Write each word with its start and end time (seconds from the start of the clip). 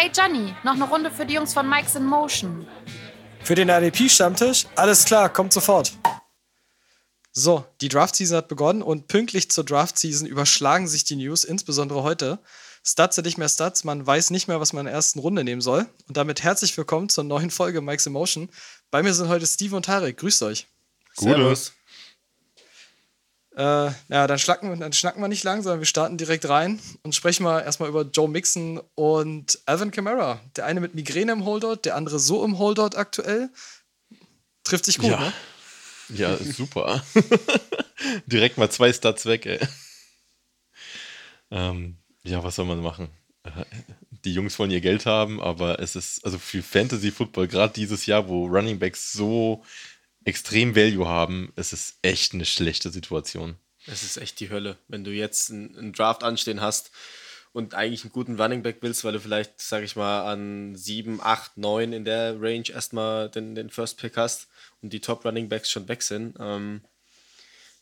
Hey 0.00 0.12
Johnny, 0.16 0.54
noch 0.62 0.74
eine 0.74 0.84
Runde 0.84 1.10
für 1.10 1.26
die 1.26 1.34
Jungs 1.34 1.52
von 1.52 1.68
Mike's 1.68 1.96
in 1.96 2.04
Motion. 2.04 2.68
Für 3.42 3.56
den 3.56 3.68
RDP-Stammtisch? 3.68 4.66
Alles 4.76 5.04
klar, 5.04 5.28
kommt 5.28 5.52
sofort. 5.52 5.92
So, 7.32 7.64
die 7.80 7.88
Draft-Season 7.88 8.36
hat 8.36 8.46
begonnen 8.46 8.82
und 8.82 9.08
pünktlich 9.08 9.50
zur 9.50 9.64
Draft-Season 9.64 10.28
überschlagen 10.28 10.86
sich 10.86 11.02
die 11.02 11.16
News, 11.16 11.42
insbesondere 11.42 12.04
heute. 12.04 12.38
Stats 12.86 13.16
sind 13.16 13.24
nicht 13.24 13.38
mehr 13.38 13.48
Stats, 13.48 13.82
man 13.82 14.06
weiß 14.06 14.30
nicht 14.30 14.46
mehr, 14.46 14.60
was 14.60 14.72
man 14.72 14.82
in 14.82 14.86
der 14.86 14.94
ersten 14.94 15.18
Runde 15.18 15.42
nehmen 15.42 15.60
soll. 15.60 15.84
Und 16.06 16.16
damit 16.16 16.44
herzlich 16.44 16.76
willkommen 16.76 17.08
zur 17.08 17.24
neuen 17.24 17.50
Folge 17.50 17.80
Mike's 17.80 18.06
Emotion. 18.06 18.50
Bei 18.92 19.02
mir 19.02 19.12
sind 19.12 19.26
heute 19.26 19.48
Steve 19.48 19.74
und 19.74 19.86
Tarek. 19.86 20.18
Grüßt 20.18 20.44
euch. 20.44 20.68
Gutes. 21.16 21.72
Äh, 23.58 23.90
ja, 24.08 24.28
dann, 24.28 24.38
schlacken, 24.38 24.78
dann 24.78 24.92
schnacken 24.92 25.20
wir 25.20 25.26
nicht 25.26 25.42
lang, 25.42 25.62
sondern 25.62 25.80
wir 25.80 25.86
starten 25.86 26.16
direkt 26.16 26.48
rein 26.48 26.78
und 27.02 27.16
sprechen 27.16 27.42
mal 27.42 27.58
erstmal 27.58 27.88
über 27.88 28.02
Joe 28.02 28.28
Mixon 28.28 28.80
und 28.94 29.58
Alvin 29.66 29.90
Kamara. 29.90 30.40
Der 30.54 30.64
eine 30.64 30.78
mit 30.78 30.94
Migräne 30.94 31.32
im 31.32 31.44
Holdout, 31.44 31.80
der 31.84 31.96
andere 31.96 32.20
so 32.20 32.44
im 32.44 32.60
Holdout 32.60 32.96
aktuell. 32.96 33.50
Trifft 34.62 34.84
sich 34.84 34.98
gut, 34.98 35.10
ja. 35.10 35.18
ne? 35.18 35.32
Ja, 36.10 36.36
super. 36.36 37.02
direkt 38.26 38.58
mal 38.58 38.70
zwei 38.70 38.92
Stats 38.92 39.26
weg, 39.26 39.44
ey. 39.44 39.58
Ähm, 41.50 41.96
ja, 42.22 42.44
was 42.44 42.54
soll 42.54 42.64
man 42.64 42.80
machen? 42.80 43.08
Äh, 43.42 43.50
die 44.24 44.34
Jungs 44.34 44.56
wollen 44.60 44.70
ihr 44.70 44.80
Geld 44.80 45.04
haben, 45.04 45.40
aber 45.40 45.80
es 45.80 45.96
ist, 45.96 46.24
also 46.24 46.38
für 46.38 46.62
Fantasy 46.62 47.10
Football, 47.10 47.48
gerade 47.48 47.72
dieses 47.72 48.06
Jahr, 48.06 48.28
wo 48.28 48.46
Running 48.46 48.78
Backs 48.78 49.12
so 49.12 49.64
extrem 50.24 50.76
Value 50.76 51.08
haben, 51.08 51.52
es 51.56 51.72
ist 51.72 51.98
echt 52.02 52.34
eine 52.34 52.44
schlechte 52.44 52.90
Situation. 52.90 53.56
Es 53.86 54.02
ist 54.02 54.16
echt 54.18 54.40
die 54.40 54.50
Hölle, 54.50 54.76
wenn 54.88 55.04
du 55.04 55.10
jetzt 55.10 55.50
einen, 55.50 55.92
Draft 55.92 56.22
anstehen 56.22 56.60
hast 56.60 56.90
und 57.52 57.74
eigentlich 57.74 58.02
einen 58.02 58.12
guten 58.12 58.40
Running 58.40 58.62
Back 58.62 58.78
willst, 58.80 59.04
weil 59.04 59.14
du 59.14 59.20
vielleicht, 59.20 59.60
sag 59.60 59.82
ich 59.82 59.96
mal, 59.96 60.30
an 60.30 60.76
7, 60.76 61.20
8, 61.22 61.56
9 61.56 61.92
in 61.92 62.04
der 62.04 62.40
Range 62.40 62.68
erstmal 62.68 63.30
den, 63.30 63.54
den 63.54 63.70
First 63.70 63.98
Pick 63.98 64.16
hast 64.16 64.48
und 64.82 64.92
die 64.92 65.00
Top 65.00 65.24
Running 65.24 65.48
Backs 65.48 65.70
schon 65.70 65.88
weg 65.88 66.02
sind. 66.02 66.36
Ähm, 66.38 66.82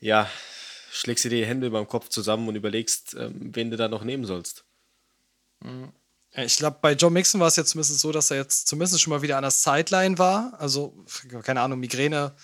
ja, 0.00 0.30
schlägst 0.92 1.24
dir 1.24 1.30
die 1.30 1.46
Hände 1.46 1.66
über 1.66 1.78
dem 1.78 1.88
Kopf 1.88 2.08
zusammen 2.08 2.48
und 2.48 2.54
überlegst, 2.54 3.14
ähm, 3.18 3.50
wen 3.54 3.70
du 3.70 3.76
da 3.76 3.88
noch 3.88 4.04
nehmen 4.04 4.24
sollst. 4.24 4.64
Mhm. 5.60 5.92
Ich 6.38 6.58
glaube, 6.58 6.78
bei 6.82 6.92
Joe 6.92 7.10
Mixon 7.10 7.40
war 7.40 7.48
es 7.48 7.56
jetzt 7.56 7.70
zumindest 7.70 7.98
so, 7.98 8.12
dass 8.12 8.30
er 8.30 8.36
jetzt 8.36 8.68
zumindest 8.68 9.00
schon 9.00 9.10
mal 9.10 9.22
wieder 9.22 9.38
an 9.38 9.42
der 9.42 9.50
Sideline 9.50 10.18
war. 10.18 10.52
Also, 10.58 11.04
keine 11.42 11.62
Ahnung, 11.62 11.80
Migräne. 11.80 12.34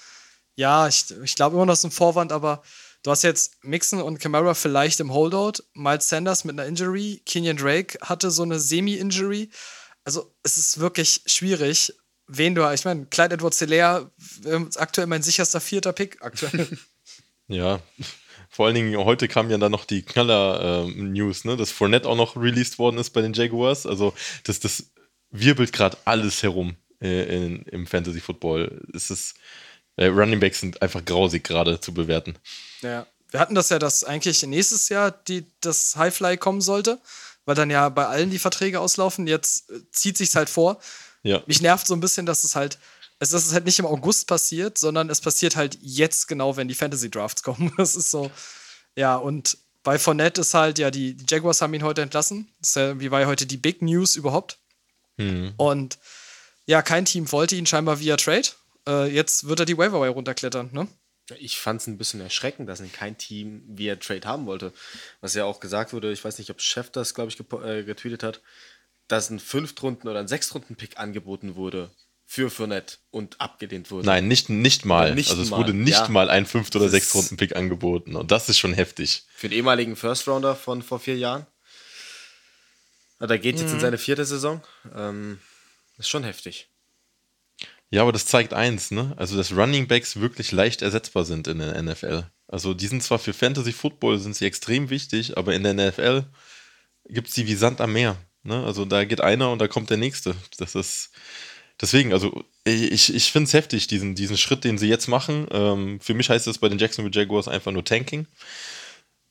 Ja, 0.55 0.89
ich, 0.89 1.11
ich 1.23 1.35
glaube 1.35 1.57
immer 1.57 1.67
noch 1.67 1.75
ist 1.75 1.85
ein 1.85 1.91
Vorwand, 1.91 2.33
aber 2.33 2.63
du 3.03 3.11
hast 3.11 3.23
jetzt 3.23 3.63
Mixon 3.63 4.01
und 4.01 4.19
Camara 4.19 4.55
vielleicht 4.55 5.01
im 5.01 5.13
Holdout, 5.13 5.63
Miles 5.75 6.09
Sanders 6.09 6.45
mit 6.45 6.59
einer 6.59 6.67
Injury, 6.67 7.23
Kenyon 7.27 7.57
Drake 7.57 7.98
hatte 8.01 8.31
so 8.31 8.43
eine 8.43 8.59
Semi-Injury. 8.59 9.51
Also, 10.05 10.35
es 10.43 10.57
ist 10.57 10.81
wirklich 10.81 11.23
schwierig, 11.27 11.95
wen 12.27 12.55
du, 12.55 12.67
ich 12.73 12.87
meine, 12.87 13.07
Clyde 13.07 13.35
Edwards 13.35 13.59
Hilaire, 13.59 14.11
aktuell 14.77 15.07
mein 15.07 15.23
sicherster 15.23 15.61
vierter 15.61 15.93
Pick 15.93 16.23
aktuell. 16.23 16.67
Ja, 17.48 17.81
vor 18.53 18.67
allen 18.67 18.75
Dingen 18.75 18.97
heute 18.98 19.28
kam 19.28 19.50
ja 19.50 19.56
dann 19.56 19.72
noch 19.72 19.86
die 19.86 20.03
Knaller-News, 20.03 21.45
äh, 21.45 21.48
ne, 21.48 21.56
dass 21.56 21.70
Fournette 21.70 22.06
auch 22.06 22.17
noch 22.17 22.36
released 22.36 22.78
worden 22.78 22.98
ist 22.98 23.11
bei 23.11 23.22
den 23.22 23.33
Jaguars. 23.33 23.86
Also 23.86 24.12
das, 24.45 24.61
das 24.61 24.91
wirbelt 25.31 25.72
gerade 25.72 25.97
alles 26.05 26.42
herum 26.42 26.77
äh, 27.00 27.34
in, 27.34 27.62
im 27.62 27.86
Fantasy 27.86 28.20
Football. 28.20 28.83
Es 28.95 29.11
ist, 29.11 29.36
äh, 29.97 30.06
Running 30.06 30.39
Backs 30.39 30.61
sind 30.61 30.83
einfach 30.83 31.03
grausig 31.03 31.45
gerade 31.45 31.80
zu 31.80 31.95
bewerten. 31.95 32.34
Ja, 32.83 33.06
wir 33.30 33.41
hatten 33.41 33.55
das 33.55 33.70
ja, 33.70 33.78
dass 33.78 34.05
eigentlich 34.05 34.42
nächstes 34.42 34.91
Jahr 34.91 35.11
die, 35.11 35.47
das 35.62 35.97
Highfly 35.97 36.36
kommen 36.36 36.61
sollte, 36.61 37.00
weil 37.47 37.55
dann 37.55 37.70
ja 37.70 37.89
bei 37.89 38.06
allen 38.06 38.28
die 38.28 38.39
Verträge 38.39 38.80
auslaufen. 38.80 39.27
Jetzt 39.27 39.70
äh, 39.70 39.80
zieht 39.92 40.18
sich's 40.18 40.36
halt 40.36 40.51
vor. 40.51 40.79
Ja. 41.23 41.42
Mich 41.46 41.62
nervt 41.62 41.86
so 41.86 41.95
ein 41.95 42.01
bisschen, 42.01 42.27
dass 42.27 42.45
es 42.45 42.55
halt 42.55 42.79
es 43.23 43.33
ist 43.33 43.53
halt 43.53 43.67
nicht 43.67 43.79
im 43.79 43.87
August 43.87 44.27
passiert, 44.27 44.79
sondern 44.79 45.09
es 45.09 45.21
passiert 45.21 45.55
halt 45.55 45.79
jetzt 45.81 46.27
genau, 46.27 46.57
wenn 46.57 46.69
die 46.69 46.75
Fantasy 46.75 47.11
Drafts 47.11 47.43
kommen. 47.45 47.73
Das 47.77 47.95
ist 47.95 48.11
so, 48.11 48.31
ja, 48.97 49.17
und 49.17 49.59
bei 49.85 49.99
Fournette 49.99 50.41
ist 50.41 50.55
halt, 50.55 50.79
ja, 50.79 50.91
die, 50.91 51.15
die 51.15 51.25
Jaguars 51.29 51.61
haben 51.61 51.75
ihn 51.75 51.83
heute 51.83 52.03
entlassen. 52.03 52.53
Das 52.61 52.75
ja, 52.75 52.99
wie 53.01 53.11
war 53.11 53.21
ja 53.21 53.27
heute 53.27 53.47
die 53.47 53.57
Big 53.57 53.83
News 53.83 54.17
überhaupt. 54.17 54.59
Mhm. 55.17 55.55
Und 55.57 55.99
ja, 56.67 56.83
kein 56.83 57.05
Team 57.05 57.31
wollte 57.33 57.57
ihn 57.57 57.67
scheinbar 57.67 58.01
via 58.01 58.17
Trade. 58.17 58.49
Äh, 58.87 59.13
jetzt 59.13 59.47
wird 59.47 59.61
er 59.61 59.67
die 59.67 59.79
Waiver 59.79 60.07
runterklettern, 60.09 60.71
ne? 60.73 60.89
Ich 61.39 61.59
fand 61.59 61.81
es 61.81 61.87
ein 61.87 61.99
bisschen 61.99 62.21
erschreckend, 62.21 62.69
dass 62.69 62.81
ihn 62.81 62.93
kein 62.93 63.17
Team 63.17 63.63
via 63.67 63.97
Trade 63.97 64.27
haben 64.27 64.47
wollte. 64.47 64.73
Was 65.21 65.35
ja 65.35 65.45
auch 65.45 65.61
gesagt 65.61 65.93
wurde, 65.93 66.13
ich 66.13 66.25
weiß 66.25 66.39
nicht, 66.39 66.51
ob 66.51 66.61
Chef 66.61 66.91
das, 66.91 67.15
glaube 67.15 67.31
ich, 67.31 67.39
äh, 67.41 67.85
getweetet 67.85 68.23
hat, 68.23 68.41
dass 69.09 69.31
ein 69.31 69.39
Fünftrunden- 69.39 70.09
oder 70.09 70.21
ein 70.21 70.29
Sechstrunden-Pick 70.29 70.99
angeboten 70.99 71.55
wurde 71.55 71.91
für 72.33 72.48
Fournette 72.48 72.97
und 73.11 73.39
abgelehnt 73.43 73.91
wurde. 73.91 74.07
Nein, 74.07 74.27
nicht, 74.27 74.48
nicht 74.48 74.87
mal. 74.87 75.15
Nicht 75.15 75.29
also 75.29 75.43
es 75.43 75.51
mal. 75.51 75.59
wurde 75.59 75.75
nicht 75.75 75.98
Ja. 75.98 76.09
mal 76.09 76.31
ein 76.31 76.47
Fünft- 76.47 76.75
oder 76.75 76.89
Sechstrunden-Pick 76.89 77.55
angeboten. 77.55 78.17
Und 78.17 78.31
das 78.31 78.48
ist 78.48 78.59
schon 78.59 78.73
heftig. 78.73 79.25
Für 79.35 79.51
den 79.51 79.59
ehemaligen 79.59 79.97
First 79.97 80.27
Rounder 80.27 80.57
von 80.57 80.81
vor 80.81 80.98
vier 80.98 81.19
Jahren. 81.19 81.47
Ah, 83.19 83.27
Der 83.27 83.39
geht 83.39 83.61
jetzt 83.61 83.71
in 83.71 83.81
seine 83.81 83.98
vierte 83.98 84.25
Saison. 84.25 84.63
Ähm, 84.97 85.41
ist 85.98 86.09
schon 86.09 86.25
heftig. 86.25 86.71
Ja, 87.91 88.01
aber 88.01 88.13
das 88.13 88.25
zeigt 88.25 88.55
eins, 88.55 88.91
ne? 88.92 89.13
Also, 89.19 89.37
dass 89.37 89.53
Running 89.55 89.87
Backs 89.87 90.17
wirklich 90.19 90.53
leicht 90.53 90.81
ersetzbar 90.81 91.27
sind 91.27 91.47
in 91.48 91.59
der 91.59 91.83
NFL. 91.83 92.25
Also, 92.48 92.73
die 92.73 92.87
sind 92.87 93.03
zwar 93.03 93.19
für 93.19 93.35
Fantasy 93.35 93.75
Football 93.75 94.19
sind 94.19 94.35
sie 94.37 94.47
extrem 94.47 94.89
wichtig, 94.89 95.37
aber 95.37 95.53
in 95.53 95.65
der 95.65 95.75
NFL 95.75 96.25
gibt 97.11 97.29
es 97.29 97.35
die 97.35 97.47
wie 97.47 97.57
Sand 97.57 97.83
am 97.83 97.92
Meer. 97.92 98.17
Ne? 98.42 98.65
Also, 98.65 98.87
da 98.87 99.05
geht 99.05 99.21
einer 99.21 99.51
und 99.53 99.59
da 99.59 99.69
kommt 99.69 99.91
der 99.91 99.98
nächste. 99.98 100.35
Das 100.57 100.75
ist 100.75 101.11
deswegen, 101.83 102.13
also 102.13 102.45
ich, 102.65 103.13
ich 103.13 103.33
finde 103.33 103.48
es 103.48 103.53
heftig, 103.53 103.89
diesen, 103.89 104.15
diesen 104.15 104.39
Schritt, 104.39 104.65
den 104.65 104.79
sie 104.79 104.89
jetzt 104.89 105.09
machen. 105.09 105.47
Ähm, 105.51 106.01
für 106.01 106.15
mich 106.15 106.31
heißt 106.31 106.47
das 106.47 106.59
bei 106.59 106.69
den 106.69 106.79
Jacksonville 106.79 107.15
Jaguars 107.15 107.48
einfach 107.48 107.73
nur 107.73 107.85
Tanking. 107.85 108.27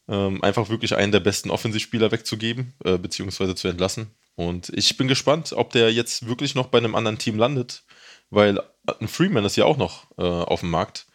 Ähm, 0.08 0.44
einfach 0.44 0.70
wirklich 0.70 0.96
einen 0.96 1.12
der 1.12 1.22
besten 1.22 1.50
Offensivspieler 1.50 2.12
wegzugeben, 2.12 2.74
äh, 2.84 2.98
beziehungsweise 2.98 3.56
zu 3.56 3.70
entlassen. 3.70 4.12
Und 4.36 4.70
ich 4.76 4.98
bin 4.98 5.08
gespannt, 5.08 5.54
ob 5.54 5.72
der 5.72 5.92
jetzt 5.94 6.28
wirklich 6.28 6.54
noch 6.54 6.68
bei 6.68 6.80
einem 6.80 6.96
anderen 6.96 7.18
Team 7.18 7.38
landet, 7.38 7.84
weil 8.30 8.60
ein 9.00 9.08
Freeman 9.08 9.46
ist 9.46 9.56
ja 9.56 9.66
auch 9.66 9.78
noch 9.78 10.06
äh, 10.18 10.24
auf 10.24 10.60
dem 10.60 10.72
Markt. 10.72 11.08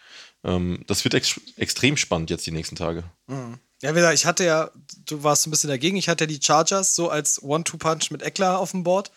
Ähm, 0.44 0.82
das 0.86 1.04
wird 1.04 1.14
ex 1.14 1.40
extrem 1.56 1.96
spannend 1.96 2.30
jetzt 2.30 2.46
die 2.46 2.52
nächsten 2.52 2.76
Tage. 2.76 3.04
Ja, 3.82 3.90
wie 3.90 3.98
gesagt, 3.98 4.14
ich 4.14 4.24
hatte 4.24 4.44
ja, 4.44 4.70
du 5.04 5.22
warst 5.22 5.46
ein 5.46 5.50
bisschen 5.50 5.68
dagegen, 5.68 5.98
ich 5.98 6.08
hatte 6.08 6.24
ja 6.24 6.28
die 6.28 6.40
Chargers 6.42 6.94
so 6.94 7.10
als 7.10 7.42
One-Two-Punch 7.42 8.10
mit 8.10 8.22
Eckler 8.22 8.58
auf 8.58 8.70
dem 8.70 8.84
Board. 8.84 9.10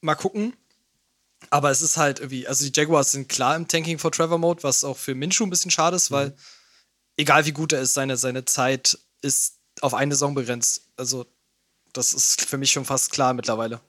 Mal 0.00 0.14
gucken. 0.14 0.52
Aber 1.50 1.70
es 1.70 1.82
ist 1.82 1.96
halt 1.96 2.18
irgendwie, 2.18 2.46
also 2.46 2.64
die 2.64 2.72
Jaguars 2.74 3.12
sind 3.12 3.28
klar 3.28 3.56
im 3.56 3.68
Tanking 3.68 3.98
for 3.98 4.12
Trevor 4.12 4.38
Mode, 4.38 4.62
was 4.62 4.84
auch 4.84 4.96
für 4.96 5.14
Minshew 5.14 5.44
ein 5.44 5.50
bisschen 5.50 5.70
schade 5.70 5.96
ist, 5.96 6.10
weil 6.10 6.34
egal 7.16 7.46
wie 7.46 7.52
gut 7.52 7.72
er 7.72 7.80
ist, 7.80 7.94
seine, 7.94 8.16
seine 8.16 8.44
Zeit 8.44 8.98
ist 9.22 9.58
auf 9.80 9.94
eine 9.94 10.14
Saison 10.14 10.34
begrenzt. 10.34 10.82
Also, 10.96 11.26
das 11.92 12.12
ist 12.12 12.42
für 12.42 12.58
mich 12.58 12.70
schon 12.70 12.84
fast 12.84 13.10
klar 13.10 13.32
mittlerweile. 13.34 13.80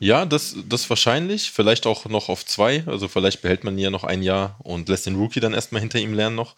Ja, 0.00 0.24
das, 0.24 0.54
das 0.68 0.88
wahrscheinlich. 0.88 1.50
Vielleicht 1.50 1.86
auch 1.86 2.06
noch 2.06 2.28
auf 2.28 2.46
zwei. 2.46 2.84
Also 2.86 3.08
vielleicht 3.08 3.42
behält 3.42 3.64
man 3.64 3.74
ihn 3.74 3.84
ja 3.84 3.90
noch 3.90 4.04
ein 4.04 4.22
Jahr 4.22 4.56
und 4.62 4.88
lässt 4.88 5.06
den 5.06 5.16
Rookie 5.16 5.40
dann 5.40 5.54
erstmal 5.54 5.80
hinter 5.80 5.98
ihm 5.98 6.14
lernen 6.14 6.36
noch. 6.36 6.54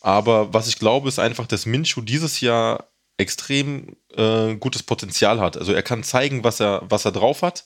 Aber 0.00 0.52
was 0.52 0.66
ich 0.66 0.78
glaube, 0.78 1.08
ist 1.08 1.18
einfach, 1.18 1.46
dass 1.46 1.66
Minshew 1.66 2.00
dieses 2.00 2.40
Jahr 2.40 2.88
extrem 3.16 3.96
äh, 4.16 4.56
gutes 4.56 4.82
Potenzial 4.82 5.40
hat. 5.40 5.56
Also 5.56 5.72
er 5.72 5.82
kann 5.82 6.02
zeigen, 6.02 6.42
was 6.42 6.58
er, 6.58 6.82
was 6.88 7.04
er 7.04 7.12
drauf 7.12 7.42
hat 7.42 7.64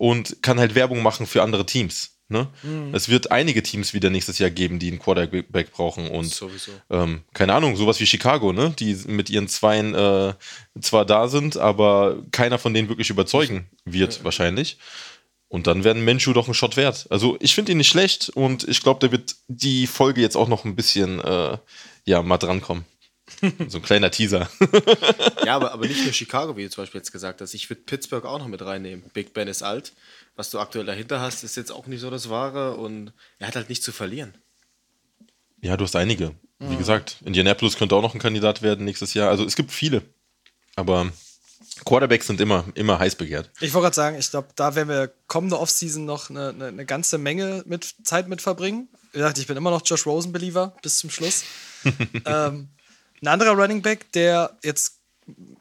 und 0.00 0.42
kann 0.42 0.58
halt 0.58 0.74
Werbung 0.74 1.02
machen 1.02 1.26
für 1.26 1.42
andere 1.42 1.66
Teams. 1.66 2.12
Ne? 2.28 2.48
Es 2.94 3.10
wird 3.10 3.30
einige 3.30 3.62
Teams 3.62 3.92
wieder 3.92 4.08
nächstes 4.08 4.38
Jahr 4.38 4.48
geben, 4.48 4.78
die 4.78 4.88
einen 4.88 4.98
Quarterback 4.98 5.72
brauchen 5.72 6.08
und 6.08 6.42
ähm, 6.88 7.20
keine 7.34 7.52
Ahnung, 7.52 7.76
sowas 7.76 8.00
wie 8.00 8.06
Chicago, 8.06 8.54
ne? 8.54 8.72
Die 8.78 8.94
mit 9.08 9.28
ihren 9.28 9.46
Zweien 9.46 9.94
äh, 9.94 10.32
zwar 10.80 11.04
da 11.04 11.28
sind, 11.28 11.58
aber 11.58 12.22
keiner 12.30 12.58
von 12.58 12.72
denen 12.72 12.88
wirklich 12.88 13.10
überzeugen 13.10 13.68
wird, 13.84 14.24
wahrscheinlich. 14.24 14.78
Und 15.48 15.66
dann 15.66 15.84
werden 15.84 16.02
Menshu 16.02 16.32
doch 16.32 16.46
einen 16.46 16.54
Shot 16.54 16.78
wert. 16.78 17.06
Also 17.10 17.36
ich 17.40 17.54
finde 17.54 17.72
ihn 17.72 17.78
nicht 17.78 17.88
schlecht 17.88 18.30
und 18.30 18.66
ich 18.66 18.82
glaube, 18.82 19.00
der 19.00 19.12
wird 19.12 19.34
die 19.48 19.86
Folge 19.86 20.22
jetzt 20.22 20.36
auch 20.36 20.48
noch 20.48 20.64
ein 20.64 20.76
bisschen 20.76 21.20
äh, 21.20 21.58
ja, 22.06 22.22
mal 22.22 22.38
drankommen. 22.38 22.86
So 23.68 23.78
ein 23.78 23.82
kleiner 23.82 24.10
Teaser. 24.10 24.48
Ja, 25.44 25.56
aber, 25.56 25.72
aber 25.72 25.86
nicht 25.86 26.04
nur 26.04 26.12
Chicago, 26.12 26.56
wie 26.56 26.64
du 26.64 26.70
zum 26.70 26.82
Beispiel 26.82 27.00
jetzt 27.00 27.12
gesagt 27.12 27.40
hast. 27.40 27.54
Ich 27.54 27.68
würde 27.70 27.82
Pittsburgh 27.82 28.24
auch 28.26 28.38
noch 28.38 28.46
mit 28.46 28.62
reinnehmen. 28.62 29.04
Big 29.14 29.32
Ben 29.32 29.48
ist 29.48 29.62
alt. 29.62 29.92
Was 30.36 30.50
du 30.50 30.58
aktuell 30.58 30.84
dahinter 30.84 31.20
hast, 31.20 31.42
ist 31.44 31.56
jetzt 31.56 31.72
auch 31.72 31.86
nicht 31.86 32.00
so 32.00 32.10
das 32.10 32.28
Wahre 32.28 32.76
und 32.76 33.12
er 33.38 33.48
hat 33.48 33.56
halt 33.56 33.68
nichts 33.68 33.84
zu 33.84 33.90
verlieren. 33.90 34.34
ja, 35.62 35.76
du 35.76 35.84
hast 35.84 35.96
einige. 35.96 36.34
Wie 36.58 36.76
gesagt, 36.76 37.16
Indianapolis 37.24 37.76
könnte 37.76 37.96
auch 37.96 38.02
noch 38.02 38.14
ein 38.14 38.20
Kandidat 38.20 38.60
werden 38.60 38.84
nächstes 38.84 39.14
Jahr. 39.14 39.30
Also 39.30 39.44
es 39.44 39.56
gibt 39.56 39.72
viele. 39.72 40.02
Aber 40.76 41.10
Quarterbacks 41.86 42.26
sind 42.26 42.40
immer, 42.40 42.64
immer 42.74 42.98
heiß 42.98 43.16
begehrt. 43.16 43.50
Ich 43.60 43.72
wollte 43.72 43.84
gerade 43.84 43.96
sagen, 43.96 44.18
ich 44.18 44.30
glaube, 44.30 44.48
da 44.56 44.74
werden 44.74 44.88
wir 44.88 45.10
kommende 45.26 45.58
Offseason 45.58 46.04
noch 46.04 46.28
eine, 46.28 46.50
eine, 46.50 46.66
eine 46.66 46.84
ganze 46.84 47.16
Menge 47.16 47.62
mit 47.66 47.94
Zeit 48.04 48.28
mit 48.28 48.42
verbringen. 48.42 48.88
Wie 49.12 49.18
gesagt, 49.18 49.38
ich 49.38 49.46
bin 49.46 49.56
immer 49.56 49.70
noch 49.70 49.82
Josh 49.84 50.06
Rosen-Believer 50.06 50.76
bis 50.82 50.98
zum 50.98 51.10
Schluss. 51.10 51.44
ähm, 52.26 52.68
ein 53.22 53.28
anderer 53.28 53.52
Running 53.52 53.82
Back, 53.82 54.12
der 54.12 54.58
jetzt 54.62 55.00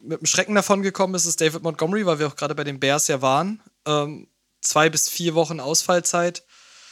mit 0.01 0.21
dem 0.21 0.25
Schrecken 0.25 0.56
davon 0.56 0.81
gekommen 0.81 1.15
ist, 1.15 1.25
ist 1.25 1.41
David 1.41 1.61
Montgomery, 1.61 2.06
weil 2.06 2.19
wir 2.19 2.27
auch 2.27 2.35
gerade 2.35 2.56
bei 2.56 2.63
den 2.63 2.79
Bears 2.79 3.07
ja 3.07 3.21
waren. 3.21 3.61
Ähm, 3.85 4.27
zwei 4.61 4.89
bis 4.89 5.09
vier 5.09 5.35
Wochen 5.35 5.59
Ausfallzeit. 5.59 6.44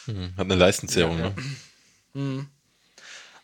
Mhm. 0.05 0.33
Hat 0.37 0.45
eine 0.45 0.55
Leistenzehrung, 0.55 1.19
ja, 1.19 1.29
ne? 1.29 1.35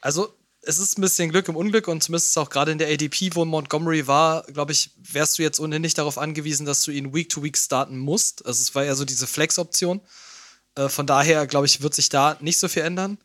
Also, 0.01 0.35
es 0.61 0.79
ist 0.79 0.97
ein 0.97 1.01
bisschen 1.01 1.29
Glück 1.29 1.47
im 1.47 1.55
Unglück 1.55 1.87
und 1.87 2.01
zumindest 2.01 2.37
auch 2.37 2.49
gerade 2.49 2.71
in 2.71 2.77
der 2.77 2.87
ADP, 2.89 3.31
wo 3.35 3.45
Montgomery 3.45 4.07
war, 4.07 4.43
glaube 4.43 4.71
ich, 4.71 4.91
wärst 4.97 5.37
du 5.37 5.43
jetzt 5.43 5.59
ohnehin 5.59 5.81
nicht 5.81 5.97
darauf 5.97 6.17
angewiesen, 6.17 6.65
dass 6.65 6.83
du 6.83 6.91
ihn 6.91 7.13
Week 7.13 7.29
to 7.29 7.43
Week 7.43 7.57
starten 7.57 7.97
musst. 7.97 8.45
Also, 8.45 8.61
es 8.61 8.75
war 8.75 8.83
ja 8.83 8.95
so 8.95 9.05
diese 9.05 9.27
Flex-Option. 9.27 10.01
Äh, 10.75 10.89
von 10.89 11.05
daher, 11.05 11.47
glaube 11.47 11.65
ich, 11.65 11.81
wird 11.81 11.93
sich 11.93 12.09
da 12.09 12.37
nicht 12.39 12.59
so 12.59 12.67
viel 12.67 12.83
ändern. 12.83 13.17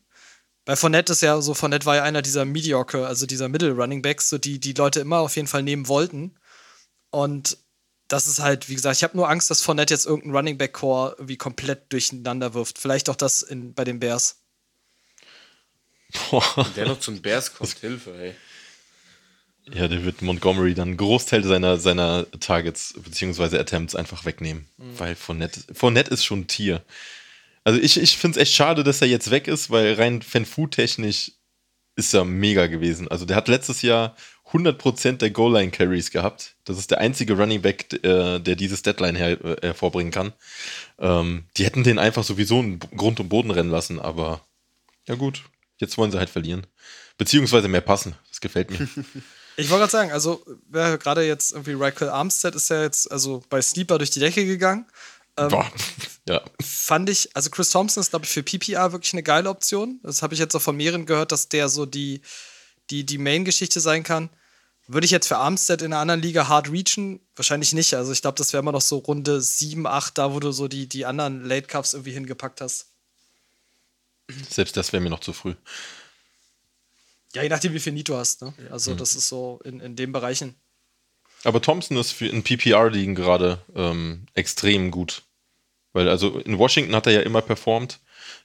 Bei 0.69 0.75
Fournette 0.75 1.13
ist 1.13 1.23
ja 1.23 1.41
so, 1.41 1.55
Fournette 1.55 1.87
war 1.87 1.95
ja 1.95 2.03
einer 2.03 2.21
dieser 2.21 2.45
Mediocre, 2.45 3.07
also 3.07 3.25
dieser 3.25 3.49
Middle 3.49 3.71
Running 3.71 4.03
Backs, 4.03 4.29
so 4.29 4.37
die 4.37 4.59
die 4.59 4.73
Leute 4.73 4.99
immer 4.99 5.17
auf 5.17 5.35
jeden 5.35 5.47
Fall 5.47 5.63
nehmen 5.63 5.87
wollten. 5.87 6.35
Und 7.09 7.57
das 8.07 8.27
ist 8.27 8.37
halt, 8.37 8.69
wie 8.69 8.75
gesagt, 8.75 8.95
ich 8.95 9.01
habe 9.01 9.17
nur 9.17 9.27
Angst, 9.27 9.49
dass 9.49 9.63
Fournette 9.63 9.95
jetzt 9.95 10.05
irgendein 10.05 10.35
Running 10.35 10.59
Back 10.59 10.73
Core 10.73 11.15
irgendwie 11.17 11.37
komplett 11.37 11.91
durcheinander 11.91 12.53
wirft. 12.53 12.77
Vielleicht 12.77 13.09
auch 13.09 13.15
das 13.15 13.41
in, 13.41 13.73
bei 13.73 13.83
den 13.83 13.99
Bears. 13.99 14.43
Boah. 16.29 16.67
Der 16.75 16.85
noch 16.85 16.99
zum 16.99 17.19
Bears 17.19 17.55
kommt, 17.55 17.75
Hilfe, 17.79 18.15
ey. 18.15 18.35
Ja, 19.73 19.87
der 19.87 20.05
wird 20.05 20.21
Montgomery 20.21 20.75
dann 20.75 20.89
einen 20.89 20.97
Großteil 20.97 21.43
seiner, 21.43 21.79
seiner 21.79 22.27
Targets 22.39 22.93
bzw. 22.95 23.57
Attempts 23.57 23.95
einfach 23.95 24.23
wegnehmen. 24.23 24.67
Mhm. 24.77 24.99
Weil 24.99 25.15
Fournette, 25.15 25.61
Fournette 25.73 26.13
ist 26.13 26.25
schon 26.25 26.41
ein 26.41 26.47
Tier. 26.47 26.83
Also 27.69 27.81
ich, 27.81 28.01
ich 28.01 28.17
finde 28.17 28.39
es 28.39 28.41
echt 28.41 28.55
schade, 28.55 28.83
dass 28.83 28.99
er 28.99 29.07
jetzt 29.07 29.29
weg 29.29 29.47
ist, 29.47 29.69
weil 29.69 29.93
rein 29.93 30.23
Fan-Food-technisch 30.23 31.33
ist 31.95 32.15
er 32.15 32.25
mega 32.25 32.65
gewesen. 32.65 33.07
Also 33.07 33.25
der 33.25 33.35
hat 33.35 33.47
letztes 33.47 33.83
Jahr 33.83 34.15
100% 34.51 35.17
der 35.17 35.29
Goal-Line-Carries 35.29 36.09
gehabt. 36.09 36.55
Das 36.65 36.79
ist 36.79 36.89
der 36.89 36.97
einzige 36.97 37.37
Running 37.37 37.61
Back, 37.61 37.93
äh, 38.03 38.39
der 38.39 38.55
dieses 38.55 38.81
Deadline 38.81 39.15
her, 39.15 39.39
äh, 39.45 39.57
hervorbringen 39.61 40.11
kann. 40.11 40.33
Ähm, 40.97 41.43
die 41.57 41.65
hätten 41.65 41.83
den 41.83 41.99
einfach 41.99 42.23
sowieso 42.23 42.59
in 42.59 42.79
Grund 42.79 43.19
und 43.19 43.29
Boden 43.29 43.51
rennen 43.51 43.69
lassen, 43.69 43.99
aber 43.99 44.41
ja 45.07 45.13
gut, 45.13 45.43
jetzt 45.77 45.95
wollen 45.99 46.09
sie 46.09 46.17
halt 46.17 46.31
verlieren. 46.31 46.65
Beziehungsweise 47.19 47.67
mehr 47.67 47.81
passen. 47.81 48.15
Das 48.29 48.41
gefällt 48.41 48.71
mir. 48.71 48.89
Ich 49.57 49.69
wollte 49.69 49.81
gerade 49.81 49.91
sagen, 49.91 50.11
also 50.13 50.41
gerade 50.71 51.27
jetzt 51.27 51.51
irgendwie 51.51 51.75
Michael 51.75 52.07
Armstead 52.07 52.55
ist 52.55 52.69
ja 52.69 52.81
jetzt 52.81 53.11
also 53.11 53.43
bei 53.49 53.61
Sleeper 53.61 53.97
durch 53.97 54.09
die 54.09 54.21
Decke 54.21 54.45
gegangen. 54.45 54.85
Ähm, 55.35 55.49
Boah. 55.49 55.69
Ja. 56.29 56.43
Fand 56.61 57.09
ich, 57.09 57.35
also 57.35 57.49
Chris 57.49 57.71
Thompson 57.71 58.01
ist, 58.01 58.11
glaube 58.11 58.25
ich, 58.25 58.31
für 58.31 58.43
PPR 58.43 58.91
wirklich 58.91 59.13
eine 59.13 59.23
geile 59.23 59.49
Option. 59.49 59.99
Das 60.03 60.21
habe 60.21 60.35
ich 60.35 60.39
jetzt 60.39 60.55
auch 60.55 60.61
von 60.61 60.77
mehreren 60.77 61.07
gehört, 61.07 61.31
dass 61.31 61.49
der 61.49 61.69
so 61.69 61.87
die, 61.87 62.21
die, 62.91 63.03
die 63.03 63.17
Main-Geschichte 63.17 63.79
sein 63.79 64.03
kann. 64.03 64.29
Würde 64.85 65.05
ich 65.05 65.11
jetzt 65.11 65.27
für 65.27 65.37
Armstead 65.37 65.81
in 65.81 65.91
einer 65.91 66.01
anderen 66.01 66.21
Liga 66.21 66.47
hard 66.47 66.71
reachen? 66.71 67.19
Wahrscheinlich 67.35 67.73
nicht. 67.73 67.95
Also 67.95 68.11
ich 68.11 68.21
glaube, 68.21 68.37
das 68.37 68.53
wäre 68.53 68.61
immer 68.61 68.71
noch 68.71 68.81
so 68.81 68.99
Runde 68.99 69.41
7, 69.41 69.87
8, 69.87 70.19
da 70.19 70.31
wo 70.31 70.39
du 70.39 70.51
so 70.51 70.67
die, 70.67 70.87
die 70.87 71.07
anderen 71.07 71.43
Late 71.43 71.65
Cups 71.65 71.93
irgendwie 71.93 72.11
hingepackt 72.11 72.61
hast. 72.61 72.85
Selbst 74.51 74.77
das 74.77 74.93
wäre 74.93 75.01
mir 75.01 75.09
noch 75.09 75.21
zu 75.21 75.33
früh. 75.33 75.55
Ja, 77.33 77.41
je 77.41 77.49
nachdem, 77.49 77.73
wie 77.73 77.79
viel 77.79 77.93
Nito 77.93 78.15
hast. 78.15 78.43
Ne? 78.43 78.53
Also 78.69 78.91
mhm. 78.91 78.97
das 78.97 79.15
ist 79.15 79.29
so 79.29 79.59
in, 79.63 79.79
in 79.79 79.95
den 79.95 80.11
Bereichen. 80.11 80.53
Aber 81.43 81.59
Thompson 81.59 81.97
ist 81.97 82.11
für 82.11 82.27
in 82.27 82.43
PPR-Ligen 82.43 83.15
gerade 83.15 83.63
ähm, 83.75 84.27
extrem 84.35 84.91
gut. 84.91 85.23
Weil 85.93 86.09
also 86.09 86.39
in 86.39 86.57
Washington 86.57 86.95
hat 86.95 87.07
er 87.07 87.13
ja 87.13 87.21
immer 87.21 87.41
performt. 87.41 87.99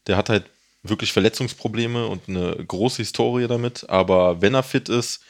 Der 0.06 0.16
hat 0.16 0.28
halt 0.28 0.44
wirklich 0.82 1.12
Verletzungsprobleme 1.12 2.06
und 2.06 2.28
eine 2.28 2.56
große 2.56 2.98
Historie 2.98 3.46
damit. 3.48 3.88
Aber 3.88 4.42
wenn 4.42 4.54
er 4.54 4.62
fit 4.62 4.88
ist, 4.88 5.20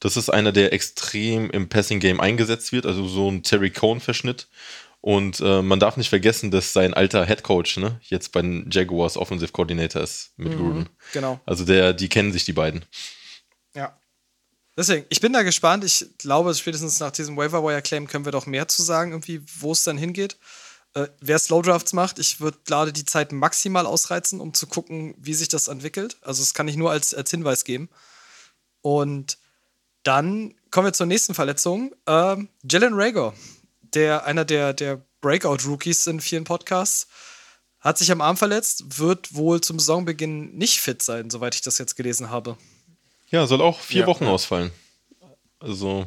das 0.00 0.16
ist 0.16 0.28
einer, 0.28 0.52
der 0.52 0.72
extrem 0.72 1.50
im 1.50 1.68
Passing-Game 1.68 2.20
eingesetzt 2.20 2.72
wird, 2.72 2.84
also 2.84 3.06
so 3.06 3.30
ein 3.30 3.42
Terry 3.42 3.70
Cohn-Verschnitt. 3.70 4.48
Und 5.00 5.40
äh, 5.40 5.60
man 5.60 5.80
darf 5.80 5.96
nicht 5.96 6.08
vergessen, 6.08 6.50
dass 6.50 6.72
sein 6.72 6.94
alter 6.94 7.26
Head 7.26 7.42
Coach 7.42 7.76
ne, 7.76 8.00
jetzt 8.04 8.32
bei 8.32 8.40
den 8.40 8.70
Jaguars 8.70 9.18
Offensive 9.18 9.52
Coordinator 9.52 10.02
ist 10.02 10.32
mit 10.36 10.54
mhm, 10.54 10.56
Gruden. 10.56 10.88
Genau. 11.12 11.40
Also 11.44 11.64
der, 11.64 11.92
die 11.92 12.08
kennen 12.08 12.32
sich 12.32 12.46
die 12.46 12.54
beiden. 12.54 12.84
Ja. 13.74 13.98
Deswegen, 14.76 15.04
ich 15.10 15.20
bin 15.20 15.32
da 15.32 15.42
gespannt. 15.42 15.84
Ich 15.84 16.06
glaube, 16.18 16.54
spätestens 16.54 17.00
nach 17.00 17.10
diesem 17.10 17.36
Waiver 17.36 17.62
Wire 17.62 17.82
Claim 17.82 18.06
können 18.06 18.24
wir 18.24 18.32
doch 18.32 18.46
mehr 18.46 18.66
zu 18.66 18.82
sagen, 18.82 19.12
irgendwie, 19.12 19.42
wo 19.58 19.72
es 19.72 19.84
dann 19.84 19.98
hingeht. 19.98 20.38
Äh, 20.94 21.08
wer 21.20 21.38
Slow 21.38 21.62
Drafts 21.62 21.92
macht, 21.92 22.18
ich 22.18 22.40
würde 22.40 22.58
gerade 22.64 22.92
die 22.92 23.04
Zeit 23.04 23.32
maximal 23.32 23.86
ausreizen, 23.86 24.40
um 24.40 24.54
zu 24.54 24.66
gucken, 24.66 25.14
wie 25.18 25.34
sich 25.34 25.48
das 25.48 25.68
entwickelt. 25.68 26.16
Also, 26.22 26.42
das 26.42 26.54
kann 26.54 26.68
ich 26.68 26.76
nur 26.76 26.90
als, 26.90 27.14
als 27.14 27.30
Hinweis 27.30 27.64
geben. 27.64 27.88
Und 28.80 29.38
dann 30.04 30.54
kommen 30.70 30.86
wir 30.86 30.92
zur 30.92 31.06
nächsten 31.06 31.34
Verletzung. 31.34 31.94
Ähm, 32.06 32.48
Jalen 32.70 32.94
Rager, 32.94 33.34
der 33.82 34.24
einer 34.24 34.44
der, 34.44 34.72
der 34.72 35.00
Breakout-Rookies 35.20 36.06
in 36.06 36.20
vielen 36.20 36.44
Podcasts, 36.44 37.08
hat 37.80 37.98
sich 37.98 38.10
am 38.12 38.20
Arm 38.20 38.36
verletzt, 38.36 38.98
wird 38.98 39.34
wohl 39.34 39.60
zum 39.60 39.78
Saisonbeginn 39.78 40.54
nicht 40.54 40.80
fit 40.80 41.02
sein, 41.02 41.30
soweit 41.30 41.54
ich 41.54 41.62
das 41.62 41.78
jetzt 41.78 41.96
gelesen 41.96 42.30
habe. 42.30 42.56
Ja, 43.30 43.46
soll 43.46 43.60
auch 43.60 43.80
vier 43.80 44.02
ja, 44.02 44.06
Wochen 44.06 44.24
ja. 44.24 44.30
ausfallen. 44.30 44.70
Also 45.58 46.06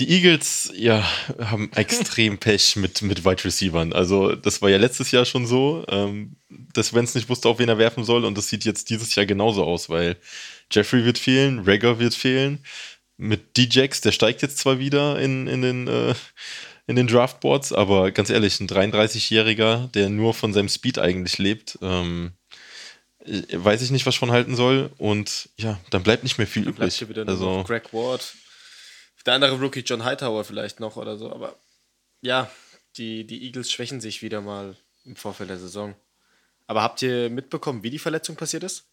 die 0.00 0.10
Eagles, 0.10 0.72
ja, 0.74 1.06
haben 1.38 1.70
extrem 1.74 2.38
Pech 2.38 2.76
mit, 2.76 3.02
mit 3.02 3.24
Wide 3.24 3.44
Receivern. 3.44 3.92
Also, 3.92 4.34
das 4.34 4.62
war 4.62 4.70
ja 4.70 4.78
letztes 4.78 5.10
Jahr 5.10 5.24
schon 5.24 5.46
so, 5.46 5.84
ähm, 5.88 6.36
dass 6.48 6.94
Wenz 6.94 7.14
nicht 7.14 7.28
wusste, 7.28 7.48
auf 7.48 7.58
wen 7.58 7.68
er 7.68 7.78
werfen 7.78 8.04
soll. 8.04 8.24
Und 8.24 8.36
das 8.36 8.48
sieht 8.48 8.64
jetzt 8.64 8.90
dieses 8.90 9.14
Jahr 9.14 9.26
genauso 9.26 9.64
aus, 9.64 9.88
weil 9.90 10.16
Jeffrey 10.72 11.04
wird 11.04 11.18
fehlen, 11.18 11.60
Rager 11.64 11.98
wird 11.98 12.14
fehlen. 12.14 12.64
Mit 13.18 13.56
D-Jax, 13.58 14.00
der 14.00 14.12
steigt 14.12 14.40
jetzt 14.40 14.58
zwar 14.58 14.78
wieder 14.78 15.20
in, 15.20 15.46
in 15.46 15.60
den, 15.60 15.86
äh, 15.86 16.14
in 16.86 16.96
den 16.96 17.06
Draftboards, 17.06 17.72
aber 17.72 18.10
ganz 18.10 18.30
ehrlich, 18.30 18.58
ein 18.60 18.68
33-Jähriger, 18.68 19.88
der 19.92 20.08
nur 20.08 20.32
von 20.32 20.54
seinem 20.54 20.70
Speed 20.70 20.98
eigentlich 20.98 21.36
lebt, 21.36 21.78
ähm, 21.82 22.32
weiß 23.52 23.82
ich 23.82 23.90
nicht, 23.90 24.06
was 24.06 24.16
von 24.16 24.30
halten 24.30 24.56
soll. 24.56 24.90
Und 24.96 25.50
ja, 25.58 25.78
dann 25.90 26.02
bleibt 26.02 26.22
nicht 26.22 26.38
mehr 26.38 26.46
viel 26.46 26.62
dann 26.62 26.72
übrig. 26.72 26.96
Bleibt 26.96 26.98
hier 26.98 27.08
wieder 27.10 27.28
also, 27.28 27.62
Greg 27.64 27.92
Ward 27.92 28.34
der 29.26 29.34
andere 29.34 29.58
Rookie 29.58 29.80
John 29.80 30.04
Hightower 30.04 30.44
vielleicht 30.44 30.80
noch 30.80 30.96
oder 30.96 31.16
so, 31.16 31.32
aber 31.32 31.54
ja, 32.22 32.50
die, 32.96 33.26
die 33.26 33.44
Eagles 33.44 33.70
schwächen 33.70 34.00
sich 34.00 34.22
wieder 34.22 34.40
mal 34.40 34.76
im 35.04 35.16
Vorfeld 35.16 35.50
der 35.50 35.58
Saison. 35.58 35.94
Aber 36.66 36.82
habt 36.82 37.02
ihr 37.02 37.30
mitbekommen, 37.30 37.82
wie 37.82 37.90
die 37.90 37.98
Verletzung 37.98 38.36
passiert 38.36 38.62
ist? 38.62 38.84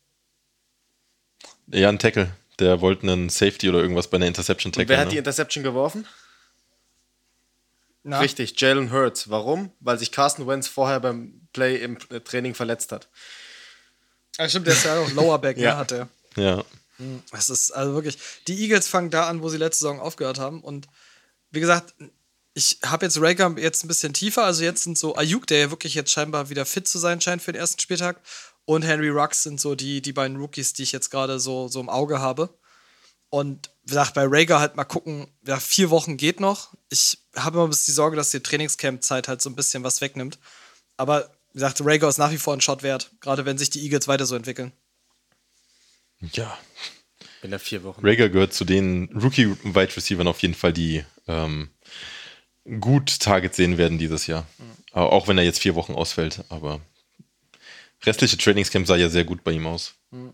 Ja, 1.68 1.90
ein 1.90 2.00
Tackle. 2.00 2.32
Der 2.60 2.82
wollte 2.82 3.04
einen 3.04 3.30
Safety 3.30 3.70
oder 3.70 3.80
irgendwas 3.80 4.08
bei 4.08 4.18
einer 4.18 4.26
Interception 4.26 4.72
tackle. 4.72 4.90
Wer 4.90 5.00
hat 5.00 5.08
ne? 5.08 5.12
die 5.12 5.18
Interception 5.18 5.64
geworfen? 5.64 6.08
Na? 8.04 8.20
Richtig, 8.20 8.60
Jalen 8.60 8.92
Hurts. 8.92 9.30
Warum? 9.30 9.72
Weil 9.80 10.00
sich 10.00 10.12
Carson 10.12 10.48
Wentz 10.48 10.68
vorher 10.68 11.00
beim 11.00 11.48
Play 11.54 11.76
im 11.76 12.00
Training 12.00 12.56
verletzt 12.56 12.92
hat. 12.92 13.10
Ja, 14.38 14.48
stimmt, 14.48 14.68
der 14.68 14.74
ist 14.74 14.86
ja 14.86 15.00
auch 15.00 15.12
Lowerback, 15.12 15.58
ja. 15.60 15.74
Ne, 15.74 15.78
hat 15.78 15.92
er. 15.92 16.10
Ja. 16.36 16.64
Es 17.32 17.50
ist 17.50 17.72
also 17.72 17.94
wirklich, 17.94 18.18
die 18.48 18.62
Eagles 18.62 18.88
fangen 18.88 19.10
da 19.10 19.28
an, 19.28 19.42
wo 19.42 19.50
sie 19.50 19.58
letzte 19.58 19.84
Saison 19.84 20.00
aufgehört 20.00 20.40
haben. 20.40 20.62
Und 20.62 20.88
wie 21.52 21.60
gesagt, 21.60 21.94
ich 22.54 22.80
habe 22.84 23.06
jetzt 23.06 23.22
Rager 23.22 23.56
jetzt 23.58 23.84
ein 23.84 23.88
bisschen 23.88 24.14
tiefer. 24.14 24.44
Also 24.44 24.64
jetzt 24.64 24.84
sind 24.84 24.98
so 24.98 25.16
Ayuk, 25.16 25.46
der 25.48 25.60
ja 25.60 25.70
wirklich 25.70 25.94
jetzt 25.94 26.12
scheinbar 26.12 26.50
wieder 26.50 26.66
fit 26.66 26.88
zu 26.88 26.98
sein 26.98 27.22
scheint 27.22 27.42
für 27.42 27.52
den 27.52 27.62
ersten 27.62 27.80
Spieltag. 27.80 28.20
Und 28.66 28.82
Henry 28.82 29.10
Rux 29.10 29.44
sind 29.44 29.62
so 29.62 29.76
die, 29.76 30.02
die 30.02 30.12
beiden 30.12 30.38
Rookies, 30.38 30.74
die 30.74 30.84
ich 30.84 30.92
jetzt 30.92 31.12
gerade 31.12 31.40
so, 31.40 31.68
so 31.68 31.80
im 31.80 31.90
Auge 31.90 32.20
habe. 32.20 32.50
Und 33.30 33.70
wie 33.84 33.90
gesagt, 33.90 34.14
bei 34.14 34.26
Rager 34.28 34.60
halt 34.60 34.76
mal 34.76 34.86
gucken, 34.86 35.28
ja, 35.46 35.60
vier 35.60 35.90
Wochen 35.90 36.18
geht 36.18 36.40
noch. 36.40 36.74
Ich 36.90 37.20
habe 37.36 37.58
immer 37.58 37.68
ein 37.68 37.70
bisschen 37.70 37.92
die 37.92 37.96
Sorge, 37.96 38.16
dass 38.16 38.32
die 38.32 38.40
Trainingscamp-Zeit 38.40 39.28
halt 39.28 39.42
so 39.42 39.50
ein 39.50 39.56
bisschen 39.56 39.84
was 39.84 40.02
wegnimmt. 40.02 40.40
Aber 40.98 41.30
wie 41.54 41.60
gesagt, 41.60 41.82
Rager 41.84 42.10
ist 42.10 42.18
nach 42.18 42.32
wie 42.32 42.38
vor 42.38 42.54
ein 42.54 42.62
Shot 42.62 42.84
wert, 42.84 43.12
gerade 43.20 43.46
wenn 43.46 43.58
sich 43.58 43.70
die 43.70 43.84
Eagles 43.84 44.08
weiter 44.08 44.26
so 44.26 44.36
entwickeln. 44.36 44.72
Ja. 46.20 46.58
In 47.42 47.52
der 47.52 47.60
vier 47.60 47.84
Wochen. 47.84 48.06
Rager 48.06 48.30
gehört 48.30 48.54
zu 48.54 48.66
den 48.66 49.10
Rookie-Wide 49.14 49.96
Receivern 49.96 50.28
auf 50.28 50.42
jeden 50.42 50.56
Fall, 50.56 50.74
die 50.74 51.04
ähm, 51.28 51.70
gut 52.80 53.20
Targets 53.20 53.58
sehen 53.58 53.78
werden 53.78 53.98
dieses 53.98 54.28
Jahr. 54.28 54.48
Mhm. 54.58 54.94
Auch 54.94 55.28
wenn 55.28 55.38
er 55.38 55.44
jetzt 55.44 55.60
vier 55.60 55.76
Wochen 55.76 55.94
ausfällt. 55.94 56.44
Aber 56.50 56.82
restliche 58.06 58.38
Trainingscamp 58.38 58.88
sah 58.88 58.96
ja 58.96 59.10
sehr 59.10 59.24
gut 59.24 59.44
bei 59.44 59.52
ihm 59.52 59.68
aus. 59.68 59.94
Mhm. 60.12 60.34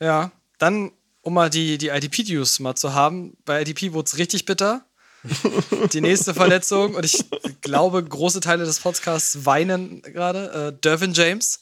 Ja, 0.00 0.32
dann, 0.58 0.92
um 1.20 1.34
mal 1.34 1.50
die, 1.50 1.78
die 1.78 1.88
IDP-News 1.88 2.60
mal 2.60 2.74
zu 2.74 2.94
haben, 2.94 3.36
bei 3.44 3.62
IDP 3.62 3.92
wurde 3.92 4.06
es 4.06 4.18
richtig 4.18 4.44
bitter. 4.44 4.84
die 5.92 6.02
nächste 6.02 6.34
Verletzung, 6.34 6.94
und 6.94 7.04
ich 7.04 7.24
glaube, 7.62 8.04
große 8.04 8.40
Teile 8.40 8.64
des 8.64 8.80
Podcasts 8.80 9.46
weinen 9.46 10.02
gerade. 10.02 10.74
Äh, 10.74 10.80
Dervin 10.80 11.14
James 11.14 11.60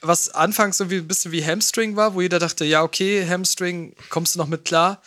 was 0.00 0.28
anfangs 0.28 0.78
so 0.78 0.84
ein 0.84 1.08
bisschen 1.08 1.32
wie 1.32 1.44
Hamstring 1.44 1.96
war, 1.96 2.14
wo 2.14 2.20
jeder 2.20 2.38
dachte, 2.38 2.64
ja, 2.64 2.82
okay, 2.82 3.26
Hamstring, 3.26 3.94
kommst 4.10 4.34
du 4.34 4.38
noch 4.38 4.46
mit 4.46 4.64
klar. 4.64 5.02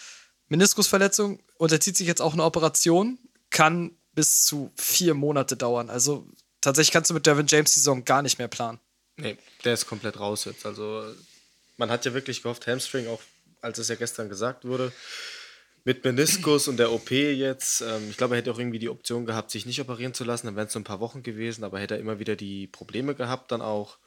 Meniskusverletzung, 0.50 1.40
unterzieht 1.58 1.98
sich 1.98 2.08
jetzt 2.08 2.22
auch 2.22 2.34
eine 2.34 2.44
Operation, 2.44 3.18
kann 3.50 3.92
bis 4.14 4.44
zu 4.46 4.72
vier 4.76 5.14
Monate 5.14 5.56
dauern. 5.56 5.90
Also 5.90 6.28
tatsächlich 6.60 6.92
kannst 6.92 7.10
du 7.10 7.14
mit 7.14 7.26
Devin 7.26 7.48
James 7.48 7.74
die 7.74 7.80
Saison 7.80 8.04
gar 8.04 8.22
nicht 8.22 8.38
mehr 8.38 8.50
planen. 8.50 8.80
Nee, 9.18 9.38
der 9.64 9.74
ist 9.74 9.88
komplett 9.88 10.20
raus 10.20 10.46
jetzt. 10.46 10.66
Also 10.66 11.04
man 11.78 11.90
hat 11.90 12.06
ja 12.06 12.14
wirklich 12.14 12.44
gehofft, 12.44 12.68
Hamstring, 12.68 13.08
auch 13.08 13.22
als 13.62 13.78
es 13.78 13.88
ja 13.88 13.96
gestern 13.96 14.28
gesagt 14.28 14.66
wurde, 14.66 14.92
Mit 15.84 16.06
Meniskus 16.06 16.68
und 16.68 16.78
der 16.78 16.92
OP 16.92 17.10
jetzt, 17.10 17.82
ähm, 17.82 18.10
ich 18.12 18.18
glaube, 18.18 18.36
er 18.36 18.40
hätte 18.40 18.52
auch 18.52 18.60
irgendwie 18.60 18.78
die 18.78 18.90
Option 18.90 19.26
gehabt, 19.26 19.50
sich 19.50 19.66
nicht 19.66 19.82
operieren 19.82 20.14
zu 20.14 20.24
lassen, 20.24 20.46
dann 20.46 20.56
wären 20.56 20.68
es 20.68 20.74
so 20.74 20.80
ein 20.80 20.84
paar 20.84 21.00
Wochen 21.00 21.24
gewesen, 21.24 21.64
aber 21.64 21.80
hätte 21.80 21.96
er 21.96 22.00
immer 22.00 22.20
wieder 22.20 22.36
die 22.36 22.68
Probleme 22.68 23.16
gehabt 23.16 23.52
dann 23.52 23.62
auch. 23.62 23.98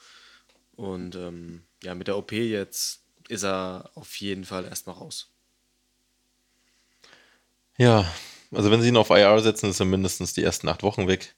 Und 0.77 1.15
ähm, 1.15 1.63
ja, 1.83 1.95
mit 1.95 2.09
der 2.09 2.17
OP 2.17 2.33
jetzt 2.33 3.03
ist 3.29 3.45
er 3.45 3.91
auf 3.95 4.17
jeden 4.17 4.45
Fall 4.45 4.65
erstmal 4.65 4.97
raus. 4.97 5.31
Ja, 7.77 8.11
also 8.53 8.71
wenn 8.71 8.83
sie 8.83 8.89
ihn 8.89 8.97
auf 8.97 9.11
IR 9.11 9.41
setzen, 9.41 9.71
ist 9.71 9.81
er 9.81 9.87
mindestens 9.87 10.33
die 10.33 10.43
ersten 10.43 10.69
acht 10.69 10.83
Wochen 10.83 11.09
weg. 11.09 11.35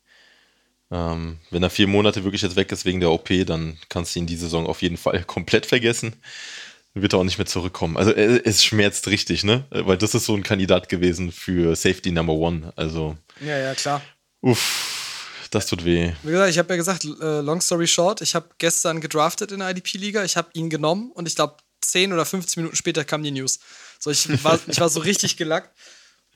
Ähm, 0.91 1.39
wenn 1.51 1.63
er 1.63 1.71
vier 1.71 1.87
Monate 1.87 2.25
wirklich 2.25 2.43
jetzt 2.43 2.57
weg 2.57 2.71
ist 2.71 2.85
wegen 2.85 3.01
der 3.01 3.11
OP, 3.11 3.29
dann 3.47 3.79
kannst 3.89 4.15
du 4.15 4.21
ihn 4.21 4.27
die 4.27 4.37
Saison 4.37 4.67
auf 4.67 4.83
jeden 4.83 4.97
Fall 4.97 5.25
komplett 5.27 5.67
vergessen. 5.67 6.15
Wird 6.95 7.13
er 7.13 7.19
auch 7.19 7.25
nicht 7.25 7.37
mehr 7.37 7.47
zurückkommen. 7.47 7.99
Also 7.99 8.13
es 8.13 8.65
schmerzt 8.65 9.09
richtig, 9.09 9.45
ne? 9.45 9.65
Weil 9.69 9.99
das 9.99 10.15
ist 10.15 10.25
so 10.25 10.35
ein 10.35 10.43
Kandidat 10.43 10.89
gewesen 10.89 11.31
für 11.31 11.77
Safety 11.77 12.11
Number 12.11 12.33
One. 12.33 12.73
Also. 12.75 13.19
Ja, 13.41 13.59
ja, 13.59 13.75
klar. 13.75 14.01
Uff, 14.41 14.96
das 15.51 15.67
tut 15.67 15.85
weh. 15.85 16.13
Wie 16.23 16.31
gesagt, 16.31 16.51
ich 16.51 16.59
habe 16.59 16.73
ja 16.73 16.77
gesagt, 16.77 17.05
äh, 17.05 17.41
long 17.41 17.61
story 17.61 17.87
short, 17.87 18.21
ich 18.21 18.35
habe 18.35 18.49
gestern 18.59 19.01
gedraftet 19.01 19.53
in 19.53 19.61
der 19.61 19.71
IDP-Liga, 19.71 20.25
ich 20.25 20.37
habe 20.37 20.49
ihn 20.55 20.71
genommen 20.71 21.11
und 21.13 21.27
ich 21.27 21.37
glaube, 21.37 21.57
10 21.81 22.13
oder 22.13 22.25
15 22.25 22.63
Minuten 22.63 22.77
später 22.77 23.05
kam 23.05 23.23
die 23.23 23.31
News. 23.31 23.59
So, 23.99 24.11
ich 24.11 24.43
war, 24.45 24.59
ich 24.67 24.81
war 24.81 24.89
so 24.89 25.01
richtig 25.01 25.37
gelackt. 25.37 25.77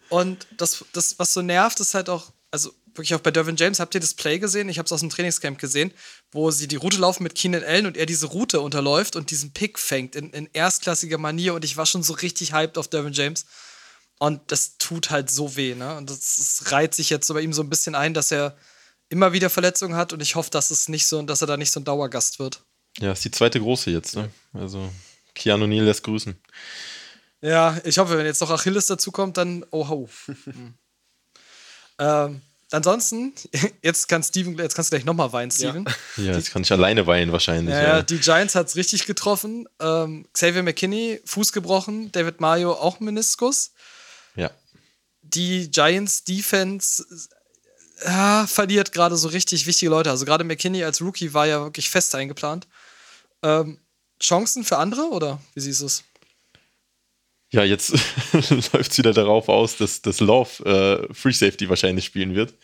Und 0.08 0.46
das, 0.56 0.84
das, 0.92 1.18
was 1.18 1.32
so 1.32 1.42
nervt, 1.42 1.80
ist 1.80 1.94
halt 1.94 2.08
auch, 2.08 2.32
also 2.50 2.72
wirklich 2.94 3.14
auch 3.14 3.20
bei 3.20 3.30
Dervin 3.30 3.56
James, 3.56 3.78
habt 3.78 3.94
ihr 3.94 4.00
das 4.00 4.14
Play 4.14 4.38
gesehen? 4.38 4.68
Ich 4.68 4.78
habe 4.78 4.86
es 4.86 4.92
aus 4.92 5.00
dem 5.00 5.10
Trainingscamp 5.10 5.58
gesehen, 5.58 5.92
wo 6.32 6.50
sie 6.50 6.66
die 6.66 6.76
Route 6.76 6.98
laufen 6.98 7.22
mit 7.22 7.34
Keenan 7.34 7.62
Allen 7.62 7.86
und 7.86 7.96
er 7.96 8.06
diese 8.06 8.26
Route 8.26 8.60
unterläuft 8.60 9.14
und 9.14 9.30
diesen 9.30 9.52
Pick 9.52 9.78
fängt 9.78 10.16
in, 10.16 10.30
in 10.30 10.48
erstklassiger 10.52 11.18
Manier 11.18 11.54
und 11.54 11.64
ich 11.64 11.76
war 11.76 11.86
schon 11.86 12.02
so 12.02 12.14
richtig 12.14 12.52
hyped 12.52 12.76
auf 12.78 12.88
Dervin 12.88 13.12
James. 13.12 13.46
Und 14.18 14.40
das 14.52 14.76
tut 14.76 15.10
halt 15.10 15.30
so 15.30 15.56
weh, 15.56 15.74
ne? 15.74 15.96
Und 15.96 16.10
das, 16.10 16.36
das 16.36 16.72
reiht 16.72 16.94
sich 16.94 17.08
jetzt 17.08 17.26
so 17.26 17.32
bei 17.32 17.40
ihm 17.40 17.54
so 17.54 17.62
ein 17.62 17.70
bisschen 17.70 17.94
ein, 17.94 18.12
dass 18.12 18.30
er 18.30 18.56
immer 19.10 19.32
wieder 19.32 19.50
Verletzungen 19.50 19.96
hat 19.96 20.12
und 20.12 20.22
ich 20.22 20.36
hoffe, 20.36 20.50
dass 20.50 20.70
es 20.70 20.88
nicht 20.88 21.06
so, 21.06 21.20
dass 21.22 21.42
er 21.42 21.46
da 21.46 21.56
nicht 21.56 21.72
so 21.72 21.80
ein 21.80 21.84
Dauergast 21.84 22.38
wird. 22.38 22.62
Ja, 22.98 23.12
ist 23.12 23.24
die 23.24 23.30
zweite 23.30 23.60
große 23.60 23.90
jetzt, 23.90 24.16
ne? 24.16 24.30
Also 24.54 24.90
Keanu 25.34 25.66
Neal 25.66 25.84
lässt 25.84 26.04
grüßen. 26.04 26.40
Ja, 27.42 27.78
ich 27.84 27.98
hoffe, 27.98 28.16
wenn 28.16 28.26
jetzt 28.26 28.40
noch 28.40 28.50
Achilles 28.50 28.86
dazukommt, 28.86 29.36
dann 29.36 29.64
oh 29.70 29.88
ho. 29.88 30.08
Hm. 30.26 30.74
ähm, 31.98 32.40
ansonsten, 32.70 33.32
jetzt 33.82 34.08
kann 34.08 34.22
Steven, 34.22 34.56
jetzt 34.58 34.74
kannst 34.74 34.90
du 34.92 34.96
gleich 34.96 35.04
nochmal 35.04 35.32
weinen, 35.32 35.50
Steven. 35.50 35.84
Ja. 36.16 36.24
ja, 36.24 36.32
jetzt 36.34 36.52
kann 36.52 36.62
ich 36.62 36.70
alleine 36.70 37.06
weinen 37.06 37.32
wahrscheinlich. 37.32 37.74
Ja, 37.74 37.82
ja. 37.82 38.02
die 38.02 38.18
Giants 38.18 38.54
hat 38.54 38.68
es 38.68 38.76
richtig 38.76 39.06
getroffen. 39.06 39.68
Ähm, 39.80 40.26
Xavier 40.32 40.62
McKinney, 40.62 41.20
Fuß 41.24 41.52
gebrochen, 41.52 42.12
David 42.12 42.40
Mayo 42.40 42.72
auch 42.72 43.00
Meniskus. 43.00 43.72
Ja. 44.36 44.50
Die 45.22 45.70
Giants 45.70 46.24
Defense 46.24 47.04
ja, 48.04 48.46
verliert 48.46 48.92
gerade 48.92 49.16
so 49.16 49.28
richtig 49.28 49.66
wichtige 49.66 49.90
Leute. 49.90 50.10
Also 50.10 50.24
gerade 50.24 50.44
McKinney 50.44 50.84
als 50.84 51.00
Rookie 51.00 51.34
war 51.34 51.46
ja 51.46 51.62
wirklich 51.62 51.90
fest 51.90 52.14
eingeplant. 52.14 52.66
Ähm, 53.42 53.78
Chancen 54.22 54.64
für 54.64 54.78
andere 54.78 55.10
oder 55.10 55.40
wie 55.54 55.60
siehst 55.60 55.80
du 55.80 55.86
es? 55.86 56.04
Ja, 57.52 57.64
jetzt 57.64 57.90
läuft 58.32 58.92
es 58.92 58.98
wieder 58.98 59.12
darauf 59.12 59.48
aus, 59.48 59.76
dass, 59.76 60.02
dass 60.02 60.20
Love 60.20 61.08
äh, 61.10 61.14
Free 61.14 61.32
Safety 61.32 61.68
wahrscheinlich 61.68 62.04
spielen 62.04 62.34
wird. 62.34 62.54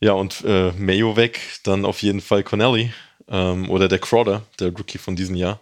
Ja, 0.00 0.12
und 0.12 0.42
äh, 0.44 0.72
Mayo 0.72 1.16
weg, 1.16 1.40
dann 1.62 1.84
auf 1.84 2.02
jeden 2.02 2.20
Fall 2.20 2.42
Connelly 2.42 2.92
ähm, 3.28 3.70
oder 3.70 3.88
der 3.88 3.98
Crowder, 3.98 4.42
der 4.58 4.68
Rookie 4.68 4.98
von 4.98 5.16
diesem 5.16 5.36
Jahr. 5.36 5.60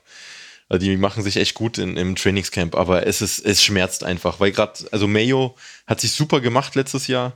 Also 0.68 0.86
die 0.86 0.96
machen 0.96 1.22
sich 1.22 1.36
echt 1.36 1.54
gut 1.54 1.78
in, 1.78 1.96
im 1.96 2.16
Trainingscamp, 2.16 2.74
aber 2.74 3.06
es 3.06 3.20
ist, 3.20 3.40
es 3.40 3.62
schmerzt 3.62 4.04
einfach, 4.04 4.40
weil 4.40 4.52
gerade, 4.52 4.86
also 4.92 5.06
Mayo 5.06 5.56
hat 5.86 6.00
sich 6.00 6.12
super 6.12 6.40
gemacht 6.40 6.74
letztes 6.74 7.06
Jahr. 7.06 7.32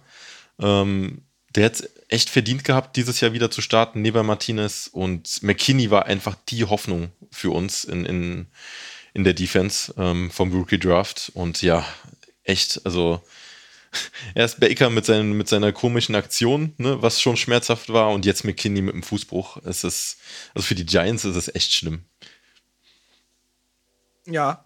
Ähm, 0.60 1.22
der 1.54 1.66
hat 1.66 1.88
echt 2.08 2.30
verdient 2.30 2.64
gehabt, 2.64 2.96
dieses 2.96 3.20
Jahr 3.20 3.32
wieder 3.32 3.50
zu 3.50 3.60
starten, 3.60 4.02
neben 4.02 4.26
Martinez 4.26 4.88
und 4.92 5.42
McKinney 5.42 5.90
war 5.90 6.06
einfach 6.06 6.36
die 6.48 6.64
Hoffnung 6.64 7.12
für 7.30 7.50
uns 7.50 7.84
in, 7.84 8.04
in, 8.04 8.46
in 9.14 9.24
der 9.24 9.34
Defense 9.34 9.94
ähm, 9.96 10.30
vom 10.30 10.52
Rookie 10.52 10.78
Draft 10.78 11.30
und 11.34 11.62
ja, 11.62 11.86
echt, 12.42 12.80
also 12.84 13.22
erst 14.34 14.60
Baker 14.60 14.90
mit, 14.90 15.06
seinen, 15.06 15.32
mit 15.32 15.48
seiner 15.48 15.72
komischen 15.72 16.14
Aktion, 16.14 16.74
ne, 16.78 17.00
was 17.02 17.20
schon 17.20 17.36
schmerzhaft 17.36 17.92
war 17.92 18.10
und 18.10 18.26
jetzt 18.26 18.44
McKinney 18.44 18.82
mit 18.82 18.94
dem 18.94 19.02
Fußbruch. 19.02 19.58
Es 19.64 19.84
ist, 19.84 20.18
also 20.54 20.66
für 20.66 20.74
die 20.74 20.86
Giants 20.86 21.24
ist 21.24 21.36
es 21.36 21.54
echt 21.54 21.72
schlimm. 21.72 22.04
Ja. 24.26 24.64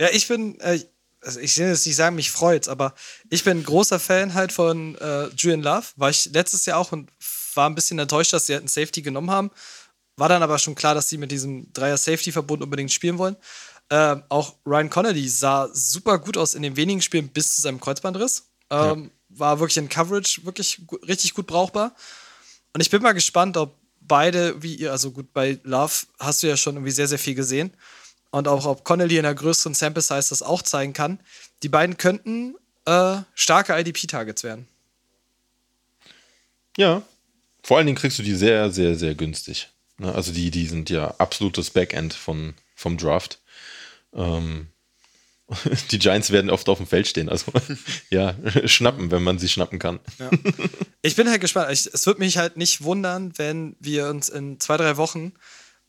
Ja, 0.00 0.08
ich 0.12 0.26
bin, 0.26 0.58
äh, 0.60 0.80
also 1.24 1.40
ich 1.40 1.56
will 1.58 1.68
jetzt 1.68 1.86
nicht 1.86 1.96
sagen, 1.96 2.16
mich 2.16 2.30
freut's, 2.30 2.68
aber 2.68 2.94
ich 3.30 3.44
bin 3.44 3.58
ein 3.58 3.64
großer 3.64 3.98
Fan 3.98 4.34
halt 4.34 4.52
von 4.52 4.96
äh, 4.98 5.28
Julian 5.36 5.62
Love. 5.62 5.86
War 5.96 6.10
ich 6.10 6.26
letztes 6.32 6.66
Jahr 6.66 6.78
auch 6.78 6.92
und 6.92 7.10
war 7.54 7.68
ein 7.68 7.74
bisschen 7.74 7.98
enttäuscht, 7.98 8.32
dass 8.32 8.46
sie 8.46 8.52
halt 8.52 8.62
einen 8.62 8.68
Safety 8.68 9.02
genommen 9.02 9.30
haben. 9.30 9.50
War 10.16 10.28
dann 10.28 10.42
aber 10.42 10.58
schon 10.58 10.74
klar, 10.74 10.94
dass 10.94 11.08
sie 11.08 11.18
mit 11.18 11.30
diesem 11.30 11.72
Dreier-Safety-Verbund 11.72 12.62
unbedingt 12.62 12.92
spielen 12.92 13.18
wollen. 13.18 13.36
Ähm, 13.90 14.22
auch 14.28 14.54
Ryan 14.64 14.90
Connolly 14.90 15.28
sah 15.28 15.68
super 15.72 16.18
gut 16.18 16.36
aus 16.36 16.54
in 16.54 16.62
den 16.62 16.76
wenigen 16.76 17.02
Spielen 17.02 17.28
bis 17.28 17.56
zu 17.56 17.62
seinem 17.62 17.80
Kreuzbandriss. 17.80 18.48
Ähm, 18.70 19.04
ja. 19.04 19.38
War 19.40 19.60
wirklich 19.60 19.76
in 19.76 19.88
Coverage 19.88 20.44
wirklich 20.44 20.82
richtig 21.06 21.34
gut 21.34 21.46
brauchbar. 21.46 21.94
Und 22.72 22.80
ich 22.80 22.90
bin 22.90 23.02
mal 23.02 23.12
gespannt, 23.12 23.56
ob 23.56 23.76
beide, 24.00 24.62
wie 24.62 24.74
ihr, 24.76 24.92
also 24.92 25.10
gut, 25.10 25.32
bei 25.32 25.58
Love 25.64 25.92
hast 26.18 26.42
du 26.42 26.46
ja 26.46 26.56
schon 26.56 26.76
irgendwie 26.76 26.92
sehr, 26.92 27.08
sehr 27.08 27.18
viel 27.18 27.34
gesehen 27.34 27.76
und 28.34 28.48
auch 28.48 28.66
ob 28.66 28.82
Connolly 28.82 29.16
in 29.16 29.24
einer 29.24 29.34
größeren 29.34 29.74
Sample 29.74 30.02
Size 30.02 30.28
das 30.28 30.42
auch 30.42 30.62
zeigen 30.62 30.92
kann. 30.92 31.20
Die 31.62 31.68
beiden 31.68 31.96
könnten 31.96 32.56
äh, 32.84 33.18
starke 33.34 33.78
IDP-Targets 33.78 34.42
werden. 34.42 34.66
Ja. 36.76 37.02
Vor 37.62 37.76
allen 37.76 37.86
Dingen 37.86 37.96
kriegst 37.96 38.18
du 38.18 38.24
die 38.24 38.34
sehr, 38.34 38.72
sehr, 38.72 38.96
sehr 38.96 39.14
günstig. 39.14 39.68
Ne? 39.98 40.12
Also 40.12 40.32
die, 40.32 40.50
die 40.50 40.66
sind 40.66 40.90
ja 40.90 41.14
absolutes 41.18 41.70
Backend 41.70 42.12
von, 42.12 42.54
vom 42.74 42.98
Draft. 42.98 43.38
Ähm, 44.12 44.66
die 45.92 46.00
Giants 46.00 46.32
werden 46.32 46.50
oft 46.50 46.68
auf 46.68 46.78
dem 46.78 46.88
Feld 46.88 47.06
stehen. 47.06 47.28
Also 47.28 47.52
ja, 48.10 48.34
schnappen, 48.64 49.12
wenn 49.12 49.22
man 49.22 49.38
sie 49.38 49.48
schnappen 49.48 49.78
kann. 49.78 50.00
Ja. 50.18 50.30
Ich 51.02 51.14
bin 51.14 51.30
halt 51.30 51.40
gespannt. 51.40 51.70
Ich, 51.70 51.86
es 51.86 52.04
wird 52.04 52.18
mich 52.18 52.36
halt 52.36 52.56
nicht 52.56 52.82
wundern, 52.82 53.32
wenn 53.36 53.76
wir 53.78 54.08
uns 54.08 54.28
in 54.28 54.58
zwei, 54.58 54.76
drei 54.76 54.96
Wochen 54.96 55.34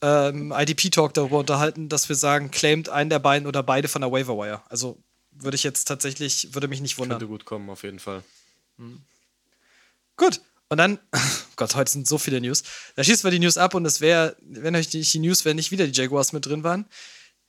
ähm, 0.06 0.54
IDP-Talk 0.56 1.16
darüber 1.16 1.40
unterhalten, 1.40 1.90
dass 1.90 2.08
wir 2.10 2.16
sagen, 2.16 2.52
claimt 2.52 2.90
einen 2.90 3.10
der 3.10 3.18
beiden 3.18 3.48
oder 3.48 3.64
beide 3.64 3.88
von 3.88 4.02
der 4.02 4.12
Waiver 4.12 4.38
Wire. 4.38 4.62
Also 4.70 5.00
würde 5.32 5.56
ich 5.56 5.64
jetzt 5.64 5.86
tatsächlich, 5.86 6.54
würde 6.54 6.68
mich 6.68 6.80
nicht 6.80 7.00
wundern. 7.00 7.18
Könnte 7.18 7.32
gut 7.32 7.46
kommen, 7.46 7.70
auf 7.72 7.82
jeden 7.82 7.98
Fall. 7.98 8.24
Mhm. 8.78 9.02
Gut. 10.16 10.42
Und 10.70 10.78
dann, 10.78 11.00
oh 11.12 11.20
Gott, 11.56 11.76
heute 11.76 11.92
sind 11.92 12.08
so 12.08 12.20
viele 12.20 12.40
News. 12.40 12.64
Da 12.96 13.04
schießen 13.04 13.24
wir 13.24 13.32
die 13.32 13.40
News 13.40 13.58
ab 13.58 13.74
und 13.74 13.84
es 13.86 14.00
wäre, 14.00 14.36
wenn 14.42 14.76
euch 14.76 14.94
nicht 14.94 15.12
die 15.12 15.20
News, 15.20 15.44
wenn 15.44 15.56
nicht 15.56 15.72
wieder 15.72 15.88
die 15.88 16.00
Jaguars 16.00 16.34
mit 16.34 16.46
drin 16.46 16.64
waren. 16.64 16.86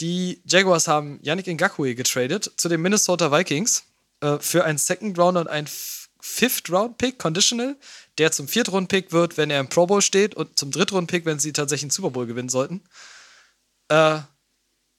Die 0.00 0.40
Jaguars 0.46 0.88
haben 0.88 1.18
Yannick 1.22 1.46
Ngakwe 1.46 1.94
getradet 1.94 2.50
zu 2.56 2.70
den 2.70 2.80
Minnesota 2.80 3.32
Vikings 3.32 3.84
äh, 4.20 4.38
für 4.38 4.64
einen 4.64 4.78
Second 4.78 5.18
Round 5.18 5.36
und 5.36 5.48
einen 5.48 5.68
Fifth 6.26 6.71
Round 6.71 6.99
Pick, 6.99 7.18
Conditional 7.18 7.76
der 8.18 8.33
zum 8.33 8.49
Viertrunden-Pick 8.49 9.12
wird, 9.12 9.37
wenn 9.37 9.50
er 9.50 9.61
im 9.61 9.68
Pro 9.68 9.87
Bowl 9.87 10.00
steht 10.00 10.35
und 10.35 10.59
zum 10.59 10.71
Drittrunden-Pick, 10.71 11.25
wenn 11.26 11.38
sie 11.38 11.52
tatsächlich 11.52 11.85
einen 11.85 11.90
Super 11.90 12.11
Bowl 12.11 12.26
gewinnen 12.26 12.49
sollten. 12.49 12.83
Äh, 13.88 14.21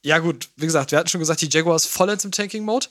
ja, 0.04 0.20
gut, 0.20 0.50
wie 0.56 0.66
gesagt, 0.66 0.92
wir 0.92 1.00
hatten 1.00 1.10
schon 1.10 1.20
gesagt, 1.20 1.42
die 1.42 1.50
Jaguars 1.50 1.86
vollends 1.86 2.26
im 2.26 2.32
Tanking-Mode. 2.32 2.88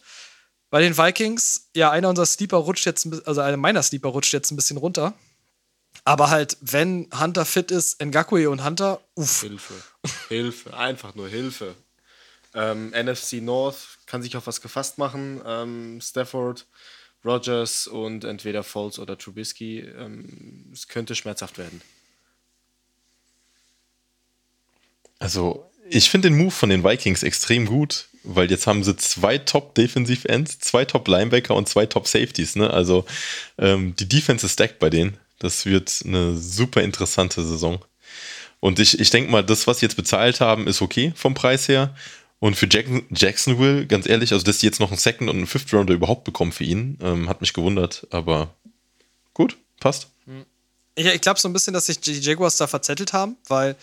Bei 0.71 0.81
den 0.81 0.99
Vikings, 0.99 1.69
ja, 1.77 1.91
einer 1.91 2.09
unserer 2.09 2.27
Sleeper 2.27 2.57
rutscht 2.57 2.87
jetzt, 2.87 3.09
also 3.27 3.41
einer 3.41 3.57
meiner 3.57 3.83
Sleeper 3.83 4.09
rutscht 4.09 4.33
jetzt 4.33 4.51
ein 4.51 4.57
bisschen 4.57 4.77
runter. 4.79 5.15
Aber 6.05 6.29
halt, 6.29 6.59
wenn 6.61 7.09
Hunter 7.19 7.45
fit 7.45 7.71
ist, 7.71 8.03
Ngakwe 8.05 8.51
und 8.51 8.65
Hunter, 8.65 9.01
uff. 9.15 9.41
Hilfe. 9.41 9.75
Hilfe. 10.29 10.77
Einfach 10.77 11.15
nur 11.15 11.29
Hilfe. 11.29 11.75
Ähm, 12.53 12.91
NFC 12.91 13.35
North 13.35 13.99
kann 14.07 14.23
sich 14.23 14.37
auf 14.37 14.47
was 14.47 14.61
gefasst 14.61 14.99
machen. 14.99 15.41
Ähm, 15.47 16.01
Stafford 16.03 16.67
Rogers 17.27 17.87
und 17.87 18.25
entweder 18.25 18.63
Foles 18.63 18.99
oder 18.99 19.19
Trubisky. 19.19 19.81
Ähm, 19.81 20.71
es 20.73 20.89
könnte 20.89 21.15
schmerzhaft 21.15 21.59
werden. 21.59 21.83
Also, 25.19 25.71
ich 25.89 26.11
finde 26.11 26.29
den 26.29 26.39
Move 26.39 26.51
von 26.51 26.69
den 26.69 26.85
Vikings 26.85 27.23
extrem 27.23 27.67
gut, 27.67 28.09
weil 28.23 28.51
jetzt 28.51 28.67
haben 28.67 28.85
sie 28.85 28.97
zwei 28.97 29.39
Top-Defensive-Ends, 29.39 30.59
zwei 30.59 30.85
Top-Linebacker 30.85 31.55
und 31.55 31.69
zwei 31.69 31.87
Top-Safeties. 31.87 32.57
Ne? 32.57 32.71
Also, 32.71 33.05
ähm, 33.59 33.95
die 33.97 34.09
Defense 34.09 34.45
ist 34.45 34.55
stacked 34.55 34.79
bei 34.79 34.91
denen. 34.91 35.17
Das 35.39 35.67
wird 35.67 36.03
eine 36.05 36.37
super 36.37 36.83
interessante 36.83 37.43
Saison. 37.45 37.85
Und 38.61 38.79
ich, 38.79 38.99
ich 38.99 39.11
denke 39.11 39.31
mal, 39.31 39.45
das, 39.45 39.67
was 39.67 39.81
sie 39.81 39.87
jetzt 39.87 39.97
bezahlt 39.97 40.41
haben, 40.41 40.67
ist 40.67 40.83
okay 40.83 41.13
vom 41.15 41.35
Preis 41.35 41.69
her. 41.69 41.95
Und 42.39 42.55
für 42.55 42.69
Jackson, 42.71 43.07
Jacksonville, 43.11 43.87
ganz 43.87 44.07
ehrlich, 44.07 44.33
also 44.33 44.45
dass 44.45 44.59
die 44.59 44.67
jetzt 44.67 44.81
noch 44.81 44.91
einen 44.91 44.99
Second 44.99 45.31
und 45.31 45.37
einen 45.37 45.47
Fifth 45.47 45.73
Rounder 45.73 45.95
überhaupt 45.95 46.25
bekommen 46.25 46.53
für 46.53 46.65
ihn, 46.65 46.99
ähm, 47.01 47.29
hat 47.29 47.41
mich 47.41 47.55
gewundert. 47.55 48.07
Aber 48.11 48.55
gut, 49.33 49.57
passt. 49.81 50.09
Ich, 50.95 51.07
ich 51.07 51.21
glaube 51.21 51.41
so 51.41 51.49
ein 51.49 51.53
bisschen, 51.53 51.75
dass 51.75 51.87
sich 51.87 52.01
die 52.01 52.19
Jaguars 52.19 52.57
da 52.57 52.67
verzettelt 52.67 53.13
haben, 53.13 53.37
weil 53.49 53.77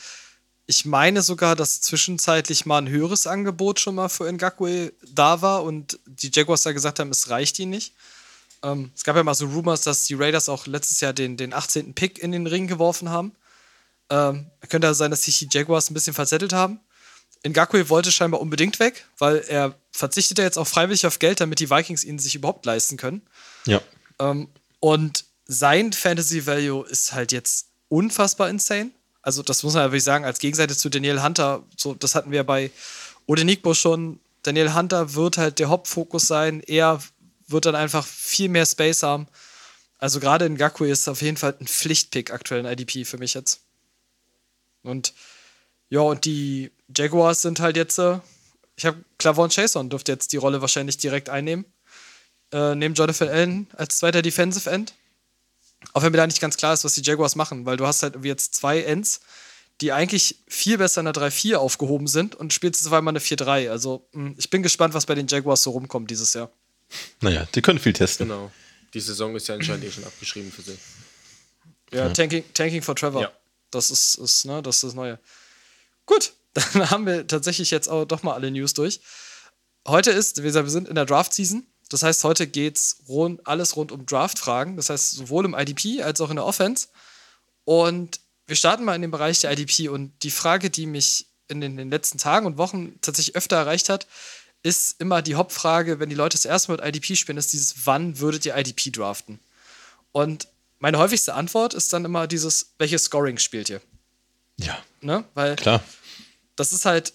ich 0.65 0.85
meine 0.85 1.21
sogar, 1.21 1.55
dass 1.55 1.81
zwischenzeitlich 1.81 2.65
mal 2.65 2.77
ein 2.77 2.89
höheres 2.89 3.27
Angebot 3.27 3.79
schon 3.79 3.95
mal 3.95 4.09
für 4.09 4.31
Ngakwe 4.31 4.93
da 5.13 5.41
war 5.41 5.63
und 5.63 5.99
die 6.05 6.31
Jaguars 6.33 6.63
da 6.63 6.71
gesagt 6.71 6.99
haben, 6.99 7.11
es 7.11 7.29
reicht 7.29 7.59
ihnen 7.59 7.71
nicht. 7.71 7.93
Ähm, 8.63 8.91
es 8.95 9.03
gab 9.03 9.15
ja 9.15 9.23
mal 9.23 9.33
so 9.33 9.45
Rumors, 9.47 9.81
dass 9.81 10.05
die 10.05 10.13
Raiders 10.13 10.47
auch 10.47 10.67
letztes 10.67 11.01
Jahr 11.01 11.13
den, 11.13 11.37
den 11.37 11.53
18. 11.53 11.93
Pick 11.93 12.19
in 12.19 12.31
den 12.31 12.47
Ring 12.47 12.67
geworfen 12.67 13.09
haben. 13.09 13.33
Ähm, 14.09 14.47
könnte 14.69 14.87
also 14.87 14.99
sein, 14.99 15.11
dass 15.11 15.23
sich 15.23 15.39
die 15.39 15.49
Jaguars 15.51 15.89
ein 15.89 15.93
bisschen 15.93 16.13
verzettelt 16.13 16.53
haben. 16.53 16.79
Ngakwe 17.51 17.89
wollte 17.89 18.11
scheinbar 18.11 18.39
unbedingt 18.39 18.79
weg, 18.79 19.05
weil 19.17 19.43
er 19.47 19.75
verzichtet 19.91 20.37
ja 20.37 20.45
jetzt 20.45 20.57
auch 20.57 20.67
freiwillig 20.67 21.05
auf 21.05 21.19
Geld, 21.19 21.41
damit 21.41 21.59
die 21.59 21.69
Vikings 21.69 22.03
ihn 22.03 22.19
sich 22.19 22.35
überhaupt 22.35 22.65
leisten 22.65 22.97
können. 22.97 23.21
Ja. 23.65 23.81
Ähm, 24.19 24.47
und 24.79 25.25
sein 25.45 25.93
Fantasy 25.93 26.45
Value 26.45 26.85
ist 26.87 27.13
halt 27.13 27.31
jetzt 27.31 27.67
unfassbar 27.89 28.49
insane. 28.49 28.91
Also, 29.21 29.43
das 29.43 29.63
muss 29.63 29.73
man 29.73 29.83
ja 29.83 29.87
wirklich 29.89 30.03
sagen, 30.03 30.25
als 30.25 30.39
Gegenseite 30.39 30.75
zu 30.75 30.89
Daniel 30.89 31.21
Hunter, 31.21 31.63
so, 31.77 31.93
das 31.93 32.15
hatten 32.15 32.31
wir 32.31 32.43
bei 32.43 32.71
Odenigbo 33.25 33.73
schon. 33.73 34.19
Daniel 34.41 34.73
Hunter 34.73 35.13
wird 35.13 35.37
halt 35.37 35.59
der 35.59 35.69
Hauptfokus 35.69 36.27
sein. 36.27 36.61
Er 36.61 37.01
wird 37.47 37.65
dann 37.65 37.75
einfach 37.75 38.05
viel 38.05 38.49
mehr 38.49 38.65
Space 38.65 39.03
haben. 39.03 39.27
Also, 39.97 40.19
gerade 40.19 40.45
in 40.45 40.55
Ngakwe 40.55 40.89
ist 40.89 41.07
auf 41.07 41.21
jeden 41.21 41.37
Fall 41.37 41.55
ein 41.59 41.67
Pflichtpick 41.67 42.31
aktuell 42.31 42.61
in 42.61 42.65
IDP 42.65 43.05
für 43.05 43.17
mich 43.17 43.33
jetzt. 43.33 43.61
Und 44.81 45.13
ja, 45.89 46.01
und 46.01 46.25
die 46.25 46.71
Jaguars 46.95 47.41
sind 47.41 47.59
halt 47.59 47.77
jetzt, 47.77 47.97
äh, 47.97 48.19
ich 48.75 48.85
habe 48.85 49.03
Clavon 49.17 49.49
Chason 49.49 49.89
dürfte 49.89 50.11
jetzt 50.11 50.33
die 50.33 50.37
Rolle 50.37 50.61
wahrscheinlich 50.61 50.97
direkt 50.97 51.29
einnehmen. 51.29 51.65
Äh, 52.51 52.75
neben 52.75 52.93
Jonathan 52.93 53.29
Allen 53.29 53.67
als 53.73 53.97
zweiter 53.97 54.21
Defensive 54.21 54.69
End. 54.69 54.93
Auch 55.93 56.01
wenn 56.03 56.11
mir 56.11 56.17
da 56.17 56.27
nicht 56.27 56.39
ganz 56.39 56.55
klar 56.55 56.73
ist, 56.73 56.83
was 56.83 56.93
die 56.93 57.01
Jaguars 57.01 57.35
machen, 57.35 57.65
weil 57.65 57.77
du 57.77 57.85
hast 57.85 58.03
halt 58.03 58.23
jetzt 58.23 58.55
zwei 58.55 58.81
Ends, 58.83 59.21
die 59.81 59.91
eigentlich 59.91 60.37
viel 60.47 60.77
besser 60.77 61.01
in 61.01 61.05
der 61.05 61.13
3-4 61.13 61.55
aufgehoben 61.55 62.07
sind 62.07 62.35
und 62.35 62.53
spielst 62.53 62.81
jetzt 62.81 62.87
auf 62.87 62.93
einmal 62.93 63.11
eine 63.11 63.19
4-3. 63.19 63.69
Also 63.69 64.07
mh, 64.13 64.35
ich 64.37 64.49
bin 64.49 64.63
gespannt, 64.63 64.93
was 64.93 65.05
bei 65.05 65.15
den 65.15 65.27
Jaguars 65.27 65.63
so 65.63 65.71
rumkommt 65.71 66.09
dieses 66.09 66.33
Jahr. 66.33 66.51
Naja, 67.21 67.47
die 67.53 67.61
können 67.61 67.79
viel 67.79 67.93
testen. 67.93 68.27
Genau. 68.27 68.51
Die 68.93 68.99
Saison 68.99 69.35
ist 69.35 69.47
ja 69.47 69.55
anscheinend 69.55 69.85
eh 69.85 69.91
schon 69.91 70.03
abgeschrieben 70.03 70.51
für 70.51 70.61
sie. 70.61 70.77
Ja, 71.91 72.09
Tanking, 72.09 72.43
Tanking 72.53 72.81
for 72.81 72.95
Trevor. 72.95 73.21
Ja. 73.21 73.31
Das 73.71 73.89
ist, 73.89 74.15
ist, 74.15 74.45
ne, 74.45 74.61
das 74.61 74.77
ist 74.77 74.83
das 74.83 74.93
Neue. 74.93 75.19
Gut, 76.05 76.33
dann 76.53 76.89
haben 76.89 77.05
wir 77.05 77.27
tatsächlich 77.27 77.71
jetzt 77.71 77.87
auch 77.87 78.05
doch 78.05 78.23
mal 78.23 78.33
alle 78.33 78.51
News 78.51 78.73
durch. 78.73 79.01
Heute 79.87 80.11
ist, 80.11 80.39
wie 80.39 80.43
gesagt, 80.43 80.65
wir 80.65 80.71
sind 80.71 80.87
in 80.87 80.95
der 80.95 81.05
Draft-Season. 81.05 81.65
Das 81.89 82.03
heißt, 82.03 82.23
heute 82.23 82.47
geht's 82.47 83.03
rund, 83.07 83.45
alles 83.45 83.75
rund 83.75 83.91
um 83.91 84.05
Draft-Fragen. 84.05 84.77
Das 84.77 84.89
heißt, 84.89 85.11
sowohl 85.11 85.45
im 85.45 85.53
IDP 85.53 86.01
als 86.01 86.21
auch 86.21 86.29
in 86.29 86.37
der 86.37 86.45
Offense. 86.45 86.87
Und 87.65 88.19
wir 88.47 88.55
starten 88.55 88.83
mal 88.83 88.95
in 88.95 89.01
dem 89.01 89.11
Bereich 89.11 89.39
der 89.39 89.51
IDP. 89.51 89.89
Und 89.89 90.11
die 90.23 90.31
Frage, 90.31 90.69
die 90.69 90.85
mich 90.85 91.27
in 91.47 91.61
den, 91.61 91.73
in 91.73 91.77
den 91.77 91.89
letzten 91.89 92.17
Tagen 92.17 92.45
und 92.45 92.57
Wochen 92.57 92.99
tatsächlich 93.01 93.35
öfter 93.35 93.57
erreicht 93.57 93.89
hat, 93.89 94.07
ist 94.63 95.01
immer 95.01 95.21
die 95.21 95.35
Hauptfrage, 95.35 95.99
wenn 95.99 96.09
die 96.09 96.15
Leute 96.15 96.37
das 96.37 96.45
erste 96.45 96.71
Mal 96.71 96.77
mit 96.77 96.85
IDP 96.85 97.17
spielen, 97.17 97.37
ist 97.37 97.51
dieses, 97.51 97.85
wann 97.85 98.19
würdet 98.19 98.45
ihr 98.45 98.55
IDP 98.55 98.91
draften? 98.91 99.39
Und 100.13 100.47
meine 100.79 100.97
häufigste 100.99 101.33
Antwort 101.33 101.73
ist 101.73 101.91
dann 101.91 102.05
immer 102.05 102.27
dieses, 102.27 102.73
welches 102.77 103.05
Scoring 103.05 103.37
spielt 103.37 103.69
ihr? 103.69 103.81
Ja, 104.57 104.77
Ne? 105.03 105.23
Weil 105.33 105.55
klar. 105.55 105.83
Das 106.55 106.73
ist 106.73 106.85
halt, 106.85 107.13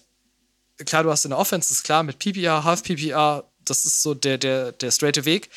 klar, 0.85 1.03
du 1.03 1.11
hast 1.11 1.25
in 1.25 1.31
der 1.31 1.39
Offense, 1.39 1.71
ist 1.71 1.83
klar, 1.83 2.03
mit 2.03 2.19
PPR, 2.19 2.63
Half 2.63 2.83
PPR, 2.83 3.43
das 3.65 3.85
ist 3.85 4.01
so 4.01 4.13
der, 4.13 4.37
der, 4.37 4.71
der 4.71 4.91
straighte 4.91 5.25
Weg. 5.25 5.49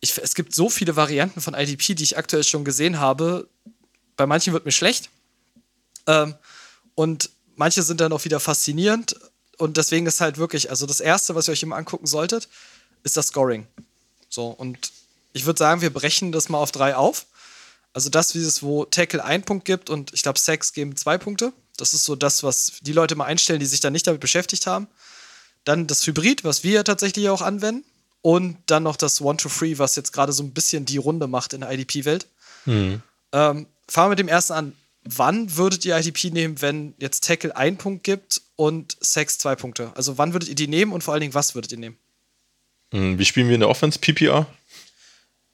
Ich, 0.00 0.16
es 0.18 0.34
gibt 0.34 0.54
so 0.54 0.70
viele 0.70 0.96
Varianten 0.96 1.40
von 1.40 1.54
IDP, 1.54 1.94
die 1.94 2.04
ich 2.04 2.16
aktuell 2.16 2.44
schon 2.44 2.64
gesehen 2.64 3.00
habe. 3.00 3.48
Bei 4.16 4.26
manchen 4.26 4.52
wird 4.52 4.64
mir 4.64 4.72
schlecht. 4.72 5.10
Ähm, 6.06 6.34
und 6.94 7.30
manche 7.56 7.82
sind 7.82 8.00
dann 8.00 8.12
auch 8.12 8.24
wieder 8.24 8.40
faszinierend. 8.40 9.16
Und 9.56 9.76
deswegen 9.76 10.06
ist 10.06 10.20
halt 10.20 10.38
wirklich, 10.38 10.70
also 10.70 10.86
das 10.86 11.00
Erste, 11.00 11.34
was 11.34 11.48
ihr 11.48 11.52
euch 11.52 11.62
immer 11.62 11.76
angucken 11.76 12.06
solltet, 12.06 12.48
ist 13.02 13.16
das 13.16 13.28
Scoring. 13.28 13.66
So, 14.28 14.48
und 14.48 14.92
ich 15.32 15.46
würde 15.46 15.58
sagen, 15.58 15.80
wir 15.80 15.92
brechen 15.92 16.32
das 16.32 16.48
mal 16.48 16.58
auf 16.58 16.70
drei 16.70 16.94
auf. 16.94 17.26
Also 17.92 18.10
das, 18.10 18.34
wie 18.34 18.38
es, 18.38 18.62
wo 18.62 18.84
Tackle 18.84 19.24
einen 19.24 19.42
Punkt 19.42 19.64
gibt 19.64 19.90
und 19.90 20.12
ich 20.12 20.22
glaube, 20.22 20.38
Sacks 20.38 20.72
geben 20.72 20.96
zwei 20.96 21.18
Punkte. 21.18 21.52
Das 21.78 21.94
ist 21.94 22.04
so 22.04 22.14
das, 22.14 22.42
was 22.42 22.74
die 22.82 22.92
Leute 22.92 23.14
mal 23.14 23.24
einstellen, 23.24 23.60
die 23.60 23.66
sich 23.66 23.80
dann 23.80 23.94
nicht 23.94 24.06
damit 24.06 24.20
beschäftigt 24.20 24.66
haben. 24.66 24.86
Dann 25.64 25.86
das 25.86 26.06
Hybrid, 26.06 26.44
was 26.44 26.62
wir 26.64 26.84
tatsächlich 26.84 27.28
auch 27.30 27.40
anwenden. 27.40 27.84
Und 28.20 28.58
dann 28.66 28.82
noch 28.82 28.96
das 28.96 29.20
One-to-Free, 29.20 29.78
was 29.78 29.96
jetzt 29.96 30.12
gerade 30.12 30.32
so 30.32 30.42
ein 30.42 30.50
bisschen 30.50 30.84
die 30.84 30.96
Runde 30.96 31.28
macht 31.28 31.52
in 31.52 31.60
der 31.60 31.70
IDP-Welt. 31.72 32.26
Ähm, 32.66 33.00
fangen 33.32 33.66
wir 33.92 34.08
mit 34.08 34.18
dem 34.18 34.28
ersten 34.28 34.52
an. 34.52 34.72
Wann 35.04 35.56
würdet 35.56 35.84
ihr 35.84 35.96
IDP 35.96 36.30
nehmen, 36.30 36.60
wenn 36.60 36.94
jetzt 36.98 37.24
Tackle 37.24 37.56
einen 37.56 37.78
Punkt 37.78 38.04
gibt 38.04 38.42
und 38.56 38.96
Sacks 39.00 39.38
zwei 39.38 39.54
Punkte? 39.56 39.92
Also 39.94 40.18
wann 40.18 40.32
würdet 40.32 40.48
ihr 40.48 40.54
die 40.54 40.68
nehmen 40.68 40.92
und 40.92 41.02
vor 41.02 41.14
allen 41.14 41.20
Dingen, 41.22 41.34
was 41.34 41.54
würdet 41.54 41.72
ihr 41.72 41.78
nehmen? 41.78 41.96
Hm, 42.92 43.18
Wie 43.18 43.24
spielen 43.24 43.46
wir 43.48 43.54
in 43.54 43.60
der 43.60 43.70
Offense? 43.70 43.98
PPR? 43.98 44.46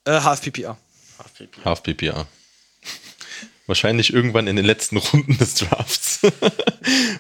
Äh, 0.05 0.21
Half 0.21 0.41
PPR. 0.43 0.77
Half 1.65 1.83
PPR. 1.83 2.27
Wahrscheinlich 3.67 4.13
irgendwann 4.13 4.47
in 4.47 4.57
den 4.57 4.65
letzten 4.65 4.97
Runden 4.97 5.39
des 5.39 5.55
Drafts. 5.55 6.14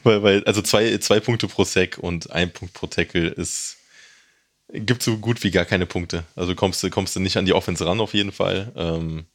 Weil, 0.02 0.22
weil, 0.22 0.44
also 0.44 0.62
zwei, 0.62 0.96
zwei 0.98 1.20
Punkte 1.20 1.48
pro 1.48 1.64
Sack 1.64 1.98
und 1.98 2.30
ein 2.30 2.52
Punkt 2.52 2.74
pro 2.74 2.86
Tackle 2.86 3.28
ist. 3.28 3.76
Gibt 4.72 5.02
so 5.02 5.18
gut 5.18 5.44
wie 5.44 5.50
gar 5.50 5.66
keine 5.66 5.86
Punkte. 5.86 6.24
Also 6.34 6.54
kommst 6.54 6.82
du, 6.82 6.90
kommst 6.90 7.14
du 7.14 7.20
nicht 7.20 7.36
an 7.36 7.44
die 7.44 7.52
Offense 7.52 7.86
ran, 7.86 8.00
auf 8.00 8.14
jeden 8.14 8.32
Fall. 8.32 8.72
Ähm, 8.76 9.26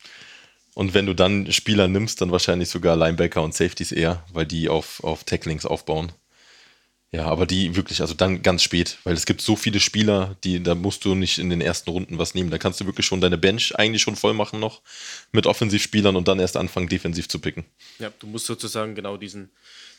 und 0.74 0.94
wenn 0.94 1.06
du 1.06 1.14
dann 1.14 1.52
Spieler 1.52 1.88
nimmst, 1.88 2.22
dann 2.22 2.32
wahrscheinlich 2.32 2.70
sogar 2.70 2.96
Linebacker 2.96 3.42
und 3.44 3.54
Safeties 3.54 3.92
eher, 3.92 4.24
weil 4.34 4.46
die 4.46 4.70
auf, 4.70 5.04
auf 5.04 5.24
Tacklings 5.24 5.66
aufbauen. 5.66 6.12
Ja, 7.12 7.26
aber 7.26 7.48
die 7.48 7.76
wirklich, 7.76 8.02
also 8.02 8.14
dann 8.14 8.44
ganz 8.44 8.62
spät, 8.62 9.00
weil 9.04 9.16
es 9.16 9.26
gibt 9.26 9.42
so 9.42 9.56
viele 9.56 9.80
Spieler, 9.80 10.38
die, 10.44 10.62
da 10.62 10.76
musst 10.76 11.06
du 11.06 11.16
nicht 11.16 11.40
in 11.40 11.50
den 11.50 11.60
ersten 11.60 11.90
Runden 11.90 12.20
was 12.20 12.36
nehmen. 12.36 12.52
Da 12.52 12.60
kannst 12.60 12.80
du 12.80 12.86
wirklich 12.86 13.08
schon 13.08 13.20
deine 13.20 13.38
Bench 13.40 13.76
eigentlich 13.80 14.04
schon 14.04 14.16
voll 14.16 14.36
machen 14.36 14.60
noch 14.60 14.82
mit 15.32 15.48
Offensivspielern 15.48 16.16
und 16.16 16.28
dann 16.28 16.40
erst 16.40 16.56
anfangen, 16.56 16.88
defensiv 16.88 17.28
zu 17.28 17.40
picken. 17.40 17.66
Ja, 17.98 18.12
du 18.20 18.28
musst 18.28 18.46
sozusagen 18.46 18.94
genau 18.94 19.18
diesen, 19.18 19.50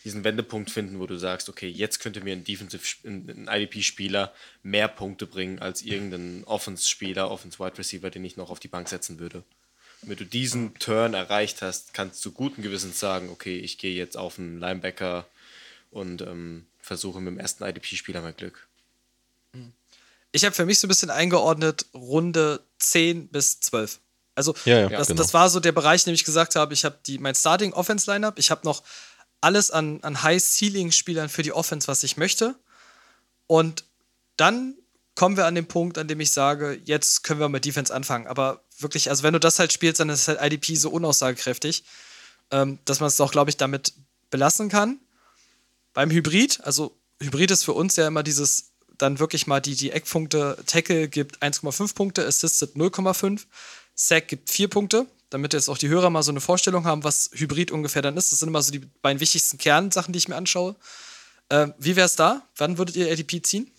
diesen 0.04 0.22
Wendepunkt 0.22 0.70
finden, 0.70 1.00
wo 1.00 1.06
du 1.06 1.18
sagst, 1.18 1.48
okay, 1.48 1.68
jetzt 1.68 1.98
könnte 1.98 2.20
mir 2.20 2.32
ein 2.32 2.44
Defensive, 2.44 2.84
ein, 3.04 3.48
IDP-Spieler 3.50 4.32
mehr 4.62 4.86
Punkte 4.86 5.26
bringen 5.26 5.58
als 5.58 5.82
irgendein 5.82 6.44
Offense-Spieler, 6.44 7.28
Offense-Wide 7.28 7.78
Receiver, 7.78 8.10
den 8.10 8.24
ich 8.24 8.36
noch 8.36 8.50
auf 8.50 8.60
die 8.60 8.68
Bank 8.68 8.88
setzen 8.88 9.18
würde. 9.18 9.42
Wenn 10.02 10.16
du 10.16 10.24
diesen 10.24 10.74
Turn 10.78 11.14
erreicht 11.14 11.60
hast, 11.60 11.92
kannst 11.92 12.24
du 12.24 12.30
guten 12.30 12.62
Gewissens 12.62 13.00
sagen, 13.00 13.30
okay, 13.30 13.58
ich 13.58 13.78
gehe 13.78 13.96
jetzt 13.96 14.16
auf 14.16 14.38
einen 14.38 14.60
Linebacker 14.60 15.26
und 15.90 16.22
ähm, 16.22 16.66
versuche 16.90 17.20
mit 17.20 17.34
dem 17.34 17.38
ersten 17.38 17.62
IDP-Spieler 17.62 18.20
mein 18.20 18.34
Glück. 18.34 18.66
Ich 20.32 20.44
habe 20.44 20.52
für 20.52 20.66
mich 20.66 20.80
so 20.80 20.88
ein 20.88 20.88
bisschen 20.88 21.08
eingeordnet 21.10 21.86
Runde 21.94 22.64
10 22.80 23.28
bis 23.28 23.60
12. 23.60 24.00
Also 24.34 24.56
Ja, 24.64 24.80
ja, 24.80 24.88
das, 24.88 25.06
genau. 25.06 25.22
das 25.22 25.32
war 25.32 25.48
so 25.50 25.60
der 25.60 25.70
Bereich, 25.70 26.00
in 26.02 26.10
dem 26.10 26.14
ich 26.14 26.24
gesagt 26.24 26.56
habe, 26.56 26.74
ich 26.74 26.84
habe 26.84 26.98
die 27.06 27.18
mein 27.18 27.36
Starting 27.36 27.72
Offense 27.74 28.10
Lineup, 28.10 28.40
ich 28.40 28.50
habe 28.50 28.62
noch 28.64 28.82
alles 29.40 29.70
an, 29.70 30.00
an 30.02 30.24
High 30.24 30.42
Ceiling 30.42 30.90
Spielern 30.90 31.28
für 31.28 31.44
die 31.44 31.52
Offense, 31.52 31.86
was 31.86 32.02
ich 32.02 32.16
möchte. 32.16 32.56
Und 33.46 33.84
dann 34.36 34.74
kommen 35.14 35.36
wir 35.36 35.46
an 35.46 35.54
den 35.54 35.66
Punkt, 35.66 35.96
an 35.96 36.08
dem 36.08 36.18
ich 36.18 36.32
sage, 36.32 36.80
jetzt 36.86 37.22
können 37.22 37.38
wir 37.38 37.48
mit 37.48 37.64
Defense 37.64 37.94
anfangen. 37.94 38.26
Aber 38.26 38.64
wirklich, 38.80 39.10
also 39.10 39.22
wenn 39.22 39.34
du 39.34 39.38
das 39.38 39.60
halt 39.60 39.72
spielst, 39.72 40.00
dann 40.00 40.08
ist 40.08 40.26
halt 40.26 40.42
IDP 40.42 40.74
so 40.74 40.90
unaussagekräftig, 40.90 41.84
ähm, 42.50 42.80
dass 42.84 42.98
man 42.98 43.06
es 43.06 43.20
auch, 43.20 43.30
glaube 43.30 43.50
ich, 43.50 43.56
damit 43.56 43.92
belassen 44.30 44.68
kann. 44.68 44.98
Beim 45.92 46.10
Hybrid, 46.10 46.60
also 46.62 46.96
Hybrid 47.20 47.50
ist 47.50 47.64
für 47.64 47.72
uns 47.72 47.96
ja 47.96 48.06
immer 48.06 48.22
dieses, 48.22 48.72
dann 48.96 49.18
wirklich 49.18 49.46
mal 49.46 49.60
die, 49.60 49.74
die 49.74 49.90
Eckpunkte, 49.90 50.56
Tackle 50.66 51.08
gibt 51.08 51.42
1,5 51.42 51.94
Punkte, 51.94 52.26
Assisted 52.26 52.76
0,5, 52.76 53.46
Sack 53.94 54.28
gibt 54.28 54.50
4 54.50 54.68
Punkte, 54.68 55.06
damit 55.30 55.52
jetzt 55.52 55.68
auch 55.68 55.78
die 55.78 55.88
Hörer 55.88 56.10
mal 56.10 56.22
so 56.22 56.30
eine 56.30 56.40
Vorstellung 56.40 56.84
haben, 56.84 57.04
was 57.04 57.30
Hybrid 57.32 57.70
ungefähr 57.70 58.02
dann 58.02 58.16
ist. 58.16 58.32
Das 58.32 58.38
sind 58.40 58.48
immer 58.48 58.62
so 58.62 58.72
die 58.72 58.80
beiden 59.02 59.20
wichtigsten 59.20 59.58
Kernsachen, 59.58 60.12
die 60.12 60.18
ich 60.18 60.28
mir 60.28 60.36
anschaue. 60.36 60.76
Ähm, 61.50 61.74
wie 61.78 61.96
wäre 61.96 62.06
es 62.06 62.16
da? 62.16 62.42
Wann 62.56 62.78
würdet 62.78 62.96
ihr 62.96 63.10
ADP 63.10 63.42
ziehen? 63.42 63.70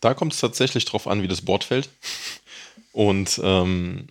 Da 0.00 0.12
kommt 0.12 0.34
es 0.34 0.40
tatsächlich 0.40 0.84
drauf 0.84 1.06
an, 1.06 1.22
wie 1.22 1.28
das 1.28 1.42
Board 1.42 1.64
fällt. 1.64 1.88
Und 2.92 3.40
ähm, 3.42 4.08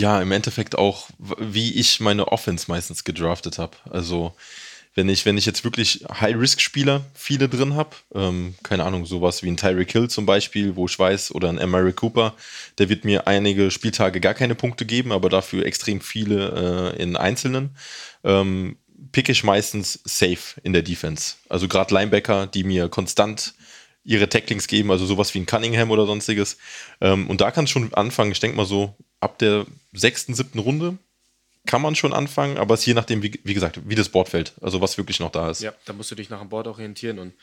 ja, 0.00 0.20
im 0.20 0.32
Endeffekt 0.32 0.76
auch, 0.76 1.08
wie 1.18 1.74
ich 1.74 2.00
meine 2.00 2.28
Offense 2.28 2.66
meistens 2.68 3.04
gedraftet 3.04 3.58
habe. 3.58 3.76
Also, 3.90 4.34
wenn 4.94 5.08
ich, 5.08 5.24
wenn 5.24 5.38
ich 5.38 5.46
jetzt 5.46 5.62
wirklich 5.62 6.04
High-Risk-Spieler 6.10 7.02
viele 7.14 7.48
drin 7.48 7.74
habe, 7.74 7.90
ähm, 8.14 8.54
keine 8.62 8.84
Ahnung, 8.84 9.06
sowas 9.06 9.42
wie 9.42 9.48
ein 9.48 9.56
Tyreek 9.56 9.92
Hill 9.92 10.08
zum 10.08 10.26
Beispiel, 10.26 10.74
wo 10.74 10.86
ich 10.86 10.98
weiß, 10.98 11.32
oder 11.34 11.48
ein 11.48 11.58
Emery 11.58 11.92
Cooper, 11.92 12.34
der 12.78 12.88
wird 12.88 13.04
mir 13.04 13.26
einige 13.28 13.70
Spieltage 13.70 14.20
gar 14.20 14.34
keine 14.34 14.56
Punkte 14.56 14.86
geben, 14.86 15.12
aber 15.12 15.28
dafür 15.28 15.64
extrem 15.64 16.00
viele 16.00 16.94
äh, 16.96 17.02
in 17.02 17.16
Einzelnen. 17.16 17.76
Ähm, 18.24 18.78
pick 19.12 19.28
ich 19.28 19.44
meistens 19.44 20.00
safe 20.04 20.60
in 20.62 20.72
der 20.72 20.82
Defense. 20.82 21.36
Also 21.48 21.68
gerade 21.68 21.94
Linebacker, 21.94 22.46
die 22.46 22.64
mir 22.64 22.88
konstant 22.88 23.54
ihre 24.02 24.28
Tacklings 24.28 24.66
geben, 24.66 24.90
also 24.90 25.06
sowas 25.06 25.34
wie 25.34 25.38
ein 25.38 25.46
Cunningham 25.46 25.90
oder 25.90 26.06
sonstiges. 26.06 26.56
Ähm, 27.00 27.28
und 27.28 27.40
da 27.40 27.50
kann 27.50 27.64
es 27.64 27.70
schon 27.70 27.94
anfangen, 27.94 28.32
ich 28.32 28.40
denke 28.40 28.56
mal 28.56 28.66
so 28.66 28.96
ab 29.20 29.38
der 29.38 29.66
sechsten, 29.92 30.34
siebten 30.34 30.58
Runde 30.58 30.98
kann 31.66 31.82
man 31.82 31.94
schon 31.94 32.12
anfangen, 32.12 32.56
aber 32.56 32.74
es 32.74 32.80
ist 32.80 32.86
je 32.86 32.94
nachdem, 32.94 33.22
wie, 33.22 33.38
wie 33.44 33.54
gesagt, 33.54 33.80
wie 33.84 33.94
das 33.94 34.08
Board 34.08 34.28
fällt. 34.28 34.54
Also 34.60 34.80
was 34.80 34.96
wirklich 34.96 35.20
noch 35.20 35.30
da 35.30 35.50
ist. 35.50 35.60
Ja, 35.60 35.74
da 35.84 35.92
musst 35.92 36.10
du 36.10 36.14
dich 36.14 36.30
nach 36.30 36.40
dem 36.40 36.48
Board 36.48 36.66
orientieren. 36.66 37.18
Und 37.18 37.34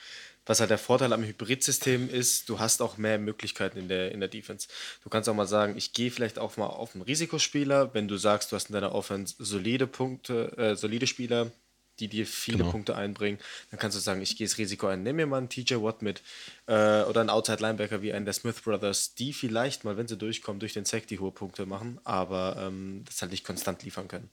was 0.45 0.59
halt 0.59 0.69
der 0.69 0.77
Vorteil 0.77 1.13
am 1.13 1.23
Hybridsystem 1.23 2.09
ist, 2.09 2.49
du 2.49 2.59
hast 2.59 2.81
auch 2.81 2.97
mehr 2.97 3.19
Möglichkeiten 3.19 3.77
in 3.77 3.87
der, 3.87 4.11
in 4.11 4.19
der 4.19 4.29
Defense. 4.29 4.67
Du 5.03 5.09
kannst 5.09 5.29
auch 5.29 5.35
mal 5.35 5.47
sagen, 5.47 5.77
ich 5.77 5.93
gehe 5.93 6.09
vielleicht 6.09 6.39
auch 6.39 6.57
mal 6.57 6.65
auf 6.65 6.95
einen 6.95 7.03
Risikospieler, 7.03 7.93
wenn 7.93 8.07
du 8.07 8.17
sagst, 8.17 8.51
du 8.51 8.55
hast 8.55 8.69
in 8.69 8.73
deiner 8.73 8.95
Offense 8.95 9.35
solide 9.37 9.85
Punkte, 9.85 10.57
äh, 10.57 10.75
solide 10.75 11.05
Spieler, 11.05 11.51
die 11.99 12.07
dir 12.07 12.25
viele 12.25 12.59
Genau. 12.59 12.71
Punkte 12.71 12.95
einbringen, 12.95 13.39
dann 13.71 13.79
kannst 13.79 13.97
du 13.97 14.01
sagen, 14.01 14.21
ich 14.21 14.35
gehe 14.37 14.47
das 14.47 14.57
Risiko 14.57 14.87
ein. 14.87 15.03
Nimm 15.03 15.15
mir 15.17 15.27
mal 15.27 15.37
einen 15.37 15.49
TJ 15.49 15.75
Watt 15.75 16.01
mit 16.01 16.21
äh, 16.67 17.03
oder 17.03 17.21
einen 17.21 17.29
Outside 17.29 17.61
Linebacker 17.61 18.01
wie 18.01 18.13
einen 18.13 18.25
der 18.25 18.33
Smith 18.33 18.61
Brothers, 18.63 19.13
die 19.15 19.33
vielleicht 19.33 19.83
mal, 19.83 19.97
wenn 19.97 20.07
sie 20.07 20.17
durchkommen, 20.17 20.59
durch 20.59 20.73
den 20.73 20.85
Sack 20.85 21.07
die 21.07 21.19
hohe 21.19 21.31
Punkte 21.31 21.65
machen, 21.65 21.99
aber 22.03 22.55
ähm, 22.59 23.03
das 23.05 23.21
halt 23.21 23.31
nicht 23.31 23.43
konstant 23.45 23.83
liefern 23.83 24.07
können. 24.07 24.29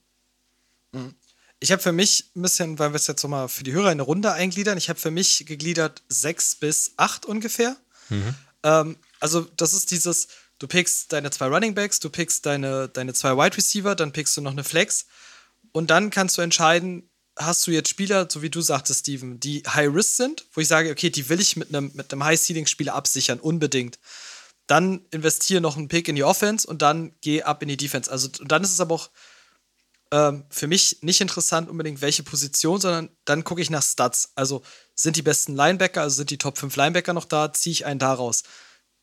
Ich 1.59 1.71
habe 1.71 1.81
für 1.81 1.91
mich 1.91 2.31
ein 2.35 2.41
bisschen, 2.41 2.79
weil 2.79 2.91
wir 2.91 2.95
es 2.95 3.07
jetzt 3.07 3.21
so 3.21 3.27
mal 3.27 3.47
für 3.47 3.63
die 3.63 3.73
Hörer 3.73 3.87
in 3.87 3.93
eine 3.93 4.03
Runde 4.03 4.31
eingliedern, 4.31 4.77
ich 4.77 4.89
habe 4.89 4.99
für 4.99 5.11
mich 5.11 5.45
gegliedert 5.45 6.03
sechs 6.09 6.55
bis 6.55 6.93
acht 6.97 7.25
ungefähr. 7.25 7.75
Ähm, 8.63 8.97
also, 9.19 9.41
das 9.41 9.73
ist 9.73 9.91
dieses, 9.91 10.27
du 10.59 10.67
pickst 10.67 11.11
deine 11.11 11.31
zwei 11.31 11.47
Running 11.47 11.73
Backs, 11.73 11.99
du 11.99 12.09
pickst 12.09 12.45
deine, 12.45 12.87
deine 12.89 13.13
zwei 13.13 13.35
Wide 13.35 13.57
Receiver, 13.57 13.95
dann 13.95 14.11
pickst 14.11 14.37
du 14.37 14.41
noch 14.41 14.51
eine 14.51 14.63
Flex 14.63 15.05
und 15.71 15.89
dann 15.89 16.09
kannst 16.11 16.37
du 16.37 16.41
entscheiden, 16.41 17.09
hast 17.37 17.67
du 17.67 17.71
jetzt 17.71 17.89
Spieler, 17.89 18.27
so 18.29 18.41
wie 18.41 18.49
du 18.49 18.61
sagtest, 18.61 19.01
Steven, 19.01 19.39
die 19.39 19.63
High 19.67 19.93
Risk 19.93 20.15
sind, 20.15 20.45
wo 20.53 20.61
ich 20.61 20.67
sage, 20.67 20.91
okay, 20.91 21.09
die 21.09 21.27
will 21.29 21.39
ich 21.39 21.55
mit 21.55 21.69
einem 21.69 21.91
mit 21.93 22.13
High 22.13 22.39
Ceiling 22.39 22.65
Spieler 22.65 22.95
absichern, 22.95 23.39
unbedingt. 23.39 23.99
Dann 24.67 25.05
investiere 25.11 25.61
noch 25.61 25.77
einen 25.77 25.87
Pick 25.87 26.07
in 26.07 26.15
die 26.15 26.23
Offense 26.23 26.65
und 26.67 26.81
dann 26.81 27.13
geh 27.21 27.43
ab 27.43 27.61
in 27.61 27.69
die 27.69 27.77
Defense. 27.77 28.11
Also 28.11 28.29
und 28.39 28.51
dann 28.51 28.63
ist 28.63 28.71
es 28.71 28.79
aber 28.79 28.95
auch 28.95 29.09
ähm, 30.11 30.45
für 30.49 30.67
mich 30.67 30.99
nicht 31.01 31.21
interessant 31.21 31.69
unbedingt 31.69 32.01
welche 32.01 32.23
Position, 32.23 32.79
sondern 32.79 33.09
dann 33.25 33.43
gucke 33.43 33.61
ich 33.61 33.69
nach 33.69 33.83
Stats. 33.83 34.31
Also 34.35 34.63
sind 34.95 35.17
die 35.17 35.21
besten 35.21 35.55
Linebacker, 35.55 36.01
also 36.01 36.17
sind 36.17 36.31
die 36.31 36.37
Top 36.37 36.57
5 36.57 36.75
Linebacker 36.75 37.13
noch 37.13 37.25
da, 37.25 37.51
ziehe 37.53 37.71
ich 37.71 37.85
einen 37.85 37.99
daraus. 37.99 38.43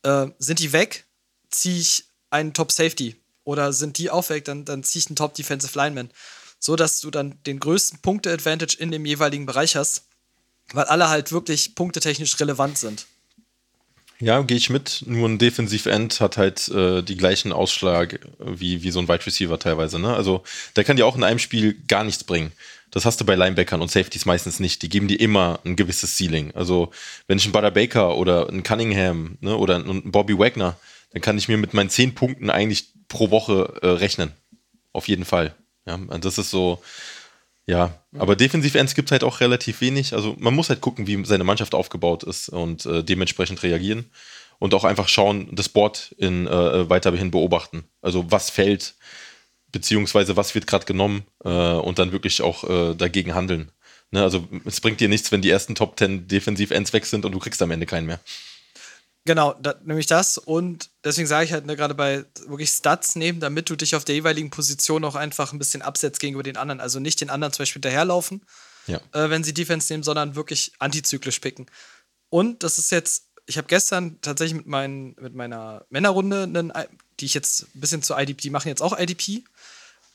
Äh, 0.03 0.27
sind 0.39 0.59
die 0.59 0.73
weg, 0.73 1.05
ziehe 1.49 1.79
ich 1.79 2.05
einen 2.29 2.53
Top 2.53 2.71
Safety. 2.71 3.15
Oder 3.43 3.73
sind 3.73 3.97
die 3.97 4.09
auch 4.09 4.29
weg, 4.29 4.45
dann, 4.45 4.65
dann 4.65 4.83
ziehe 4.83 5.01
ich 5.01 5.07
einen 5.07 5.15
Top 5.15 5.35
Defensive 5.35 5.77
Lineman. 5.77 6.09
So 6.63 6.77
dass 6.77 7.01
du 7.01 7.11
dann 7.11 7.35
den 7.45 7.59
größten 7.59 7.99
Punkte-Advantage 7.99 8.77
in 8.79 8.89
dem 8.89 9.05
jeweiligen 9.05 9.45
Bereich 9.45 9.75
hast, 9.75 10.05
weil 10.71 10.85
alle 10.85 11.09
halt 11.09 11.33
wirklich 11.33 11.75
punktetechnisch 11.75 12.39
relevant 12.39 12.77
sind. 12.77 13.05
Ja, 14.21 14.41
gehe 14.43 14.55
ich 14.55 14.69
mit. 14.69 15.03
Nur 15.05 15.27
ein 15.27 15.39
Defensive 15.39 15.91
End 15.91 16.21
hat 16.21 16.37
halt 16.37 16.69
äh, 16.69 17.01
die 17.01 17.17
gleichen 17.17 17.51
Ausschlag 17.51 18.17
wie, 18.39 18.81
wie 18.81 18.91
so 18.91 18.99
ein 18.99 19.09
Wide 19.09 19.25
Receiver 19.25 19.59
teilweise. 19.59 19.99
Ne? 19.99 20.15
Also 20.15 20.43
der 20.77 20.85
kann 20.85 20.95
dir 20.95 21.05
auch 21.05 21.17
in 21.17 21.25
einem 21.25 21.39
Spiel 21.39 21.73
gar 21.89 22.05
nichts 22.05 22.23
bringen. 22.23 22.53
Das 22.91 23.03
hast 23.03 23.19
du 23.19 23.25
bei 23.25 23.35
Linebackern 23.35 23.81
und 23.81 23.91
Safeties 23.91 24.25
meistens 24.25 24.61
nicht. 24.61 24.83
Die 24.83 24.89
geben 24.89 25.09
dir 25.09 25.19
immer 25.19 25.59
ein 25.65 25.75
gewisses 25.75 26.15
Ceiling. 26.15 26.55
Also 26.55 26.91
wenn 27.27 27.39
ich 27.39 27.43
einen 27.43 27.51
Butter 27.51 27.71
Baker 27.71 28.15
oder 28.15 28.47
einen 28.47 28.63
Cunningham 28.63 29.37
ne, 29.41 29.57
oder 29.57 29.75
einen 29.75 30.13
Bobby 30.13 30.39
Wagner, 30.39 30.77
dann 31.11 31.21
kann 31.21 31.37
ich 31.37 31.49
mir 31.49 31.57
mit 31.57 31.73
meinen 31.73 31.89
zehn 31.89 32.15
Punkten 32.15 32.49
eigentlich 32.49 32.85
pro 33.09 33.31
Woche 33.31 33.81
äh, 33.81 33.87
rechnen. 33.87 34.31
Auf 34.93 35.09
jeden 35.09 35.25
Fall. 35.25 35.53
Ja, 35.85 35.95
und 35.95 36.25
das 36.25 36.37
ist 36.37 36.49
so, 36.49 36.81
ja, 37.65 38.03
aber 38.17 38.35
Defensive 38.35 38.77
Ends 38.77 38.95
gibt 38.95 39.09
es 39.09 39.11
halt 39.11 39.23
auch 39.23 39.39
relativ 39.39 39.81
wenig. 39.81 40.13
Also 40.13 40.35
man 40.37 40.53
muss 40.53 40.69
halt 40.69 40.81
gucken, 40.81 41.07
wie 41.07 41.23
seine 41.25 41.43
Mannschaft 41.43 41.75
aufgebaut 41.75 42.23
ist 42.23 42.49
und 42.49 42.85
äh, 42.85 43.03
dementsprechend 43.03 43.63
reagieren 43.63 44.05
und 44.59 44.73
auch 44.73 44.83
einfach 44.83 45.07
schauen, 45.07 45.49
das 45.51 45.69
Board 45.69 46.13
in, 46.17 46.47
äh, 46.47 46.89
weiterhin 46.89 47.31
beobachten. 47.31 47.85
Also 48.01 48.31
was 48.31 48.49
fällt, 48.49 48.95
beziehungsweise 49.71 50.37
was 50.37 50.55
wird 50.55 50.67
gerade 50.67 50.85
genommen 50.85 51.23
äh, 51.43 51.49
und 51.49 51.99
dann 51.99 52.11
wirklich 52.11 52.41
auch 52.41 52.63
äh, 52.69 52.95
dagegen 52.95 53.33
handeln. 53.33 53.71
Ne, 54.11 54.21
also 54.21 54.47
es 54.65 54.79
bringt 54.79 54.99
dir 54.99 55.09
nichts, 55.09 55.31
wenn 55.31 55.41
die 55.41 55.49
ersten 55.49 55.73
Top 55.73 55.97
10 55.97 56.27
Defensive 56.27 56.73
Ends 56.73 56.93
weg 56.93 57.05
sind 57.05 57.25
und 57.25 57.31
du 57.31 57.39
kriegst 57.39 57.61
am 57.61 57.71
Ende 57.71 57.85
keinen 57.85 58.05
mehr. 58.05 58.19
Genau, 59.25 59.53
da, 59.53 59.75
nämlich 59.85 60.07
das. 60.07 60.37
Und 60.37 60.89
deswegen 61.03 61.27
sage 61.27 61.45
ich 61.45 61.53
halt 61.53 61.65
ne, 61.65 61.77
gerade 61.77 61.95
bei 61.95 62.25
wirklich 62.45 62.69
Stats 62.69 63.15
nehmen, 63.15 63.39
damit 63.39 63.69
du 63.69 63.75
dich 63.75 63.95
auf 63.95 64.03
der 64.03 64.15
jeweiligen 64.15 64.49
Position 64.49 65.05
auch 65.05 65.15
einfach 65.15 65.53
ein 65.53 65.59
bisschen 65.59 65.81
absetzt 65.81 66.19
gegenüber 66.19 66.43
den 66.43 66.57
anderen. 66.57 66.81
Also 66.81 66.99
nicht 66.99 67.21
den 67.21 67.29
anderen 67.29 67.53
zum 67.53 67.63
Beispiel 67.63 67.79
hinterherlaufen, 67.81 68.45
Ja. 68.87 68.99
äh, 69.13 69.29
wenn 69.29 69.43
sie 69.45 69.53
Defense 69.53 69.91
nehmen, 69.93 70.03
sondern 70.03 70.35
wirklich 70.35 70.73
antizyklisch 70.79 71.39
picken. 71.39 71.67
Und 72.29 72.63
das 72.63 72.79
ist 72.79 72.91
jetzt, 72.91 73.29
ich 73.45 73.57
habe 73.57 73.67
gestern 73.67 74.19
tatsächlich 74.21 74.57
mit, 74.57 74.67
meinen, 74.67 75.15
mit 75.21 75.35
meiner 75.35 75.85
Männerrunde, 75.89 76.43
einen, 76.43 76.73
die 77.19 77.25
ich 77.25 77.33
jetzt 77.33 77.67
ein 77.75 77.79
bisschen 77.79 78.01
zu 78.01 78.15
IDP, 78.15 78.41
die 78.41 78.49
machen 78.49 78.67
jetzt 78.67 78.81
auch 78.81 78.97
IDP. 78.99 79.45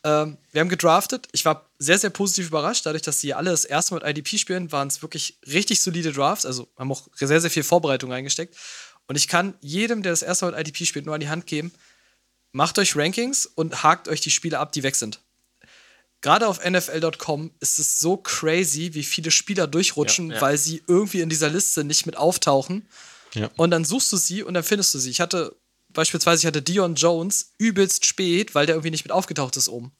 Ähm, 0.05 0.37
wir 0.53 0.61
haben 0.61 0.69
gedraftet. 0.69 1.29
Ich 1.33 1.45
war 1.45 1.67
sehr, 1.79 1.99
sehr 1.99 2.11
positiv 2.11 2.49
überrascht. 2.49 2.87
Dadurch, 2.87 3.03
dass 3.03 3.21
sie 3.21 3.35
alle 3.35 3.51
das 3.51 3.65
erste 3.65 3.95
Mal 3.95 4.01
mit 4.01 4.11
IDP 4.19 4.39
spielen, 4.39 4.71
waren 4.71 4.89
es 4.89 5.03
wirklich 5.03 5.39
richtig 5.47 5.81
solide 5.81 6.13
Drafts. 6.13 6.45
Also 6.47 6.69
haben 6.79 6.93
auch 6.93 7.09
sehr, 7.15 7.41
sehr 7.41 7.51
viel 7.51 7.63
Vorbereitung 7.65 8.13
reingesteckt. 8.13 8.55
Und 9.09 9.17
ich 9.17 9.27
kann 9.27 9.55
jedem, 9.61 10.03
der 10.03 10.13
das 10.13 10.23
erste 10.23 10.45
Mal 10.45 10.53
mit 10.53 10.69
IDP 10.69 10.85
spielt, 10.85 11.07
nur 11.07 11.15
an 11.15 11.21
die 11.21 11.29
Hand 11.29 11.47
geben, 11.47 11.73
macht 12.53 12.79
euch 12.79 12.95
Rankings 12.95 13.47
und 13.47 13.83
hakt 13.83 14.07
euch 14.07 14.21
die 14.21 14.31
Spiele 14.31 14.59
ab, 14.59 14.73
die 14.73 14.83
weg 14.83 14.95
sind. 14.97 15.21
Gerade 16.21 16.47
auf 16.47 16.65
NFL.com 16.65 17.53
ist 17.61 17.79
es 17.79 18.01
so 18.01 18.17
crazy, 18.17 18.95
wie 18.95 19.05
viele 19.05 19.31
Spieler 19.31 19.67
durchrutschen, 19.67 20.31
Ja, 20.31 20.37
ja. 20.37 20.41
weil 20.41 20.59
sie 20.59 20.83
irgendwie 20.87 21.21
in 21.21 21.29
dieser 21.29 21.49
Liste 21.49 21.85
nicht 21.85 22.07
mit 22.07 22.17
auftauchen. 22.17 22.89
Ja. 23.35 23.51
Und 23.57 23.71
dann 23.71 23.85
suchst 23.85 24.13
du 24.13 24.17
sie 24.17 24.43
und 24.43 24.55
dann 24.55 24.65
findest 24.65 24.95
du 24.95 24.99
sie. 24.99 25.11
Ich 25.11 25.21
hatte 25.21 25.57
beispielsweise, 25.91 26.41
ich 26.41 26.47
hatte 26.47 26.63
Dion 26.63 26.95
Jones 26.97 27.53
übelst 27.59 28.05
spät, 28.05 28.55
weil 28.55 28.67
der 28.67 28.75
irgendwie 28.75 28.91
nicht 28.91 29.05
mit 29.05 29.13
aufgetaucht 29.13 29.57
ist 29.57 29.69
oben. 29.69 29.93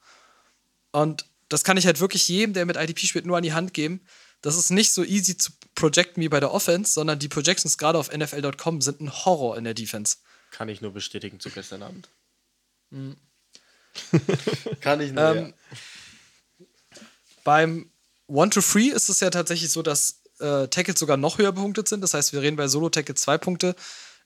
Und 0.91 1.27
das 1.49 1.65
kann 1.65 1.77
ich 1.77 1.87
halt 1.87 2.01
wirklich 2.01 2.29
jedem, 2.29 2.53
der 2.53 2.67
mit 2.67 2.77
IDP 2.77 3.07
spielt, 3.07 3.27
nur 3.27 3.37
an 3.37 3.43
die 3.43 3.53
Hand 3.53 3.73
geben. 3.73 4.01
Das 4.41 4.57
ist 4.57 4.71
nicht 4.71 4.93
so 4.93 5.05
easy 5.05 5.37
zu 5.37 5.53
projecten 5.75 6.23
wie 6.23 6.29
bei 6.29 6.41
der 6.41 6.53
Offense, 6.53 6.93
sondern 6.93 7.19
die 7.19 7.29
Projections 7.29 7.79
gerade 7.79 7.99
auf 7.99 8.13
NFL.com 8.13 8.81
sind 8.81 9.01
ein 9.01 9.13
Horror 9.25 9.57
in 9.57 9.65
der 9.65 9.75
Defense. 9.75 10.19
Kann 10.51 10.69
ich 10.69 10.81
nur 10.81 10.93
bestätigen 10.93 11.41
zu 11.41 11.51
gestern 11.51 11.83
Abend. 11.83 12.09
Hm. 12.91 13.17
Kann 14.81 15.01
ich 15.01 15.13
nur. 15.13 15.37
Ähm, 15.37 15.55
Beim 17.45 17.91
One-to-Free 18.27 18.89
ist 18.89 19.09
es 19.09 19.21
ja 19.21 19.31
tatsächlich 19.31 19.71
so, 19.71 19.83
dass 19.83 20.23
äh, 20.39 20.69
Tackles 20.69 20.99
sogar 20.99 21.17
noch 21.17 21.39
höher 21.39 21.53
bepunktet 21.53 21.89
sind. 21.89 22.03
Das 22.03 22.15
heißt, 22.15 22.33
wir 22.33 22.43
reden 22.43 22.57
bei 22.57 22.69
Solo-Tackle 22.69 23.15
zwei 23.15 23.39
Punkte, 23.39 23.75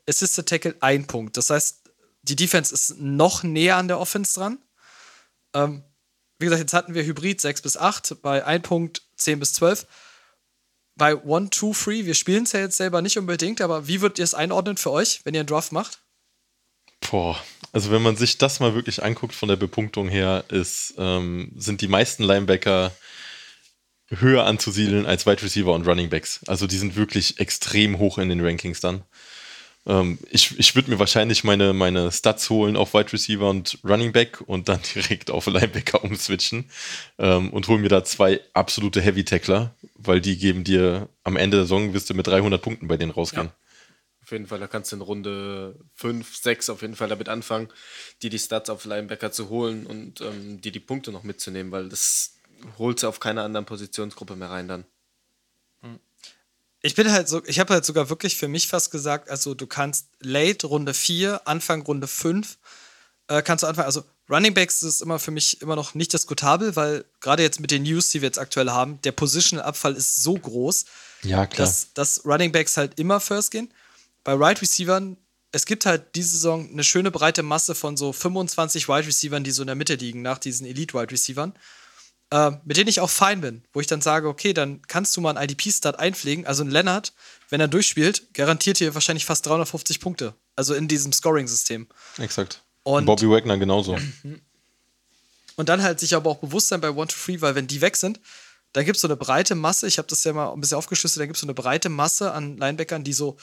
Assisted 0.08 0.48
Tackle 0.48 0.74
ein 0.80 1.06
Punkt. 1.06 1.36
Das 1.36 1.50
heißt, 1.50 1.82
die 2.22 2.36
Defense 2.36 2.72
ist 2.74 2.98
noch 2.98 3.42
näher 3.42 3.76
an 3.76 3.88
der 3.88 3.98
Offense 3.98 4.34
dran. 4.34 4.58
Ähm, 5.54 5.84
wie 6.38 6.46
gesagt, 6.46 6.60
jetzt 6.60 6.72
hatten 6.72 6.94
wir 6.94 7.04
Hybrid 7.04 7.40
6 7.40 7.62
bis 7.62 7.76
8, 7.76 8.22
bei 8.22 8.44
1 8.44 8.66
Punkt 8.66 9.02
10 9.22 9.40
bis 9.40 9.52
12. 9.54 9.86
Bei 10.96 11.16
One, 11.16 11.50
Two, 11.50 11.72
Free, 11.72 12.04
wir 12.04 12.14
spielen 12.14 12.44
es 12.44 12.52
ja 12.52 12.60
jetzt 12.60 12.76
selber 12.76 13.00
nicht 13.02 13.18
unbedingt, 13.18 13.60
aber 13.60 13.88
wie 13.88 14.00
würdet 14.00 14.18
ihr 14.18 14.24
es 14.24 14.34
einordnen 14.34 14.76
für 14.76 14.90
euch, 14.90 15.20
wenn 15.24 15.34
ihr 15.34 15.40
einen 15.40 15.46
Draft 15.46 15.72
macht? 15.72 16.00
Boah, 17.10 17.42
also 17.72 17.90
wenn 17.90 18.02
man 18.02 18.16
sich 18.16 18.38
das 18.38 18.60
mal 18.60 18.74
wirklich 18.74 19.02
anguckt 19.02 19.34
von 19.34 19.48
der 19.48 19.56
Bepunktung 19.56 20.08
her, 20.08 20.44
ist, 20.48 20.94
ähm, 20.98 21.52
sind 21.56 21.80
die 21.80 21.88
meisten 21.88 22.22
Linebacker 22.22 22.92
höher 24.08 24.44
anzusiedeln 24.44 25.06
als 25.06 25.26
Wide 25.26 25.42
Receiver 25.42 25.72
und 25.72 25.86
Running 25.86 26.10
Backs. 26.10 26.40
Also 26.46 26.66
die 26.66 26.76
sind 26.76 26.96
wirklich 26.96 27.40
extrem 27.40 27.98
hoch 27.98 28.18
in 28.18 28.28
den 28.28 28.44
Rankings 28.44 28.80
dann. 28.80 29.02
Ähm, 29.84 30.18
ich 30.30 30.58
ich 30.58 30.74
würde 30.76 30.90
mir 30.90 30.98
wahrscheinlich 30.98 31.42
meine, 31.42 31.72
meine 31.72 32.12
Stats 32.12 32.48
holen 32.50 32.76
auf 32.76 32.94
Wide 32.94 33.12
Receiver 33.12 33.48
und 33.48 33.78
Running 33.84 34.12
Back 34.12 34.40
und 34.46 34.68
dann 34.68 34.80
direkt 34.94 35.30
auf 35.30 35.46
Linebacker 35.46 36.04
umswitchen 36.04 36.70
ähm, 37.18 37.50
und 37.50 37.68
hole 37.68 37.80
mir 37.80 37.88
da 37.88 38.04
zwei 38.04 38.40
absolute 38.52 39.00
Heavy 39.00 39.24
Tackler, 39.24 39.74
weil 39.94 40.20
die 40.20 40.38
geben 40.38 40.64
dir 40.64 41.08
am 41.24 41.36
Ende 41.36 41.56
der 41.58 41.64
Saison 41.64 41.94
wirst 41.94 42.10
du 42.10 42.14
mit 42.14 42.26
300 42.26 42.62
Punkten 42.62 42.88
bei 42.88 42.96
denen 42.96 43.10
rausgehen. 43.12 43.50
Auf 44.22 44.30
jeden 44.30 44.46
Fall, 44.46 44.60
da 44.60 44.68
kannst 44.68 44.92
du 44.92 44.96
in 44.96 45.02
Runde 45.02 45.80
5, 45.94 46.36
6 46.36 46.70
auf 46.70 46.82
jeden 46.82 46.94
Fall 46.94 47.08
damit 47.08 47.28
anfangen, 47.28 47.68
dir 48.22 48.30
die 48.30 48.38
Stats 48.38 48.70
auf 48.70 48.84
Linebacker 48.84 49.32
zu 49.32 49.48
holen 49.48 49.84
und 49.84 50.20
ähm, 50.20 50.60
dir 50.60 50.70
die 50.70 50.80
Punkte 50.80 51.10
noch 51.10 51.24
mitzunehmen, 51.24 51.72
weil 51.72 51.88
das 51.88 52.38
holt 52.78 53.02
du 53.02 53.08
auf 53.08 53.18
keiner 53.18 53.42
anderen 53.42 53.66
Positionsgruppe 53.66 54.36
mehr 54.36 54.50
rein 54.50 54.68
dann. 54.68 54.84
Ich 56.82 56.94
bin 56.94 57.10
halt 57.10 57.28
so, 57.28 57.42
ich 57.46 57.60
habe 57.60 57.74
halt 57.74 57.84
sogar 57.84 58.10
wirklich 58.10 58.36
für 58.36 58.48
mich 58.48 58.66
fast 58.66 58.90
gesagt, 58.90 59.30
also 59.30 59.54
du 59.54 59.66
kannst 59.66 60.06
late 60.20 60.66
Runde 60.66 60.94
4, 60.94 61.46
Anfang 61.46 61.82
Runde 61.82 62.08
5, 62.08 62.58
äh, 63.28 63.42
kannst 63.42 63.62
du 63.62 63.68
anfangen, 63.68 63.86
also 63.86 64.02
Running 64.28 64.54
Backs 64.54 64.82
ist 64.82 65.02
immer 65.02 65.18
für 65.18 65.30
mich 65.30 65.60
immer 65.62 65.76
noch 65.76 65.94
nicht 65.94 66.12
diskutabel, 66.12 66.74
weil 66.74 67.04
gerade 67.20 67.42
jetzt 67.42 67.60
mit 67.60 67.70
den 67.70 67.82
News, 67.82 68.10
die 68.10 68.20
wir 68.20 68.26
jetzt 68.26 68.38
aktuell 68.38 68.70
haben, 68.70 69.00
der 69.02 69.12
Positional-Abfall 69.12 69.94
ist 69.94 70.22
so 70.22 70.34
groß, 70.34 70.86
Ja, 71.22 71.46
dass, 71.46 71.92
dass 71.94 72.24
Running 72.24 72.50
Backs 72.50 72.76
halt 72.76 72.98
immer 72.98 73.20
first 73.20 73.50
gehen. 73.50 73.72
Bei 74.24 74.38
Wide 74.38 74.60
Receivern, 74.62 75.16
es 75.50 75.66
gibt 75.66 75.86
halt 75.86 76.14
diese 76.14 76.30
Saison 76.30 76.68
eine 76.72 76.82
schöne 76.82 77.10
breite 77.10 77.42
Masse 77.42 77.74
von 77.74 77.96
so 77.96 78.12
25 78.12 78.88
Wide 78.88 79.06
Receivern, 79.06 79.44
die 79.44 79.50
so 79.50 79.62
in 79.62 79.66
der 79.66 79.76
Mitte 79.76 79.94
liegen, 79.96 80.22
nach 80.22 80.38
diesen 80.38 80.66
Elite 80.66 80.94
Wide 80.94 81.12
Receivern 81.12 81.52
äh, 82.32 82.50
mit 82.64 82.76
denen 82.78 82.88
ich 82.88 83.00
auch 83.00 83.10
fein 83.10 83.40
bin, 83.42 83.62
wo 83.72 83.80
ich 83.80 83.86
dann 83.86 84.00
sage, 84.00 84.26
okay, 84.28 84.52
dann 84.54 84.80
kannst 84.88 85.16
du 85.16 85.20
mal 85.20 85.36
einen 85.36 85.44
IDP-Start 85.50 85.98
einpflegen. 85.98 86.46
Also 86.46 86.64
ein 86.64 86.70
Leonard, 86.70 87.12
wenn 87.50 87.60
er 87.60 87.68
durchspielt, 87.68 88.32
garantiert 88.34 88.80
dir 88.80 88.94
wahrscheinlich 88.94 89.26
fast 89.26 89.44
350 89.46 90.00
Punkte. 90.00 90.34
Also 90.56 90.74
in 90.74 90.88
diesem 90.88 91.12
Scoring-System. 91.12 91.86
Exakt. 92.18 92.62
Und- 92.84 93.00
Und 93.00 93.06
Bobby 93.06 93.28
Wagner 93.28 93.58
genauso. 93.58 93.98
Und 95.56 95.68
dann 95.68 95.82
halt 95.82 96.00
sich 96.00 96.14
aber 96.14 96.30
auch 96.30 96.38
bewusst 96.38 96.68
sein 96.68 96.80
bei 96.80 96.90
One 96.90 97.08
to 97.08 97.14
Free, 97.16 97.40
weil 97.40 97.54
wenn 97.54 97.66
die 97.66 97.80
weg 97.80 97.96
sind, 97.96 98.20
dann 98.72 98.84
gibt 98.86 98.96
es 98.96 99.02
so 99.02 99.08
eine 99.08 99.16
breite 99.16 99.54
Masse, 99.54 99.86
ich 99.86 99.98
habe 99.98 100.08
das 100.08 100.24
ja 100.24 100.32
mal 100.32 100.50
ein 100.50 100.60
bisschen 100.60 100.78
aufgeschlüsselt, 100.78 101.20
dann 101.20 101.28
gibt 101.28 101.36
es 101.36 101.42
so 101.42 101.46
eine 101.46 101.52
breite 101.54 101.90
Masse 101.90 102.32
an 102.32 102.56
Linebackern, 102.56 103.04
die 103.04 103.12
so 103.12 103.36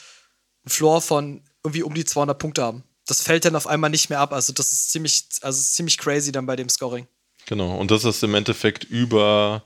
einen 0.63 0.71
Floor 0.71 1.01
von 1.01 1.43
irgendwie 1.63 1.83
um 1.83 1.93
die 1.93 2.05
200 2.05 2.37
Punkte 2.39 2.63
haben. 2.63 2.83
Das 3.05 3.21
fällt 3.21 3.45
dann 3.45 3.55
auf 3.55 3.67
einmal 3.67 3.91
nicht 3.91 4.09
mehr 4.09 4.19
ab. 4.19 4.33
Also 4.33 4.53
das 4.53 4.71
ist 4.73 4.91
ziemlich, 4.91 5.25
also 5.41 5.59
ist 5.59 5.75
ziemlich 5.75 5.99
crazy 5.99 6.31
dann 6.31 6.47
bei 6.47 6.55
dem 6.55 6.67
Scoring. 6.69 7.07
Genau, 7.49 7.75
und 7.77 7.89
das 7.89 8.05
ist 8.05 8.23
im 8.23 8.35
Endeffekt 8.35 8.83
über 8.83 9.63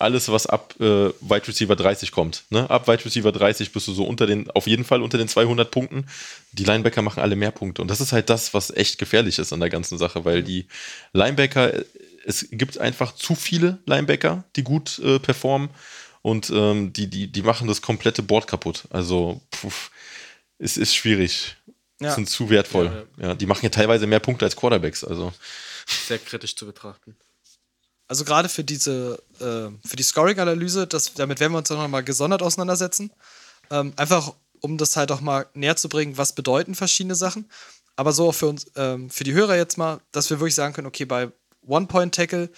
alles, 0.00 0.30
was 0.30 0.48
ab 0.48 0.74
äh, 0.80 1.10
Wide 1.20 1.46
Receiver 1.46 1.76
30 1.76 2.10
kommt. 2.10 2.42
Ne? 2.50 2.68
Ab 2.68 2.88
Wide 2.88 3.04
Receiver 3.04 3.30
30 3.30 3.72
bist 3.72 3.86
du 3.86 3.92
so 3.92 4.02
unter 4.02 4.26
den, 4.26 4.50
auf 4.50 4.66
jeden 4.66 4.82
Fall 4.84 5.00
unter 5.00 5.16
den 5.16 5.28
200 5.28 5.70
Punkten. 5.70 6.06
Die 6.50 6.64
Linebacker 6.64 7.00
machen 7.02 7.22
alle 7.22 7.36
mehr 7.36 7.52
Punkte. 7.52 7.82
Und 7.82 7.88
das 7.88 8.00
ist 8.00 8.10
halt 8.10 8.28
das, 8.30 8.52
was 8.52 8.70
echt 8.70 8.98
gefährlich 8.98 9.38
ist 9.38 9.52
an 9.52 9.60
der 9.60 9.70
ganzen 9.70 9.96
Sache, 9.96 10.24
weil 10.24 10.42
die 10.42 10.66
Linebacker, 11.12 11.72
es 12.26 12.48
gibt 12.50 12.78
einfach 12.78 13.14
zu 13.14 13.36
viele 13.36 13.78
Linebacker, 13.86 14.42
die 14.56 14.64
gut 14.64 14.98
äh, 14.98 15.20
performen 15.20 15.70
und 16.22 16.50
ähm, 16.50 16.92
die, 16.92 17.06
die, 17.06 17.30
die 17.30 17.42
machen 17.42 17.68
das 17.68 17.80
komplette 17.80 18.24
Board 18.24 18.48
kaputt. 18.48 18.88
Also, 18.90 19.40
pff, 19.54 19.92
es 20.58 20.76
ist 20.76 20.96
schwierig. 20.96 21.57
Ja. 22.00 22.14
Sind 22.14 22.28
zu 22.30 22.48
wertvoll. 22.50 23.06
Ja, 23.16 23.28
Ja, 23.28 23.34
die 23.34 23.46
machen 23.46 23.60
ja 23.64 23.70
teilweise 23.70 24.06
mehr 24.06 24.20
Punkte 24.20 24.44
als 24.44 24.54
Quarterbacks. 24.56 25.02
Also, 25.04 25.32
Sehr 26.06 26.18
kritisch 26.18 26.54
zu 26.54 26.66
betrachten. 26.66 27.16
Also 28.06 28.24
gerade 28.24 28.48
für 28.48 28.64
diese, 28.64 29.22
äh, 29.40 29.86
für 29.86 29.96
die 29.96 30.02
Scoring-Analyse, 30.02 30.86
das- 30.86 31.12
damit 31.14 31.40
werden 31.40 31.52
wir 31.52 31.58
uns 31.58 31.68
dann 31.68 31.78
nochmal 31.78 32.04
gesondert 32.04 32.40
auseinandersetzen. 32.42 33.10
Ähm, 33.70 33.92
einfach, 33.96 34.32
um 34.60 34.78
das 34.78 34.96
halt 34.96 35.12
auch 35.12 35.20
mal 35.20 35.46
näher 35.54 35.76
zu 35.76 35.88
bringen, 35.88 36.16
was 36.16 36.34
bedeuten 36.34 36.74
verschiedene 36.74 37.14
Sachen. 37.14 37.50
Aber 37.96 38.12
so 38.12 38.28
auch 38.28 38.34
für 38.34 38.46
uns, 38.46 38.66
ähm, 38.76 39.10
für 39.10 39.24
die 39.24 39.34
Hörer 39.34 39.56
jetzt 39.56 39.76
mal, 39.76 40.00
dass 40.12 40.30
wir 40.30 40.38
wirklich 40.40 40.54
sagen 40.54 40.72
können, 40.72 40.86
okay, 40.86 41.04
bei 41.04 41.30
One-Point-Tackle 41.66 42.48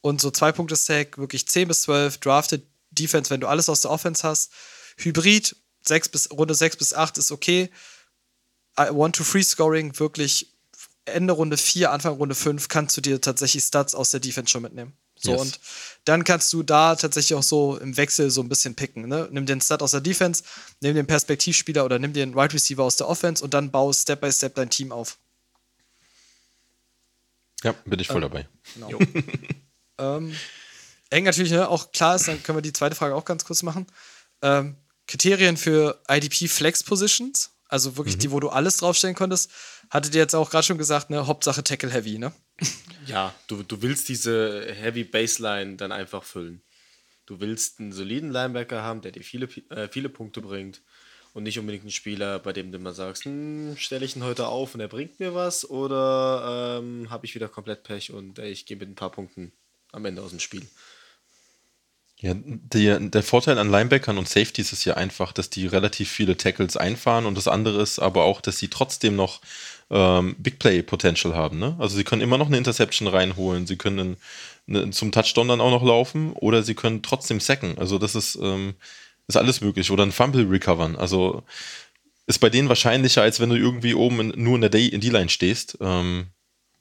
und 0.00 0.20
so 0.20 0.30
Zwei-Punkte-Stack, 0.30 1.18
wirklich 1.18 1.48
10 1.48 1.66
bis 1.68 1.82
12, 1.82 2.18
Drafted 2.18 2.62
Defense, 2.90 3.30
wenn 3.30 3.40
du 3.40 3.48
alles 3.48 3.68
aus 3.68 3.80
der 3.80 3.90
Offense 3.90 4.22
hast, 4.26 4.52
Hybrid, 4.98 5.56
6 5.82 6.08
bis, 6.08 6.30
Runde 6.30 6.54
6 6.54 6.76
bis 6.76 6.94
8 6.94 7.18
ist 7.18 7.32
okay. 7.32 7.70
One-to-Free-Scoring, 8.76 9.98
wirklich 9.98 10.52
Ende 11.04 11.32
Runde 11.32 11.56
4, 11.56 11.90
Anfang 11.90 12.14
Runde 12.14 12.34
5 12.34 12.68
kannst 12.68 12.96
du 12.96 13.00
dir 13.00 13.20
tatsächlich 13.20 13.64
Stats 13.64 13.94
aus 13.94 14.10
der 14.10 14.20
Defense 14.20 14.50
schon 14.50 14.62
mitnehmen. 14.62 14.92
So, 15.22 15.32
Yes. 15.32 15.40
und 15.40 15.60
dann 16.06 16.24
kannst 16.24 16.50
du 16.52 16.62
da 16.62 16.96
tatsächlich 16.96 17.36
auch 17.36 17.42
so 17.42 17.76
im 17.76 17.96
Wechsel 17.98 18.30
so 18.30 18.40
ein 18.40 18.48
bisschen 18.48 18.74
picken. 18.74 19.06
Ne? 19.06 19.28
Nimm 19.30 19.44
den 19.44 19.60
Stat 19.60 19.82
aus 19.82 19.90
der 19.90 20.00
Defense, 20.00 20.44
nimm 20.80 20.94
den 20.94 21.06
Perspektivspieler 21.06 21.84
oder 21.84 21.98
nimm 21.98 22.14
den 22.14 22.34
Wide 22.34 22.54
Receiver 22.54 22.82
aus 22.82 22.96
der 22.96 23.06
Offense 23.08 23.44
und 23.44 23.52
dann 23.52 23.70
bau 23.70 23.92
Step 23.92 24.22
by 24.22 24.32
Step 24.32 24.54
dein 24.54 24.70
Team 24.70 24.92
auf. 24.92 25.18
ja, 27.62 27.72
bin 27.84 28.00
ich 28.00 28.08
voll 28.08 28.22
dabei. 28.22 28.48
Genau. 28.74 28.98
ähm, 29.98 30.34
eng 31.10 31.24
natürlich 31.24 31.52
ne, 31.52 31.68
auch 31.68 31.92
klar 31.92 32.16
ist, 32.16 32.28
dann 32.28 32.42
können 32.42 32.56
wir 32.58 32.62
die 32.62 32.72
zweite 32.72 32.94
Frage 32.96 33.14
auch 33.14 33.24
ganz 33.26 33.44
kurz 33.44 33.62
machen. 33.62 33.86
Ähm, 34.40 34.76
Kriterien 35.06 35.56
für 35.58 36.00
IDP 36.08 36.48
Flex 36.48 36.82
Positions, 36.82 37.50
also 37.70 37.96
wirklich 37.96 38.18
die, 38.18 38.30
wo 38.30 38.40
du 38.40 38.48
alles 38.48 38.78
draufstellen 38.78 39.14
konntest, 39.14 39.50
hattet 39.90 40.14
ihr 40.14 40.20
jetzt 40.20 40.34
auch 40.34 40.50
gerade 40.50 40.64
schon 40.64 40.78
gesagt, 40.78 41.08
ne, 41.10 41.26
Hauptsache 41.26 41.62
Tackle 41.62 41.90
Heavy, 41.90 42.18
ne? 42.18 42.32
Ja, 43.06 43.34
du, 43.46 43.62
du 43.62 43.80
willst 43.80 44.08
diese 44.08 44.72
Heavy 44.72 45.04
Baseline 45.04 45.76
dann 45.76 45.90
einfach 45.90 46.22
füllen. 46.22 46.62
Du 47.24 47.40
willst 47.40 47.80
einen 47.80 47.92
soliden 47.92 48.30
Linebacker 48.30 48.82
haben, 48.82 49.00
der 49.00 49.10
dir 49.10 49.24
viele, 49.24 49.46
äh, 49.70 49.88
viele 49.88 50.10
Punkte 50.10 50.42
bringt 50.42 50.82
und 51.32 51.44
nicht 51.44 51.58
unbedingt 51.58 51.84
einen 51.84 51.92
Spieler, 51.92 52.38
bei 52.38 52.52
dem 52.52 52.72
du 52.72 52.78
mal 52.78 52.92
sagst, 52.92 53.24
hm, 53.24 53.74
stelle 53.78 54.04
ich 54.04 54.16
ihn 54.16 54.22
heute 54.22 54.48
auf 54.48 54.74
und 54.74 54.80
er 54.80 54.88
bringt 54.88 55.18
mir 55.18 55.34
was 55.34 55.68
oder 55.68 56.80
ähm, 56.80 57.08
habe 57.08 57.24
ich 57.24 57.34
wieder 57.34 57.48
komplett 57.48 57.84
Pech 57.84 58.12
und 58.12 58.38
ey, 58.38 58.50
ich 58.50 58.66
gehe 58.66 58.76
mit 58.76 58.88
ein 58.88 58.96
paar 58.96 59.10
Punkten 59.10 59.52
am 59.92 60.04
Ende 60.04 60.22
aus 60.22 60.30
dem 60.30 60.40
Spiel. 60.40 60.66
Ja, 62.22 62.34
der, 62.36 63.00
der 63.00 63.22
Vorteil 63.22 63.56
an 63.56 63.70
Linebackern 63.70 64.18
und 64.18 64.28
Safeties 64.28 64.72
ist 64.72 64.84
ja 64.84 64.94
einfach, 64.94 65.32
dass 65.32 65.48
die 65.48 65.66
relativ 65.66 66.10
viele 66.10 66.36
Tackles 66.36 66.76
einfahren 66.76 67.24
und 67.24 67.34
das 67.34 67.48
andere 67.48 67.80
ist 67.80 67.98
aber 67.98 68.24
auch, 68.24 68.42
dass 68.42 68.58
sie 68.58 68.68
trotzdem 68.68 69.16
noch 69.16 69.40
ähm, 69.90 70.36
Big 70.38 70.58
Play 70.58 70.82
Potential 70.82 71.34
haben. 71.34 71.58
Ne? 71.58 71.76
Also 71.78 71.96
sie 71.96 72.04
können 72.04 72.20
immer 72.20 72.36
noch 72.36 72.48
eine 72.48 72.58
Interception 72.58 73.08
reinholen, 73.08 73.66
sie 73.66 73.76
können 73.76 74.18
eine, 74.68 74.90
zum 74.90 75.12
Touchdown 75.12 75.48
dann 75.48 75.62
auch 75.62 75.70
noch 75.70 75.82
laufen 75.82 76.34
oder 76.34 76.62
sie 76.62 76.74
können 76.74 77.02
trotzdem 77.02 77.40
sacken. 77.40 77.78
Also 77.78 77.98
das 77.98 78.14
ist, 78.14 78.36
ähm, 78.36 78.74
ist 79.26 79.36
alles 79.36 79.62
möglich 79.62 79.90
oder 79.90 80.04
ein 80.04 80.12
Fumble 80.12 80.46
recovern. 80.46 80.96
Also 80.96 81.42
ist 82.26 82.38
bei 82.38 82.50
denen 82.50 82.68
wahrscheinlicher, 82.68 83.22
als 83.22 83.40
wenn 83.40 83.48
du 83.48 83.56
irgendwie 83.56 83.94
oben 83.94 84.20
in, 84.20 84.44
nur 84.44 84.56
in 84.56 84.60
der 84.60 84.70
Day 84.70 84.88
in 84.88 85.00
die 85.00 85.08
Line 85.08 85.30
stehst, 85.30 85.78
ähm, 85.80 86.26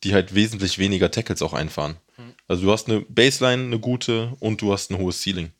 die 0.04 0.14
halt 0.14 0.36
wesentlich 0.36 0.80
weniger 0.80 1.12
Tackles 1.12 1.42
auch 1.42 1.54
einfahren. 1.54 1.96
Also 2.50 2.64
du 2.64 2.72
hast 2.72 2.88
eine 2.90 3.02
Baseline, 3.02 3.64
eine 3.64 3.80
gute 3.80 4.36
und 4.40 4.62
du 4.62 4.74
hast 4.74 4.90
ein 4.92 4.98
hohes 4.98 5.22
Ceiling. 5.22 5.52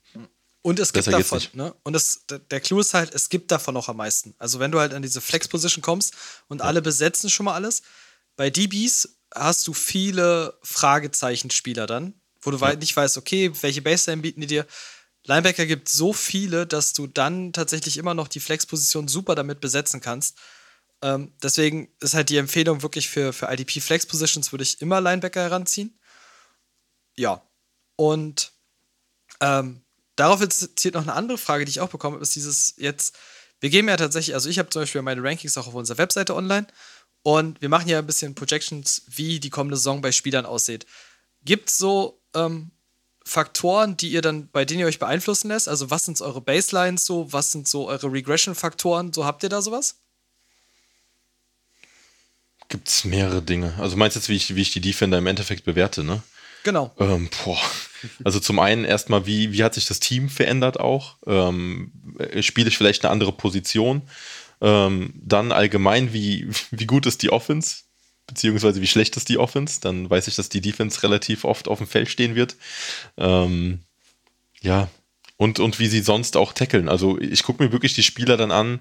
Und 0.62 0.78
es 0.80 0.92
gibt 0.92 1.06
Besser 1.06 1.18
davon, 1.18 1.42
ne? 1.54 1.74
Und 1.84 1.94
das, 1.94 2.26
der, 2.52 2.60
Clou 2.60 2.80
ist 2.82 2.94
halt, 2.94 3.14
es 3.16 3.30
gibt 3.30 3.50
davon 3.50 3.74
noch 3.74 3.88
am 3.88 3.96
meisten. 3.98 4.36
Also 4.40 4.60
wenn 4.60 4.72
du 4.72 4.80
halt 4.80 4.94
an 4.94 5.02
diese 5.02 5.22
Flex-Position 5.22 5.82
kommst 5.82 6.14
und 6.50 6.62
alle 6.62 6.82
besetzen 6.82 7.30
schon 7.30 7.46
mal 7.46 7.54
alles, 7.54 7.82
bei 8.36 8.50
DBs 8.50 9.08
hast 9.34 9.66
du 9.68 9.74
viele 9.74 10.58
Fragezeichen-Spieler 10.64 11.88
dann, 11.88 12.14
wo 12.42 12.52
du 12.52 12.60
wei- 12.60 12.76
nicht 12.76 12.96
weißt, 12.96 13.18
okay, 13.18 13.52
welche 13.62 13.82
Baseline 13.82 14.22
bieten 14.22 14.42
die 14.42 14.48
dir. 14.48 14.66
Linebacker 15.26 15.66
gibt 15.66 15.88
so 15.90 16.12
viele, 16.12 16.66
dass 16.66 16.92
du 16.94 17.06
dann 17.08 17.54
tatsächlich 17.54 17.98
immer 17.98 18.14
noch 18.14 18.28
die 18.28 18.40
Flex-Position 18.40 19.08
super 19.08 19.36
damit 19.36 19.62
besetzen 19.62 20.02
kannst. 20.02 20.38
Ähm, 21.02 21.32
deswegen 21.42 21.90
ist 22.02 22.16
halt 22.16 22.30
die 22.30 22.38
Empfehlung 22.38 22.82
wirklich 22.82 23.08
für, 23.10 23.32
für 23.32 23.46
IDP 23.52 23.80
Flex-Positions 23.80 24.52
würde 24.52 24.64
ich 24.64 24.82
immer 24.82 25.00
Linebacker 25.00 25.42
heranziehen. 25.42 25.99
Ja. 27.20 27.42
Und 27.98 28.54
ähm, 29.42 29.82
darauf 30.16 30.48
zielt 30.48 30.94
noch 30.94 31.02
eine 31.02 31.14
andere 31.14 31.38
Frage, 31.38 31.66
die 31.66 31.72
ich 31.72 31.82
auch 31.82 31.90
bekommen 31.90 32.14
habe, 32.14 32.24
ist 32.24 32.36
dieses 32.36 32.76
jetzt, 32.78 33.18
wir 33.60 33.70
geben 33.70 33.90
ja 33.90 33.98
tatsächlich, 33.98 34.34
also 34.36 34.50
ich 34.50 34.58
habe 34.58 34.70
zum 34.70 34.84
Beispiel 34.84 35.02
meine 35.02 35.22
Rankings 35.22 35.58
auch 35.58 35.68
auf 35.68 35.74
unserer 35.74 35.98
Webseite 35.98 36.34
online 36.34 36.68
und 37.24 37.62
wir 37.62 37.68
machen 37.68 37.90
ja 37.90 38.00
ein 38.00 38.08
bisschen 38.08 38.36
Projections, 38.36 39.04
wie 39.08 39.42
die 39.42 39.50
kommende 39.50 39.76
Saison 39.76 40.02
bei 40.02 40.14
Spielern 40.14 40.46
aussieht. 40.46 40.86
Gibt 41.44 41.70
es 41.70 41.78
so 41.78 42.22
ähm, 42.34 42.72
Faktoren, 43.26 43.98
die 43.98 44.12
ihr 44.12 44.22
dann, 44.22 44.50
bei 44.50 44.64
denen 44.64 44.80
ihr 44.80 44.88
euch 44.88 45.00
beeinflussen 45.00 45.50
lässt? 45.50 45.68
Also 45.68 45.92
was 45.92 46.06
sind 46.06 46.22
eure 46.22 46.40
Baselines 46.40 47.06
so, 47.06 47.34
was 47.34 47.52
sind 47.52 47.68
so 47.68 47.90
eure 47.90 48.10
Regression-Faktoren? 48.10 49.12
So 49.12 49.26
habt 49.26 49.44
ihr 49.44 49.50
da 49.50 49.62
sowas? 49.62 49.98
Gibt 52.70 52.88
es 52.88 53.04
mehrere 53.04 53.42
Dinge. 53.42 53.74
Also 53.78 53.98
meinst 53.98 54.16
du 54.16 54.22
jetzt, 54.22 54.30
wie 54.30 54.38
ich, 54.38 54.56
wie 54.56 54.62
ich 54.62 54.72
die 54.72 54.80
Defender 54.80 55.18
im 55.18 55.28
Endeffekt 55.28 55.66
bewerte, 55.66 56.06
ne? 56.06 56.24
Genau. 56.64 56.94
Ähm. 57.00 57.30
Also 58.24 58.40
zum 58.40 58.60
einen 58.60 58.86
erstmal, 58.86 59.26
wie, 59.26 59.52
wie 59.52 59.64
hat 59.64 59.74
sich 59.74 59.86
das 59.86 60.00
Team 60.00 60.30
verändert 60.30 60.80
auch? 60.80 61.18
Ähm, 61.26 61.92
äh, 62.18 62.42
spiele 62.42 62.70
ich 62.70 62.78
vielleicht 62.78 63.04
eine 63.04 63.12
andere 63.12 63.32
Position? 63.32 64.04
Ähm, 64.62 65.14
dann 65.16 65.52
allgemein, 65.52 66.14
wie, 66.14 66.48
wie 66.72 66.86
gut 66.86 67.06
ist 67.06 67.22
die 67.22 67.32
Offense? 67.32 67.84
Beziehungsweise 68.28 68.82
wie 68.82 68.88
schlecht 68.88 69.18
ist 69.18 69.30
die 69.30 69.38
Offense? 69.38 69.82
Dann 69.82 70.10
weiß 70.10 70.28
ich, 70.28 70.36
dass 70.36 70.50
die 70.50 70.62
Defense 70.62 71.02
relativ 71.04 71.44
oft 71.46 71.68
auf 71.68 71.80
dem 71.80 71.88
Feld 71.88 72.10
stehen 72.10 72.36
wird. 72.36 72.56
Ähm, 73.18 73.80
ja, 74.62 74.90
und, 75.38 75.60
und 75.60 75.80
wie 75.80 75.88
sie 75.88 76.02
sonst 76.02 76.36
auch 76.36 76.52
tackeln. 76.52 76.90
Also 76.90 77.18
ich 77.20 77.44
gucke 77.44 77.64
mir 77.64 77.72
wirklich 77.72 77.96
die 77.96 78.04
Spieler 78.04 78.36
dann 78.36 78.52
an, 78.52 78.80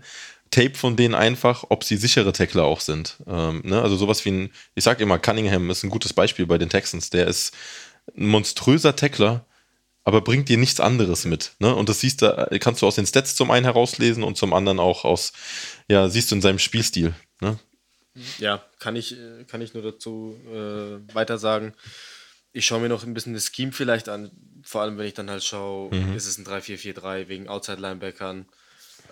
Tape 0.50 0.74
von 0.74 0.96
denen 0.96 1.14
einfach, 1.14 1.64
ob 1.68 1.84
sie 1.84 1.96
sichere 1.96 2.32
Tackler 2.32 2.64
auch 2.64 2.80
sind. 2.80 3.16
Ähm, 3.26 3.62
ne? 3.64 3.82
Also 3.82 3.96
sowas 3.96 4.24
wie 4.24 4.30
ein, 4.30 4.52
ich 4.74 4.84
sag 4.84 5.00
immer, 5.00 5.18
Cunningham 5.18 5.70
ist 5.70 5.82
ein 5.82 5.90
gutes 5.90 6.12
Beispiel 6.12 6.46
bei 6.46 6.58
den 6.58 6.68
Texans. 6.68 7.10
Der 7.10 7.26
ist 7.26 7.54
ein 8.16 8.26
monströser 8.26 8.96
Tackler, 8.96 9.44
aber 10.04 10.20
bringt 10.20 10.48
dir 10.48 10.58
nichts 10.58 10.80
anderes 10.80 11.24
mit. 11.24 11.52
Ne? 11.58 11.74
Und 11.74 11.88
das 11.88 12.00
siehst 12.00 12.22
du, 12.22 12.48
kannst 12.60 12.82
du 12.82 12.86
aus 12.86 12.94
den 12.94 13.06
Stats 13.06 13.36
zum 13.36 13.50
einen 13.50 13.64
herauslesen 13.64 14.22
und 14.22 14.36
zum 14.36 14.52
anderen 14.52 14.80
auch 14.80 15.04
aus, 15.04 15.32
ja, 15.88 16.08
siehst 16.08 16.30
du 16.30 16.36
in 16.36 16.42
seinem 16.42 16.58
Spielstil. 16.58 17.14
Ne? 17.40 17.58
Ja, 18.38 18.64
kann 18.78 18.96
ich, 18.96 19.18
äh, 19.18 19.44
kann 19.44 19.60
ich 19.60 19.74
nur 19.74 19.82
dazu 19.82 20.36
äh, 20.46 21.14
weiter 21.14 21.38
sagen. 21.38 21.74
Ich 22.52 22.66
schaue 22.66 22.80
mir 22.80 22.88
noch 22.88 23.04
ein 23.04 23.14
bisschen 23.14 23.34
das 23.34 23.52
Scheme 23.54 23.72
vielleicht 23.72 24.08
an, 24.08 24.30
vor 24.62 24.80
allem 24.80 24.98
wenn 24.98 25.06
ich 25.06 25.14
dann 25.14 25.30
halt 25.30 25.44
schaue, 25.44 25.94
ist 26.16 26.26
es 26.26 26.38
ein 26.38 26.46
3-4-4-3 26.46 27.28
wegen 27.28 27.48
Outside-Linebackern. 27.48 28.46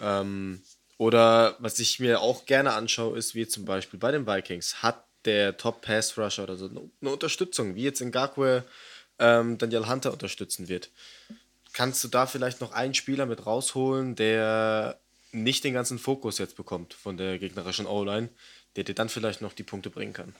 Ähm, 0.00 0.62
oder 0.98 1.56
was 1.58 1.78
ich 1.78 2.00
mir 2.00 2.20
auch 2.20 2.46
gerne 2.46 2.72
anschaue, 2.72 3.18
ist 3.18 3.34
wie 3.34 3.46
zum 3.46 3.64
Beispiel 3.64 3.98
bei 3.98 4.12
den 4.12 4.26
Vikings, 4.26 4.82
hat 4.82 5.04
der 5.24 5.56
Top-Pass-Rusher 5.56 6.44
oder 6.44 6.56
so 6.56 6.68
eine 6.68 7.10
Unterstützung, 7.10 7.74
wie 7.74 7.82
jetzt 7.82 8.00
in 8.00 8.10
Ngakwe 8.10 8.64
ähm, 9.18 9.58
Daniel 9.58 9.88
Hunter 9.88 10.12
unterstützen 10.12 10.68
wird. 10.68 10.90
Kannst 11.72 12.02
du 12.04 12.08
da 12.08 12.26
vielleicht 12.26 12.60
noch 12.60 12.72
einen 12.72 12.94
Spieler 12.94 13.26
mit 13.26 13.44
rausholen, 13.44 14.14
der 14.14 14.98
nicht 15.32 15.64
den 15.64 15.74
ganzen 15.74 15.98
Fokus 15.98 16.38
jetzt 16.38 16.56
bekommt 16.56 16.94
von 16.94 17.16
der 17.16 17.38
gegnerischen 17.38 17.86
O-Line, 17.86 18.30
der 18.76 18.84
dir 18.84 18.94
dann 18.94 19.08
vielleicht 19.08 19.42
noch 19.42 19.52
die 19.52 19.64
Punkte 19.64 19.90
bringen 19.90 20.12
kann? 20.12 20.34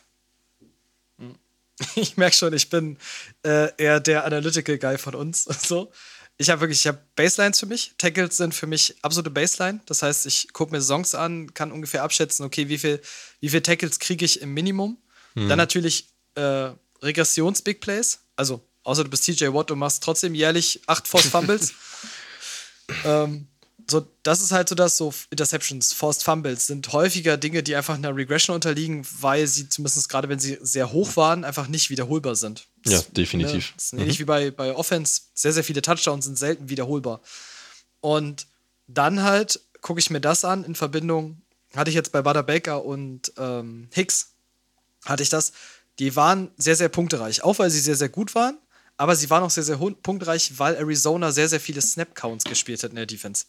ich 1.95 2.17
merke 2.17 2.35
schon, 2.35 2.55
ich 2.55 2.71
bin 2.71 2.97
äh, 3.45 3.71
eher 3.77 4.01
der 4.01 4.25
Analytical 4.25 4.79
Guy 4.79 4.99
von 4.99 5.15
uns. 5.15 5.45
So. 5.67 5.91
Ich 6.39 6.51
habe 6.51 6.61
wirklich, 6.61 6.81
ich 6.81 6.87
habe 6.87 7.01
Baselines 7.17 7.61
für 7.61 7.67
mich. 7.67 7.95
Tackles 7.97 8.37
sind 8.37 8.55
für 8.55 8.67
mich 8.67 8.95
absolute 9.03 9.31
Baseline. 9.31 9.81
Das 9.87 10.03
heißt, 10.03 10.27
ich 10.27 10.53
gucke 10.53 10.73
mir 10.73 10.83
Songs 10.83 11.15
an, 11.15 11.55
kann 11.55 11.73
ungefähr 11.73 12.03
abschätzen, 12.03 12.45
okay, 12.45 12.69
wie 12.69 12.79
viel, 12.79 13.01
wie 13.41 13.49
viel 13.49 13.63
Tackles 13.63 13.99
kriege 13.99 14.25
ich 14.25 14.43
im 14.43 14.53
Minimum. 14.53 14.99
Dann 15.35 15.59
natürlich 15.59 16.09
äh, 16.35 16.71
Regressions-Big 17.03 17.81
Plays. 17.81 18.21
Also, 18.37 18.67
außer 18.85 19.05
du 19.05 19.11
bist 19.11 19.25
TJ 19.25 19.47
Watt 19.53 19.71
und 19.71 19.79
machst 19.79 20.03
trotzdem 20.03 20.35
jährlich 20.35 20.81
acht 20.87 21.07
Forced 21.07 21.31
Fumbles. 21.31 21.75
ähm, 23.05 23.47
so, 23.89 24.07
das 24.23 24.41
ist 24.41 24.53
halt 24.53 24.69
so, 24.69 24.75
dass 24.75 24.97
so 24.97 25.15
Interceptions, 25.31 25.93
Forced 25.93 26.25
Fumbles 26.25 26.67
sind 26.67 26.93
häufiger 26.93 27.37
Dinge, 27.37 27.63
die 27.63 27.77
einfach 27.77 27.95
einer 27.95 28.15
Regression 28.15 28.55
unterliegen, 28.55 29.07
weil 29.21 29.47
sie 29.47 29.69
zumindest 29.69 30.09
gerade, 30.09 30.29
wenn 30.29 30.41
sie 30.41 30.59
sehr 30.61 30.93
hoch 30.93 31.17
waren, 31.17 31.45
einfach 31.45 31.69
nicht 31.69 31.91
wiederholbar 31.91 32.35
sind. 32.35 32.67
Das, 32.83 32.93
ja, 32.93 33.01
definitiv. 33.13 33.53
Ne, 33.69 33.73
das 33.77 33.85
ist 33.85 33.93
ähnlich 33.93 34.19
mhm. 34.19 34.23
wie 34.23 34.25
bei, 34.25 34.51
bei 34.51 34.75
Offense. 34.75 35.23
Sehr, 35.35 35.53
sehr 35.53 35.63
viele 35.63 35.83
Touchdowns 35.83 36.25
sind 36.25 36.37
selten 36.37 36.69
wiederholbar. 36.69 37.21
Und 38.01 38.47
dann 38.89 39.23
halt 39.23 39.61
gucke 39.83 40.01
ich 40.01 40.11
mir 40.11 40.21
das 40.21 40.45
an 40.45 40.65
in 40.65 40.75
Verbindung, 40.75 41.43
hatte 41.77 41.91
ich 41.91 41.95
jetzt 41.95 42.11
bei 42.11 42.23
Butter 42.23 42.43
Baker 42.43 42.85
und 42.85 43.33
ähm, 43.39 43.89
Hicks, 43.93 44.33
hatte 45.05 45.23
ich 45.23 45.29
das, 45.29 45.53
die 46.01 46.17
waren 46.17 46.51
sehr, 46.57 46.75
sehr 46.75 46.89
punktereich, 46.89 47.45
auch 47.45 47.59
weil 47.61 47.71
sie 47.71 47.79
sehr, 47.79 47.95
sehr 47.95 48.09
gut 48.09 48.35
waren, 48.35 48.59
aber 48.97 49.15
sie 49.15 49.31
waren 49.31 49.45
auch 49.45 49.51
sehr, 49.51 49.63
sehr 49.63 49.77
punktereich, 49.77 50.59
weil 50.59 50.75
Arizona 50.75 51.31
sehr, 51.31 51.49
sehr 51.49 51.61
viele 51.61 51.81
Snap-Counts 51.81 52.45
gespielt 52.45 52.83
hat 52.83 52.91
in 52.91 52.97
der 52.97 53.07
Defense. 53.07 53.45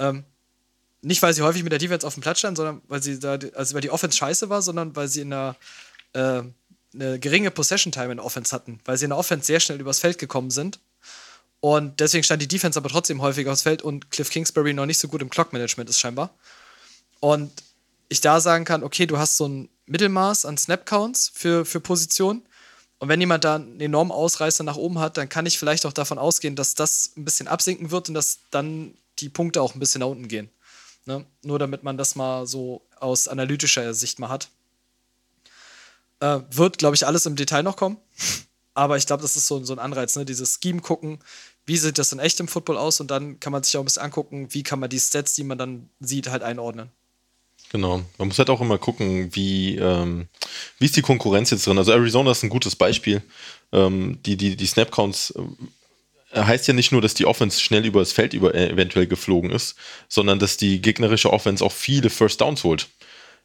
Ähm, 0.00 0.24
nicht, 1.02 1.22
weil 1.22 1.32
sie 1.32 1.42
häufig 1.42 1.62
mit 1.62 1.72
der 1.72 1.78
Defense 1.78 2.06
auf 2.06 2.14
dem 2.14 2.22
Platz 2.22 2.40
standen, 2.40 2.56
sondern 2.56 2.82
weil 2.88 3.02
sie 3.02 3.18
da, 3.18 3.38
also 3.54 3.74
weil 3.74 3.80
die 3.80 3.90
Offense 3.90 4.16
scheiße 4.18 4.48
war, 4.48 4.60
sondern 4.60 4.96
weil 4.96 5.08
sie 5.08 5.20
in 5.20 5.32
einer 5.32 5.56
äh, 6.12 6.42
eine 6.92 7.18
geringe 7.20 7.50
Possession 7.50 7.92
Time 7.92 8.10
in 8.10 8.16
der 8.16 8.26
Offense 8.26 8.54
hatten, 8.54 8.80
weil 8.84 8.98
sie 8.98 9.04
in 9.04 9.10
der 9.10 9.18
Offense 9.18 9.46
sehr 9.46 9.60
schnell 9.60 9.80
übers 9.80 10.00
Feld 10.00 10.18
gekommen 10.18 10.50
sind. 10.50 10.80
Und 11.60 12.00
deswegen 12.00 12.24
stand 12.24 12.42
die 12.42 12.48
Defense 12.48 12.78
aber 12.78 12.88
trotzdem 12.88 13.20
häufiger 13.20 13.52
aufs 13.52 13.62
Feld 13.62 13.82
und 13.82 14.10
Cliff 14.10 14.30
Kingsbury 14.30 14.72
noch 14.72 14.86
nicht 14.86 14.98
so 14.98 15.08
gut 15.08 15.22
im 15.22 15.30
Clock-Management 15.30 15.90
ist 15.90 16.00
scheinbar. 16.00 16.30
Und 17.20 17.52
ich 18.08 18.20
da 18.20 18.40
sagen 18.40 18.64
kann, 18.64 18.82
okay, 18.82 19.06
du 19.06 19.18
hast 19.18 19.36
so 19.36 19.46
ein 19.46 19.68
Mittelmaß 19.86 20.46
an 20.46 20.56
Snap-Counts 20.56 21.32
für, 21.34 21.64
für 21.64 21.80
Positionen. 21.80 22.42
Und 22.98 23.08
wenn 23.08 23.20
jemand 23.20 23.44
da 23.44 23.56
einen 23.56 23.80
enormen 23.80 24.10
Ausreißer 24.10 24.64
nach 24.64 24.76
oben 24.76 24.98
hat, 24.98 25.16
dann 25.16 25.28
kann 25.28 25.46
ich 25.46 25.58
vielleicht 25.58 25.86
auch 25.86 25.92
davon 25.92 26.18
ausgehen, 26.18 26.56
dass 26.56 26.74
das 26.74 27.12
ein 27.16 27.24
bisschen 27.24 27.46
absinken 27.46 27.90
wird 27.90 28.08
und 28.08 28.14
dass 28.14 28.40
dann 28.50 28.94
die 29.20 29.28
Punkte 29.28 29.62
auch 29.62 29.74
ein 29.74 29.80
bisschen 29.80 30.00
nach 30.00 30.08
unten 30.08 30.28
gehen. 30.28 30.50
Ne? 31.06 31.24
Nur 31.42 31.58
damit 31.58 31.82
man 31.82 31.96
das 31.96 32.14
mal 32.14 32.46
so 32.46 32.82
aus 32.98 33.28
analytischer 33.28 33.94
Sicht 33.94 34.18
mal 34.18 34.28
hat. 34.28 34.48
Äh, 36.20 36.40
wird, 36.50 36.78
glaube 36.78 36.94
ich, 36.94 37.06
alles 37.06 37.26
im 37.26 37.36
Detail 37.36 37.62
noch 37.62 37.76
kommen. 37.76 37.96
Aber 38.74 38.96
ich 38.96 39.06
glaube, 39.06 39.22
das 39.22 39.36
ist 39.36 39.46
so, 39.46 39.62
so 39.64 39.72
ein 39.72 39.78
Anreiz, 39.78 40.16
ne? 40.16 40.24
dieses 40.24 40.58
Scheme 40.62 40.80
gucken, 40.80 41.18
wie 41.66 41.76
sieht 41.76 41.98
das 41.98 42.12
in 42.12 42.18
echt 42.18 42.40
im 42.40 42.48
Football 42.48 42.78
aus 42.78 43.00
und 43.00 43.10
dann 43.10 43.40
kann 43.40 43.52
man 43.52 43.62
sich 43.62 43.76
auch 43.76 43.82
ein 43.82 43.84
bisschen 43.84 44.02
angucken, 44.02 44.48
wie 44.50 44.62
kann 44.62 44.78
man 44.78 44.88
die 44.88 45.00
Stats, 45.00 45.34
die 45.34 45.44
man 45.44 45.58
dann 45.58 45.90
sieht, 45.98 46.28
halt 46.28 46.42
einordnen. 46.42 46.90
Genau. 47.70 48.02
Man 48.18 48.28
muss 48.28 48.38
halt 48.38 48.50
auch 48.50 48.60
immer 48.60 48.78
gucken, 48.78 49.34
wie, 49.34 49.76
ähm, 49.76 50.28
wie 50.78 50.86
ist 50.86 50.96
die 50.96 51.02
Konkurrenz 51.02 51.50
jetzt 51.50 51.66
drin. 51.66 51.78
Also 51.78 51.92
Arizona 51.92 52.32
ist 52.32 52.42
ein 52.42 52.50
gutes 52.50 52.74
Beispiel. 52.74 53.22
Ähm, 53.72 54.18
die, 54.24 54.36
die, 54.36 54.56
die 54.56 54.66
Snap-Counts 54.66 55.30
äh, 55.30 55.42
heißt 56.34 56.68
ja 56.68 56.74
nicht 56.74 56.92
nur, 56.92 57.00
dass 57.00 57.14
die 57.14 57.26
Offense 57.26 57.60
schnell 57.60 57.84
über 57.84 58.00
das 58.00 58.12
Feld 58.12 58.34
über, 58.34 58.54
äh, 58.54 58.70
eventuell 58.70 59.06
geflogen 59.06 59.50
ist, 59.50 59.74
sondern 60.08 60.38
dass 60.38 60.56
die 60.56 60.80
gegnerische 60.80 61.32
Offense 61.32 61.64
auch 61.64 61.72
viele 61.72 62.10
First 62.10 62.40
Downs 62.40 62.64
holt. 62.64 62.88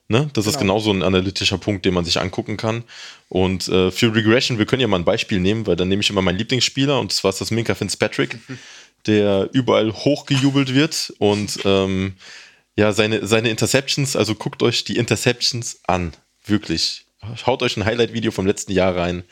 Ne? 0.08 0.30
Das 0.34 0.46
genau. 0.46 0.54
ist 0.54 0.60
genauso 0.60 0.92
ein 0.92 1.02
analytischer 1.02 1.58
Punkt, 1.58 1.84
den 1.86 1.96
man 1.96 2.06
sich 2.06 2.20
angucken 2.20 2.58
kann. 2.58 2.84
Und 3.28 3.68
äh, 3.70 3.90
für 3.90 4.14
Regression, 4.14 4.60
wir 4.60 4.68
können 4.68 4.82
ja 4.82 4.88
mal 4.88 5.00
ein 5.00 5.06
Beispiel 5.06 5.40
nehmen, 5.40 5.66
weil 5.66 5.76
dann 5.76 5.88
nehme 5.88 6.02
ich 6.02 6.10
immer 6.12 6.22
meinen 6.22 6.38
Lieblingsspieler 6.38 7.00
und 7.00 7.12
zwar 7.12 7.30
ist 7.30 7.42
das 7.42 7.50
Minka 7.50 7.74
Fitzpatrick, 7.74 8.38
der 9.08 9.50
überall 9.52 9.92
hochgejubelt 9.92 10.74
wird 10.76 11.14
und 11.18 11.60
ähm, 11.66 12.14
ja, 12.78 12.92
seine, 12.92 13.26
seine 13.26 13.50
Interceptions, 13.50 14.16
also 14.16 14.36
guckt 14.36 14.62
euch 14.62 14.84
die 14.84 14.98
Interceptions 14.98 15.80
an. 15.88 16.14
Wirklich. 16.46 17.06
Schaut 17.36 17.64
euch 17.64 17.76
ein 17.78 17.86
Highlight-Video 17.86 18.32
vom 18.32 18.46
letzten 18.46 18.74
Jahr 18.74 18.96
rein. 18.96 19.24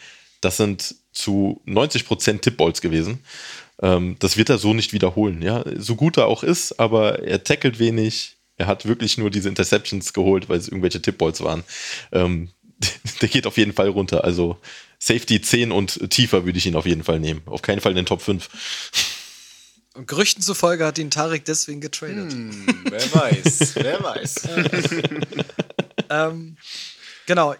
Das 0.43 0.57
sind 0.57 0.95
zu 1.11 1.61
90% 1.67 2.41
Tippballs 2.41 2.81
gewesen. 2.81 3.19
Ähm, 3.81 4.17
das 4.19 4.37
wird 4.37 4.49
er 4.49 4.57
so 4.57 4.73
nicht 4.73 4.93
wiederholen. 4.93 5.41
Ja? 5.41 5.63
So 5.77 5.95
gut 5.95 6.17
er 6.17 6.27
auch 6.27 6.43
ist, 6.43 6.79
aber 6.79 7.19
er 7.19 7.43
tackelt 7.43 7.79
wenig. 7.79 8.37
Er 8.57 8.67
hat 8.67 8.85
wirklich 8.85 9.17
nur 9.17 9.31
diese 9.31 9.49
Interceptions 9.49 10.13
geholt, 10.13 10.49
weil 10.49 10.59
es 10.59 10.67
irgendwelche 10.67 11.01
Tippballs 11.01 11.41
waren. 11.41 11.63
Ähm, 12.11 12.49
der 13.21 13.29
geht 13.29 13.47
auf 13.47 13.57
jeden 13.57 13.73
Fall 13.73 13.89
runter. 13.89 14.23
Also 14.23 14.57
Safety 14.99 15.41
10 15.41 15.71
und 15.71 16.09
tiefer 16.09 16.45
würde 16.45 16.57
ich 16.57 16.65
ihn 16.65 16.75
auf 16.75 16.85
jeden 16.85 17.03
Fall 17.03 17.19
nehmen. 17.19 17.41
Auf 17.45 17.61
keinen 17.61 17.81
Fall 17.81 17.91
in 17.91 17.97
den 17.97 18.05
Top 18.05 18.21
5. 18.21 18.49
Und 19.95 20.07
Gerüchten 20.07 20.41
zufolge 20.41 20.85
hat 20.85 20.97
ihn 20.97 21.11
Tarek 21.11 21.45
deswegen 21.45 21.81
getradet. 21.81 22.31
Hm, 22.31 22.83
wer 22.89 23.13
weiß, 23.13 23.75
wer 23.75 24.03
weiß. 24.03 24.35
ähm, 26.09 26.57
genau. 27.27 27.55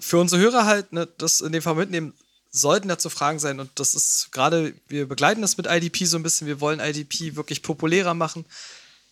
Für 0.00 0.18
unsere 0.18 0.40
Hörer 0.40 0.64
halt, 0.64 0.92
ne, 0.92 1.08
das 1.18 1.40
in 1.40 1.52
dem 1.52 1.62
Fall 1.62 1.74
mitnehmen, 1.74 2.14
sollten 2.50 2.88
dazu 2.88 3.10
Fragen 3.10 3.38
sein. 3.38 3.60
Und 3.60 3.70
das 3.76 3.94
ist 3.94 4.28
gerade, 4.32 4.74
wir 4.88 5.06
begleiten 5.08 5.42
das 5.42 5.56
mit 5.56 5.66
IDP 5.66 6.04
so 6.04 6.16
ein 6.16 6.22
bisschen. 6.22 6.46
Wir 6.46 6.60
wollen 6.60 6.80
IDP 6.80 7.36
wirklich 7.36 7.62
populärer 7.62 8.14
machen. 8.14 8.44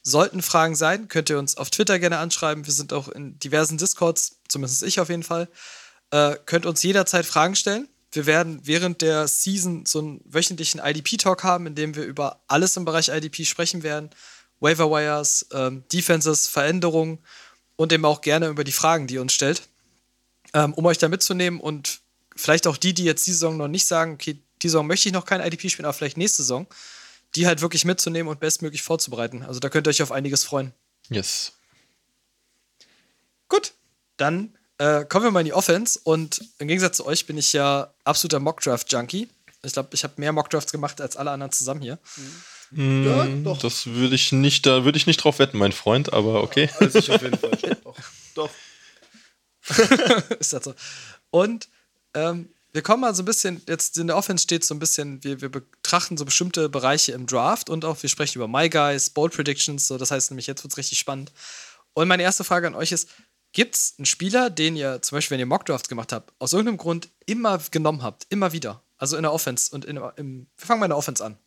Sollten 0.03 0.41
Fragen 0.41 0.77
sein, 0.77 1.09
könnt 1.09 1.31
ihr 1.31 1.39
uns 1.39 1.57
auf 1.57 1.71
Twitter 1.71 1.99
gerne 1.99 2.19
anschreiben. 2.19 2.65
Wir 2.65 2.73
sind 2.73 2.93
auch 2.93 3.09
in 3.09 3.39
diversen 3.41 3.77
Discords, 3.77 4.37
zumindest 4.49 4.83
ich 4.85 5.01
auf 5.01 5.09
jeden 5.09 5.25
Fall. 5.25 5.49
Äh, 6.11 6.37
könnt 6.47 6.67
uns 6.67 6.83
jederzeit 6.83 7.27
Fragen 7.27 7.57
stellen. 7.57 7.89
Wir 8.13 8.27
werden 8.27 8.61
während 8.63 9.03
der 9.03 9.27
Season 9.27 9.85
so 9.85 9.99
einen 9.99 10.21
wöchentlichen 10.25 10.81
IDP-Talk 10.83 11.43
haben, 11.43 11.67
in 11.67 11.75
dem 11.75 11.97
wir 11.97 12.05
über 12.05 12.41
alles 12.47 12.77
im 12.77 12.85
Bereich 12.85 13.09
IDP 13.09 13.45
sprechen 13.45 13.83
werden. 13.83 14.11
Waiver 14.61 14.91
Wires, 14.91 15.47
ähm, 15.53 15.85
Defenses, 15.93 16.47
Veränderungen 16.47 17.19
und 17.75 17.93
eben 17.93 18.05
auch 18.05 18.21
gerne 18.21 18.47
über 18.47 18.65
die 18.65 18.73
Fragen, 18.73 19.07
die 19.07 19.15
ihr 19.15 19.21
uns 19.21 19.33
stellt. 19.33 19.69
Ähm, 20.57 20.73
um 20.73 20.87
euch 20.87 20.97
da 20.97 21.09
mitzunehmen 21.09 21.61
und 21.61 22.01
vielleicht 22.35 22.66
auch 22.66 22.79
die, 22.79 22.95
die 22.95 23.05
jetzt 23.05 23.27
die 23.27 23.33
Saison 23.33 23.59
noch 23.59 23.69
nicht 23.69 23.87
sagen, 23.87 24.14
okay, 24.14 24.38
die 24.62 24.69
Saison 24.69 24.87
möchte 24.87 25.07
ich 25.07 25.12
noch 25.12 25.27
kein 25.27 25.42
IDP 25.42 25.69
spielen, 25.69 25.85
aber 25.85 25.92
vielleicht 25.92 26.16
nächste 26.16 26.40
Saison, 26.40 26.66
die 27.35 27.47
halt 27.47 27.61
wirklich 27.61 27.85
mitzunehmen 27.85 28.31
und 28.31 28.40
bestmöglich 28.40 28.81
vorzubereiten. 28.81 29.42
Also 29.42 29.61
da 29.61 29.69
könnt 29.69 29.87
ihr 29.87 29.90
euch 29.90 30.03
auf 30.03 30.12
einiges 30.12 30.45
freuen. 30.45 30.73
Yes. 31.11 31.53
Gut, 33.51 33.75
dann 34.16 34.57
äh, 34.79 35.05
kommen 35.05 35.27
wir 35.27 35.31
mal 35.31 35.40
in 35.40 35.45
die 35.45 35.53
Offense 35.53 36.01
und 36.05 36.42
im 36.59 36.69
Gegensatz 36.69 36.97
zu 36.97 37.05
euch 37.05 37.27
bin 37.27 37.37
ich 37.37 37.53
ja 37.53 37.92
absoluter 38.05 38.40
Mockdraft-Junkie. 38.40 39.29
Ich 39.62 39.75
glaube, 39.75 39.90
ich 39.92 40.05
habe 40.05 40.14
mehr 40.16 40.33
Mockdrafts 40.33 40.73
gemacht 40.73 41.03
als 41.03 41.19
alle 41.19 41.33
anderen 41.33 41.53
zusammen 41.53 41.83
hier. 41.83 41.99
Mhm. 42.71 43.05
Ja, 43.05 43.27
doch. 43.45 43.59
Das 43.59 43.88
würde 43.88 44.14
ich 44.14 44.33
nicht, 44.33 44.64
da 44.64 44.87
würde 44.87 44.97
ich 44.97 45.07
nicht 45.07 45.19
drauf 45.19 45.38
wetten, 45.38 45.59
mein 45.59 45.73
Freund, 45.73 46.14
aber 46.14 46.42
okay. 46.42 46.71
Ja, 46.73 46.87
also 46.87 46.99
ich 46.99 47.11
auf 47.11 47.21
jeden 47.21 47.37
Fall. 47.38 47.51
doch. 47.85 47.97
doch. 48.35 48.51
ist 50.39 50.53
das 50.53 50.65
so. 50.65 50.75
Und 51.31 51.69
ähm, 52.15 52.49
wir 52.73 52.83
kommen 52.83 53.01
mal 53.01 53.15
so 53.15 53.23
ein 53.23 53.27
bisschen, 53.27 53.63
jetzt 53.67 53.97
in 53.97 54.07
der 54.07 54.17
Offense 54.17 54.43
steht 54.43 54.63
so 54.63 54.75
ein 54.75 54.79
bisschen, 54.79 55.25
wir, 55.25 55.41
wir 55.41 55.49
betrachten 55.49 56.17
so 56.17 56.25
bestimmte 56.25 56.69
Bereiche 56.69 57.13
im 57.13 57.27
Draft 57.27 57.71
und 57.71 57.85
auch 57.85 58.03
wir 58.03 58.11
sprechen 58.11 58.39
über 58.39 58.49
My 58.49 58.69
Guys, 58.69 59.11
Bold 59.11 59.33
Predictions, 59.33 59.89
so 59.89 59.97
das 59.97 60.11
heißt 60.11 60.31
nämlich, 60.31 60.47
jetzt 60.47 60.63
wird 60.63 60.73
es 60.73 60.79
richtig 60.79 60.99
spannend. 60.99 61.33
Und 61.95 62.09
meine 62.09 62.23
erste 62.23 62.45
Frage 62.45 62.67
an 62.67 62.75
euch 62.75 62.93
ist: 62.93 63.09
Gibt 63.53 63.75
es 63.75 63.95
einen 63.97 64.05
Spieler, 64.05 64.51
den 64.51 64.77
ihr, 64.77 65.01
zum 65.01 65.17
Beispiel, 65.17 65.37
wenn 65.37 65.41
ihr 65.41 65.47
Mockdrafts 65.47 65.89
gemacht 65.89 66.13
habt, 66.13 66.35
aus 66.39 66.53
irgendeinem 66.53 66.77
Grund 66.77 67.09
immer 67.25 67.59
genommen 67.71 68.03
habt, 68.03 68.27
immer 68.29 68.53
wieder? 68.53 68.83
Also 68.99 69.17
in 69.17 69.23
der 69.23 69.33
Offense 69.33 69.75
und 69.75 69.87
in, 69.87 69.97
im, 70.17 70.47
wir 70.59 70.67
fangen 70.67 70.81
mal 70.81 70.87
in 70.87 70.91
der 70.91 70.99
Offense 70.99 71.25
an. 71.25 71.39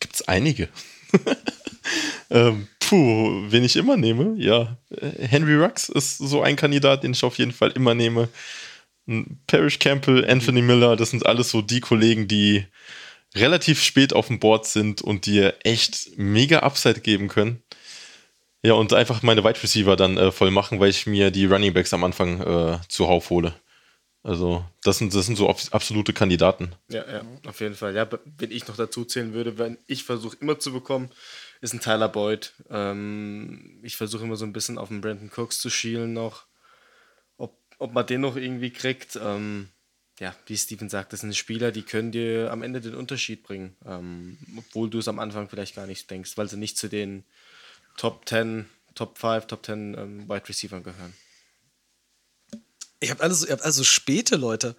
Gibt 0.00 0.16
es 0.16 0.28
einige. 0.28 0.68
ähm, 2.30 2.68
puh, 2.80 3.44
wen 3.48 3.64
ich 3.64 3.76
immer 3.76 3.96
nehme, 3.96 4.34
ja. 4.38 4.76
Äh, 4.90 5.26
Henry 5.26 5.56
Rux 5.56 5.88
ist 5.88 6.18
so 6.18 6.42
ein 6.42 6.56
Kandidat, 6.56 7.02
den 7.02 7.12
ich 7.12 7.24
auf 7.24 7.38
jeden 7.38 7.52
Fall 7.52 7.70
immer 7.72 7.94
nehme. 7.94 8.28
Parrish 9.46 9.78
Campbell, 9.78 10.28
Anthony 10.28 10.62
Miller, 10.62 10.96
das 10.96 11.10
sind 11.10 11.26
alles 11.26 11.50
so 11.50 11.62
die 11.62 11.80
Kollegen, 11.80 12.26
die 12.26 12.66
relativ 13.36 13.82
spät 13.82 14.12
auf 14.12 14.28
dem 14.28 14.40
Board 14.40 14.66
sind 14.66 15.02
und 15.02 15.26
dir 15.26 15.54
echt 15.62 16.16
mega 16.16 16.60
Upside 16.60 17.00
geben 17.00 17.28
können. 17.28 17.62
Ja, 18.62 18.72
und 18.72 18.92
einfach 18.92 19.22
meine 19.22 19.44
Wide 19.44 19.62
Receiver 19.62 19.94
dann 19.94 20.16
äh, 20.16 20.32
voll 20.32 20.50
machen, 20.50 20.80
weil 20.80 20.90
ich 20.90 21.06
mir 21.06 21.30
die 21.30 21.46
Running 21.46 21.72
Backs 21.72 21.94
am 21.94 22.02
Anfang 22.02 22.40
äh, 22.40 22.78
zuhauf 22.88 23.30
hole. 23.30 23.54
Also, 24.26 24.64
das 24.82 24.98
sind, 24.98 25.14
das 25.14 25.26
sind 25.26 25.36
so 25.36 25.48
absolute 25.48 26.12
Kandidaten. 26.12 26.72
Ja, 26.88 27.04
ja, 27.10 27.22
auf 27.46 27.60
jeden 27.60 27.74
Fall. 27.74 27.94
Ja, 27.94 28.08
wenn 28.38 28.50
ich 28.50 28.66
noch 28.66 28.76
dazu 28.76 29.04
zählen 29.04 29.32
würde, 29.32 29.56
wenn 29.58 29.78
ich 29.86 30.04
versuche 30.04 30.36
immer 30.40 30.58
zu 30.58 30.72
bekommen, 30.72 31.10
ist 31.60 31.74
ein 31.74 31.80
Tyler 31.80 32.08
Boyd. 32.08 32.52
Ähm, 32.68 33.78
ich 33.82 33.96
versuche 33.96 34.24
immer 34.24 34.36
so 34.36 34.44
ein 34.44 34.52
bisschen 34.52 34.78
auf 34.78 34.88
den 34.88 35.00
Brandon 35.00 35.30
Cooks 35.34 35.60
zu 35.60 35.70
schielen 35.70 36.12
noch 36.12 36.46
ob 37.78 37.92
man 37.92 38.06
den 38.06 38.20
noch 38.20 38.36
irgendwie 38.36 38.70
kriegt. 38.70 39.16
Ähm, 39.16 39.68
ja, 40.18 40.34
wie 40.46 40.56
Steven 40.56 40.88
sagt, 40.88 41.12
das 41.12 41.20
sind 41.20 41.36
Spieler, 41.36 41.72
die 41.72 41.82
können 41.82 42.10
dir 42.10 42.50
am 42.50 42.62
Ende 42.62 42.80
den 42.80 42.94
Unterschied 42.94 43.42
bringen, 43.42 43.76
ähm, 43.84 44.38
obwohl 44.56 44.88
du 44.88 44.98
es 44.98 45.08
am 45.08 45.18
Anfang 45.18 45.48
vielleicht 45.48 45.76
gar 45.76 45.86
nicht 45.86 46.10
denkst, 46.10 46.36
weil 46.36 46.48
sie 46.48 46.56
nicht 46.56 46.78
zu 46.78 46.88
den 46.88 47.24
Top 47.98 48.26
10, 48.26 48.66
Top 48.94 49.18
5, 49.18 49.46
Top 49.46 49.64
10 49.64 49.94
ähm, 49.94 50.28
Wide 50.28 50.48
Receivers 50.48 50.82
gehören. 50.82 51.14
Ich 53.00 53.10
habe 53.10 53.22
also, 53.22 53.46
hab 53.48 53.64
also 53.64 53.84
späte 53.84 54.36
Leute. 54.36 54.76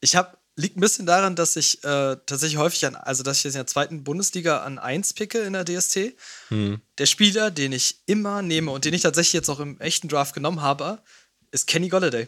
Ich 0.00 0.16
habe 0.16 0.36
liegt 0.56 0.76
ein 0.76 0.80
bisschen 0.80 1.06
daran, 1.06 1.36
dass 1.36 1.54
ich 1.56 1.84
äh, 1.84 2.16
tatsächlich 2.26 2.56
häufig 2.56 2.86
an, 2.86 2.96
also 2.96 3.22
dass 3.22 3.38
ich 3.38 3.44
jetzt 3.44 3.54
in 3.54 3.60
der 3.60 3.66
zweiten 3.66 4.04
Bundesliga 4.04 4.62
an 4.62 4.78
1 4.78 5.12
picke 5.12 5.40
in 5.40 5.52
der 5.52 5.64
DST. 5.64 6.14
Hm. 6.48 6.80
Der 6.98 7.06
Spieler, 7.06 7.50
den 7.50 7.72
ich 7.72 8.00
immer 8.06 8.40
nehme 8.42 8.70
und 8.70 8.84
den 8.84 8.94
ich 8.94 9.02
tatsächlich 9.02 9.34
jetzt 9.34 9.50
auch 9.50 9.60
im 9.60 9.78
echten 9.80 10.08
Draft 10.08 10.34
genommen 10.34 10.62
habe, 10.62 10.98
ist 11.50 11.66
Kenny 11.66 11.88
Golladay. 11.88 12.26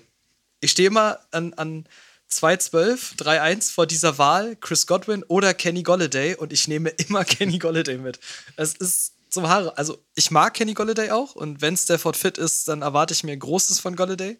ich 0.61 0.72
stehe 0.72 0.89
immer 0.89 1.20
an, 1.30 1.55
an 1.55 1.86
2-12, 2.30 3.16
3-1 3.16 3.72
vor 3.72 3.86
dieser 3.86 4.18
Wahl, 4.18 4.57
Chris 4.57 4.86
Godwin 4.86 5.24
oder 5.24 5.55
Kenny 5.55 5.82
Golladay 5.82 6.34
und 6.36 6.53
ich 6.53 6.68
nehme 6.68 6.91
immer 6.91 7.24
Kenny 7.26 7.59
Golladay 7.59 7.97
mit. 7.97 8.20
Es 8.57 8.74
ist 8.74 9.14
zum 9.30 9.49
Haare. 9.49 9.76
Also, 9.78 9.99
ich 10.14 10.30
mag 10.30 10.55
Kenny 10.55 10.74
Golladay 10.74 11.11
auch 11.11 11.34
und 11.34 11.62
wenn 11.62 11.76
Stafford 11.76 12.16
fit 12.16 12.36
ist, 12.36 12.68
dann 12.68 12.82
erwarte 12.82 13.14
ich 13.14 13.24
mir 13.24 13.36
Großes 13.36 13.80
von 13.80 13.97
Golladay. 13.97 14.39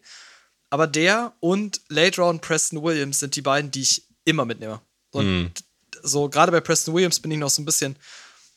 Aber 0.69 0.87
der 0.87 1.33
und 1.39 1.81
Late 1.89 2.21
Round 2.21 2.41
Preston 2.41 2.83
Williams 2.83 3.19
sind 3.19 3.35
die 3.35 3.41
beiden, 3.41 3.71
die 3.71 3.81
ich 3.81 4.03
immer 4.25 4.45
mitnehme. 4.45 4.81
Und 5.11 5.43
mm. 5.43 5.51
so, 6.03 6.29
gerade 6.29 6.51
bei 6.51 6.61
Preston 6.61 6.93
Williams 6.93 7.19
bin 7.19 7.31
ich 7.31 7.39
noch 7.39 7.49
so 7.49 7.61
ein 7.61 7.65
bisschen, 7.65 7.95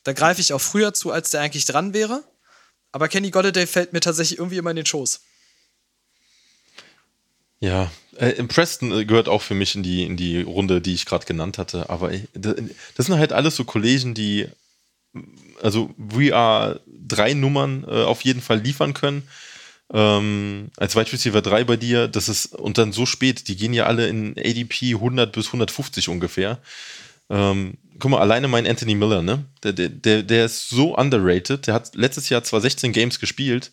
da 0.05 0.13
greife 0.13 0.41
ich 0.41 0.53
auch 0.53 0.61
früher 0.61 0.93
zu, 0.93 1.11
als 1.11 1.31
der 1.31 1.41
eigentlich 1.41 1.65
dran 1.65 1.95
wäre. 1.95 2.23
Aber 2.93 3.09
Kenny 3.09 3.31
Golladay 3.31 3.67
fällt 3.67 3.93
mir 3.93 4.01
tatsächlich 4.01 4.39
irgendwie 4.39 4.59
immer 4.59 4.71
in 4.71 4.77
den 4.77 4.87
Schoß. 4.87 5.21
Ja, 7.61 7.91
äh, 8.17 8.43
Preston 8.45 8.93
äh, 8.93 9.05
gehört 9.05 9.29
auch 9.29 9.41
für 9.41 9.55
mich 9.55 9.75
in 9.75 9.83
die, 9.83 10.05
in 10.05 10.17
die 10.17 10.43
Runde, 10.43 10.81
die 10.81 10.95
ich 10.95 11.07
gerade 11.07 11.25
genannt 11.25 11.59
hatte. 11.59 11.89
Aber 11.89 12.13
äh, 12.13 12.27
das 12.35 13.07
sind 13.07 13.19
halt 13.19 13.33
alles 13.33 13.57
so 13.57 13.65
Kollegen, 13.65 14.15
die 14.15 14.49
also 15.63 15.95
VR 15.97 16.81
drei 16.87 17.35
Nummern 17.35 17.85
äh, 17.85 18.03
auf 18.03 18.23
jeden 18.23 18.43
Fall 18.43 18.59
liefern 18.59 18.95
können. 18.95 19.29
Ähm, 19.93 20.71
als 20.77 20.97
Wide 20.97 21.13
Receiver 21.13 21.43
3 21.43 21.65
bei 21.65 21.77
dir, 21.77 22.09
das 22.09 22.29
ist, 22.29 22.55
und 22.55 22.79
dann 22.79 22.93
so 22.93 23.05
spät, 23.05 23.49
die 23.49 23.57
gehen 23.57 23.75
ja 23.75 23.87
alle 23.87 24.09
in 24.09 24.35
ADP 24.39 24.95
100 24.95 25.33
bis 25.33 25.49
150 25.49 26.09
ungefähr. 26.09 26.59
Ähm, 27.29 27.75
guck 27.99 28.11
mal, 28.11 28.21
alleine 28.21 28.49
mein 28.49 28.67
Anthony 28.67 28.95
Miller, 28.95 29.23
ne? 29.23 29.45
Der, 29.63 29.73
der, 29.73 30.23
der 30.23 30.45
ist 30.47 30.71
so 30.71 30.97
underrated. 30.97 31.67
Der 31.67 31.75
hat 31.75 31.95
letztes 31.95 32.29
Jahr 32.29 32.43
zwar 32.43 32.61
16 32.61 32.93
Games 32.93 33.21
gespielt 33.21 33.71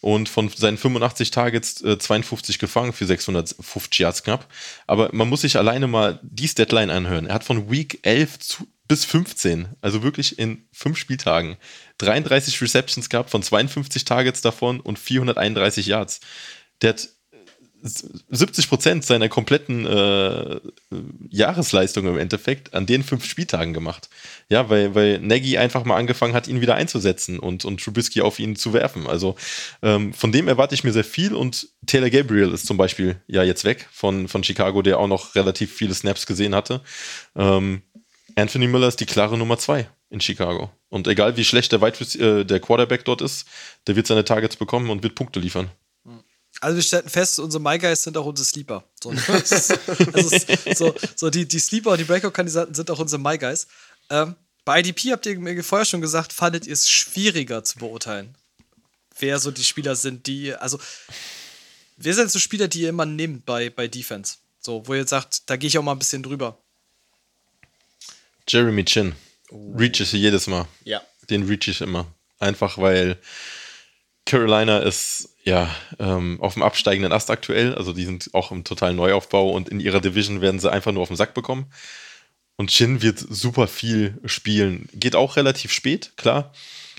und 0.00 0.28
von 0.28 0.48
seinen 0.48 0.78
85 0.78 1.30
Targets 1.30 1.82
äh, 1.82 1.98
52 1.98 2.58
gefangen 2.58 2.92
für 2.92 3.06
650 3.06 3.98
Yards 3.98 4.22
knapp. 4.22 4.46
Aber 4.86 5.10
man 5.12 5.28
muss 5.28 5.42
sich 5.42 5.56
alleine 5.56 5.86
mal 5.86 6.18
die 6.22 6.46
Deadline 6.48 6.90
anhören. 6.90 7.26
Er 7.26 7.34
hat 7.34 7.44
von 7.44 7.70
Week 7.70 7.98
11 8.02 8.38
zu, 8.38 8.66
bis 8.88 9.04
15, 9.04 9.68
also 9.82 10.02
wirklich 10.02 10.38
in 10.38 10.66
fünf 10.72 10.98
Spieltagen, 10.98 11.56
33 11.98 12.60
Receptions 12.60 13.10
gehabt 13.10 13.30
von 13.30 13.42
52 13.42 14.04
Targets 14.04 14.40
davon 14.40 14.80
und 14.80 14.98
431 14.98 15.86
Yards. 15.86 16.20
Der 16.80 16.90
hat 16.90 17.08
70 17.82 18.68
Prozent 18.68 19.04
seiner 19.04 19.28
kompletten 19.28 19.86
äh, 19.86 20.60
Jahresleistung 21.28 22.06
im 22.06 22.18
Endeffekt 22.18 22.74
an 22.74 22.86
den 22.86 23.04
fünf 23.04 23.24
Spieltagen 23.24 23.72
gemacht. 23.72 24.08
Ja, 24.48 24.68
weil, 24.68 24.94
weil 24.94 25.20
Nagy 25.20 25.58
einfach 25.58 25.84
mal 25.84 25.96
angefangen 25.96 26.34
hat, 26.34 26.48
ihn 26.48 26.60
wieder 26.60 26.74
einzusetzen 26.74 27.38
und, 27.38 27.64
und 27.64 27.80
Trubisky 27.80 28.20
auf 28.22 28.40
ihn 28.40 28.56
zu 28.56 28.72
werfen. 28.72 29.06
Also 29.06 29.36
ähm, 29.82 30.12
von 30.12 30.32
dem 30.32 30.48
erwarte 30.48 30.74
ich 30.74 30.82
mir 30.82 30.92
sehr 30.92 31.04
viel 31.04 31.34
und 31.34 31.68
Taylor 31.86 32.10
Gabriel 32.10 32.52
ist 32.52 32.66
zum 32.66 32.76
Beispiel 32.76 33.20
ja 33.28 33.44
jetzt 33.44 33.64
weg 33.64 33.88
von, 33.92 34.26
von 34.26 34.42
Chicago, 34.42 34.82
der 34.82 34.98
auch 34.98 35.08
noch 35.08 35.36
relativ 35.36 35.72
viele 35.72 35.94
Snaps 35.94 36.26
gesehen 36.26 36.54
hatte. 36.54 36.80
Ähm, 37.36 37.82
Anthony 38.38 38.68
Miller 38.68 38.88
ist 38.88 39.00
die 39.00 39.06
klare 39.06 39.36
Nummer 39.36 39.58
zwei 39.58 39.88
in 40.10 40.20
Chicago. 40.20 40.70
Und 40.88 41.06
egal 41.06 41.36
wie 41.36 41.44
schlecht 41.44 41.72
der, 41.72 41.80
Wide, 41.80 41.98
äh, 42.18 42.44
der 42.44 42.60
Quarterback 42.60 43.04
dort 43.04 43.20
ist, 43.20 43.46
der 43.86 43.96
wird 43.96 44.06
seine 44.06 44.24
Targets 44.24 44.56
bekommen 44.56 44.90
und 44.90 45.02
wird 45.02 45.14
Punkte 45.14 45.40
liefern. 45.40 45.70
Also 46.60 46.76
wir 46.76 46.82
stellen 46.82 47.08
fest, 47.08 47.38
unsere 47.38 47.62
My 47.62 47.78
Guys 47.78 48.02
sind 48.02 48.16
auch 48.16 48.26
unsere 48.26 48.46
Sleeper. 48.46 48.84
So, 49.02 49.10
also 50.12 50.38
so, 50.74 50.94
so, 51.14 51.30
die, 51.30 51.46
die 51.46 51.58
Sleeper 51.58 51.90
und 51.90 51.98
die 51.98 52.04
Breakout-Kandidaten 52.04 52.74
sind 52.74 52.90
auch 52.90 52.98
unsere 52.98 53.20
My 53.20 53.38
Guys. 53.38 53.68
Ähm, 54.10 54.34
bei 54.64 54.80
IDP 54.80 55.12
habt 55.12 55.26
ihr 55.26 55.38
mir 55.38 55.62
vorher 55.62 55.84
schon 55.84 56.00
gesagt, 56.00 56.32
fandet 56.32 56.66
ihr 56.66 56.72
es 56.72 56.90
schwieriger 56.90 57.62
zu 57.62 57.78
beurteilen, 57.78 58.34
wer 59.18 59.38
so 59.38 59.50
die 59.50 59.64
Spieler 59.64 59.94
sind, 59.94 60.26
die, 60.26 60.54
also 60.54 60.80
wer 61.96 62.14
sind 62.14 62.30
so 62.30 62.38
Spieler, 62.38 62.66
die 62.66 62.82
ihr 62.82 62.88
immer 62.88 63.06
nehmt 63.06 63.46
bei, 63.46 63.70
bei 63.70 63.86
Defense? 63.86 64.36
So, 64.58 64.86
wo 64.86 64.94
ihr 64.94 65.06
sagt, 65.06 65.48
da 65.48 65.56
gehe 65.56 65.68
ich 65.68 65.78
auch 65.78 65.82
mal 65.82 65.92
ein 65.92 65.98
bisschen 65.98 66.22
drüber. 66.22 66.58
Jeremy 68.48 68.84
Chin. 68.84 69.14
Oh. 69.50 69.74
Reach 69.76 70.00
ich 70.00 70.12
jedes 70.12 70.46
Mal. 70.46 70.66
Ja. 70.84 71.00
Den 71.30 71.44
reach 71.44 71.68
ich 71.68 71.80
immer. 71.80 72.06
Einfach 72.38 72.78
weil 72.78 73.18
Carolina 74.24 74.78
ist 74.78 75.30
ja 75.44 75.74
ähm, 75.98 76.38
auf 76.40 76.54
dem 76.54 76.62
absteigenden 76.62 77.12
Ast 77.12 77.30
aktuell. 77.30 77.74
Also 77.74 77.92
die 77.92 78.04
sind 78.04 78.30
auch 78.34 78.52
im 78.52 78.64
totalen 78.64 78.96
Neuaufbau 78.96 79.50
und 79.50 79.68
in 79.68 79.80
ihrer 79.80 80.00
Division 80.00 80.40
werden 80.40 80.60
sie 80.60 80.70
einfach 80.70 80.92
nur 80.92 81.02
auf 81.02 81.08
den 81.08 81.16
Sack 81.16 81.34
bekommen. 81.34 81.66
Und 82.56 82.70
Chin 82.70 83.02
wird 83.02 83.18
super 83.18 83.68
viel 83.68 84.18
spielen. 84.24 84.88
Geht 84.92 85.16
auch 85.16 85.36
relativ 85.36 85.72
spät, 85.72 86.12
klar. 86.16 86.52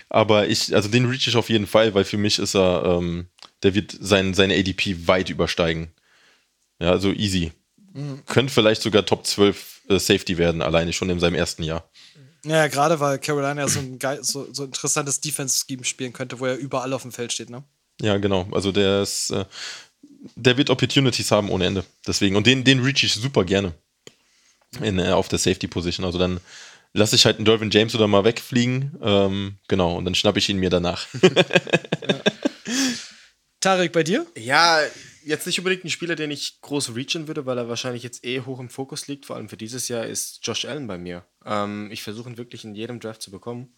Aber 0.10 0.48
ich, 0.48 0.74
also 0.74 0.90
den 0.90 1.06
reach 1.06 1.28
ich 1.28 1.36
auf 1.36 1.50
jeden 1.50 1.68
Fall, 1.68 1.94
weil 1.94 2.04
für 2.04 2.18
mich 2.18 2.40
ist 2.40 2.56
er, 2.56 2.84
ähm, 2.86 3.28
der 3.62 3.76
wird 3.76 3.96
sein, 4.00 4.34
seine 4.34 4.56
ADP 4.56 5.08
weit 5.08 5.30
übersteigen. 5.30 5.92
Ja, 6.80 6.92
also 6.92 7.12
easy. 7.12 7.52
Mhm. 7.94 8.24
Könnte 8.26 8.54
vielleicht 8.54 8.82
sogar 8.82 9.06
Top 9.06 9.28
12 9.28 9.56
äh, 9.56 9.79
Safety 9.98 10.38
werden, 10.38 10.62
alleine 10.62 10.94
schon 10.94 11.10
in 11.10 11.20
seinem 11.20 11.36
ersten 11.36 11.64
Jahr. 11.64 11.90
Ja, 12.46 12.68
gerade 12.68 13.00
weil 13.00 13.20
Carolina 13.20 13.68
so 13.68 13.80
ein 13.80 14.00
geil, 14.00 14.20
so, 14.22 14.48
so 14.54 14.64
interessantes 14.66 15.20
Defense-Scheme 15.20 15.84
spielen 15.84 16.14
könnte, 16.14 16.40
wo 16.40 16.46
er 16.46 16.58
überall 16.58 16.94
auf 16.94 17.02
dem 17.02 17.12
Feld 17.12 17.34
steht, 17.34 17.50
ne? 17.50 17.64
Ja, 18.02 18.18
genau. 18.18 18.48
Also 18.52 18.72
der 18.72 19.02
ist, 19.02 19.32
äh, 19.32 19.46
der 20.36 20.58
wird 20.58 20.70
Opportunities 20.70 21.32
haben 21.32 21.50
ohne 21.50 21.66
Ende. 21.66 21.84
Deswegen. 22.08 22.36
Und 22.36 22.48
den, 22.48 22.64
den 22.64 22.82
reach 22.82 23.04
ich 23.04 23.14
super 23.14 23.44
gerne. 23.44 23.74
In, 24.82 25.00
äh, 25.00 25.10
auf 25.10 25.28
der 25.28 25.40
Safety-Position. 25.40 26.06
Also 26.06 26.18
dann 26.18 26.40
lasse 26.94 27.16
ich 27.16 27.26
halt 27.26 27.38
einen 27.38 27.46
Dervin 27.46 27.72
James 27.72 27.96
oder 27.96 28.08
mal 28.08 28.24
wegfliegen. 28.24 28.98
Ähm, 29.02 29.58
genau, 29.68 29.96
und 29.96 30.06
dann 30.06 30.16
schnappe 30.16 30.40
ich 30.40 30.48
ihn 30.48 30.58
mir 30.58 30.70
danach. 30.70 31.08
ja. 31.22 32.22
Tarek, 33.60 33.92
bei 33.92 34.04
dir? 34.04 34.26
Ja, 34.38 34.80
jetzt 35.24 35.46
nicht 35.46 35.60
unbedingt 35.60 35.86
ein 35.86 35.90
Spieler, 35.90 36.16
den 36.16 36.32
ich 36.32 36.62
groß 36.62 36.96
reachen 36.96 37.28
würde, 37.28 37.46
weil 37.46 37.58
er 37.58 37.70
wahrscheinlich 37.70 38.04
jetzt 38.04 38.26
eh 38.26 38.42
hoch 38.42 38.60
im 38.60 38.70
Fokus 38.70 39.08
liegt. 39.08 39.26
Vor 39.26 39.36
allem 39.36 39.50
für 39.50 39.58
dieses 39.58 39.88
Jahr 39.88 40.06
ist 40.06 40.46
Josh 40.46 40.66
Allen 40.66 40.88
bei 40.88 40.98
mir. 40.98 41.26
Ähm, 41.46 41.90
ich 41.92 42.04
versuche 42.04 42.30
ihn 42.30 42.38
wirklich 42.38 42.64
in 42.64 42.76
jedem 42.76 43.00
Draft 43.00 43.22
zu 43.22 43.32
bekommen. 43.32 43.76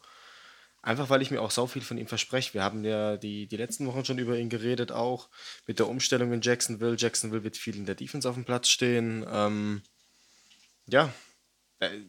Einfach 0.83 1.09
weil 1.11 1.21
ich 1.21 1.29
mir 1.29 1.41
auch 1.41 1.51
so 1.51 1.67
viel 1.67 1.83
von 1.83 1.97
ihm 1.97 2.07
verspreche. 2.07 2.55
Wir 2.55 2.63
haben 2.63 2.83
ja 2.83 3.17
die, 3.17 3.47
die 3.47 3.57
letzten 3.57 3.85
Wochen 3.85 4.03
schon 4.03 4.17
über 4.17 4.37
ihn 4.37 4.49
geredet, 4.49 4.91
auch 4.91 5.29
mit 5.67 5.77
der 5.77 5.87
Umstellung 5.87 6.33
in 6.33 6.41
Jacksonville. 6.41 6.95
Jacksonville 6.97 7.43
wird 7.43 7.55
viel 7.55 7.75
in 7.75 7.85
der 7.85 7.95
Defense 7.95 8.27
auf 8.27 8.35
dem 8.35 8.45
Platz 8.45 8.67
stehen. 8.69 9.23
Ähm, 9.31 9.83
ja, 10.87 11.13
äh, 11.79 11.99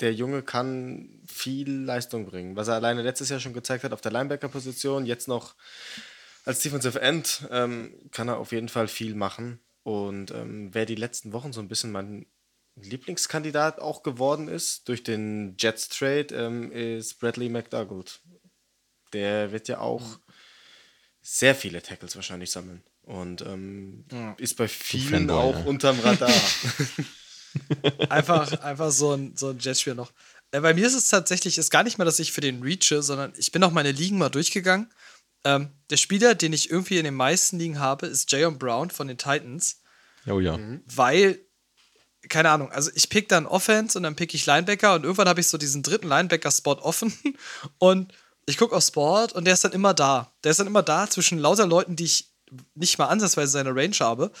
der 0.00 0.12
Junge 0.12 0.42
kann 0.42 1.22
viel 1.26 1.70
Leistung 1.70 2.26
bringen. 2.26 2.56
Was 2.56 2.68
er 2.68 2.74
alleine 2.74 3.02
letztes 3.02 3.30
Jahr 3.30 3.40
schon 3.40 3.54
gezeigt 3.54 3.84
hat 3.84 3.92
auf 3.92 4.00
der 4.00 4.12
Linebacker-Position, 4.12 5.06
jetzt 5.06 5.28
noch 5.28 5.54
als 6.44 6.60
Defensive 6.60 7.00
End, 7.00 7.46
ähm, 7.50 7.94
kann 8.10 8.28
er 8.28 8.38
auf 8.38 8.52
jeden 8.52 8.68
Fall 8.68 8.88
viel 8.88 9.14
machen. 9.14 9.60
Und 9.82 10.30
ähm, 10.30 10.70
wer 10.72 10.86
die 10.86 10.94
letzten 10.94 11.32
Wochen 11.32 11.52
so 11.52 11.60
ein 11.60 11.68
bisschen 11.68 11.92
mein 11.92 12.26
Lieblingskandidat 12.76 13.80
auch 13.80 14.02
geworden 14.02 14.48
ist 14.48 14.88
durch 14.88 15.02
den 15.02 15.56
Jets 15.58 15.88
Trade, 15.88 16.34
ähm, 16.34 16.72
ist 16.72 17.18
Bradley 17.18 17.48
McDougald. 17.48 18.20
Der 19.12 19.52
wird 19.52 19.68
ja 19.68 19.78
auch 19.78 20.18
sehr 21.20 21.54
viele 21.54 21.82
Tackles 21.82 22.16
wahrscheinlich 22.16 22.50
sammeln. 22.50 22.82
Und 23.02 23.42
ähm, 23.42 24.04
ja. 24.10 24.34
ist 24.38 24.56
bei 24.56 24.68
vielen 24.68 25.28
Fanboy, 25.28 25.36
auch 25.36 25.58
ja. 25.58 25.64
unterm 25.64 25.98
Radar. 26.00 26.32
einfach, 28.08 28.60
einfach 28.60 28.90
so 28.90 29.12
ein, 29.12 29.36
so 29.36 29.50
ein 29.50 29.58
Jetspiel 29.58 29.94
noch. 29.94 30.12
Äh, 30.52 30.60
bei 30.60 30.72
mir 30.72 30.86
ist 30.86 30.94
es 30.94 31.08
tatsächlich 31.08 31.58
ist 31.58 31.70
gar 31.70 31.82
nicht 31.82 31.98
mehr, 31.98 32.04
dass 32.04 32.20
ich 32.20 32.32
für 32.32 32.40
den 32.40 32.62
reache, 32.62 33.02
sondern 33.02 33.32
ich 33.36 33.50
bin 33.50 33.62
auch 33.64 33.72
meine 33.72 33.92
Ligen 33.92 34.18
mal 34.18 34.28
durchgegangen. 34.28 34.88
Ähm, 35.44 35.70
der 35.90 35.96
Spieler, 35.96 36.34
den 36.34 36.52
ich 36.52 36.70
irgendwie 36.70 36.98
in 36.98 37.04
den 37.04 37.14
meisten 37.14 37.58
Ligen 37.58 37.78
habe, 37.78 38.06
ist 38.06 38.30
Jayon 38.30 38.58
Brown 38.58 38.90
von 38.90 39.08
den 39.08 39.18
Titans. 39.18 39.82
Oh 40.26 40.40
ja. 40.40 40.58
Weil 40.86 41.40
keine 42.28 42.50
Ahnung, 42.50 42.70
also 42.70 42.90
ich 42.94 43.08
pick 43.08 43.28
dann 43.28 43.46
Offense 43.46 43.98
und 43.98 44.04
dann 44.04 44.16
pick 44.16 44.34
ich 44.34 44.46
Linebacker 44.46 44.94
und 44.94 45.02
irgendwann 45.02 45.28
habe 45.28 45.40
ich 45.40 45.48
so 45.48 45.58
diesen 45.58 45.82
dritten 45.82 46.08
Linebacker-Spot 46.08 46.78
offen 46.80 47.12
und 47.78 48.12
ich 48.46 48.56
gucke 48.56 48.74
auf 48.74 48.84
Sport 48.84 49.32
und 49.32 49.44
der 49.44 49.54
ist 49.54 49.64
dann 49.64 49.72
immer 49.72 49.94
da. 49.94 50.32
Der 50.44 50.50
ist 50.50 50.60
dann 50.60 50.66
immer 50.66 50.82
da 50.82 51.08
zwischen 51.08 51.38
lauter 51.38 51.66
Leuten, 51.66 51.96
die 51.96 52.04
ich 52.04 52.32
nicht 52.74 52.98
mal 52.98 53.06
ansatzweise 53.06 53.52
seine 53.52 53.74
Range 53.74 53.96
habe 54.00 54.32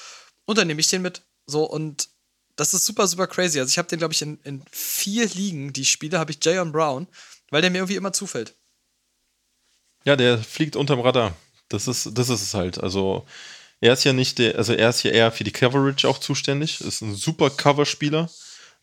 und 0.44 0.58
dann 0.58 0.66
nehme 0.66 0.80
ich 0.80 0.88
den 0.88 1.02
mit. 1.02 1.22
So 1.46 1.64
und 1.64 2.08
das 2.56 2.74
ist 2.74 2.84
super, 2.84 3.06
super 3.06 3.26
crazy. 3.26 3.58
Also 3.58 3.70
ich 3.70 3.78
habe 3.78 3.88
den, 3.88 3.98
glaube 3.98 4.14
ich, 4.14 4.22
in, 4.22 4.38
in 4.42 4.62
vier 4.70 5.26
Ligen, 5.28 5.72
die 5.72 5.82
ich 5.82 5.90
spiele, 5.90 6.18
habe 6.18 6.30
ich 6.30 6.44
Jayon 6.44 6.72
Brown, 6.72 7.08
weil 7.50 7.62
der 7.62 7.70
mir 7.70 7.78
irgendwie 7.78 7.96
immer 7.96 8.12
zufällt. 8.12 8.54
Ja, 10.04 10.16
der 10.16 10.38
fliegt 10.38 10.76
unterm 10.76 11.00
Radar. 11.00 11.34
Das 11.68 11.88
ist, 11.88 12.10
das 12.12 12.28
ist 12.28 12.42
es 12.42 12.54
halt. 12.54 12.82
Also 12.82 13.24
er 13.80 13.92
ist 13.92 14.04
ja 14.04 14.12
nicht 14.12 14.38
der, 14.38 14.56
also 14.56 14.72
er 14.72 14.90
ist 14.90 15.00
hier 15.00 15.12
eher 15.12 15.32
für 15.32 15.44
die 15.44 15.52
Coverage 15.52 16.08
auch 16.08 16.18
zuständig. 16.18 16.80
Ist 16.80 17.00
ein 17.00 17.14
super 17.14 17.50
Coverspieler 17.50 18.30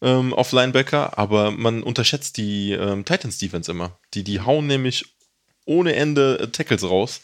ähm, 0.01 0.33
auf 0.33 0.51
Linebacker, 0.51 1.17
aber 1.17 1.51
man 1.51 1.83
unterschätzt 1.83 2.37
die 2.37 2.73
ähm, 2.73 3.05
Titans 3.05 3.37
Defense 3.37 3.71
immer. 3.71 3.97
Die, 4.13 4.23
die 4.23 4.41
hauen 4.41 4.67
nämlich 4.67 5.05
ohne 5.65 5.95
Ende 5.95 6.39
äh, 6.39 6.47
Tackles 6.47 6.83
raus. 6.83 7.21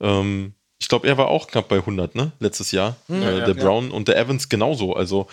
Ähm, 0.00 0.54
ich 0.80 0.88
glaube, 0.88 1.06
er 1.06 1.16
war 1.16 1.28
auch 1.28 1.46
knapp 1.46 1.68
bei 1.68 1.76
100, 1.76 2.14
ne? 2.14 2.32
Letztes 2.40 2.72
Jahr. 2.72 2.96
Mhm, 3.08 3.22
äh, 3.22 3.38
ja, 3.38 3.44
der 3.46 3.56
ja. 3.56 3.62
Brown 3.62 3.90
und 3.90 4.08
der 4.08 4.16
Evans 4.16 4.48
genauso. 4.48 4.94
Also 4.94 5.28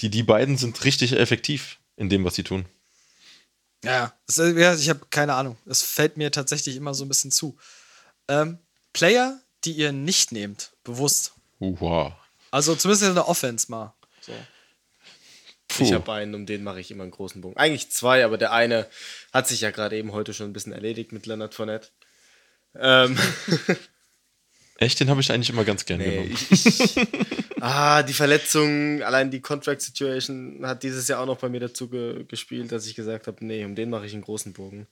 die, 0.00 0.10
die 0.10 0.22
beiden 0.22 0.56
sind 0.56 0.84
richtig 0.84 1.16
effektiv 1.16 1.78
in 1.96 2.08
dem, 2.08 2.24
was 2.24 2.34
sie 2.34 2.44
tun. 2.44 2.66
Ja, 3.84 4.12
ich 4.26 4.88
habe 4.88 5.00
keine 5.10 5.34
Ahnung. 5.34 5.56
Es 5.66 5.82
fällt 5.82 6.16
mir 6.16 6.30
tatsächlich 6.30 6.76
immer 6.76 6.94
so 6.94 7.04
ein 7.04 7.08
bisschen 7.08 7.30
zu. 7.30 7.56
Ähm, 8.28 8.58
Player, 8.92 9.40
die 9.64 9.72
ihr 9.72 9.92
nicht 9.92 10.32
nehmt, 10.32 10.72
bewusst. 10.84 11.32
Uha. 11.60 12.16
Also 12.50 12.74
zumindest 12.74 13.08
in 13.08 13.14
der 13.14 13.28
Offense 13.28 13.70
mal. 13.70 13.94
So. 14.20 14.32
Ich 15.80 15.92
habe 15.92 16.12
einen, 16.12 16.34
um 16.34 16.46
den 16.46 16.62
mache 16.62 16.80
ich 16.80 16.90
immer 16.90 17.02
einen 17.02 17.10
großen 17.10 17.40
Bogen. 17.40 17.56
Eigentlich 17.56 17.90
zwei, 17.90 18.24
aber 18.24 18.38
der 18.38 18.52
eine 18.52 18.86
hat 19.32 19.48
sich 19.48 19.60
ja 19.62 19.70
gerade 19.70 19.96
eben 19.96 20.12
heute 20.12 20.32
schon 20.32 20.48
ein 20.50 20.52
bisschen 20.52 20.72
erledigt 20.72 21.12
mit 21.12 21.26
Leonard 21.26 21.54
Fournette. 21.54 21.88
Ähm, 22.76 23.18
Echt, 24.76 24.98
den 24.98 25.08
habe 25.08 25.20
ich 25.20 25.30
eigentlich 25.30 25.50
immer 25.50 25.64
ganz 25.64 25.84
gerne 25.84 26.04
nee, 26.04 26.10
genommen. 26.10 26.32
ich, 26.32 26.66
ich, 26.66 26.96
ah, 27.60 28.02
die 28.02 28.12
Verletzung, 28.12 29.02
allein 29.02 29.30
die 29.30 29.40
Contract 29.40 29.80
Situation 29.80 30.60
hat 30.64 30.82
dieses 30.82 31.06
Jahr 31.06 31.20
auch 31.20 31.26
noch 31.26 31.38
bei 31.38 31.48
mir 31.48 31.60
dazu 31.60 31.88
ge 31.88 32.24
gespielt, 32.26 32.72
dass 32.72 32.86
ich 32.86 32.96
gesagt 32.96 33.28
habe, 33.28 33.44
nee, 33.44 33.64
um 33.64 33.76
den 33.76 33.90
mache 33.90 34.06
ich 34.06 34.12
einen 34.12 34.22
großen 34.22 34.52
Bogen. 34.52 34.88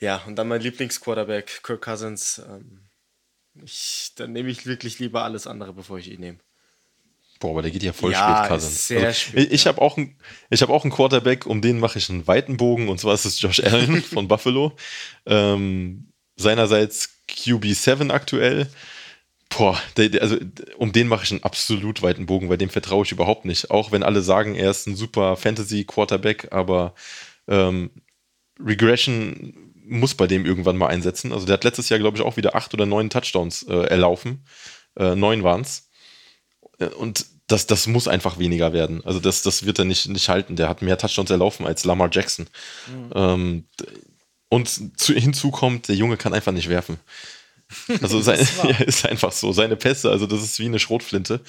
Ja, 0.00 0.22
und 0.26 0.36
dann 0.36 0.48
mein 0.48 0.60
Lieblingsquarterback, 0.60 1.62
Kirk 1.62 1.82
Cousins. 1.82 2.42
Ähm, 2.48 2.80
ich, 3.64 4.12
dann 4.16 4.32
nehme 4.32 4.50
ich 4.50 4.66
wirklich 4.66 4.98
lieber 4.98 5.24
alles 5.24 5.46
andere, 5.46 5.72
bevor 5.72 5.98
ich 5.98 6.10
ihn 6.10 6.20
nehme. 6.20 6.38
Boah, 7.38 7.50
aber 7.50 7.62
der 7.62 7.70
geht 7.70 7.82
ja 7.82 7.92
voll 7.92 8.12
Ja, 8.12 8.38
spät, 8.38 8.48
Cousins. 8.48 8.88
sehr 8.88 9.06
also, 9.06 9.18
spät, 9.18 9.46
ich 9.46 9.52
ich 9.52 9.64
ja. 9.64 9.72
habe 9.72 9.82
auch, 9.82 9.98
ich 10.50 10.62
hab 10.62 10.70
auch 10.70 10.84
einen 10.84 10.92
Quarterback, 10.92 11.46
um 11.46 11.60
den 11.60 11.78
mache 11.78 11.98
ich 11.98 12.10
einen 12.10 12.26
weiten 12.26 12.56
Bogen, 12.56 12.88
und 12.88 12.98
zwar 12.98 13.14
ist 13.14 13.24
es 13.24 13.40
Josh 13.40 13.60
Allen 13.60 14.02
von 14.02 14.26
Buffalo. 14.28 14.74
Ähm, 15.26 16.12
seinerseits 16.36 17.10
QB7 17.28 18.10
aktuell. 18.10 18.68
Boah, 19.48 19.80
der, 19.96 20.08
der, 20.08 20.22
also 20.22 20.36
um 20.76 20.92
den 20.92 21.08
mache 21.08 21.24
ich 21.24 21.30
einen 21.30 21.42
absolut 21.44 22.02
weiten 22.02 22.26
Bogen, 22.26 22.48
weil 22.48 22.58
dem 22.58 22.68
vertraue 22.70 23.04
ich 23.04 23.12
überhaupt 23.12 23.44
nicht. 23.44 23.70
Auch 23.70 23.92
wenn 23.92 24.02
alle 24.02 24.22
sagen, 24.22 24.54
er 24.54 24.70
ist 24.70 24.86
ein 24.86 24.96
super 24.96 25.36
Fantasy-Quarterback, 25.36 26.48
aber 26.52 26.94
ähm, 27.48 27.90
Regression 28.58 29.54
muss 29.84 30.14
bei 30.14 30.26
dem 30.26 30.44
irgendwann 30.44 30.76
mal 30.76 30.88
einsetzen. 30.88 31.32
Also 31.32 31.46
der 31.46 31.54
hat 31.54 31.64
letztes 31.64 31.88
Jahr, 31.88 32.00
glaube 32.00 32.16
ich, 32.18 32.24
auch 32.24 32.36
wieder 32.36 32.56
acht 32.56 32.74
oder 32.74 32.86
neun 32.86 33.08
Touchdowns 33.08 33.62
äh, 33.68 33.84
erlaufen. 33.86 34.44
Äh, 34.98 35.14
neun 35.14 35.44
waren 35.44 35.60
es. 35.60 35.88
Und 36.98 37.26
das, 37.46 37.66
das 37.68 37.86
muss 37.86 38.08
einfach 38.08 38.38
weniger 38.40 38.72
werden. 38.72 39.04
Also 39.04 39.20
das, 39.20 39.42
das 39.42 39.64
wird 39.64 39.78
er 39.78 39.84
nicht, 39.84 40.08
nicht 40.08 40.28
halten. 40.28 40.56
Der 40.56 40.68
hat 40.68 40.82
mehr 40.82 40.98
Touchdowns 40.98 41.30
erlaufen 41.30 41.64
als 41.66 41.84
Lamar 41.84 42.08
Jackson. 42.10 42.48
Ähm, 43.14 43.68
d- 43.80 43.86
und 44.48 44.98
zu, 44.98 45.14
hinzu 45.14 45.50
kommt, 45.50 45.88
der 45.88 45.96
Junge 45.96 46.16
kann 46.16 46.34
einfach 46.34 46.52
nicht 46.52 46.68
werfen. 46.68 46.98
Also 48.00 48.20
sein, 48.20 48.38
ja, 48.62 48.76
ist 48.78 49.06
einfach 49.06 49.32
so. 49.32 49.52
Seine 49.52 49.76
Pässe, 49.76 50.10
also 50.10 50.26
das 50.26 50.42
ist 50.42 50.58
wie 50.58 50.66
eine 50.66 50.78
Schrotflinte. 50.78 51.40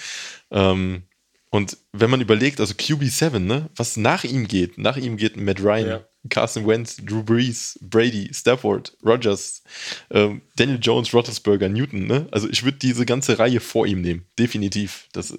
Ähm, 0.51 1.03
und 1.49 1.77
wenn 1.93 2.09
man 2.09 2.21
überlegt, 2.21 2.59
also 2.59 2.73
QB7, 2.73 3.39
ne, 3.39 3.69
was 3.75 3.97
nach 3.97 4.23
ihm 4.23 4.47
geht, 4.47 4.77
nach 4.77 4.97
ihm 4.97 5.17
geht 5.17 5.37
Matt 5.37 5.61
Ryan, 5.61 5.87
Ja. 5.87 6.03
Carson 6.29 6.67
Wentz, 6.67 6.97
Drew 6.97 7.23
Brees, 7.23 7.79
Brady, 7.81 8.29
Stafford, 8.33 8.97
Rogers, 9.05 9.63
ähm, 10.11 10.41
Daniel 10.57 10.79
Jones, 10.81 11.13
Roethlisberger, 11.13 11.69
Newton, 11.69 12.05
ne? 12.05 12.27
Also 12.31 12.49
ich 12.49 12.63
würde 12.63 12.77
diese 12.77 13.05
ganze 13.05 13.39
Reihe 13.39 13.61
vor 13.61 13.87
ihm 13.87 14.01
nehmen, 14.01 14.25
definitiv. 14.37 15.07
Das, 15.13 15.33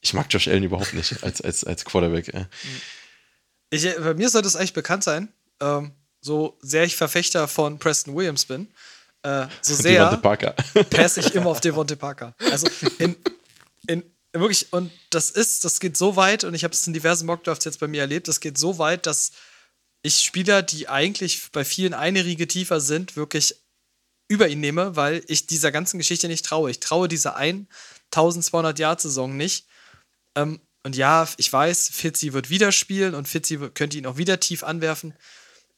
ich 0.00 0.14
mag 0.14 0.26
Josh 0.30 0.46
Allen 0.46 0.62
überhaupt 0.62 0.94
nicht 0.94 1.24
als, 1.24 1.40
als, 1.40 1.64
als 1.64 1.84
Quarterback. 1.84 2.28
Äh. 2.32 2.44
Ich, 3.70 3.88
bei 3.96 4.14
mir 4.14 4.28
sollte 4.28 4.46
es 4.46 4.54
eigentlich 4.54 4.72
bekannt 4.72 5.02
sein, 5.02 5.32
ähm, 5.60 5.92
so 6.24 6.56
sehr 6.62 6.84
ich 6.84 6.96
Verfechter 6.96 7.46
von 7.48 7.78
Preston 7.78 8.14
Williams 8.14 8.46
bin, 8.46 8.68
äh, 9.22 9.46
so 9.60 9.74
sehr 9.82 10.16
passe 10.90 11.20
ich 11.20 11.34
immer 11.34 11.46
auf 11.50 11.60
Devontae 11.60 11.96
Parker. 11.96 12.34
Also 12.50 12.66
in, 12.98 13.14
in 13.86 14.02
wirklich, 14.32 14.72
und 14.72 14.90
das 15.10 15.30
ist, 15.30 15.64
das 15.64 15.80
geht 15.80 15.96
so 15.96 16.16
weit, 16.16 16.44
und 16.44 16.54
ich 16.54 16.64
habe 16.64 16.72
es 16.74 16.86
in 16.86 16.94
diversen 16.94 17.26
Mockdrafts 17.26 17.64
jetzt 17.66 17.78
bei 17.80 17.86
mir 17.88 18.00
erlebt, 18.00 18.26
das 18.26 18.40
geht 18.40 18.56
so 18.58 18.78
weit, 18.78 19.06
dass 19.06 19.32
ich 20.02 20.18
Spieler, 20.18 20.62
die 20.62 20.88
eigentlich 20.88 21.50
bei 21.52 21.64
vielen 21.64 21.94
eine 21.94 22.24
Riege 22.24 22.48
tiefer 22.48 22.80
sind, 22.80 23.16
wirklich 23.16 23.56
über 24.28 24.48
ihn 24.48 24.60
nehme, 24.60 24.96
weil 24.96 25.22
ich 25.28 25.46
dieser 25.46 25.70
ganzen 25.72 25.98
Geschichte 25.98 26.28
nicht 26.28 26.44
traue. 26.44 26.70
Ich 26.70 26.80
traue 26.80 27.08
dieser 27.08 27.36
1200 27.36 28.78
Jahr 28.78 28.98
Saison 28.98 29.36
nicht. 29.36 29.66
Ähm, 30.34 30.60
und 30.82 30.96
ja, 30.96 31.28
ich 31.36 31.52
weiß, 31.52 31.90
Fitzy 31.92 32.32
wird 32.32 32.50
wieder 32.50 32.72
spielen 32.72 33.14
und 33.14 33.28
Fitzy 33.28 33.60
wird- 33.60 33.74
könnte 33.74 33.96
ihn 33.96 34.06
auch 34.06 34.16
wieder 34.16 34.40
tief 34.40 34.62
anwerfen. 34.64 35.14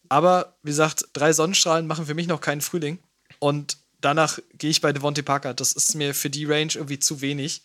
Aber 0.08 0.56
wie 0.62 0.70
gesagt, 0.70 1.04
drei 1.12 1.32
Sonnenstrahlen 1.32 1.86
machen 1.86 2.06
für 2.06 2.14
mich 2.14 2.26
noch 2.26 2.40
keinen 2.40 2.60
Frühling. 2.60 2.98
Und 3.38 3.76
danach 4.00 4.38
gehe 4.54 4.70
ich 4.70 4.80
bei 4.80 4.92
Devontae 4.92 5.22
Parker. 5.22 5.54
Das 5.54 5.72
ist 5.72 5.94
mir 5.94 6.14
für 6.14 6.30
die 6.30 6.44
Range 6.44 6.72
irgendwie 6.74 6.98
zu 6.98 7.20
wenig. 7.20 7.62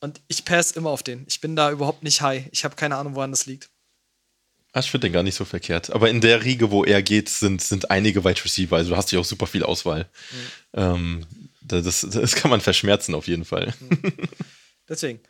Und 0.00 0.20
ich 0.28 0.44
pass 0.44 0.70
immer 0.72 0.90
auf 0.90 1.02
den. 1.02 1.24
Ich 1.28 1.40
bin 1.40 1.56
da 1.56 1.70
überhaupt 1.70 2.02
nicht 2.02 2.22
high. 2.22 2.46
Ich 2.52 2.64
habe 2.64 2.76
keine 2.76 2.96
Ahnung, 2.96 3.14
woran 3.14 3.30
das 3.32 3.46
liegt. 3.46 3.68
Ah, 4.72 4.80
Ich 4.80 4.90
finde 4.90 5.08
den 5.08 5.12
gar 5.12 5.22
nicht 5.22 5.34
so 5.34 5.44
verkehrt. 5.44 5.90
Aber 5.90 6.08
in 6.08 6.20
der 6.20 6.44
Riege, 6.44 6.70
wo 6.70 6.84
er 6.84 7.02
geht, 7.02 7.28
sind, 7.28 7.60
sind 7.60 7.90
einige 7.90 8.24
Wide 8.24 8.42
Receiver. 8.44 8.76
Also 8.76 8.90
du 8.90 8.96
hast 8.96 9.10
ja 9.12 9.18
auch 9.18 9.24
super 9.24 9.46
viel 9.46 9.62
Auswahl. 9.64 10.08
Ähm, 10.72 11.26
da- 11.60 11.80
das, 11.80 12.00
das 12.08 12.34
kann 12.36 12.50
man 12.50 12.60
verschmerzen 12.60 13.14
auf 13.14 13.26
jeden 13.26 13.44
Fall. 13.44 13.74
Deswegen. 14.88 15.20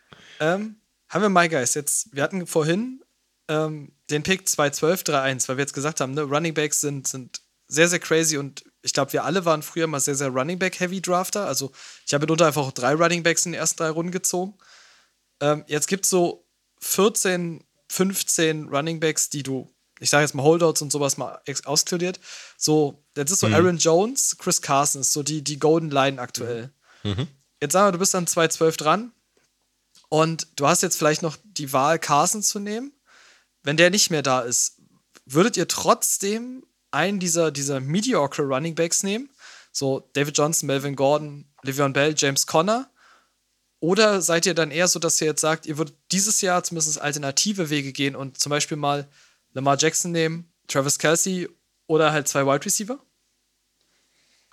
Ähm, 0.40 0.76
haben 1.08 1.22
wir 1.22 1.28
My 1.28 1.48
Guys 1.48 1.74
jetzt. 1.74 2.14
Wir 2.14 2.22
hatten 2.22 2.46
vorhin 2.46 3.02
ähm, 3.48 3.90
den 4.10 4.22
Pick 4.22 4.46
2-12, 4.46 5.06
3-1, 5.06 5.48
weil 5.48 5.56
wir 5.56 5.62
jetzt 5.62 5.72
gesagt 5.72 6.00
haben, 6.00 6.14
ne, 6.14 6.22
Running 6.22 6.54
Backs 6.54 6.80
sind, 6.80 7.06
sind 7.06 7.40
sehr, 7.68 7.88
sehr 7.88 8.00
crazy 8.00 8.36
und 8.36 8.64
ich 8.82 8.92
glaube, 8.92 9.12
wir 9.12 9.24
alle 9.24 9.44
waren 9.44 9.62
früher 9.62 9.86
mal 9.86 10.00
sehr, 10.00 10.14
sehr 10.14 10.28
Running 10.28 10.58
Back-Heavy 10.58 11.00
Drafter. 11.00 11.46
Also 11.46 11.72
ich 12.06 12.12
habe 12.12 12.22
mitunter 12.22 12.46
einfach 12.46 12.62
auch 12.62 12.72
drei 12.72 12.94
Running 12.94 13.22
Backs 13.22 13.46
in 13.46 13.52
den 13.52 13.60
ersten 13.60 13.78
drei 13.78 13.90
Runden 13.90 14.12
gezogen. 14.12 14.54
Ähm, 15.40 15.64
jetzt 15.66 15.86
gibt 15.86 16.04
es 16.04 16.10
so 16.10 16.46
14, 16.80 17.62
15 17.88 18.68
Running 18.68 19.00
Backs, 19.00 19.30
die 19.30 19.42
du, 19.42 19.72
ich 20.00 20.10
sage 20.10 20.22
jetzt 20.22 20.34
mal 20.34 20.42
Holdouts 20.42 20.82
und 20.82 20.90
sowas 20.90 21.16
mal 21.16 21.40
auskludiert. 21.64 22.18
So, 22.56 23.04
jetzt 23.16 23.30
ist 23.30 23.40
so 23.40 23.46
Aaron 23.46 23.78
Jones, 23.78 24.36
Chris 24.38 24.62
Carson, 24.62 25.02
ist 25.02 25.12
so 25.12 25.22
die, 25.22 25.42
die 25.42 25.58
Golden 25.58 25.90
Line 25.90 26.20
aktuell. 26.20 26.72
Jetzt 27.60 27.72
sagen 27.72 27.88
wir, 27.88 27.92
du 27.92 27.98
bist 27.98 28.14
dann 28.14 28.26
2-12 28.26 28.76
dran 28.78 29.12
und 30.08 30.48
du 30.56 30.66
hast 30.66 30.82
jetzt 30.82 30.96
vielleicht 30.96 31.22
noch 31.22 31.36
die 31.44 31.72
Wahl, 31.72 31.98
Carson 31.98 32.42
zu 32.42 32.58
nehmen. 32.58 32.92
Wenn 33.62 33.76
der 33.76 33.90
nicht 33.90 34.10
mehr 34.10 34.22
da 34.22 34.40
ist, 34.40 34.80
würdet 35.26 35.56
ihr 35.56 35.68
trotzdem 35.68 36.64
einen 36.90 37.20
dieser, 37.20 37.50
dieser 37.50 37.80
mediocre 37.80 38.42
Running 38.42 38.74
Backs 38.74 39.02
nehmen? 39.02 39.30
So 39.72 40.08
David 40.12 40.36
Johnson, 40.36 40.66
Melvin 40.66 40.96
Gordon, 40.96 41.46
Le'Veon 41.64 41.92
Bell, 41.92 42.14
James 42.16 42.46
Conner? 42.46 42.90
Oder 43.80 44.20
seid 44.20 44.44
ihr 44.44 44.54
dann 44.54 44.70
eher 44.70 44.88
so, 44.88 44.98
dass 44.98 45.20
ihr 45.20 45.28
jetzt 45.28 45.40
sagt, 45.40 45.66
ihr 45.66 45.78
würdet 45.78 45.96
dieses 46.12 46.40
Jahr 46.42 46.62
zumindest 46.62 47.00
alternative 47.00 47.70
Wege 47.70 47.92
gehen 47.92 48.14
und 48.14 48.38
zum 48.38 48.50
Beispiel 48.50 48.76
mal 48.76 49.08
Lamar 49.52 49.78
Jackson 49.78 50.12
nehmen, 50.12 50.52
Travis 50.68 50.98
Kelsey 50.98 51.48
oder 51.86 52.12
halt 52.12 52.28
zwei 52.28 52.44
Wide 52.46 52.64
Receiver? 52.64 52.98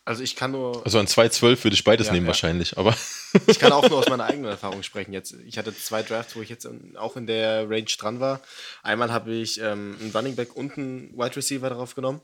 Also 0.08 0.24
ich 0.24 0.38
kann 0.38 0.51
nur, 0.51 0.86
Also 0.86 0.99
an 0.99 1.05
2-12 1.05 1.66
würde 1.66 1.74
ich 1.74 1.84
beides 1.84 2.08
Ja, 2.08 2.14
nehmen 2.14 2.26
ja. 2.26 2.30
wahrscheinlich. 2.30 2.78
Aber 2.78 2.95
ich 3.47 3.60
kann 3.60 3.74
auch 3.74 3.86
nur 3.89 3.99
aus 3.99 4.08
meiner 4.08 4.24
eigenen 4.24 4.49
Erfahrung 4.49 4.82
sprechen. 4.82 5.12
Jetzt, 5.12 5.36
ich 5.45 5.58
hatte 5.58 5.76
zwei 5.76 6.01
Drafts, 6.01 6.34
wo 6.38 6.41
ich 6.41 6.47
jetzt 6.47 6.66
auch 6.95 7.18
in 7.18 7.28
der 7.28 7.70
Range 7.70 7.84
dran 7.84 8.22
war. 8.22 8.39
Einmal 8.84 9.12
habe 9.12 9.34
ich 9.34 9.60
ähm, 9.60 9.97
einen 9.99 10.12
Running 10.16 10.38
Back 10.38 10.55
und 10.55 10.78
einen 10.78 11.12
Wide 11.18 11.36
Receiver 11.36 11.68
darauf 11.68 11.93
genommen. 11.93 12.22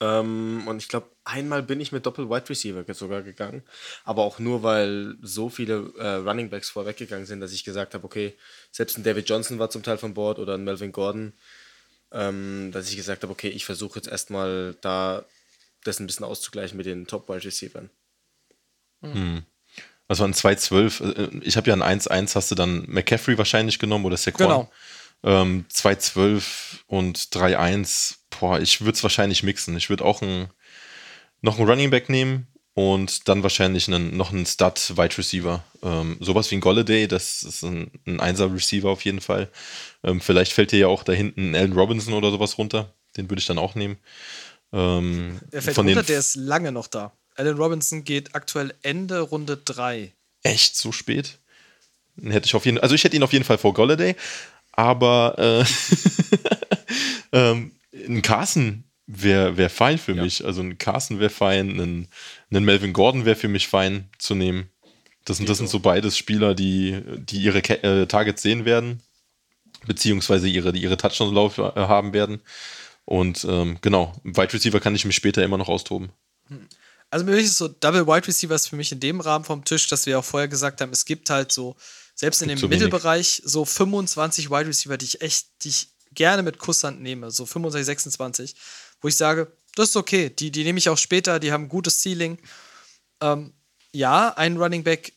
Ähm, 0.00 0.64
und 0.66 0.82
ich 0.82 0.88
glaube, 0.88 1.06
einmal 1.24 1.62
bin 1.62 1.80
ich 1.80 1.90
mit 1.90 2.04
Doppel 2.04 2.28
Wide 2.28 2.50
Receiver 2.50 2.84
sogar 2.92 3.22
gegangen. 3.22 3.62
Aber 4.04 4.22
auch 4.22 4.38
nur, 4.38 4.62
weil 4.62 5.16
so 5.22 5.48
viele 5.48 5.90
äh, 5.96 6.16
Running 6.16 6.50
Backs 6.50 6.68
vorweggegangen 6.68 7.24
sind, 7.24 7.40
dass 7.40 7.54
ich 7.54 7.64
gesagt 7.64 7.94
habe, 7.94 8.04
okay, 8.04 8.34
selbst 8.72 8.98
ein 8.98 9.04
David 9.04 9.26
Johnson 9.26 9.58
war 9.58 9.70
zum 9.70 9.82
Teil 9.82 9.96
von 9.96 10.12
Bord 10.12 10.38
oder 10.38 10.52
ein 10.52 10.64
Melvin 10.64 10.92
Gordon, 10.92 11.32
ähm, 12.12 12.72
dass 12.72 12.90
ich 12.90 12.96
gesagt 12.96 13.22
habe, 13.22 13.32
okay, 13.32 13.48
ich 13.48 13.64
versuche 13.64 13.98
jetzt 13.98 14.08
erstmal 14.08 14.76
da 14.82 15.24
das 15.84 16.00
ein 16.00 16.06
bisschen 16.06 16.24
auszugleichen 16.24 16.76
mit 16.76 16.86
den 16.86 17.06
Top 17.06 17.28
Wide 17.28 17.44
Receivern. 17.44 17.90
also 20.08 20.24
an 20.24 20.34
2-12, 20.34 21.14
äh, 21.14 21.40
ich 21.42 21.56
habe 21.56 21.68
ja 21.68 21.74
ein 21.74 22.00
1-1, 22.00 22.34
hast 22.34 22.50
du 22.50 22.54
dann 22.54 22.84
McCaffrey 22.86 23.38
wahrscheinlich 23.38 23.78
genommen 23.78 24.04
oder 24.04 24.16
Saquon? 24.16 24.46
Genau. 24.46 24.72
Ähm, 25.22 25.64
2-12 25.72 26.42
und 26.86 27.18
3-1, 27.18 28.16
boah, 28.28 28.60
ich 28.60 28.82
würde 28.82 28.92
es 28.92 29.02
wahrscheinlich 29.02 29.42
mixen. 29.42 29.76
Ich 29.76 29.88
würde 29.88 30.04
auch 30.04 30.20
ein, 30.20 30.48
noch 31.40 31.58
einen 31.58 31.68
Running 31.68 31.90
Back 31.90 32.10
nehmen 32.10 32.46
und 32.74 33.28
dann 33.28 33.42
wahrscheinlich 33.42 33.88
einen, 33.88 34.16
noch 34.16 34.32
einen 34.32 34.44
Stud 34.44 34.98
Wide 34.98 35.16
Receiver. 35.16 35.64
Ähm, 35.82 36.18
sowas 36.20 36.50
wie 36.50 36.56
ein 36.56 36.60
Golladay, 36.60 37.08
das 37.08 37.42
ist 37.42 37.62
ein, 37.62 37.90
ein 38.06 38.20
Einser 38.20 38.52
Receiver 38.52 38.90
auf 38.90 39.04
jeden 39.04 39.22
Fall. 39.22 39.48
Ähm, 40.02 40.20
vielleicht 40.20 40.52
fällt 40.52 40.72
dir 40.72 40.80
ja 40.80 40.86
auch 40.88 41.04
da 41.04 41.12
hinten 41.12 41.52
ein 41.52 41.54
Allen 41.54 41.72
Robinson 41.72 42.12
oder 42.12 42.30
sowas 42.30 42.58
runter. 42.58 42.92
Den 43.16 43.30
würde 43.30 43.40
ich 43.40 43.46
dann 43.46 43.58
auch 43.58 43.74
nehmen. 43.74 43.96
Ähm, 44.74 45.38
Der 45.52 45.62
fällt 45.62 45.76
von 45.76 45.86
runter, 45.86 46.02
der 46.02 46.18
ist 46.18 46.34
lange 46.34 46.72
noch 46.72 46.88
da. 46.88 47.12
Alan 47.36 47.56
Robinson 47.56 48.04
geht 48.04 48.34
aktuell 48.34 48.74
Ende 48.82 49.20
Runde 49.20 49.56
3. 49.56 50.12
echt 50.42 50.76
so 50.76 50.90
spät? 50.92 51.38
Hätte 52.20 52.46
ich 52.46 52.54
auf 52.54 52.64
jeden 52.64 52.78
also 52.78 52.94
ich 52.94 53.02
hätte 53.04 53.16
ihn 53.16 53.22
auf 53.22 53.32
jeden 53.32 53.44
Fall 53.44 53.58
vor 53.58 53.74
Golladay, 53.74 54.14
aber 54.72 55.34
äh, 55.38 55.64
ähm, 57.32 57.72
ein 57.92 58.22
Carson 58.22 58.84
wäre 59.06 59.56
wär 59.56 59.70
fein 59.70 59.98
für 59.98 60.14
mich. 60.14 60.44
Also 60.44 60.62
ein 60.62 60.78
Carson 60.78 61.18
wäre 61.20 61.30
fein, 61.30 61.78
ein, 61.80 62.08
ein 62.50 62.64
Melvin 62.64 62.92
Gordon 62.92 63.24
wäre 63.24 63.36
für 63.36 63.48
mich 63.48 63.68
fein 63.68 64.08
zu 64.18 64.34
nehmen. 64.34 64.70
Das 65.24 65.38
sind, 65.38 65.48
das 65.48 65.58
sind 65.58 65.68
so 65.68 65.80
beides 65.80 66.18
Spieler, 66.18 66.54
die, 66.54 67.00
die 67.16 67.38
ihre 67.38 67.62
Ke 67.62 67.82
äh, 67.82 68.06
Targets 68.06 68.42
sehen 68.42 68.64
werden, 68.64 69.00
beziehungsweise 69.86 70.48
ihre, 70.48 70.72
die 70.72 70.82
ihre 70.82 70.96
Touchdown-Lauf 70.96 71.58
äh, 71.58 71.72
haben 71.74 72.12
werden. 72.12 72.40
Und 73.04 73.44
ähm, 73.44 73.78
genau, 73.80 74.14
Wide 74.24 74.52
Receiver 74.52 74.80
kann 74.80 74.94
ich 74.94 75.04
mich 75.04 75.16
später 75.16 75.42
immer 75.42 75.58
noch 75.58 75.68
austoben. 75.68 76.10
Also 77.10 77.26
mich 77.26 77.44
ist 77.44 77.58
so 77.58 77.68
Double 77.68 78.06
Wide 78.06 78.26
Receiver 78.26 78.54
ist 78.54 78.68
für 78.68 78.76
mich 78.76 78.90
in 78.92 79.00
dem 79.00 79.20
Rahmen 79.20 79.44
vom 79.44 79.64
Tisch, 79.64 79.88
dass 79.88 80.06
wir 80.06 80.18
auch 80.18 80.24
vorher 80.24 80.48
gesagt 80.48 80.80
haben, 80.80 80.92
es 80.92 81.04
gibt 81.04 81.30
halt 81.30 81.52
so 81.52 81.76
selbst 82.14 82.42
in 82.42 82.48
dem 82.48 82.58
wenig. 82.58 82.70
Mittelbereich 82.70 83.42
so 83.44 83.64
25 83.64 84.50
Wide 84.50 84.66
Receiver, 84.66 84.96
die 84.96 85.06
ich 85.06 85.20
echt, 85.20 85.48
die 85.62 85.68
ich 85.68 85.88
gerne 86.12 86.42
mit 86.42 86.58
Kusshand 86.58 87.00
nehme, 87.02 87.30
so 87.30 87.44
25, 87.44 87.86
26, 87.86 88.54
wo 89.00 89.08
ich 89.08 89.16
sage, 89.16 89.52
das 89.74 89.90
ist 89.90 89.96
okay, 89.96 90.30
die, 90.30 90.50
die 90.50 90.64
nehme 90.64 90.78
ich 90.78 90.88
auch 90.88 90.98
später, 90.98 91.40
die 91.40 91.52
haben 91.52 91.64
ein 91.64 91.68
gutes 91.68 92.00
Ceiling. 92.00 92.38
Ähm, 93.20 93.52
ja, 93.92 94.30
ein 94.36 94.56
Running 94.56 94.84
Back 94.84 95.12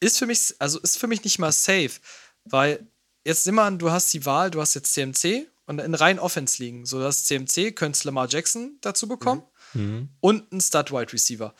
ist 0.00 0.18
für 0.18 0.26
mich, 0.26 0.54
also 0.58 0.78
ist 0.80 0.98
für 0.98 1.06
mich 1.06 1.24
nicht 1.24 1.38
mal 1.38 1.52
safe, 1.52 1.92
weil 2.44 2.86
jetzt 3.24 3.50
mal 3.50 3.66
an, 3.66 3.78
du 3.78 3.90
hast 3.90 4.12
die 4.12 4.24
Wahl, 4.26 4.50
du 4.50 4.60
hast 4.60 4.74
jetzt 4.74 4.92
CMC 4.92 5.46
und 5.66 5.80
in 5.80 5.94
rein 5.94 6.18
Offense 6.18 6.62
liegen. 6.62 6.86
So, 6.86 7.00
das 7.00 7.24
CMC 7.24 7.74
könntest 7.74 8.04
Lamar 8.04 8.28
Jackson 8.28 8.78
dazu 8.80 9.08
bekommen 9.08 9.42
und 10.20 10.52
einen 10.52 10.60
Stud 10.60 10.92
Wide 10.92 11.12
Receiver. 11.12 11.54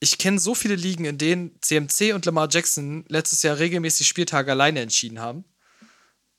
Ich 0.00 0.18
kenne 0.18 0.38
so 0.38 0.54
viele 0.54 0.76
Ligen, 0.76 1.04
in 1.04 1.18
denen 1.18 1.58
CMC 1.60 2.14
und 2.14 2.24
Lamar 2.24 2.48
Jackson 2.50 3.04
letztes 3.08 3.42
Jahr 3.42 3.58
regelmäßig 3.58 4.06
Spieltage 4.06 4.50
alleine 4.50 4.80
entschieden 4.80 5.20
haben, 5.20 5.44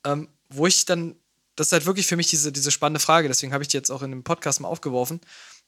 ähm, 0.04 0.28
wo 0.48 0.66
ich 0.66 0.86
dann, 0.86 1.16
das 1.56 1.68
ist 1.68 1.72
halt 1.72 1.86
wirklich 1.86 2.06
für 2.06 2.16
mich 2.16 2.28
diese, 2.28 2.52
diese 2.52 2.70
spannende 2.70 3.00
Frage, 3.00 3.28
deswegen 3.28 3.52
habe 3.52 3.62
ich 3.62 3.68
die 3.68 3.76
jetzt 3.76 3.90
auch 3.90 4.02
in 4.02 4.10
dem 4.10 4.24
Podcast 4.24 4.60
mal 4.60 4.68
aufgeworfen. 4.68 5.20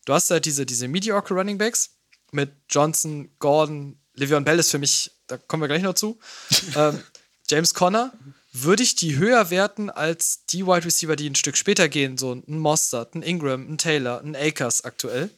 Du 0.04 0.14
hast 0.14 0.30
halt 0.30 0.46
diese, 0.46 0.64
diese 0.64 0.88
Mediocre 0.88 1.34
Running 1.34 1.58
Backs 1.58 1.90
mit 2.30 2.52
Johnson, 2.70 3.30
Gordon, 3.38 3.98
Le'Veon 4.16 4.44
Bell 4.44 4.58
ist 4.58 4.70
für 4.70 4.78
mich, 4.78 5.10
da 5.26 5.36
kommen 5.36 5.62
wir 5.62 5.68
gleich 5.68 5.82
noch 5.82 5.94
zu, 5.94 6.18
ähm, 6.76 7.02
James 7.48 7.74
Conner, 7.74 8.12
würde 8.52 8.82
ich 8.82 8.94
die 8.94 9.16
höher 9.16 9.50
werten 9.50 9.88
als 9.90 10.44
die 10.46 10.66
Wide 10.66 10.84
Receiver, 10.84 11.16
die 11.16 11.28
ein 11.28 11.34
Stück 11.34 11.56
später 11.56 11.88
gehen, 11.88 12.18
so 12.18 12.32
ein 12.34 12.58
Mostert, 12.58 13.14
ein 13.14 13.22
Ingram, 13.22 13.66
ein 13.68 13.78
Taylor, 13.78 14.20
ein 14.20 14.36
Akers 14.36 14.84
aktuell. 14.84 15.30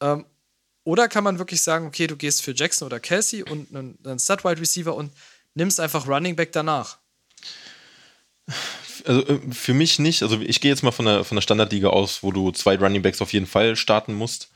Ähm, 0.00 0.26
oder 0.84 1.08
kann 1.08 1.24
man 1.24 1.38
wirklich 1.38 1.62
sagen, 1.62 1.86
okay, 1.86 2.06
du 2.06 2.16
gehst 2.16 2.42
für 2.42 2.52
Jackson 2.54 2.86
oder 2.86 3.00
Kelsey 3.00 3.42
und 3.42 3.74
einen, 3.74 3.98
einen 4.04 4.18
Stud 4.18 4.44
Wide 4.44 4.60
Receiver 4.60 4.94
und 4.94 5.12
nimmst 5.54 5.80
einfach 5.80 6.06
Running 6.06 6.36
Back 6.36 6.52
danach? 6.52 6.98
Also 9.04 9.26
äh, 9.26 9.40
für 9.52 9.74
mich 9.74 9.98
nicht. 9.98 10.22
Also 10.22 10.40
ich 10.40 10.60
gehe 10.60 10.70
jetzt 10.70 10.82
mal 10.82 10.92
von 10.92 11.06
der, 11.06 11.24
von 11.24 11.36
der 11.36 11.42
Standardliga 11.42 11.88
aus, 11.88 12.22
wo 12.22 12.32
du 12.32 12.50
zwei 12.50 12.76
Running 12.76 13.02
Backs 13.02 13.22
auf 13.22 13.32
jeden 13.32 13.46
Fall 13.46 13.76
starten 13.76 14.14
musst. 14.14 14.50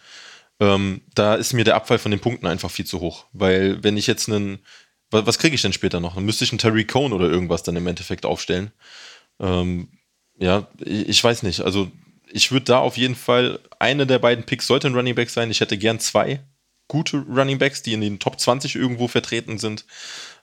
Ähm, 0.59 1.03
da 1.15 1.37
ist 1.37 1.53
mir 1.53 1.65
der 1.65 1.77
Abfall 1.77 1.99
von 1.99 2.11
den 2.11 2.21
Punkten 2.21 2.47
einfach 2.47 2.71
viel 2.71 2.87
zu 2.87 3.01
hoch. 3.01 3.27
Weil 3.33 3.83
wenn 3.83 3.97
ich 3.97 4.07
jetzt 4.07 4.29
einen, 4.29 4.59
was, 5.11 5.27
was 5.27 5.39
kriege 5.39 5.55
ich 5.55 5.63
denn 5.63 5.73
später 5.73 6.01
noch? 6.01 6.15
Dann 6.15 6.25
müsste 6.25 6.45
ich 6.45 6.53
einen 6.53 6.59
Terry 6.59 6.85
Cohn 6.85 7.13
oder 7.13 7.29
irgendwas 7.29 7.63
dann 7.63 7.77
im 7.77 7.87
Endeffekt 7.87 8.27
aufstellen. 8.27 8.71
Ähm, 9.39 9.89
ja, 10.39 10.69
ich, 10.79 11.09
ich 11.09 11.25
weiß 11.25 11.43
nicht. 11.43 11.61
Also 11.61 11.91
ich 12.33 12.53
würde 12.53 12.67
da 12.67 12.79
auf 12.79 12.97
jeden 12.97 13.17
Fall, 13.17 13.61
eine 13.79 14.07
der 14.07 14.19
beiden 14.19 14.45
Picks 14.45 14.67
sollte 14.67 14.87
ein 14.87 14.95
Running 14.95 15.15
Back 15.15 15.31
sein. 15.31 15.51
Ich 15.51 15.61
hätte 15.61 15.79
gern 15.79 16.01
zwei 16.01 16.41
gute 16.89 17.19
Running 17.19 17.59
Backs, 17.59 17.83
die 17.83 17.93
in 17.93 18.01
den 18.01 18.19
Top 18.19 18.39
20 18.41 18.75
irgendwo 18.75 19.09
vertreten 19.09 19.59
sind. 19.59 19.85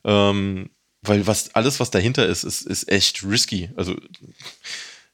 Ähm, 0.05 0.70
weil 1.01 1.28
was 1.28 1.53
alles, 1.55 1.80
was 1.80 1.91
dahinter 1.91 2.26
ist, 2.26 2.43
ist, 2.43 2.61
ist 2.61 2.89
echt 2.89 3.24
risky. 3.24 3.70
Also, 3.76 3.95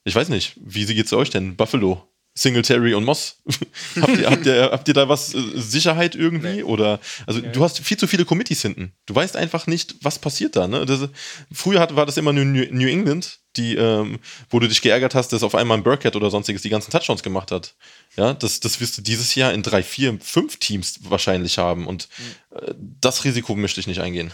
ich 0.04 0.16
weiß 0.16 0.30
nicht, 0.30 0.54
wie 0.58 0.86
geht's 0.86 1.12
euch 1.14 1.30
denn? 1.30 1.56
Buffalo, 1.56 2.08
Singletary 2.36 2.96
und 2.96 3.04
Moss. 3.04 3.38
habt, 4.02 4.18
ihr, 4.18 4.30
habt, 4.30 4.46
ihr, 4.46 4.70
habt 4.72 4.88
ihr 4.88 4.94
da 4.96 5.08
was 5.08 5.36
äh, 5.36 5.40
Sicherheit 5.54 6.16
irgendwie? 6.16 6.64
Oder 6.64 7.00
also 7.28 7.42
du 7.42 7.64
hast 7.64 7.80
viel 7.80 7.98
zu 7.98 8.08
viele 8.08 8.26
Committees 8.26 8.62
hinten. 8.64 8.94
Du 9.06 9.14
weißt 9.14 9.36
einfach 9.36 9.68
nicht, 9.68 9.96
was 10.02 10.18
passiert 10.18 10.56
da. 10.56 10.68
Ne? 10.68 10.86
Das, 10.86 11.08
früher 11.52 11.80
hat, 11.80 11.96
war 11.96 12.06
das 12.08 12.18
immer 12.18 12.34
nur 12.34 12.46
New, 12.46 12.66
New 12.72 12.88
England, 12.88 13.40
die, 13.56 13.76
ähm, 13.76 14.20
wo 14.50 14.60
du 14.60 14.68
dich 14.68 14.82
geärgert 14.82 15.14
hast, 15.14 15.32
dass 15.32 15.44
auf 15.44 15.54
einmal 15.54 15.78
ein 15.78 15.84
Burkhead 15.84 16.16
oder 16.16 16.32
sonstiges 16.32 16.64
die 16.64 16.70
ganzen 16.70 16.90
Touchdowns 16.90 17.22
gemacht 17.22 17.52
hat. 17.52 17.76
Ja, 18.16 18.34
das, 18.34 18.60
das 18.60 18.82
wirst 18.82 18.98
du 18.98 19.04
dieses 19.04 19.36
Jahr 19.36 19.54
in 19.54 19.62
drei, 19.62 19.84
vier, 19.84 20.18
fünf 20.20 20.58
Teams 20.58 21.00
wahrscheinlich 21.04 21.60
haben. 21.60 21.86
Und 21.86 22.10
äh, 22.50 22.74
das 22.78 23.26
Risiko 23.26 23.56
möchte 23.56 23.80
ich 23.80 23.86
nicht 23.86 24.02
eingehen. 24.02 24.34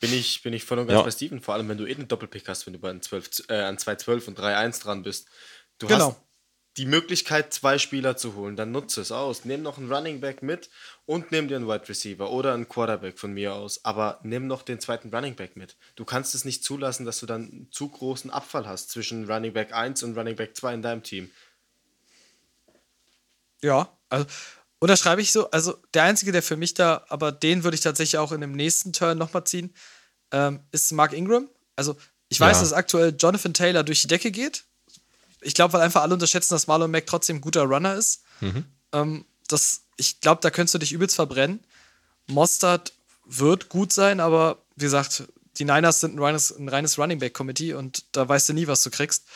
Bin 0.00 0.12
ich, 0.14 0.42
bin 0.42 0.52
ich 0.52 0.62
voll 0.62 0.78
und 0.78 0.86
ganz 0.86 0.98
Ja. 0.98 1.02
bei 1.02 1.10
Steven, 1.10 1.40
vor 1.40 1.54
allem 1.54 1.68
wenn 1.68 1.78
du 1.78 1.86
eh 1.86 1.94
einen 1.96 2.06
Doppelpick 2.06 2.46
hast, 2.46 2.66
wenn 2.66 2.74
du 2.74 2.78
bei 2.78 2.90
einem 2.90 3.02
12, 3.02 3.44
äh, 3.48 3.54
an 3.54 3.76
2-12 3.76 4.28
und 4.28 4.38
3-1 4.38 4.82
dran 4.82 5.02
bist. 5.02 5.26
Du 5.80 5.88
Genau. 5.88 6.10
hast 6.10 6.16
die 6.76 6.86
Möglichkeit, 6.86 7.52
zwei 7.52 7.78
Spieler 7.78 8.16
zu 8.16 8.34
holen, 8.36 8.54
dann 8.56 8.70
nutze 8.70 9.00
es 9.00 9.10
aus. 9.10 9.44
Nimm 9.44 9.62
noch 9.62 9.76
einen 9.78 9.92
Running 9.92 10.20
Back 10.20 10.42
mit 10.42 10.70
und 11.04 11.32
nimm 11.32 11.48
dir 11.48 11.56
einen 11.56 11.66
Wide 11.66 11.88
Receiver 11.88 12.30
oder 12.30 12.54
einen 12.54 12.68
Quarterback 12.68 13.18
von 13.18 13.32
mir 13.32 13.54
aus, 13.54 13.84
aber 13.84 14.20
nimm 14.22 14.46
noch 14.46 14.62
den 14.62 14.78
zweiten 14.78 15.12
Running 15.12 15.34
Back 15.34 15.56
mit. 15.56 15.76
Du 15.96 16.04
kannst 16.04 16.34
es 16.34 16.44
nicht 16.44 16.62
zulassen, 16.64 17.04
dass 17.06 17.18
du 17.18 17.26
dann 17.26 17.42
einen 17.50 17.68
zu 17.72 17.88
großen 17.88 18.30
Abfall 18.30 18.66
hast 18.68 18.90
zwischen 18.90 19.28
Running 19.30 19.52
Back 19.52 19.72
1 19.74 20.02
und 20.04 20.16
Running 20.16 20.36
Back 20.36 20.56
2 20.56 20.74
in 20.74 20.82
deinem 20.82 21.02
Team. 21.02 21.30
Ja, 23.62 23.96
also 24.08 24.26
unterschreibe 24.78 25.20
ich 25.20 25.32
so. 25.32 25.50
Also 25.50 25.76
der 25.92 26.04
Einzige, 26.04 26.32
der 26.32 26.42
für 26.42 26.56
mich 26.56 26.74
da, 26.74 27.04
aber 27.08 27.32
den 27.32 27.64
würde 27.64 27.74
ich 27.74 27.80
tatsächlich 27.82 28.18
auch 28.18 28.32
in 28.32 28.40
dem 28.40 28.52
nächsten 28.52 28.92
Turn 28.92 29.18
nochmal 29.18 29.44
ziehen, 29.44 29.74
ähm, 30.32 30.60
ist 30.72 30.92
Mark 30.92 31.12
Ingram. 31.12 31.48
Also 31.76 31.96
ich 32.28 32.38
weiß, 32.40 32.58
Ja. 32.58 32.62
dass 32.62 32.72
aktuell 32.72 33.14
Jonathan 33.18 33.52
Taylor 33.54 33.82
durch 33.82 34.02
die 34.02 34.08
Decke 34.08 34.30
geht. 34.30 34.64
Ich 35.40 35.54
glaube, 35.54 35.72
weil 35.72 35.82
einfach 35.82 36.02
alle 36.02 36.14
unterschätzen, 36.14 36.54
dass 36.54 36.66
Marlon 36.66 36.90
Mack 36.90 37.06
trotzdem 37.06 37.36
ein 37.36 37.40
guter 37.40 37.62
Runner 37.62 37.94
ist. 37.94 38.22
Ähm, 38.92 39.24
das, 39.48 39.82
ich 39.96 40.20
glaube, 40.20 40.40
da 40.42 40.50
könntest 40.50 40.74
du 40.74 40.78
dich 40.78 40.92
übelst 40.92 41.16
verbrennen. 41.16 41.60
Mostard 42.26 42.92
wird 43.24 43.68
gut 43.68 43.92
sein, 43.92 44.20
aber 44.20 44.58
wie 44.76 44.84
gesagt, 44.84 45.24
die 45.56 45.64
Niners 45.64 46.00
sind 46.00 46.14
ein 46.14 46.18
reines, 46.18 46.50
ein 46.56 46.68
reines 46.68 46.98
Running 46.98 47.18
Back 47.18 47.34
Committee 47.34 47.74
und 47.74 48.04
da 48.12 48.28
weißt 48.28 48.48
du 48.48 48.52
nie, 48.52 48.66
was 48.66 48.82
du 48.82 48.90
kriegst. 48.90 49.26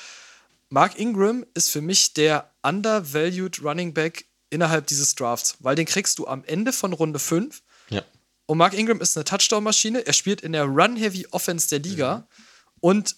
Mark 0.69 0.99
Ingram 0.99 1.45
ist 1.55 1.71
für 1.71 1.81
mich 1.81 2.15
der 2.15 2.51
undervalued 2.63 3.63
Running 3.63 3.95
Back 3.95 4.27
innerhalb 4.51 4.87
dieses 4.87 5.15
Drafts, 5.15 5.57
weil 5.61 5.77
den 5.77 5.87
kriegst 5.87 6.19
du 6.19 6.27
am 6.27 6.45
Ende 6.45 6.73
von 6.73 6.93
Runde 6.93 7.19
5. 7.19 7.63
Ja. 7.91 8.03
Und 8.47 8.59
Mark 8.59 8.75
Ingram 8.75 9.01
ist 9.01 9.17
eine 9.17 9.25
Touchdown-Maschine. 9.25 10.07
Er 10.07 10.13
spielt 10.13 10.41
in 10.41 10.53
der 10.53 10.65
Run-Heavy 10.65 11.29
Offense 11.31 11.69
der 11.69 11.81
Liga. 11.81 12.27
Und 12.81 13.17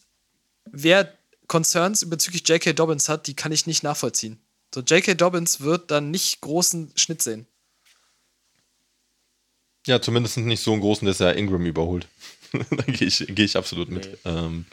wer 0.65 1.13
Concerns 1.47 2.09
bezüglich 2.09 2.49
J.K. 2.49 2.73
Dobbins 2.73 3.09
hat, 3.09 3.27
die 3.27 3.35
kann 3.35 3.53
ich 3.53 3.67
nicht 3.67 3.83
nachvollziehen. 3.83 4.39
So, 4.75 4.81
J.K. 4.81 5.15
Dobbins 5.15 5.61
wird 5.61 5.91
dann 5.91 6.11
nicht 6.11 6.41
großen 6.41 6.93
Schnitt 6.97 7.23
sehen. 7.23 7.47
Ja, 9.87 10.03
zumindest 10.03 10.37
nicht 10.39 10.63
so 10.63 10.73
einen 10.73 10.81
großen, 10.81 11.07
dass 11.07 11.21
er 11.21 11.37
Ingram 11.37 11.65
überholt. 11.65 12.09
da 12.53 12.83
gehe 12.85 13.07
ich, 13.07 13.25
geh 13.29 13.45
ich 13.45 13.57
absolut 13.57 13.89
mit. 13.89 14.07
Nee. 14.25 14.31
Ähm, 14.31 14.67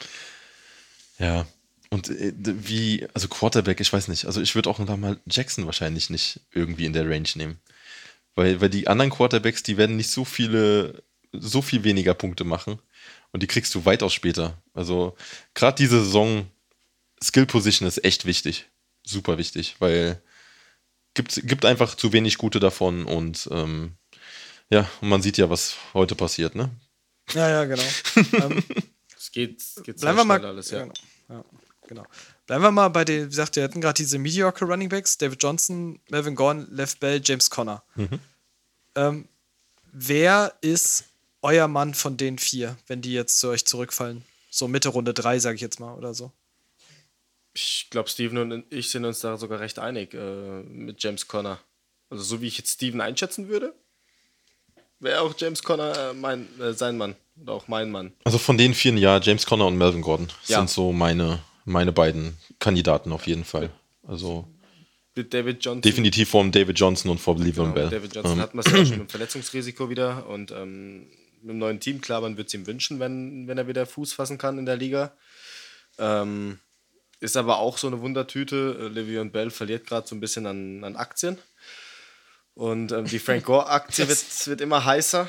ja. 1.18 1.46
Und 1.90 2.08
äh, 2.10 2.32
wie, 2.34 3.06
also 3.14 3.28
Quarterback, 3.28 3.80
ich 3.80 3.92
weiß 3.92 4.08
nicht. 4.08 4.26
Also 4.26 4.40
ich 4.40 4.54
würde 4.54 4.68
auch 4.68 4.80
noch 4.80 4.96
mal 4.96 5.20
Jackson 5.26 5.66
wahrscheinlich 5.66 6.10
nicht 6.10 6.40
irgendwie 6.52 6.86
in 6.86 6.92
der 6.92 7.08
Range 7.08 7.28
nehmen. 7.36 7.60
Weil, 8.34 8.60
weil 8.60 8.70
die 8.70 8.88
anderen 8.88 9.10
Quarterbacks, 9.10 9.62
die 9.62 9.76
werden 9.76 9.96
nicht 9.96 10.10
so 10.10 10.24
viele, 10.24 11.04
so 11.32 11.62
viel 11.62 11.84
weniger 11.84 12.14
Punkte 12.14 12.42
machen. 12.42 12.80
Und 13.30 13.42
die 13.42 13.46
kriegst 13.46 13.74
du 13.74 13.84
weitaus 13.84 14.12
später. 14.12 14.60
Also 14.74 15.16
gerade 15.54 15.76
diese 15.76 16.04
Saison, 16.04 16.46
Skill 17.24 17.46
Position 17.46 17.88
ist 17.88 18.04
echt 18.04 18.24
wichtig. 18.24 18.66
Super 19.04 19.38
wichtig, 19.38 19.76
weil 19.80 20.22
gibt, 21.14 21.46
gibt 21.46 21.64
einfach 21.64 21.94
zu 21.94 22.12
wenig 22.12 22.38
gute 22.38 22.60
davon 22.60 23.04
und 23.04 23.48
ähm, 23.50 23.96
ja, 24.70 24.88
und 25.00 25.08
man 25.08 25.22
sieht 25.22 25.36
ja, 25.36 25.50
was 25.50 25.76
heute 25.92 26.14
passiert, 26.14 26.54
ne? 26.54 26.70
Ja, 27.32 27.48
ja, 27.48 27.64
genau. 27.64 27.82
ähm, 28.44 28.62
Es 29.16 29.30
geht, 29.30 29.60
es 29.60 29.74
geht 29.82 30.00
bleiben 30.00 30.16
sehr 30.16 30.16
wir 30.16 30.24
mal. 30.24 30.38
schnell 30.38 30.50
alles, 30.50 30.70
ja. 30.70 30.80
Genau, 30.80 30.94
ja, 31.28 31.44
genau. 31.86 32.04
Bleiben 32.46 32.62
wir 32.64 32.70
mal 32.72 32.88
bei 32.88 33.04
den, 33.04 33.24
wie 33.24 33.28
gesagt, 33.28 33.56
wir 33.56 33.62
hatten 33.62 33.80
gerade 33.80 33.96
diese 33.96 34.18
mediocre 34.18 34.64
Running 34.66 34.88
Backs: 34.88 35.16
David 35.18 35.42
Johnson, 35.42 36.00
Melvin 36.10 36.34
Gordon, 36.34 36.66
Lev 36.70 36.96
Bell, 36.98 37.20
James 37.24 37.48
Conner. 37.48 37.82
Ähm, 38.96 39.28
wer 39.92 40.54
ist 40.60 41.04
euer 41.42 41.68
Mann 41.68 41.94
von 41.94 42.16
den 42.16 42.38
vier, 42.38 42.76
wenn 42.86 43.00
die 43.02 43.12
jetzt 43.12 43.38
zu 43.38 43.48
euch 43.48 43.64
zurückfallen? 43.64 44.24
So 44.50 44.68
Mitte 44.68 44.90
Runde 44.90 45.14
3, 45.14 45.38
sage 45.38 45.56
ich 45.56 45.60
jetzt 45.62 45.80
mal, 45.80 45.94
oder 45.94 46.14
so. 46.14 46.32
Ich 47.54 47.86
glaube, 47.90 48.08
Steven 48.10 48.38
und 48.52 48.64
ich 48.70 48.90
sind 48.90 49.04
uns 49.04 49.20
da 49.20 49.36
sogar 49.36 49.60
recht 49.60 49.78
einig 49.78 50.12
äh, 50.14 50.62
mit 50.64 51.02
James 51.02 51.28
Conner. 51.28 51.60
Also 52.10 52.22
so 52.24 52.40
wie 52.42 52.48
ich 52.48 52.58
jetzt 52.58 52.72
Steven 52.72 53.00
einschätzen 53.00 53.48
würde, 53.48 53.72
wäre 55.00 55.20
auch 55.20 55.34
James 55.38 55.62
Conner 55.62 56.10
äh, 56.10 56.14
mein, 56.14 56.48
äh, 56.60 56.72
sein 56.72 56.96
Mann 56.98 57.14
oder 57.40 57.52
auch 57.52 57.68
mein 57.68 57.90
Mann. 57.90 58.12
Also 58.24 58.38
von 58.38 58.58
den 58.58 58.74
vier, 58.74 58.92
ja, 58.94 59.20
James 59.20 59.46
Conner 59.46 59.66
und 59.66 59.76
Melvin 59.78 60.02
Gordon 60.02 60.28
Ja. 60.46 60.58
sind 60.58 60.70
so 60.70 60.92
meine, 60.92 61.40
meine 61.64 61.92
beiden 61.92 62.36
Kandidaten 62.58 63.12
auf 63.12 63.26
jeden 63.26 63.44
Fall. 63.44 63.70
Also 64.06 64.48
Mit 65.14 65.32
David 65.32 65.64
Johnson. 65.64 65.82
definitiv 65.82 66.28
vor 66.30 66.42
dem 66.42 66.50
David 66.52 66.78
Johnson 66.78 67.10
und 67.12 67.18
vor 67.18 67.36
Le'Veon 67.36 67.52
Genau, 67.54 67.72
Bell. 67.72 67.88
David 67.90 68.14
Johnson 68.14 68.32
Ähm, 68.34 68.40
hat 68.40 68.54
man 68.54 68.64
es 68.66 68.72
ja 68.72 68.82
auch 68.82 68.86
schon 68.86 68.98
mit 68.98 69.10
Verletzungsrisiko 69.10 69.88
wieder 69.90 70.26
und 70.28 70.50
ähm, 70.50 71.06
mit 71.40 71.50
dem 71.50 71.58
neuen 71.58 71.78
Team, 71.80 72.00
klar, 72.00 72.20
man 72.20 72.36
würde 72.36 72.48
es 72.48 72.54
ihm 72.54 72.66
wünschen, 72.66 72.98
wenn, 73.00 73.46
wenn 73.46 73.58
er 73.58 73.68
wieder 73.68 73.86
Fuß 73.86 74.12
fassen 74.12 74.38
kann 74.38 74.58
in 74.58 74.66
der 74.66 74.76
Liga. 74.76 75.16
Ähm, 75.98 76.58
ist 77.24 77.36
aber 77.36 77.58
auch 77.58 77.78
so 77.78 77.86
eine 77.86 78.00
Wundertüte. 78.00 78.90
Äh, 78.94 78.98
Le'Veon 78.98 79.30
Bell 79.30 79.50
verliert 79.50 79.86
gerade 79.86 80.06
so 80.06 80.14
ein 80.14 80.20
bisschen 80.20 80.46
an, 80.46 80.84
an 80.84 80.96
Aktien. 80.96 81.38
Und 82.54 82.92
ähm, 82.92 83.06
die 83.06 83.18
Frank 83.18 83.44
Gore-Aktie 83.44 84.06
wird, 84.08 84.46
wird 84.46 84.60
immer 84.60 84.84
heißer, 84.84 85.28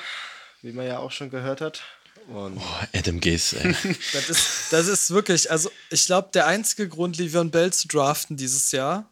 wie 0.61 0.73
man 0.73 0.85
ja 0.85 0.99
auch 0.99 1.11
schon 1.11 1.29
gehört 1.29 1.61
hat. 1.61 1.81
Und 2.27 2.55
boah, 2.55 2.87
Adam 2.93 3.19
Gase, 3.19 3.57
ey. 3.59 3.75
Das 4.13 4.29
ist, 4.29 4.47
das 4.71 4.87
ist 4.87 5.11
wirklich, 5.11 5.49
also 5.49 5.71
ich 5.89 6.05
glaube, 6.05 6.29
der 6.33 6.47
einzige 6.47 6.89
Grund, 6.89 7.17
Le'Veon 7.17 7.49
Bell 7.49 7.71
zu 7.71 7.87
draften 7.87 8.35
dieses 8.35 8.71
Jahr, 8.71 9.09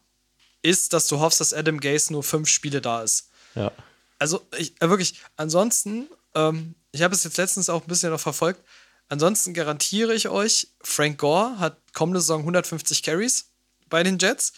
ist, 0.62 0.92
dass 0.92 1.08
du 1.08 1.20
hoffst, 1.20 1.40
dass 1.40 1.52
Adam 1.52 1.80
Gase 1.80 2.12
nur 2.12 2.22
fünf 2.22 2.48
Spiele 2.48 2.80
da 2.80 3.02
ist. 3.02 3.30
ja. 3.54 3.72
Also 4.20 4.46
ich, 4.56 4.80
äh, 4.80 4.88
wirklich, 4.88 5.20
ansonsten, 5.36 6.06
ähm, 6.34 6.76
ich 6.92 7.02
habe 7.02 7.14
es 7.14 7.24
jetzt 7.24 7.36
letztens 7.36 7.68
auch 7.68 7.82
ein 7.82 7.88
bisschen 7.88 8.10
noch 8.10 8.20
verfolgt, 8.20 8.60
Ansonsten 9.08 9.54
garantiere 9.54 10.14
ich 10.14 10.28
euch, 10.28 10.68
Frank 10.82 11.18
Gore 11.18 11.58
hat 11.58 11.78
kommende 11.92 12.20
Saison 12.20 12.40
150 12.40 13.02
Carries 13.02 13.46
bei 13.88 14.02
den 14.02 14.18
Jets. 14.18 14.54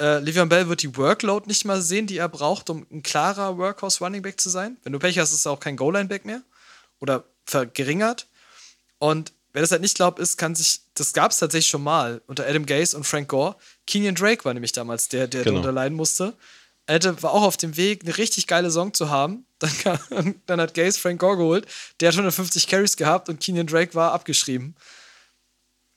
Äh, 0.00 0.18
Le'Veon 0.18 0.46
Bell 0.46 0.68
wird 0.68 0.82
die 0.82 0.96
Workload 0.96 1.46
nicht 1.48 1.64
mal 1.64 1.80
sehen, 1.82 2.06
die 2.06 2.18
er 2.18 2.28
braucht, 2.28 2.70
um 2.70 2.86
ein 2.90 3.02
klarer 3.02 3.56
Workhorse-Running-Back 3.58 4.40
zu 4.40 4.50
sein. 4.50 4.76
Wenn 4.84 4.92
du 4.92 4.98
Pech 4.98 5.18
hast, 5.18 5.32
ist 5.32 5.46
er 5.46 5.52
auch 5.52 5.60
kein 5.60 5.76
Goal-Line-Back 5.76 6.24
mehr. 6.24 6.42
Oder 7.00 7.24
verringert. 7.46 8.26
Und 8.98 9.32
wer 9.52 9.62
das 9.62 9.70
halt 9.70 9.82
nicht 9.82 9.96
glaubt, 9.96 10.18
ist, 10.18 10.36
kann 10.36 10.54
sich, 10.54 10.80
das 10.94 11.12
gab 11.12 11.30
es 11.32 11.38
tatsächlich 11.38 11.70
schon 11.70 11.82
mal 11.82 12.20
unter 12.26 12.46
Adam 12.46 12.66
Gase 12.66 12.96
und 12.96 13.04
Frank 13.04 13.28
Gore. 13.28 13.56
Kenyon 13.86 14.14
Drake 14.14 14.44
war 14.44 14.54
nämlich 14.54 14.72
damals 14.72 15.08
der, 15.08 15.26
der 15.28 15.42
Genau. 15.44 15.54
darunter 15.56 15.72
leiden 15.72 15.96
musste. 15.96 16.34
Er 16.88 16.94
hätte, 16.94 17.22
war 17.22 17.32
auch 17.32 17.42
auf 17.42 17.58
dem 17.58 17.76
Weg, 17.76 18.02
eine 18.02 18.16
richtig 18.16 18.46
geile 18.46 18.70
Song 18.70 18.94
zu 18.94 19.10
haben. 19.10 19.44
Dann, 19.58 19.78
kam, 19.78 20.34
dann 20.46 20.60
hat 20.60 20.74
Gase 20.74 21.00
Frank 21.00 21.18
Gore 21.18 21.36
geholt. 21.36 21.66
Der 21.98 22.08
hat 22.08 22.14
150 22.14 22.68
Carries 22.68 22.96
gehabt 22.96 23.28
und 23.28 23.40
Kenyon 23.40 23.66
Drake 23.66 23.92
war 23.92 24.12
abgeschrieben. 24.12 24.76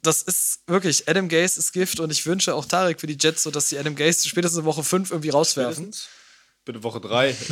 Das 0.01 0.23
ist 0.23 0.61
wirklich, 0.65 1.07
Adam 1.07 1.29
Gase 1.29 1.59
ist 1.59 1.71
Gift 1.71 1.99
und 1.99 2.11
ich 2.11 2.25
wünsche 2.25 2.55
auch 2.55 2.65
Tarek 2.65 2.99
für 2.99 3.05
die 3.05 3.17
Jets 3.19 3.43
so, 3.43 3.51
dass 3.51 3.69
sie 3.69 3.77
Adam 3.77 3.95
Gase 3.95 4.27
spätestens 4.27 4.61
in 4.61 4.65
Woche 4.65 4.83
5 4.83 5.11
irgendwie 5.11 5.29
rauswerfen. 5.29 5.93
Bitte 6.65 6.81
Woche 6.81 7.01
3. 7.01 7.35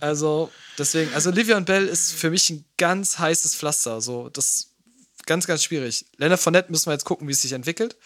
Also, 0.00 0.50
deswegen, 0.78 1.12
also 1.14 1.30
Livion 1.30 1.64
Bell 1.64 1.86
ist 1.86 2.12
für 2.12 2.30
mich 2.30 2.50
ein 2.50 2.64
ganz 2.76 3.18
heißes 3.18 3.56
Pflaster. 3.56 4.00
So, 4.00 4.28
das 4.28 4.74
ganz, 5.26 5.46
ganz 5.46 5.62
schwierig. 5.64 6.06
Leonard 6.16 6.40
Fournette 6.40 6.70
müssen 6.70 6.86
wir 6.86 6.92
jetzt 6.92 7.04
gucken, 7.04 7.28
wie 7.28 7.32
es 7.32 7.42
sich 7.42 7.52
entwickelt. 7.52 7.96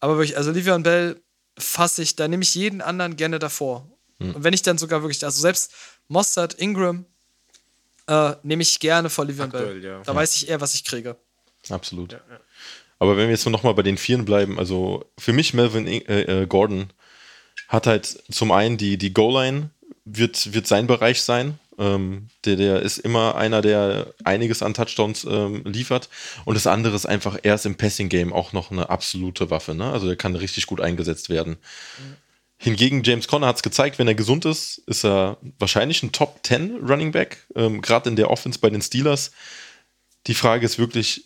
Aber 0.00 0.16
wirklich, 0.16 0.36
also 0.36 0.50
Livion 0.50 0.82
Bell 0.82 1.22
fasse 1.58 2.02
ich, 2.02 2.16
da 2.16 2.28
nehme 2.28 2.42
ich 2.42 2.54
jeden 2.54 2.80
anderen 2.80 3.16
gerne 3.16 3.38
davor. 3.38 3.88
Und 4.18 4.44
wenn 4.44 4.54
ich 4.54 4.62
dann 4.62 4.78
sogar 4.78 5.02
wirklich, 5.02 5.24
also 5.24 5.40
selbst 5.40 5.72
Mossad, 6.08 6.54
Ingram, 6.54 7.06
äh, 8.06 8.34
nehme 8.42 8.62
ich 8.62 8.78
gerne 8.80 9.10
vor 9.10 9.24
Livion 9.24 9.50
Bell. 9.50 9.60
Aktuell, 9.60 9.84
ja. 9.84 10.02
Da 10.02 10.14
weiß 10.14 10.36
ich 10.36 10.48
eher, 10.48 10.60
was 10.60 10.74
ich 10.74 10.84
kriege. 10.84 11.16
Absolut. 11.68 12.16
Aber 12.98 13.16
wenn 13.16 13.24
wir 13.24 13.32
jetzt 13.32 13.46
noch 13.46 13.62
mal 13.62 13.74
bei 13.74 13.82
den 13.82 13.98
Vieren 13.98 14.24
bleiben, 14.24 14.58
also 14.58 15.04
für 15.18 15.32
mich 15.32 15.54
Melvin 15.54 15.86
äh, 15.86 16.42
äh, 16.42 16.46
Gordon 16.46 16.92
hat 17.68 17.86
halt 17.86 18.22
zum 18.30 18.52
einen 18.52 18.76
die, 18.76 18.98
die 18.98 19.12
Goal-Line 19.12 19.70
wird, 20.04 20.52
wird 20.52 20.66
sein 20.66 20.86
Bereich 20.86 21.22
sein. 21.22 21.58
Ähm, 21.78 22.28
der, 22.44 22.56
der 22.56 22.82
ist 22.82 22.98
immer 22.98 23.34
einer, 23.36 23.62
der 23.62 24.12
einiges 24.24 24.62
an 24.62 24.74
Touchdowns 24.74 25.24
ähm, 25.24 25.62
liefert. 25.64 26.08
Und 26.44 26.54
das 26.54 26.66
andere 26.66 26.94
ist 26.94 27.06
einfach, 27.06 27.38
er 27.42 27.54
ist 27.54 27.66
im 27.66 27.76
Passing-Game 27.76 28.32
auch 28.32 28.52
noch 28.52 28.70
eine 28.70 28.90
absolute 28.90 29.50
Waffe. 29.50 29.74
Ne? 29.74 29.90
Also 29.90 30.06
der 30.06 30.16
kann 30.16 30.36
richtig 30.36 30.66
gut 30.66 30.80
eingesetzt 30.80 31.28
werden. 31.28 31.56
Hingegen 32.58 33.02
James 33.02 33.26
Conner 33.26 33.48
hat 33.48 33.56
es 33.56 33.62
gezeigt, 33.62 33.98
wenn 33.98 34.06
er 34.06 34.14
gesund 34.14 34.44
ist, 34.44 34.78
ist 34.86 35.04
er 35.04 35.36
wahrscheinlich 35.58 36.02
ein 36.04 36.12
Top 36.12 36.40
10 36.44 36.76
Running 36.88 37.10
Back, 37.10 37.44
ähm, 37.56 37.82
gerade 37.82 38.08
in 38.08 38.14
der 38.14 38.30
Offense 38.30 38.60
bei 38.60 38.70
den 38.70 38.82
Steelers. 38.82 39.32
Die 40.28 40.34
Frage 40.34 40.64
ist 40.64 40.78
wirklich, 40.78 41.24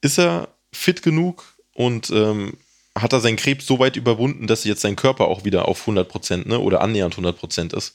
ist 0.00 0.18
er 0.18 0.48
fit 0.72 1.02
genug 1.02 1.44
und 1.74 2.10
ähm, 2.10 2.56
hat 3.02 3.12
er 3.12 3.20
seinen 3.20 3.36
Krebs 3.36 3.66
so 3.66 3.78
weit 3.78 3.96
überwunden, 3.96 4.46
dass 4.46 4.64
jetzt 4.64 4.82
sein 4.82 4.96
Körper 4.96 5.26
auch 5.26 5.44
wieder 5.44 5.68
auf 5.68 5.86
100% 5.86 6.48
ne, 6.48 6.58
oder 6.58 6.80
annähernd 6.80 7.14
100% 7.14 7.76
ist. 7.76 7.94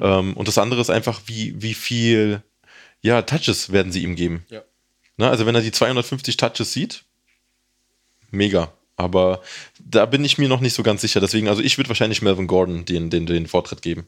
Ähm, 0.00 0.36
und 0.36 0.48
das 0.48 0.58
andere 0.58 0.80
ist 0.80 0.90
einfach, 0.90 1.22
wie, 1.26 1.60
wie 1.60 1.74
viel 1.74 2.42
ja, 3.02 3.22
Touches 3.22 3.72
werden 3.72 3.92
sie 3.92 4.02
ihm 4.02 4.16
geben. 4.16 4.44
Ja. 4.48 4.62
Ne, 5.16 5.28
also 5.28 5.46
wenn 5.46 5.54
er 5.54 5.60
die 5.60 5.72
250 5.72 6.36
Touches 6.36 6.72
sieht, 6.72 7.04
mega. 8.30 8.72
Aber 8.96 9.42
da 9.78 10.04
bin 10.04 10.24
ich 10.24 10.36
mir 10.36 10.48
noch 10.48 10.60
nicht 10.60 10.74
so 10.74 10.82
ganz 10.82 11.00
sicher. 11.00 11.20
Deswegen, 11.20 11.48
also 11.48 11.62
ich 11.62 11.78
würde 11.78 11.88
wahrscheinlich 11.88 12.20
Melvin 12.20 12.46
Gordon 12.46 12.84
den, 12.84 13.08
den, 13.08 13.26
den 13.26 13.46
Vortritt 13.46 13.80
geben. 13.80 14.06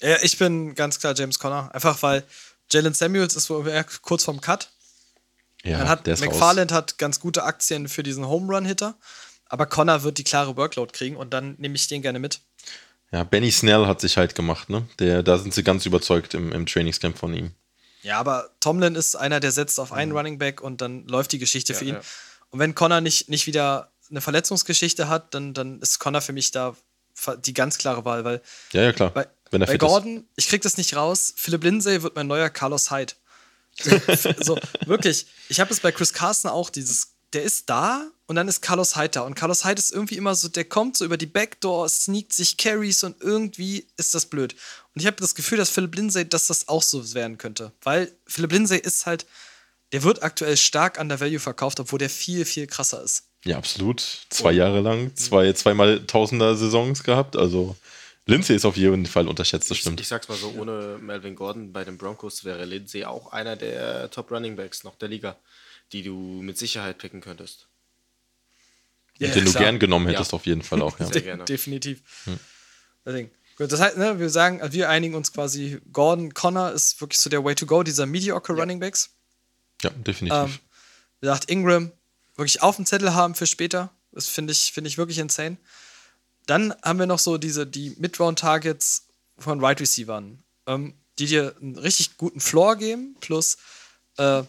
Ja, 0.00 0.16
ich 0.22 0.38
bin 0.38 0.74
ganz 0.74 0.98
klar 0.98 1.14
James 1.16 1.38
Conner. 1.38 1.70
Einfach 1.74 2.02
weil 2.02 2.24
Jalen 2.70 2.94
Samuels 2.94 3.36
ist 3.36 3.50
wohl 3.50 3.84
kurz 4.02 4.24
vorm 4.24 4.40
Cut. 4.40 4.70
Ja, 5.64 5.88
hat 5.88 6.06
der 6.06 6.14
ist 6.14 6.22
raus. 6.22 6.28
McFarland 6.28 6.72
hat 6.72 6.98
ganz 6.98 7.20
gute 7.20 7.44
Aktien 7.44 7.88
für 7.88 8.02
diesen 8.02 8.26
Home 8.26 8.54
Run 8.54 8.66
Hitter, 8.66 8.96
aber 9.54 9.66
Connor 9.66 10.02
wird 10.02 10.18
die 10.18 10.24
klare 10.24 10.56
Workload 10.56 10.90
kriegen 10.92 11.14
und 11.14 11.32
dann 11.32 11.54
nehme 11.58 11.76
ich 11.76 11.86
den 11.86 12.02
gerne 12.02 12.18
mit. 12.18 12.40
Ja, 13.12 13.22
Benny 13.22 13.52
Snell 13.52 13.86
hat 13.86 14.00
sich 14.00 14.16
halt 14.16 14.34
gemacht, 14.34 14.68
ne? 14.68 14.88
Der, 14.98 15.22
da 15.22 15.38
sind 15.38 15.54
sie 15.54 15.62
ganz 15.62 15.86
überzeugt 15.86 16.34
im, 16.34 16.50
im 16.50 16.66
Trainingscamp 16.66 17.16
von 17.16 17.32
ihm. 17.32 17.52
Ja, 18.02 18.18
aber 18.18 18.50
Tomlin 18.58 18.96
ist 18.96 19.14
einer, 19.14 19.38
der 19.38 19.52
setzt 19.52 19.78
auf 19.78 19.92
einen 19.92 20.10
Running 20.10 20.38
Back 20.38 20.60
und 20.60 20.80
dann 20.80 21.06
läuft 21.06 21.30
die 21.30 21.38
Geschichte 21.38 21.72
für 21.72 21.84
ihn. 21.84 21.94
ja. 21.94 22.00
Und 22.50 22.58
wenn 22.58 22.74
Connor 22.74 23.00
nicht, 23.00 23.28
nicht 23.28 23.46
wieder 23.46 23.92
eine 24.10 24.20
Verletzungsgeschichte 24.20 25.08
hat, 25.08 25.34
dann, 25.34 25.54
dann 25.54 25.78
ist 25.80 26.00
Connor 26.00 26.20
für 26.20 26.32
mich 26.32 26.50
da 26.50 26.74
die 27.44 27.54
ganz 27.54 27.78
klare 27.78 28.04
Wahl, 28.04 28.24
weil 28.24 28.42
Ja, 28.72 28.82
ja, 28.82 28.92
klar. 28.92 29.10
bei, 29.10 29.28
wenn 29.52 29.62
er 29.62 29.66
bei 29.66 29.74
fit 29.74 29.82
ist. 29.82 29.88
Gordon, 29.88 30.26
ich 30.34 30.48
krieg 30.48 30.62
das 30.62 30.76
nicht 30.78 30.96
raus, 30.96 31.32
Philipp 31.36 31.62
Lindsay 31.62 32.02
wird 32.02 32.16
mein 32.16 32.26
neuer 32.26 32.50
Carlos 32.50 32.90
Hyde. 32.90 33.12
So, 33.80 34.00
so 34.40 34.58
wirklich, 34.86 35.26
ich 35.48 35.60
habe 35.60 35.72
es 35.72 35.78
bei 35.78 35.92
Chris 35.92 36.12
Carson 36.12 36.50
auch, 36.50 36.70
dieses, 36.70 37.13
der 37.34 37.42
ist 37.42 37.68
da 37.68 38.10
und 38.26 38.36
dann 38.36 38.48
ist 38.48 38.62
Carlos 38.62 38.96
Hyde 38.96 39.10
da. 39.10 39.20
Und 39.22 39.34
Carlos 39.34 39.64
Hyde 39.64 39.78
ist 39.78 39.92
irgendwie 39.92 40.16
immer 40.16 40.34
so, 40.34 40.48
der 40.48 40.64
kommt 40.64 40.96
so 40.96 41.04
über 41.04 41.16
die 41.16 41.26
Backdoor, 41.26 41.88
sneakt 41.88 42.32
sich 42.32 42.56
Carries 42.56 43.04
und 43.04 43.20
irgendwie 43.20 43.86
ist 43.96 44.14
das 44.14 44.26
blöd. 44.26 44.54
Und 44.94 45.00
ich 45.00 45.06
habe 45.06 45.16
das 45.16 45.34
Gefühl, 45.34 45.58
dass 45.58 45.70
Philipp 45.70 45.94
Lindsay, 45.96 46.28
dass 46.28 46.46
das 46.46 46.68
auch 46.68 46.82
so 46.82 47.14
werden 47.14 47.38
könnte. 47.38 47.72
Weil 47.82 48.12
Philipp 48.26 48.52
Lindsay 48.52 48.78
ist 48.78 49.06
halt, 49.06 49.26
der 49.92 50.02
wird 50.02 50.22
aktuell 50.22 50.56
stark 50.56 50.98
an 50.98 51.08
der 51.08 51.20
Value 51.20 51.40
verkauft, 51.40 51.80
obwohl 51.80 51.98
der 51.98 52.10
viel, 52.10 52.44
viel 52.44 52.66
krasser 52.66 53.02
ist. 53.02 53.24
Ja, 53.44 53.58
absolut. 53.58 54.02
Zwei 54.30 54.52
Jahre 54.52 54.80
lang, 54.80 55.14
zwei, 55.16 55.52
zweimal 55.52 56.06
Tausender 56.06 56.56
Saisons 56.56 57.02
gehabt. 57.04 57.36
Also 57.36 57.76
Lindsay 58.26 58.56
ist 58.56 58.64
auf 58.64 58.76
jeden 58.76 59.04
Fall 59.04 59.28
unterschätzt, 59.28 59.70
das 59.70 59.76
Ich, 59.76 59.82
stimmt. 59.82 60.00
ich 60.00 60.08
sag's 60.08 60.28
mal 60.28 60.38
so, 60.38 60.54
ohne 60.58 60.98
Melvin 61.00 61.36
Gordon 61.36 61.72
bei 61.72 61.84
den 61.84 61.98
Broncos 61.98 62.44
wäre 62.44 62.64
Lindsay 62.64 63.04
auch 63.04 63.32
einer 63.32 63.54
der 63.56 64.10
Top 64.10 64.30
Running 64.30 64.56
Backs 64.56 64.82
noch 64.82 64.96
der 64.96 65.08
Liga, 65.10 65.36
die 65.92 66.02
du 66.02 66.14
mit 66.42 66.58
Sicherheit 66.58 66.98
picken 66.98 67.20
könntest. 67.20 67.68
Ja, 69.18 69.28
den 69.28 69.44
du 69.44 69.50
klar. 69.52 69.64
gern 69.64 69.78
genommen 69.78 70.08
hättest, 70.08 70.32
Ja. 70.32 70.36
auf 70.36 70.46
jeden 70.46 70.62
Fall 70.62 70.82
auch. 70.82 70.98
Ja. 70.98 71.06
Sehr 71.12 71.22
gerne. 71.22 71.44
Definitiv. 71.44 72.02
Deswegen. 73.04 73.30
Gut, 73.56 73.70
das 73.70 73.80
heißt, 73.80 73.96
ne, 73.96 74.18
wir 74.18 74.30
sagen, 74.30 74.60
also 74.60 74.72
wir 74.72 74.88
einigen 74.88 75.14
uns 75.14 75.32
quasi, 75.32 75.80
Gordon 75.92 76.34
Connor 76.34 76.72
ist 76.72 77.00
wirklich 77.00 77.20
so 77.20 77.30
der 77.30 77.44
Way 77.44 77.54
to 77.54 77.66
go, 77.66 77.84
dieser 77.84 78.04
mediocre 78.06 78.52
Running 78.54 78.80
Backs. 78.80 79.10
ja, 79.82 79.90
definitiv. 79.90 80.36
Ähm, 80.36 80.58
wie 81.20 81.26
gesagt, 81.26 81.48
Ingram 81.48 81.92
wirklich 82.34 82.62
auf 82.62 82.74
dem 82.76 82.84
Zettel 82.86 83.14
haben 83.14 83.36
für 83.36 83.46
später. 83.46 83.92
Das 84.10 84.26
finde 84.28 84.52
ich, 84.52 84.72
finde 84.72 84.88
ich 84.88 84.98
wirklich 84.98 85.18
insane. 85.18 85.56
Dann 86.46 86.74
haben 86.82 86.98
wir 86.98 87.06
noch 87.06 87.20
so 87.20 87.38
diese, 87.38 87.64
die 87.66 87.94
Mid-Round-Targets 87.98 89.06
von 89.38 89.62
Wide 89.62 89.80
Receivern, 89.80 90.42
ähm, 90.66 90.94
die 91.20 91.26
dir 91.26 91.54
einen 91.60 91.78
richtig 91.78 92.16
guten 92.16 92.40
Floor 92.40 92.74
geben, 92.76 93.16
plus 93.20 93.56
äh, 94.18 94.42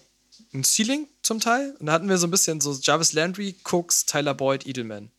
ein 0.56 0.64
Ceiling 0.64 1.08
zum 1.22 1.40
Teil. 1.40 1.76
Und 1.80 1.88
da 1.88 1.94
hatten 1.94 2.10
wir 2.10 2.18
so 2.18 2.28
ein 2.28 2.32
bisschen 2.32 2.62
so 2.62 2.78
Jarvis 2.82 3.14
Landry, 3.14 3.56
Cooks, 3.64 4.06
Tyler 4.06 4.34
Boyd, 4.34 4.66
Edelman. 4.66 5.12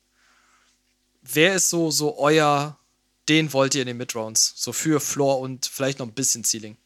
Wer 1.22 1.55
ist 1.55 1.70
so, 1.70 1.91
so 1.91 2.18
euer, 2.18 2.78
den 3.28 3.53
wollt 3.53 3.74
ihr 3.74 3.82
in 3.82 3.89
den 3.89 3.97
Mid-Rounds? 3.97 4.55
So 4.57 4.72
für 4.72 5.01
Floor 5.01 5.41
und 5.41 5.66
vielleicht 5.66 5.99
noch 5.99 6.07
ein 6.07 6.14
bisschen 6.14 6.45
Ceiling. 6.45 6.76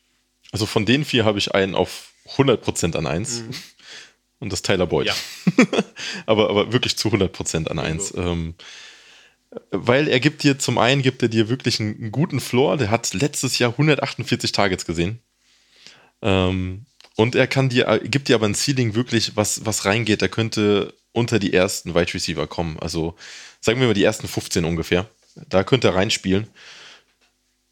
Also 0.53 0.67
von 0.67 0.87
den 0.87 1.05
vier 1.05 1.25
habe 1.25 1.39
ich 1.39 1.55
einen 1.55 1.75
auf 1.75 2.13
100% 2.37 2.97
an 2.97 3.07
1. 3.07 3.45
Und 4.41 4.53
das 4.53 4.63
Tyler 4.63 4.87
Boyd. 4.87 5.07
Ja. 5.07 5.15
aber, 6.27 6.49
aber 6.49 6.73
wirklich 6.73 6.97
zu 6.97 7.09
100% 7.09 7.69
an 7.69 7.79
1. 7.79 8.15
Ähm, 8.17 8.55
weil 9.71 10.09
er 10.09 10.21
gibt 10.21 10.43
dir, 10.43 10.59
zum 10.59 10.79
einen 10.79 11.03
gibt 11.03 11.23
er 11.23 11.29
dir 11.29 11.49
wirklich 11.49 11.79
einen, 11.81 11.97
einen 11.97 12.13
guten 12.13 12.41
Floor. 12.41 12.79
Der 12.79 12.91
hat 12.91 13.13
letztes 13.13 13.59
Jahr 13.59 13.73
148 13.73 14.53
Targets 14.53 14.87
gesehen. 14.87 15.21
Ähm, 16.23 16.87
und 17.21 17.35
er 17.35 17.47
kann 17.47 17.69
dir, 17.69 17.87
äh, 17.89 18.01
gibt 18.09 18.29
dir 18.29 18.35
aber 18.35 18.47
ein 18.47 18.55
Ceiling 18.55 18.95
wirklich, 18.95 19.37
was, 19.37 19.65
was 19.67 19.85
reingeht. 19.85 20.23
Er 20.23 20.29
könnte 20.29 20.95
unter 21.13 21.39
die 21.39 21.53
ersten 21.53 21.95
Wide 21.95 22.15
Receiver 22.15 22.47
kommen. 22.47 22.79
Also 22.81 23.15
sagen 23.61 23.81
wir 23.81 23.87
mal 23.89 23.95
die 23.95 24.05
ersten 24.05 24.29
15 24.29 24.65
ungefähr. 24.65 25.09
Da 25.49 25.65
könnte 25.65 25.89
er 25.89 25.95
reinspielen. 25.95 26.47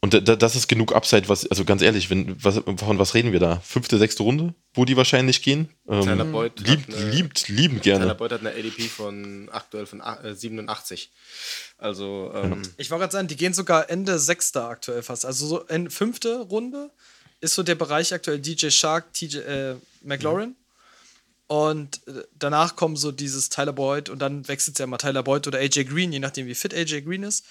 Und 0.01 0.13
da, 0.13 0.21
da, 0.21 0.37
das 0.37 0.55
ist 0.55 0.69
genug 0.69 0.95
Upside, 0.95 1.27
was, 1.27 1.45
also 1.47 1.65
ganz 1.65 1.81
ehrlich, 1.81 2.09
wenn, 2.09 2.41
was, 2.41 2.55
von 2.77 2.99
was 2.99 3.15
reden 3.15 3.33
wir 3.33 3.41
da? 3.41 3.59
Fünfte, 3.59 3.97
sechste 3.97 4.23
Runde, 4.23 4.53
wo 4.73 4.85
die 4.85 4.95
wahrscheinlich 4.95 5.41
gehen? 5.41 5.67
Ähm, 5.89 6.03
Tyler 6.03 6.23
Boyd 6.23 6.57
liebt, 6.61 6.93
eine- 6.95 7.09
liebt, 7.11 7.49
liebend 7.49 7.83
Tyler 7.83 7.97
gerne. 7.99 8.15
Boyd 8.15 8.31
hat 8.31 8.39
eine 8.39 8.51
ADP 8.51 8.87
von 8.87 9.49
aktuell 9.51 9.85
von 9.85 9.99
ach- 10.01 10.23
äh, 10.23 10.33
87. 10.35 11.11
Also, 11.77 12.31
ähm, 12.33 12.61
Ich 12.77 12.89
wollte 12.91 13.01
gerade 13.01 13.11
sagen, 13.11 13.27
die 13.27 13.35
gehen 13.35 13.53
sogar 13.53 13.89
Ende 13.89 14.19
Sechster 14.19 14.69
aktuell 14.69 15.03
fast. 15.03 15.25
Also 15.25 15.45
so 15.47 15.59
in 15.63 15.89
fünfte 15.89 16.39
Runde 16.43 16.91
ist 17.41 17.55
so 17.55 17.63
der 17.63 17.75
Bereich 17.75 18.13
aktuell 18.13 18.39
DJ 18.39 18.69
Shark, 18.69 19.13
TJ 19.13 19.37
äh, 19.37 19.75
McLaurin. 20.01 20.55
Und 21.47 22.07
äh, 22.07 22.23
danach 22.37 22.75
kommen 22.75 22.95
so 22.95 23.11
dieses 23.11 23.49
Tyler 23.49 23.73
Boyd 23.73 24.09
und 24.09 24.19
dann 24.19 24.47
wechselt 24.47 24.75
es 24.75 24.79
ja 24.79 24.87
mal 24.87 24.97
Tyler 24.97 25.23
Boyd 25.23 25.47
oder 25.47 25.57
AJ 25.59 25.85
Green, 25.85 26.11
je 26.11 26.19
nachdem 26.19 26.45
wie 26.45 26.53
fit 26.53 26.73
AJ 26.73 27.01
Green 27.01 27.23
ist. 27.23 27.43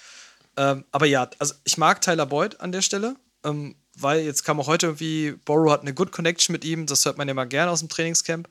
Ähm, 0.55 0.85
aber 0.91 1.05
ja, 1.05 1.29
also 1.37 1.53
ich 1.65 1.77
mag 1.77 2.01
Tyler 2.01 2.25
Boyd 2.25 2.61
an 2.61 2.71
der 2.71 2.81
Stelle, 2.81 3.15
ähm, 3.43 3.75
weil 3.97 4.21
jetzt 4.21 4.43
kam 4.43 4.59
auch 4.59 4.67
heute 4.67 4.87
irgendwie, 4.87 5.33
Borrow 5.43 5.71
hat 5.71 5.81
eine 5.81 5.93
Good 5.93 6.13
Connection 6.13 6.53
mit 6.53 6.63
ihm, 6.63 6.85
das 6.85 7.03
hört 7.05 7.17
man 7.17 7.27
ja 7.27 7.33
mal 7.33 7.45
gerne 7.45 7.71
aus 7.71 7.79
dem 7.79 7.89
Trainingscamp. 7.89 8.47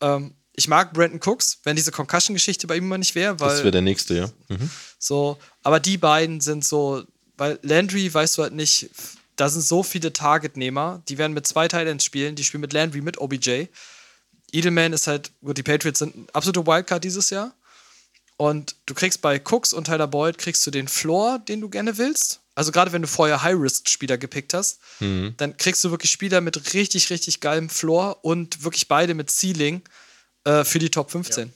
Ähm, 0.00 0.34
ich 0.54 0.68
mag 0.68 0.92
Brandon 0.92 1.20
Cooks, 1.22 1.60
wenn 1.64 1.76
diese 1.76 1.92
Concussion-Geschichte 1.92 2.66
bei 2.66 2.76
ihm 2.76 2.88
mal 2.88 2.98
nicht 2.98 3.14
wäre, 3.14 3.40
weil 3.40 3.50
Das 3.50 3.58
wäre 3.58 3.70
der 3.70 3.82
nächste, 3.82 4.14
ja. 4.14 4.30
Mhm. 4.48 4.70
so, 4.98 5.38
aber 5.62 5.80
die 5.80 5.98
beiden 5.98 6.40
sind 6.40 6.64
so, 6.64 7.04
weil 7.36 7.58
Landry, 7.62 8.12
weißt 8.12 8.38
du 8.38 8.42
halt 8.42 8.54
nicht, 8.54 8.90
da 9.36 9.48
sind 9.48 9.62
so 9.62 9.82
viele 9.82 10.12
Targetnehmer, 10.12 11.02
die 11.08 11.18
werden 11.18 11.32
mit 11.32 11.46
zwei 11.46 11.68
Titans 11.68 12.04
spielen, 12.04 12.34
die 12.36 12.44
spielen 12.44 12.60
mit 12.60 12.72
Landry, 12.72 13.00
mit 13.00 13.18
OBJ. 13.18 13.66
Edelman 14.52 14.92
ist 14.92 15.06
halt, 15.06 15.30
gut, 15.40 15.56
die 15.56 15.62
Patriots 15.62 15.98
sind 15.98 16.16
ein 16.16 16.26
absolute 16.32 16.66
Wildcard 16.66 17.02
dieses 17.02 17.30
Jahr. 17.30 17.54
Und 18.36 18.76
du 18.86 18.94
kriegst 18.94 19.22
bei 19.22 19.38
Cooks 19.40 19.72
und 19.72 19.84
Tyler 19.84 20.08
Boyd 20.08 20.36
kriegst 20.38 20.66
du 20.66 20.70
den 20.70 20.88
Floor, 20.88 21.38
den 21.38 21.60
du 21.60 21.68
gerne 21.68 21.96
willst. 21.98 22.40
Also 22.54 22.72
gerade 22.72 22.92
wenn 22.92 23.02
du 23.02 23.08
vorher 23.08 23.42
High-Risk-Spieler 23.42 24.18
gepickt 24.18 24.52
hast, 24.52 24.80
Mhm. 25.00 25.34
dann 25.38 25.56
kriegst 25.56 25.82
du 25.84 25.90
wirklich 25.90 26.10
Spieler 26.10 26.40
mit 26.40 26.74
richtig, 26.74 27.08
richtig 27.10 27.40
geilem 27.40 27.70
Floor 27.70 28.18
und 28.24 28.62
wirklich 28.64 28.88
beide 28.88 29.14
mit 29.14 29.30
Ceiling 29.30 29.82
äh, 30.44 30.64
für 30.64 30.78
die 30.78 30.90
Top 30.90 31.10
15. 31.10 31.48
Ja, 31.48 31.54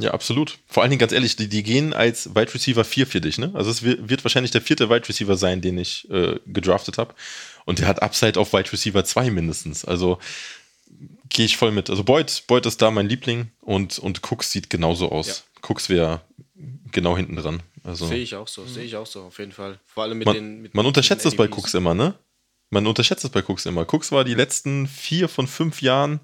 absolut. 0.00 0.58
Vor 0.66 0.82
allen 0.82 0.90
Dingen, 0.90 1.00
ganz 1.00 1.12
ehrlich, 1.12 1.36
die, 1.36 1.48
die 1.48 1.62
gehen 1.62 1.92
als 1.92 2.34
Wide 2.34 2.54
Receiver 2.54 2.84
4 2.84 3.06
für 3.06 3.20
dich, 3.20 3.38
ne? 3.38 3.50
Also 3.54 3.70
es 3.70 3.82
wird, 3.82 4.24
wahrscheinlich 4.24 4.50
der 4.50 4.62
vierte 4.62 4.88
Wide 4.88 5.08
Receiver 5.08 5.36
sein, 5.36 5.60
den 5.60 5.78
ich 5.78 6.08
äh, 6.10 6.38
gedraftet 6.46 6.98
habe. 6.98 7.14
Und 7.64 7.78
der 7.78 7.86
hat 7.86 8.02
Upside 8.02 8.40
auf 8.40 8.52
Wide 8.52 8.72
Receiver 8.72 9.04
2 9.04 9.30
mindestens. 9.30 9.84
Also 9.84 10.18
gehe 11.28 11.44
ich 11.44 11.56
voll 11.56 11.72
mit. 11.72 11.90
Also 11.90 12.04
Boyd, 12.04 12.44
Boyd 12.46 12.66
ist 12.66 12.80
da 12.82 12.90
mein 12.90 13.08
Liebling 13.08 13.50
und, 13.60 13.98
und 13.98 14.22
Cooks 14.30 14.50
sieht 14.50 14.70
genauso 14.70 15.10
aus. 15.10 15.26
Ja. 15.26 15.68
Cooks 15.68 15.88
wäre 15.88 16.22
genau 16.90 17.16
hinten 17.16 17.36
dran. 17.36 17.62
Also 17.84 18.06
Sehe 18.06 18.18
ich 18.18 18.36
auch 18.36 18.48
so, 18.48 18.64
sehe 18.66 18.84
ich 18.84 18.96
auch 18.96 19.06
so, 19.06 19.22
auf 19.22 19.38
jeden 19.38 19.52
Fall. 19.52 19.78
Vor 19.86 20.04
allem 20.04 20.18
mit 20.18 20.26
man, 20.26 20.34
den. 20.34 20.62
Mit 20.62 20.74
man 20.74 20.86
unterschätzt 20.86 21.26
es 21.26 21.34
bei. 21.34 21.48
Cooks 21.48 21.74
immer, 21.74 21.94
ne? 21.94 22.14
Man 22.70 22.86
unterschätzt 22.86 23.24
es 23.24 23.30
bei 23.30 23.42
Cooks 23.42 23.66
immer. 23.66 23.82
Cooks 23.92 24.12
war 24.12 24.24
die 24.24 24.34
letzten 24.34 24.86
vier 24.86 25.28
von 25.28 25.46
fünf 25.46 25.82
Jahren 25.82 26.20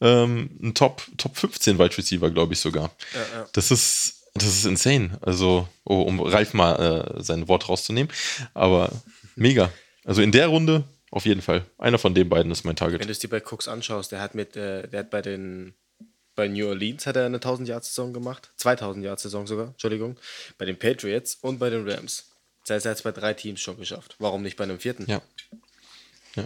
ähm, 0.00 0.50
ein 0.62 0.74
Top, 0.74 1.02
Top 1.16 1.36
15 1.36 1.78
Wide 1.78 1.96
Receiver, 1.96 2.30
glaube 2.30 2.54
ich 2.54 2.60
sogar. 2.60 2.90
Ja, 3.14 3.38
ja. 3.40 3.48
Das 3.52 3.70
ist, 3.70 4.24
das 4.34 4.46
ist 4.46 4.64
insane. 4.64 5.18
Also, 5.20 5.68
oh, 5.84 6.02
um 6.02 6.20
Ralf 6.20 6.54
mal 6.54 7.16
äh, 7.18 7.22
sein 7.22 7.48
Wort 7.48 7.68
rauszunehmen. 7.68 8.12
Aber 8.54 8.90
mega. 9.36 9.72
Also 10.04 10.22
in 10.22 10.32
der 10.32 10.48
Runde 10.48 10.84
auf 11.10 11.24
jeden 11.24 11.42
Fall. 11.42 11.64
Einer 11.78 11.98
von 11.98 12.14
den 12.14 12.28
beiden 12.28 12.52
ist 12.52 12.64
mein 12.64 12.78
Wenn 12.78 12.88
du 12.90 12.96
Target. 12.98 13.10
es 13.10 13.18
dir 13.18 13.28
bei 13.28 13.40
Cooks 13.40 13.66
anschaust, 13.68 14.12
der 14.12 14.20
hat 14.20 14.34
mit, 14.34 14.56
äh, 14.56 14.86
der 14.88 15.00
hat 15.00 15.10
bei 15.10 15.22
den 15.22 15.74
bei 16.38 16.46
New 16.46 16.68
Orleans 16.68 17.04
hat 17.04 17.16
er 17.16 17.26
eine 17.26 17.38
1000 17.38 17.68
Yard 17.68 17.84
Saison 17.84 18.12
gemacht, 18.12 18.50
2000 18.58 19.04
Yard 19.04 19.18
Saison 19.18 19.48
sogar, 19.48 19.68
Entschuldigung, 19.68 20.16
bei 20.56 20.66
den 20.66 20.78
Patriots 20.78 21.36
und 21.40 21.58
bei 21.58 21.68
den 21.68 21.88
Rams. 21.88 22.26
Das 22.64 22.76
heißt, 22.76 22.86
er 22.86 22.90
hat 22.90 22.98
es 22.98 23.02
bei 23.02 23.10
drei 23.10 23.34
Teams 23.34 23.60
schon 23.60 23.76
geschafft. 23.76 24.14
Warum 24.20 24.42
nicht 24.42 24.56
bei 24.56 24.62
einem 24.62 24.78
vierten? 24.78 25.04
Ja. 25.08 25.20
Ja. 26.36 26.44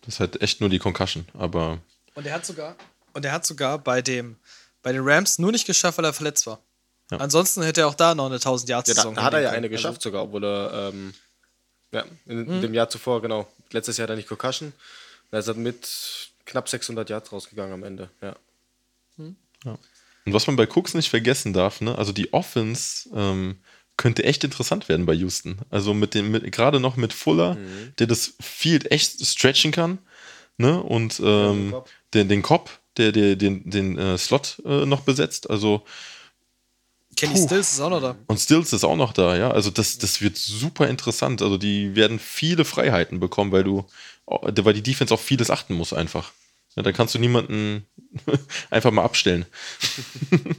Das 0.00 0.14
ist 0.14 0.20
halt 0.20 0.40
echt 0.40 0.62
nur 0.62 0.70
die 0.70 0.78
Concussion. 0.78 1.26
Aber 1.34 1.78
Und 2.14 2.26
er 2.26 2.32
hat 2.32 2.46
sogar, 2.46 2.74
und 3.14 3.24
er 3.24 3.32
hat 3.32 3.46
sogar 3.46 3.78
bei 3.78 4.02
dem, 4.02 4.36
bei 4.82 4.92
den 4.92 5.02
Rams 5.04 5.38
nur 5.38 5.50
nicht 5.52 5.66
geschafft, 5.66 5.96
weil 5.98 6.04
er 6.04 6.12
verletzt 6.12 6.46
war. 6.46 6.60
Ja. 7.10 7.18
Ansonsten 7.18 7.62
hätte 7.62 7.82
er 7.82 7.88
auch 7.88 7.94
da 7.94 8.14
noch 8.14 8.26
eine 8.26 8.34
1000 8.36 8.68
Yards 8.68 8.88
Ja, 8.88 8.94
da, 8.94 9.00
Saison 9.02 9.14
da 9.14 9.22
hat 9.22 9.34
er 9.34 9.40
ja 9.40 9.48
eine 9.50 9.62
können. 9.62 9.72
geschafft 9.72 10.02
sogar, 10.02 10.22
obwohl 10.24 10.44
er 10.44 10.90
ähm, 10.92 11.14
ja, 11.92 12.04
in, 12.26 12.44
Mhm. 12.44 12.52
in 12.54 12.60
dem 12.62 12.74
Jahr 12.74 12.88
zuvor, 12.88 13.22
genau. 13.22 13.46
Letztes 13.70 13.96
Jahr 13.96 14.04
hat 14.04 14.10
er 14.10 14.16
nicht 14.16 14.28
Concussion. 14.28 14.72
Da 15.30 15.38
ist 15.38 15.48
er 15.48 15.54
mit 15.54 16.30
knapp 16.44 16.68
600 16.68 17.08
Yards 17.10 17.32
rausgegangen 17.32 17.72
am 17.72 17.82
Ende. 17.84 18.08
Ja. 18.20 18.36
Und 20.26 20.32
was 20.32 20.46
man 20.46 20.56
bei 20.56 20.66
Cooks 20.66 20.94
nicht 20.94 21.10
vergessen 21.10 21.52
darf, 21.52 21.80
ne, 21.80 21.96
also 21.98 22.12
die 22.12 22.32
Offense 22.32 23.08
ähm, 23.14 23.58
könnte 23.96 24.24
echt 24.24 24.42
interessant 24.44 24.88
werden 24.88 25.06
bei 25.06 25.12
Houston. 25.14 25.58
Also 25.70 25.92
mit 25.94 26.14
dem, 26.14 26.30
mit, 26.30 26.50
gerade 26.52 26.80
noch 26.80 26.96
mit 26.96 27.12
Fuller, 27.12 27.56
der 27.98 28.06
das 28.06 28.34
Field 28.40 28.90
echt 28.90 29.24
stretchen 29.26 29.70
kann, 29.72 29.98
ne, 30.56 30.82
und 30.82 31.20
ähm, 31.22 31.74
den, 32.14 32.28
den 32.28 32.42
Cobb, 32.42 32.70
der, 32.96 33.12
der 33.12 33.36
den, 33.36 33.68
den 33.68 33.98
äh, 33.98 34.18
Slot 34.18 34.62
äh, 34.64 34.86
noch 34.86 35.00
besetzt. 35.00 35.50
Also 35.50 35.84
Kenny 37.16 37.34
Puh. 37.34 37.46
Stills 37.46 37.72
ist 37.72 37.80
auch 37.80 37.90
noch 37.90 38.00
da. 38.00 38.16
und 38.26 38.38
Stills 38.38 38.72
ist 38.72 38.84
auch 38.84 38.96
noch 38.96 39.12
da, 39.12 39.36
ja. 39.36 39.50
Also 39.50 39.70
das, 39.70 39.98
das 39.98 40.20
wird 40.20 40.36
super 40.36 40.88
interessant. 40.88 41.42
Also 41.42 41.58
die 41.58 41.94
werden 41.94 42.18
viele 42.18 42.64
Freiheiten 42.64 43.20
bekommen, 43.20 43.52
weil 43.52 43.64
du, 43.64 43.86
weil 44.26 44.74
die 44.74 44.82
Defense 44.82 45.12
auf 45.14 45.20
vieles 45.20 45.50
achten 45.50 45.74
muss 45.74 45.92
einfach. 45.92 46.32
Ja, 46.76 46.82
da 46.82 46.92
kannst 46.92 47.14
du 47.14 47.18
niemanden 47.18 47.86
einfach 48.70 48.90
mal 48.90 49.04
abstellen. 49.04 49.46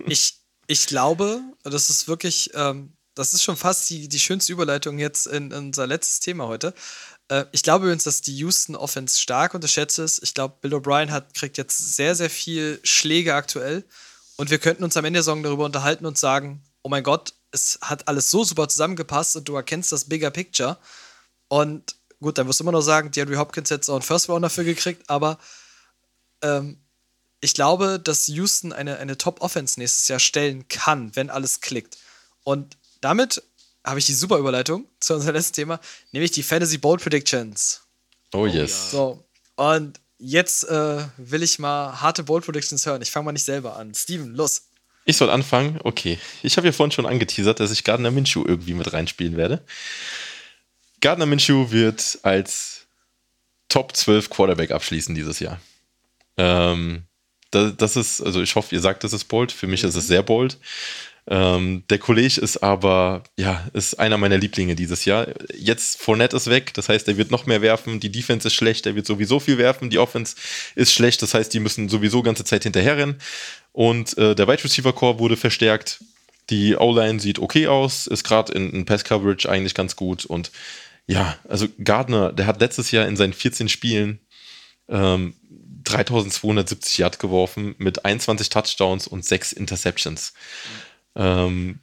Ich, 0.07 0.35
ich 0.67 0.85
glaube, 0.85 1.41
das 1.63 1.89
ist 1.89 2.07
wirklich, 2.07 2.51
ähm, 2.53 2.93
das 3.15 3.33
ist 3.33 3.43
schon 3.43 3.57
fast 3.57 3.89
die, 3.89 4.07
die 4.07 4.19
schönste 4.19 4.53
Überleitung 4.53 4.99
jetzt 4.99 5.25
in, 5.25 5.51
in 5.51 5.67
unser 5.67 5.87
letztes 5.87 6.19
Thema 6.19 6.47
heute. 6.47 6.73
Äh, 7.29 7.45
ich 7.51 7.63
glaube 7.63 7.85
übrigens, 7.85 8.03
dass 8.03 8.21
die 8.21 8.35
Houston 8.37 8.75
Offense 8.75 9.19
stark 9.19 9.53
unterschätzt 9.53 9.99
ist. 9.99 10.21
Ich 10.23 10.33
glaube, 10.33 10.55
Bill 10.61 10.73
O'Brien 10.73 11.09
hat, 11.09 11.33
kriegt 11.33 11.57
jetzt 11.57 11.95
sehr, 11.95 12.15
sehr 12.15 12.29
viel 12.29 12.79
Schläge 12.83 13.35
aktuell. 13.35 13.83
Und 14.37 14.49
wir 14.49 14.59
könnten 14.59 14.83
uns 14.83 14.97
am 14.97 15.05
Ende 15.05 15.17
der 15.17 15.23
Saison 15.23 15.43
darüber 15.43 15.65
unterhalten 15.65 16.05
und 16.05 16.17
sagen, 16.17 16.61
oh 16.83 16.89
mein 16.89 17.03
Gott, 17.03 17.33
es 17.51 17.79
hat 17.81 18.07
alles 18.07 18.29
so 18.29 18.43
super 18.43 18.67
zusammengepasst 18.67 19.35
und 19.35 19.47
du 19.47 19.55
erkennst 19.55 19.91
das 19.91 20.05
Bigger 20.05 20.29
Picture. 20.29 20.77
Und 21.47 21.95
gut, 22.19 22.37
dann 22.37 22.47
wirst 22.47 22.59
du 22.59 22.63
immer 22.63 22.71
noch 22.71 22.81
sagen, 22.81 23.11
DeAndre 23.11 23.37
Hopkins 23.37 23.69
hätte 23.69 23.91
auch 23.91 23.95
einen 23.95 24.03
First 24.03 24.29
Round 24.29 24.43
dafür 24.43 24.65
gekriegt, 24.65 25.09
aber 25.09 25.39
ähm, 26.41 26.79
ich 27.39 27.53
glaube, 27.53 27.99
dass 27.99 28.27
Houston 28.27 28.73
eine, 28.73 28.97
eine 28.97 29.17
Top-Offense 29.17 29.79
nächstes 29.79 30.07
Jahr 30.07 30.19
stellen 30.19 30.67
kann, 30.67 31.15
wenn 31.15 31.29
alles 31.29 31.61
klickt. 31.61 31.97
Und 32.43 32.77
damit 33.01 33.43
habe 33.85 33.99
ich 33.99 34.05
die 34.05 34.13
super 34.13 34.37
Überleitung 34.37 34.85
zu 34.99 35.13
unserem 35.13 35.35
letzten 35.35 35.53
Thema, 35.53 35.79
nämlich 36.11 36.31
die 36.31 36.43
Fantasy 36.43 36.77
Bold 36.77 37.01
Predictions. 37.01 37.81
Oh, 38.33 38.45
yes. 38.45 38.91
So, 38.91 39.23
und 39.55 39.99
jetzt 40.17 40.67
äh, 40.69 41.03
will 41.17 41.43
ich 41.43 41.59
mal 41.59 42.01
harte 42.01 42.23
Bold 42.23 42.45
Predictions 42.45 42.85
hören. 42.85 43.01
Ich 43.01 43.11
fange 43.11 43.25
mal 43.25 43.31
nicht 43.31 43.45
selber 43.45 43.77
an. 43.77 43.93
Steven, 43.93 44.33
los. 44.35 44.63
Ich 45.05 45.17
soll 45.17 45.29
anfangen? 45.29 45.79
Okay. 45.83 46.17
Ich 46.41 46.57
habe 46.57 46.67
ja 46.67 46.73
vorhin 46.73 46.91
schon 46.91 47.05
angeteasert, 47.05 47.59
dass 47.59 47.71
ich 47.71 47.83
Gardner 47.83 48.11
Minshew 48.11 48.43
irgendwie 48.45 48.73
mit 48.73 48.91
reinspielen 48.91 49.37
werde. 49.37 49.63
Gardner 50.99 51.27
Minshew 51.27 51.71
wird 51.71 52.19
als 52.23 52.87
Top 53.69 53.95
12 53.95 54.29
Quarterback 54.29 54.71
abschließen 54.71 55.13
dieses 55.13 55.39
Jahr. 55.39 55.59
Ähm, 56.37 57.03
das, 57.51 57.77
das 57.77 57.95
ist, 57.95 58.21
also 58.21 58.41
ich 58.41 58.55
hoffe, 58.55 58.73
ihr 58.73 58.81
sagt, 58.81 59.03
das 59.03 59.13
ist 59.13 59.25
bold. 59.25 59.51
Für 59.51 59.67
mich 59.67 59.83
ist 59.83 59.95
es 59.95 60.07
sehr 60.07 60.23
bold. 60.23 60.57
Ähm, 61.27 61.83
der 61.89 61.97
Kollege 61.97 62.39
ist 62.39 62.57
aber, 62.57 63.23
ja, 63.35 63.67
ist 63.73 63.95
einer 63.95 64.17
meiner 64.17 64.37
Lieblinge 64.37 64.75
dieses 64.75 65.05
Jahr. 65.05 65.27
Jetzt 65.55 65.99
Fournette 65.99 66.37
ist 66.37 66.49
weg, 66.49 66.73
das 66.75 66.87
heißt, 66.87 67.07
er 67.07 67.17
wird 67.17 67.31
noch 67.31 67.47
mehr 67.47 67.61
werfen. 67.61 67.99
Die 67.99 68.11
Defense 68.11 68.47
ist 68.47 68.53
schlecht, 68.53 68.85
er 68.85 68.95
wird 68.95 69.07
sowieso 69.07 69.39
viel 69.39 69.57
werfen. 69.57 69.89
Die 69.89 69.97
Offense 69.97 70.35
ist 70.75 70.93
schlecht, 70.93 71.21
das 71.21 71.33
heißt, 71.33 71.53
die 71.53 71.59
müssen 71.59 71.89
sowieso 71.89 72.21
ganze 72.21 72.43
Zeit 72.43 72.63
hinterherrennen. 72.63 73.19
Und 73.71 74.17
äh, 74.17 74.35
der 74.35 74.47
Wide 74.47 74.63
Receiver 74.63 74.93
Core 74.93 75.19
wurde 75.19 75.37
verstärkt. 75.37 76.03
Die 76.51 76.75
O-Line 76.75 77.19
sieht 77.19 77.39
okay 77.39 77.67
aus, 77.67 78.05
ist 78.05 78.23
gerade 78.23 78.53
in, 78.53 78.71
in 78.71 78.85
Pass 78.85 79.03
Coverage 79.03 79.49
eigentlich 79.49 79.73
ganz 79.73 79.95
gut. 79.95 80.25
Und 80.25 80.51
ja, 81.07 81.37
also 81.49 81.67
Gardner, 81.83 82.31
der 82.33 82.45
hat 82.45 82.61
letztes 82.61 82.91
Jahr 82.91 83.07
in 83.07 83.17
seinen 83.17 83.33
14 83.33 83.67
Spielen 83.67 84.19
ähm, 84.87 85.33
3270 85.85 86.99
Yard 86.99 87.19
geworfen 87.19 87.75
mit 87.77 88.05
21 88.05 88.49
Touchdowns 88.49 89.07
und 89.07 89.25
6 89.25 89.53
Interceptions. 89.53 90.33
Ähm, 91.15 91.79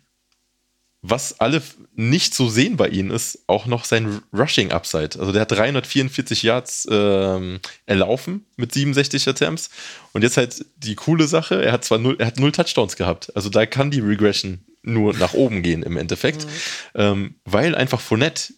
was 1.03 1.41
alle 1.41 1.61
nicht 1.95 2.33
so 2.33 2.49
sehen 2.49 2.77
bei 2.77 2.89
ihnen 2.89 3.11
ist, 3.11 3.41
auch 3.49 3.67
noch 3.67 3.85
sein 3.85 4.23
Rushing 4.33 4.71
Upside. 4.71 5.19
Also 5.19 5.33
der 5.33 5.43
hat 5.43 5.51
344 5.51 6.45
Yards 6.45 6.87
ähm, 6.89 7.59
erlaufen 7.87 8.47
mit 8.57 8.73
67 8.73 9.27
Attempts. 9.29 9.71
Und 10.13 10.23
jetzt 10.23 10.37
halt 10.37 10.65
die 10.77 10.95
coole 10.95 11.27
Sache, 11.27 11.63
er 11.63 11.73
hat 11.73 11.85
zwar 11.85 11.99
null, 11.99 12.17
er 12.21 12.27
hat 12.27 12.39
null 12.39 12.53
Touchdowns 12.53 12.95
gehabt. 12.95 13.35
Also 13.35 13.49
da 13.49 13.67
kann 13.67 13.91
die 13.91 13.99
Regression 13.99 14.65
nur 14.83 15.13
nach 15.15 15.35
oben 15.35 15.63
gehen 15.63 15.83
im 15.83 15.97
Endeffekt. 15.97 16.47
Ähm, 16.95 17.35
weil 17.45 17.75
einfach 17.75 18.01
Fournette, 18.01 18.53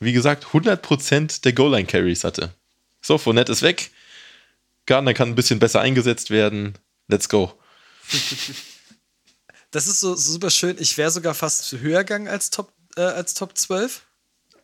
wie 0.00 0.14
gesagt, 0.14 0.46
100% 0.46 1.42
der 1.42 1.52
Goal-Line-Carries 1.52 2.24
hatte. 2.24 2.54
So, 3.02 3.18
Fournette 3.18 3.52
ist 3.52 3.62
weg. 3.62 3.90
Gardner 4.86 5.12
kann 5.12 5.28
ein 5.28 5.34
bisschen 5.34 5.58
besser 5.58 5.80
eingesetzt 5.82 6.30
werden. 6.30 6.74
Let's 7.06 7.28
go. 7.28 7.52
Das 9.76 9.86
ist 9.88 10.00
so, 10.00 10.14
so 10.14 10.32
super 10.32 10.48
schön. 10.48 10.76
Ich 10.78 10.96
wäre 10.96 11.10
sogar 11.10 11.34
fast 11.34 11.70
höher 11.72 12.02
gegangen 12.02 12.28
als 12.28 12.48
Top, 12.48 12.72
äh, 12.96 13.02
als 13.02 13.34
Top 13.34 13.58
12. 13.58 14.00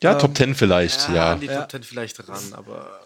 Ja, 0.03 0.15
Ähm, 0.15 0.19
Top 0.19 0.35
10 0.35 0.55
vielleicht, 0.55 1.07
ja. 1.11 1.33
an 1.33 1.41
die 1.41 1.49
Ja. 1.49 1.61
Top 1.61 1.71
10 1.73 1.83
vielleicht 1.83 2.27
ran, 2.27 2.55
aber 2.55 2.99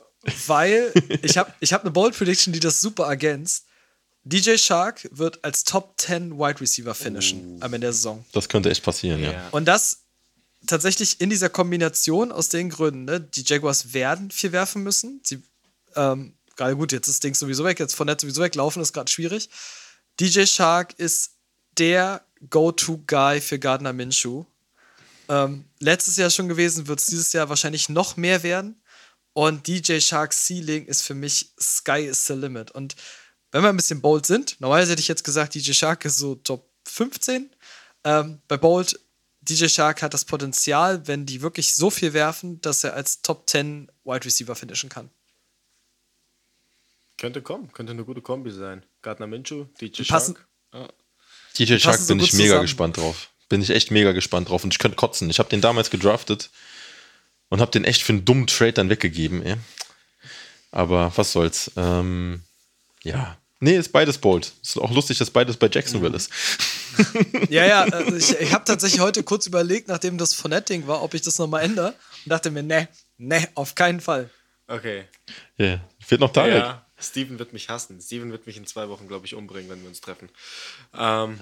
Weil 0.47 0.93
ich 1.23 1.37
habe 1.37 1.53
ich 1.59 1.73
hab 1.73 1.81
eine 1.81 1.91
Bold 1.91 2.17
Prediction, 2.17 2.53
die 2.53 2.61
das 2.61 2.81
super 2.81 3.07
ergänzt. 3.07 3.65
DJ 4.23 4.57
Shark 4.57 5.09
wird 5.11 5.43
als 5.45 5.65
Top 5.65 5.95
10 6.01 6.39
Wide 6.39 6.61
Receiver 6.61 6.95
finishen 6.95 7.57
am 7.61 7.75
Ende 7.75 7.87
der 7.87 7.93
Saison. 7.93 8.25
Das 8.31 8.49
könnte 8.49 8.71
echt 8.71 8.85
passieren, 8.85 9.21
ja. 9.21 9.33
Ja. 9.33 9.49
Und 9.51 9.65
das 9.65 10.03
tatsächlich 10.69 11.21
in 11.21 11.29
dieser 11.29 11.49
Kombination 11.49 12.31
aus 12.31 12.51
den 12.51 12.71
Gründen, 12.71 13.05
ne? 13.05 13.21
die 13.21 13.43
Jaguars 13.45 13.95
werden 13.95 14.31
viel 14.31 14.53
werfen 14.53 14.85
müssen. 14.85 15.21
Sie, 15.25 15.43
ähm, 15.97 16.35
gerade 16.55 16.77
gut, 16.77 16.93
jetzt 16.93 17.09
ist 17.09 17.17
das 17.17 17.21
Ding 17.21 17.35
sowieso 17.35 17.65
weg, 17.65 17.81
jetzt 17.81 17.97
von 17.97 18.07
Netz 18.07 18.23
sowieso 18.23 18.43
weglaufen, 18.43 18.81
ist 18.81 18.93
gerade 18.93 19.11
schwierig. 19.11 19.51
DJ 20.21 20.45
Shark 20.47 20.95
ist 20.99 21.36
der 21.79 22.25
Go-To-Guy 22.51 23.41
für 23.41 23.59
Gardner 23.59 23.93
Minshew. 23.93 24.45
Ähm, 25.29 25.65
letztes 25.81 26.17
Jahr 26.17 26.31
schon 26.31 26.49
gewesen, 26.49 26.87
wird 26.87 27.01
es 27.01 27.07
dieses 27.07 27.33
Jahr 27.33 27.49
wahrscheinlich 27.49 27.89
noch 27.89 28.17
mehr 28.17 28.43
werden. 28.43 28.81
Und 29.33 29.67
DJ 29.67 29.99
Sharks 30.01 30.47
Ceiling 30.47 30.87
ist 30.87 31.03
für 31.03 31.15
mich 31.15 31.53
Sky 31.61 32.07
is 32.07 32.27
the 32.27 32.33
limit. 32.35 32.71
Und 32.71 32.97
wenn 33.53 33.63
wir 33.63 33.69
ein 33.69 33.77
bisschen 33.77 34.01
bold 34.01 34.25
sind, 34.27 34.61
normalerweise 34.61 34.93
hätte 34.93 35.01
ich 35.01 35.09
jetzt 35.09 35.25
gesagt, 35.25 35.55
DJ 35.55 35.73
Shark 35.73 36.05
ist 36.05 36.17
so 36.19 36.37
Top 36.37 36.71
15. 36.87 37.51
Ähm, 38.05 38.41
bei 38.49 38.57
Bold, 38.57 38.99
DJ 39.43 39.67
Shark 39.69 40.03
hat 40.03 40.15
das 40.15 40.25
Potenzial, 40.25 41.07
wenn 41.07 41.27
die 41.27 41.43
wirklich 41.43 41.75
so 41.75 41.91
viel 41.91 42.13
werfen, 42.13 42.61
dass 42.61 42.85
er 42.85 42.95
als 42.95 43.23
Top 43.23 43.49
10 43.49 43.91
Wide 44.05 44.25
Receiver 44.25 44.55
finishen 44.55 44.89
kann. 44.89 45.11
Könnte 47.19 47.41
kommen, 47.43 47.73
könnte 47.73 47.93
eine 47.93 48.05
gute 48.05 48.21
Kombi 48.21 48.51
sein. 48.51 48.85
Gardner 49.03 49.27
Minshew, 49.27 49.65
DJ 49.81 50.03
passen- 50.05 50.37
Shark. 50.73 50.93
DJ 51.59 51.79
Shark 51.79 51.99
so 51.99 52.09
bin 52.09 52.21
ich 52.21 52.33
mega 52.33 52.47
zusammen. 52.47 52.63
gespannt 52.63 52.97
drauf. 52.97 53.31
Bin 53.49 53.63
ich 53.63 53.71
echt 53.71 53.91
mega 53.91 54.13
gespannt 54.13 54.49
drauf 54.49 54.65
und 54.65 54.75
ich 54.75 54.79
könnte 54.79 54.97
kotzen. 54.97 55.31
Ich 55.31 55.39
habe 55.39 55.49
den 55.49 55.61
damals 55.61 55.91
gedraftet 55.91 56.51
und 57.49 57.61
habe 57.61 57.71
den 57.71 57.85
echt 57.85 58.03
für 58.03 58.13
einen 58.13 58.25
dummen 58.25 58.47
Trade 58.47 58.73
dann 58.73 58.91
weggegeben, 58.91 59.45
ey. 59.45 59.57
Aber 60.73 61.13
was 61.17 61.33
soll's. 61.33 61.71
Ähm, 61.77 62.43
ja. 63.03 63.39
Nee, 63.61 63.77
ist 63.77 63.93
beides 63.93 64.19
bold. 64.19 64.53
Ist 64.63 64.79
auch 64.79 64.91
lustig, 64.91 65.19
dass 65.19 65.31
beides 65.31 65.57
bei 65.57 65.69
Jacksonville 65.73 66.17
ist. 66.17 66.31
Ja, 67.51 67.67
ja, 67.67 67.83
also 67.93 68.17
ich, 68.17 68.41
ich 68.41 68.55
habe 68.55 68.65
tatsächlich 68.65 69.01
heute 69.03 69.23
kurz 69.23 69.47
überlegt, 69.47 69.87
nachdem 69.89 70.17
das 70.17 70.33
Fournette-Ding 70.33 70.87
war, 70.87 71.03
ob 71.03 71.13
ich 71.13 71.21
das 71.21 71.37
nochmal 71.39 71.63
ändere 71.63 71.89
und 72.25 72.31
dachte 72.31 72.51
mir, 72.51 72.63
ne, 72.63 72.89
ne, 73.19 73.47
auf 73.55 73.75
keinen 73.75 74.01
Fall. 74.01 74.31
Okay. 74.67 75.05
Ja. 75.59 75.79
Fehlt 76.01 76.23
noch 76.23 76.33
Tarek. 76.33 76.55
Ja, 76.55 76.86
Steven 76.99 77.39
wird 77.39 77.53
mich 77.53 77.69
hassen. 77.69 78.01
Steven 78.01 78.33
wird 78.33 78.47
mich 78.47 78.57
in 78.57 78.67
zwei 78.67 78.89
Wochen, 78.89 79.07
glaube 79.09 79.27
ich, 79.27 79.35
umbringen, 79.35 79.71
wenn 79.71 79.83
wir 79.83 79.89
uns 79.89 80.01
treffen. 80.01 80.29
Ähm, 80.97 81.39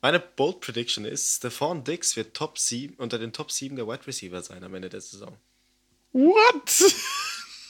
meine 0.00 0.18
Bold 0.18 0.60
Prediction 0.60 1.04
ist, 1.04 1.36
Stephon 1.36 1.84
Diggs 1.84 2.16
wird 2.16 2.34
Top 2.34 2.58
7, 2.58 2.94
unter 2.96 3.18
den 3.18 3.32
Top 3.32 3.52
7 3.52 3.76
der 3.76 3.86
Wide 3.86 4.06
Receiver 4.06 4.42
sein 4.42 4.64
am 4.64 4.74
Ende 4.74 4.88
der 4.88 5.00
Saison. 5.00 5.36
What? 6.12 6.84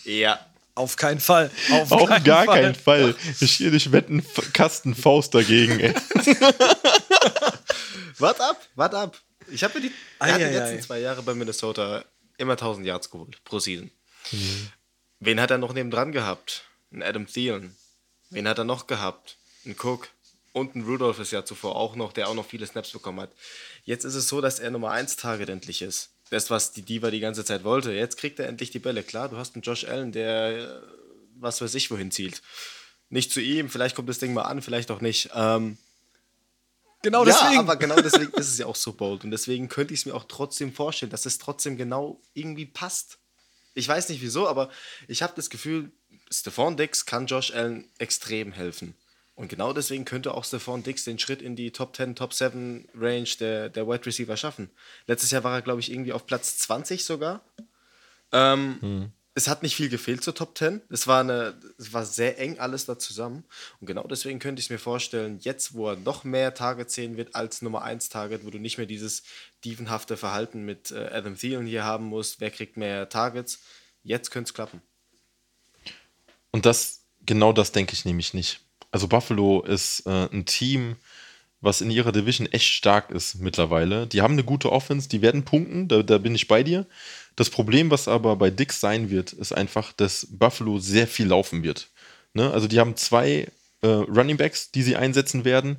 Ja. 0.05 0.45
Auf 0.75 0.97
keinen 0.97 1.21
Fall. 1.21 1.49
Auf, 1.71 1.93
Auf 1.93 2.09
keinen 2.09 2.25
gar 2.25 2.45
Fall. 2.47 2.61
keinen 2.63 2.75
Fall. 2.75 3.15
Ich 3.41 3.61
nicht 3.61 3.93
wetten, 3.93 4.19
F- 4.19 4.53
Kasten 4.53 4.97
Faust 4.97 5.33
dagegen, 5.35 5.79
ey. 5.79 5.95
Wart 8.19 8.41
ab, 8.41 8.61
wart 8.75 8.95
ab. 8.95 9.21
Ich 9.51 9.63
habe 9.65 9.75
mir 9.79 9.89
die, 9.89 9.95
er 10.19 10.33
hat 10.33 10.41
die 10.41 10.45
letzten 10.45 10.79
ei. 10.79 10.81
zwei 10.81 11.01
Jahre 11.01 11.23
bei 11.23 11.35
Minnesota 11.35 12.05
immer 12.39 12.53
1000 12.55 12.87
Yards 12.87 13.11
geholt 13.11 13.43
pro 13.45 13.59
Season. 13.59 13.91
Wen 15.21 15.41
hat 15.41 15.51
er 15.51 15.59
noch 15.59 15.73
nebendran 15.73 16.13
gehabt? 16.13 16.65
Ein 16.93 17.03
Adam 17.03 17.27
Thielen. 17.27 17.77
Wen 18.31 18.49
hat 18.49 18.59
er 18.59 18.65
noch 18.65 18.87
gehabt? 18.87 19.37
Ein 19.65 19.77
Cook. 19.81 20.09
Und 20.53 20.75
ein 20.75 20.83
Rudolph 20.83 21.19
ist 21.19 21.31
ja 21.31 21.45
zuvor 21.45 21.77
auch 21.77 21.97
noch, 21.97 22.13
der 22.13 22.29
auch 22.29 22.35
noch 22.35 22.47
viele 22.47 22.67
Snaps 22.67 22.91
bekommen 22.91 23.21
hat. 23.21 23.33
Jetzt 23.85 24.05
ist 24.05 24.15
es 24.15 24.29
so, 24.29 24.41
dass 24.43 24.59
er 24.59 24.71
Nummer 24.71 24.91
1 24.91 25.17
Target 25.17 25.49
endlich 25.49 25.81
ist. 25.81 26.11
Das, 26.29 26.51
was 26.51 26.73
die 26.73 26.83
Diva 26.83 27.11
die 27.11 27.21
ganze 27.21 27.45
Zeit 27.45 27.65
wollte. 27.65 27.93
Jetzt 27.93 28.19
kriegt 28.19 28.39
er 28.39 28.49
endlich 28.49 28.71
die 28.71 28.79
Bälle. 28.79 29.03
Klar, 29.03 29.29
du 29.29 29.37
hast 29.39 29.55
einen 29.55 29.63
Josh 29.63 29.85
Allen, 29.85 30.13
der 30.13 30.59
äh, 30.59 30.83
was 31.37 31.61
weiß 31.61 31.75
ich 31.75 31.91
wohin 31.91 32.11
zielt. 32.11 32.43
Nicht 33.09 33.33
zu 33.33 33.41
ihm, 33.41 33.69
vielleicht 33.69 33.97
kommt 33.97 34.09
das 34.09 34.19
Ding 34.19 34.35
mal 34.35 34.43
an, 34.43 34.63
vielleicht 34.63 34.91
auch 34.91 35.01
nicht. 35.01 35.31
Ähm, 35.35 35.79
Genau 37.03 37.27
ja, 37.27 37.33
deswegen. 37.33 37.59
aber 37.59 37.77
genau 37.77 37.97
deswegen 38.01 38.33
ist 38.35 38.49
es 38.49 38.59
ja 38.59 38.67
auch 38.67 38.77
so 38.77 38.93
bold. 38.93 39.25
Und 39.25 39.33
deswegen 39.33 39.69
könnte 39.69 39.93
ich 39.93 40.01
es 40.01 40.07
mir 40.07 40.15
auch 40.15 40.25
trotzdem 40.29 40.73
vorstellen, 40.73 41.11
dass 41.11 41.27
es 41.27 41.39
trotzdem 41.39 41.77
genau 41.77 42.21
irgendwie 42.33 42.67
passt. 42.67 43.19
Ich 43.75 43.89
weiß 43.89 44.09
nicht 44.09 44.23
wieso, 44.23 44.49
aber 44.49 44.71
ich 45.09 45.23
habe 45.23 45.33
das 45.35 45.51
Gefühl, 45.51 45.91
Stephon 46.33 46.77
Dix 46.77 47.07
kann 47.07 47.27
Josh 47.27 47.53
Allen 47.53 47.89
extrem 47.99 48.53
helfen. 48.53 48.95
Und 49.35 49.49
genau 49.49 49.73
deswegen 49.73 50.05
könnte 50.05 50.35
auch 50.35 50.45
Stephon 50.45 50.83
Dix 50.83 51.05
den 51.05 51.19
Schritt 51.19 51.43
in 51.43 51.57
die 51.57 51.71
Top 51.71 51.97
10, 51.97 52.17
Top 52.17 52.33
7 52.33 52.89
Range 52.95 53.29
der, 53.41 53.69
der 53.69 53.89
Wide 53.89 54.07
Receiver 54.07 54.37
schaffen. 54.37 54.71
Letztes 55.07 55.31
Jahr 55.31 55.45
war 55.45 55.55
er, 55.55 55.63
glaube 55.63 55.81
ich, 55.81 55.91
irgendwie 55.91 56.13
auf 56.13 56.27
Platz 56.27 56.59
20 56.59 57.05
sogar. 57.05 57.43
Ähm, 58.33 58.79
Es 59.35 59.49
hat 59.49 59.63
nicht 59.63 59.75
viel 59.77 59.89
gefehlt 59.89 60.23
zur 60.23 60.35
Top 60.35 60.59
10. 60.59 60.83
Es 60.91 61.07
war, 61.07 61.21
eine, 61.21 61.55
es 61.79 61.95
war 61.95 62.05
sehr 62.05 62.39
eng 62.39 62.59
alles 62.59 62.85
da 62.85 62.99
zusammen. 62.99 63.45
Und 63.81 63.87
genau 63.87 64.07
deswegen 64.07 64.39
könnte 64.39 64.61
ich 64.61 64.67
es 64.67 64.71
mir 64.71 64.79
vorstellen, 64.79 65.39
jetzt, 65.41 65.73
wo 65.73 65.89
er 65.89 65.97
noch 65.97 66.25
mehr 66.25 66.53
Targets 66.53 66.95
sehen 66.95 67.17
wird 67.17 67.35
als 67.35 67.63
Nummer 67.63 67.83
1 67.83 68.11
Target, 68.11 68.45
wo 68.45 68.51
du 68.51 68.59
nicht 68.59 68.77
mehr 68.77 68.87
dieses 68.87 69.23
dievenhafte 69.65 70.19
Verhalten 70.19 70.65
mit 70.65 70.91
äh, 70.91 71.09
Adam 71.11 71.37
Thielen 71.39 71.67
hier 71.67 71.85
haben 71.85 72.05
musst, 72.05 72.41
wer 72.41 72.51
kriegt 72.51 72.77
mehr 72.77 73.09
Targets, 73.09 73.61
jetzt 74.03 74.31
könnte 74.31 74.49
es 74.49 74.55
klappen. 74.55 74.83
Und 76.53 76.67
das, 76.67 77.07
genau 77.27 77.53
das 77.53 77.73
denke 77.73 77.95
ich 77.95 78.05
nämlich 78.05 78.35
nicht. 78.35 78.61
Also 78.91 79.09
Buffalo 79.09 79.63
ist 79.63 80.07
äh, 80.07 80.29
ein 80.31 80.45
Team, 80.45 80.97
was 81.63 81.81
in 81.81 81.91
ihrer 81.91 82.13
Division 82.13 82.47
echt 82.47 82.67
stark 82.67 83.11
ist 83.11 83.37
mittlerweile. 83.37 84.07
Die 84.07 84.21
haben 84.21 84.33
eine 84.33 84.45
gute 84.45 84.71
Offense, 84.71 85.09
die 85.09 85.23
werden 85.23 85.45
punkten, 85.45 85.89
da, 85.89 86.03
da 86.03 86.19
bin 86.19 86.35
ich 86.35 86.49
bei 86.49 86.63
dir. 86.63 86.87
Das 87.37 87.51
Problem, 87.51 87.91
was 87.91 88.09
aber 88.09 88.37
bei 88.37 88.51
Dix 88.51 88.81
sein 88.81 89.11
wird, 89.11 89.33
ist 89.33 89.53
einfach, 89.53 89.93
dass 89.93 90.27
Buffalo 90.31 90.79
sehr 90.79 91.07
viel 91.07 91.27
laufen 91.27 91.63
wird. 91.63 91.89
Ne? 92.35 92.51
Also 92.51 92.69
die 92.69 92.79
haben 92.79 92.97
zwei 92.97 93.49
äh, 93.81 93.87
Running 93.87 94.37
Backs, 94.37 94.71
die 94.73 94.83
sie 94.83 94.97
einsetzen 94.97 95.45
werden. 95.45 95.79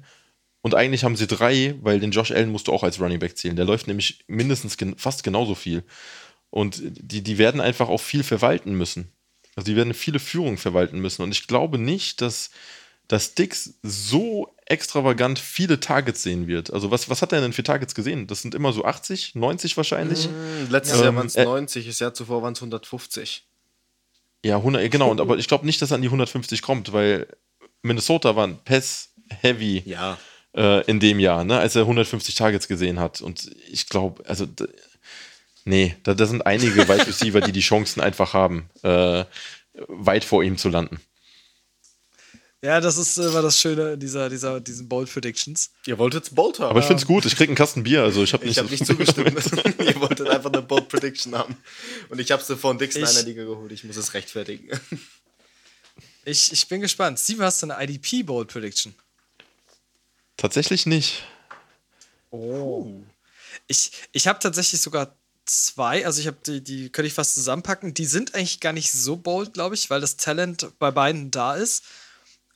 Und 0.61 0.73
eigentlich 0.73 1.03
haben 1.03 1.17
sie 1.17 1.27
drei, 1.27 1.75
weil 1.81 1.99
den 1.99 2.11
Josh 2.11 2.31
Allen 2.31 2.49
musst 2.49 2.67
du 2.67 2.73
auch 2.73 2.83
als 2.83 2.99
Running 2.99 3.19
Back 3.19 3.37
zählen. 3.37 3.57
Der 3.57 3.65
läuft 3.65 3.87
nämlich 3.87 4.23
mindestens 4.27 4.77
gen 4.77 4.97
fast 4.97 5.23
genauso 5.23 5.53
viel. 5.53 5.83
Und 6.49 6.81
die, 6.81 7.21
die 7.21 7.37
werden 7.37 7.59
einfach 7.59 7.89
auch 7.89 7.99
viel 7.99 8.23
verwalten 8.23 8.73
müssen. 8.75 9.11
Also 9.55 9.65
die 9.65 9.75
werden 9.75 9.93
viele 9.93 10.19
Führungen 10.19 10.57
verwalten 10.57 10.99
müssen. 10.99 11.21
Und 11.21 11.31
ich 11.31 11.47
glaube 11.47 11.77
nicht, 11.77 12.21
dass, 12.21 12.49
dass 13.07 13.35
Dix 13.35 13.75
so 13.83 14.55
extravagant 14.65 15.37
viele 15.39 15.79
Targets 15.79 16.23
sehen 16.23 16.47
wird. 16.47 16.71
Also 16.73 16.89
was, 16.91 17.09
was 17.09 17.21
hat 17.21 17.33
er 17.33 17.41
denn 17.41 17.53
für 17.53 17.63
Targets 17.63 17.93
gesehen? 17.95 18.27
Das 18.27 18.41
sind 18.41 18.55
immer 18.55 18.73
so 18.73 18.85
80, 18.85 19.35
90 19.35 19.77
wahrscheinlich. 19.77 20.29
Letztes 20.69 20.97
Ähm, 20.99 21.03
Jahr 21.03 21.15
waren 21.15 21.27
es 21.27 21.35
äh, 21.35 21.43
90, 21.45 21.85
das 21.85 21.99
Jahr 21.99 22.13
zuvor 22.13 22.41
waren 22.41 22.53
es 22.53 22.59
150. 22.59 23.45
Ja, 24.45 24.57
100, 24.57 24.89
genau. 24.91 25.09
Und, 25.11 25.21
aber 25.21 25.37
ich 25.37 25.47
glaube 25.47 25.65
nicht, 25.65 25.81
dass 25.81 25.91
er 25.91 25.95
an 25.95 26.01
die 26.01 26.07
150 26.07 26.61
kommt, 26.61 26.91
weil 26.93 27.27
Minnesota 27.81 28.35
war 28.35 28.47
ein 28.47 28.57
Pass-Heavy 28.63 29.83
Ja. 29.85 30.17
äh, 30.55 30.83
in 30.85 30.99
dem 30.99 31.19
Jahr, 31.19 31.43
ne, 31.43 31.59
als 31.59 31.75
er 31.75 31.83
150 31.83 32.35
Targets 32.35 32.67
gesehen 32.67 32.99
hat. 32.99 33.21
Und 33.21 33.51
ich 33.69 33.87
glaube, 33.87 34.23
also, 34.27 34.45
nee, 35.65 35.95
da, 36.03 36.13
da 36.13 36.25
sind 36.25 36.45
einige 36.45 36.75
Wide 36.87 37.07
Receiver, 37.07 37.41
die 37.41 37.51
die 37.51 37.61
Chancen 37.61 38.01
einfach 38.01 38.33
haben, 38.33 38.69
äh, 38.83 39.25
weit 39.87 40.23
vor 40.23 40.43
ihm 40.43 40.57
zu 40.57 40.69
landen. 40.69 40.99
Ja, 42.61 42.79
das 42.79 42.95
ist 42.97 43.17
immer 43.17 43.41
das 43.41 43.59
Schöne 43.59 43.97
dieser, 43.97 44.29
dieser, 44.29 44.61
diesen 44.61 44.87
Bold 44.87 45.11
Predictions. 45.11 45.71
Ihr 45.85 45.97
wolltet 45.97 46.33
Bolt 46.33 46.59
haben. 46.59 46.69
Aber 46.69 46.79
ich 46.79 46.85
finde 46.85 47.01
es 47.01 47.05
gut, 47.07 47.25
ich 47.25 47.35
krieg 47.35 47.49
einen 47.49 47.57
Kasten 47.57 47.83
Bier, 47.83 48.03
also 48.03 48.23
ich 48.23 48.31
habe 48.31 48.45
nicht, 48.45 48.53
ich 48.53 48.57
habe 48.59 48.69
nicht 48.69 48.85
zugestimmt. 48.85 49.33
Ihr 49.81 49.99
wolltet 49.99 50.29
einfach 50.29 50.49
eine 50.53 50.61
Bold 50.61 50.87
Prediction 50.87 51.35
haben. 51.37 51.57
Und 52.07 52.19
ich 52.21 52.31
habe 52.31 52.41
sie 52.41 52.55
von 52.55 52.77
Dix 52.77 52.95
in 52.95 53.03
Ich- 53.03 53.09
einer 53.09 53.23
Liga 53.23 53.43
geholt. 53.43 53.71
Ich 53.73 53.83
muss 53.83 53.97
es 53.97 54.13
rechtfertigen. 54.13 54.69
Ich, 56.23 56.53
ich 56.53 56.67
bin 56.69 56.79
gespannt. 56.79 57.19
Steven, 57.19 57.43
hast 57.43 57.61
du 57.63 57.69
eine 57.69 57.83
IDP 57.83 58.23
Bold 58.23 58.47
Prediction? 58.47 58.95
Tatsächlich 60.37 60.85
nicht. 60.85 61.23
Oh. 62.31 62.87
Ich, 63.67 63.91
ich 64.13 64.25
habe 64.27 64.39
tatsächlich 64.39 64.79
sogar 64.79 65.17
zwei, 65.45 66.05
also 66.05 66.19
ich 66.19 66.27
habe 66.27 66.37
die, 66.45 66.61
die 66.63 66.89
könnte 66.89 67.07
ich 67.07 67.13
fast 67.13 67.35
zusammenpacken. 67.35 67.93
Die 67.93 68.05
sind 68.05 68.35
eigentlich 68.35 68.59
gar 68.59 68.73
nicht 68.73 68.91
so 68.91 69.15
bold, 69.15 69.53
glaube 69.53 69.75
ich, 69.75 69.89
weil 69.89 70.01
das 70.01 70.17
Talent 70.17 70.67
bei 70.79 70.91
beiden 70.91 71.31
da 71.31 71.55
ist. 71.55 71.83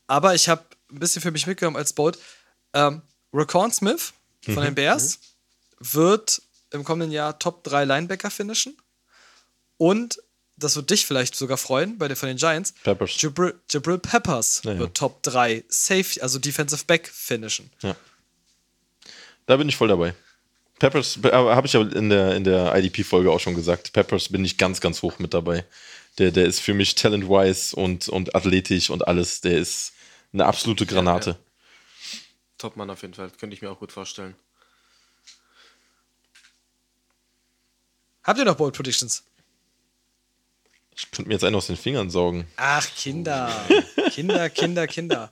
Aber 0.08 0.36
ich 0.36 0.50
habe 0.50 0.64
ein 0.92 1.00
bisschen 1.00 1.22
für 1.22 1.32
mich 1.32 1.48
mitgenommen 1.48 1.78
als 1.78 1.94
bold. 1.94 2.18
Ähm, 2.74 3.02
Raquan 3.34 3.72
Smith 3.72 4.14
von 4.46 4.64
den 4.64 4.76
Bears 4.76 5.20
wird 5.80 6.42
im 6.72 6.84
kommenden 6.84 7.12
Jahr 7.12 7.38
Top 7.40 7.64
3 7.64 7.86
Linebacker 7.86 8.32
finishen. 8.32 8.78
Und 9.78 10.22
das 10.56 10.76
wird 10.76 10.90
dich 10.90 11.06
vielleicht 11.06 11.36
sogar 11.36 11.58
freuen 11.58 11.98
bei 11.98 12.08
der, 12.08 12.18
von 12.18 12.28
den 12.28 12.38
Giants. 12.38 12.74
Peppers. 12.84 13.22
Jabril, 13.22 13.60
Jabril 13.70 14.00
Peppers 14.00 14.62
Ja, 14.64 14.74
ja. 14.74 14.80
wird 14.80 14.96
Top 14.98 15.22
3 15.24 15.64
Safe, 15.68 16.22
also 16.22 16.40
Defensive 16.40 16.84
Back 16.86 17.08
finishen. 17.08 17.70
Ja. 17.82 17.96
Da 19.46 19.58
bin 19.58 19.70
ich 19.70 19.78
voll 19.78 19.88
dabei. 19.88 20.16
Peppers, 20.80 21.20
habe 21.24 21.68
ich 21.68 21.74
ja 21.74 21.82
in 21.82 22.10
der, 22.10 22.36
in 22.36 22.44
der 22.44 22.76
IDP-Folge 22.76 23.32
auch 23.32 23.40
schon 23.40 23.56
gesagt. 23.56 23.94
Peppers 23.94 24.30
bin 24.30 24.46
ich 24.46 24.58
ganz, 24.58 24.80
ganz 24.80 25.02
hoch 25.02 25.18
mit 25.20 25.34
dabei. 25.34 25.66
Der, 26.20 26.32
der 26.32 26.46
ist 26.46 26.60
für 26.60 26.74
mich 26.74 26.96
talent-wise 26.96 27.76
und, 27.76 28.10
und 28.10 28.36
athletisch 28.36 28.90
und 28.90 29.08
alles. 29.08 29.42
Der 29.42 29.58
ist 29.58 29.94
eine 30.34 30.46
absolute 30.46 30.86
Granate. 30.86 31.38
Topmann 32.58 32.90
auf 32.90 33.02
jeden 33.02 33.14
Fall. 33.14 33.30
Könnte 33.40 33.56
ich 33.56 33.62
mir 33.62 33.72
auch 33.72 33.80
gut 33.80 33.92
vorstellen. 33.92 34.36
Habt 38.24 38.40
ihr 38.40 38.46
noch 38.46 38.56
Bold 38.56 38.76
Predictions? 38.76 39.24
Ich 40.96 41.12
könnte 41.12 41.30
mir 41.30 41.36
jetzt 41.36 41.44
einen 41.44 41.56
aus 41.56 41.68
den 41.68 41.78
Fingern 41.78 42.10
saugen. 42.10 42.48
Ach, 42.58 42.88
Kinder. 42.96 43.52
Kinder, 44.12 44.50
Kinder, 44.50 44.88
Kinder. 44.88 45.32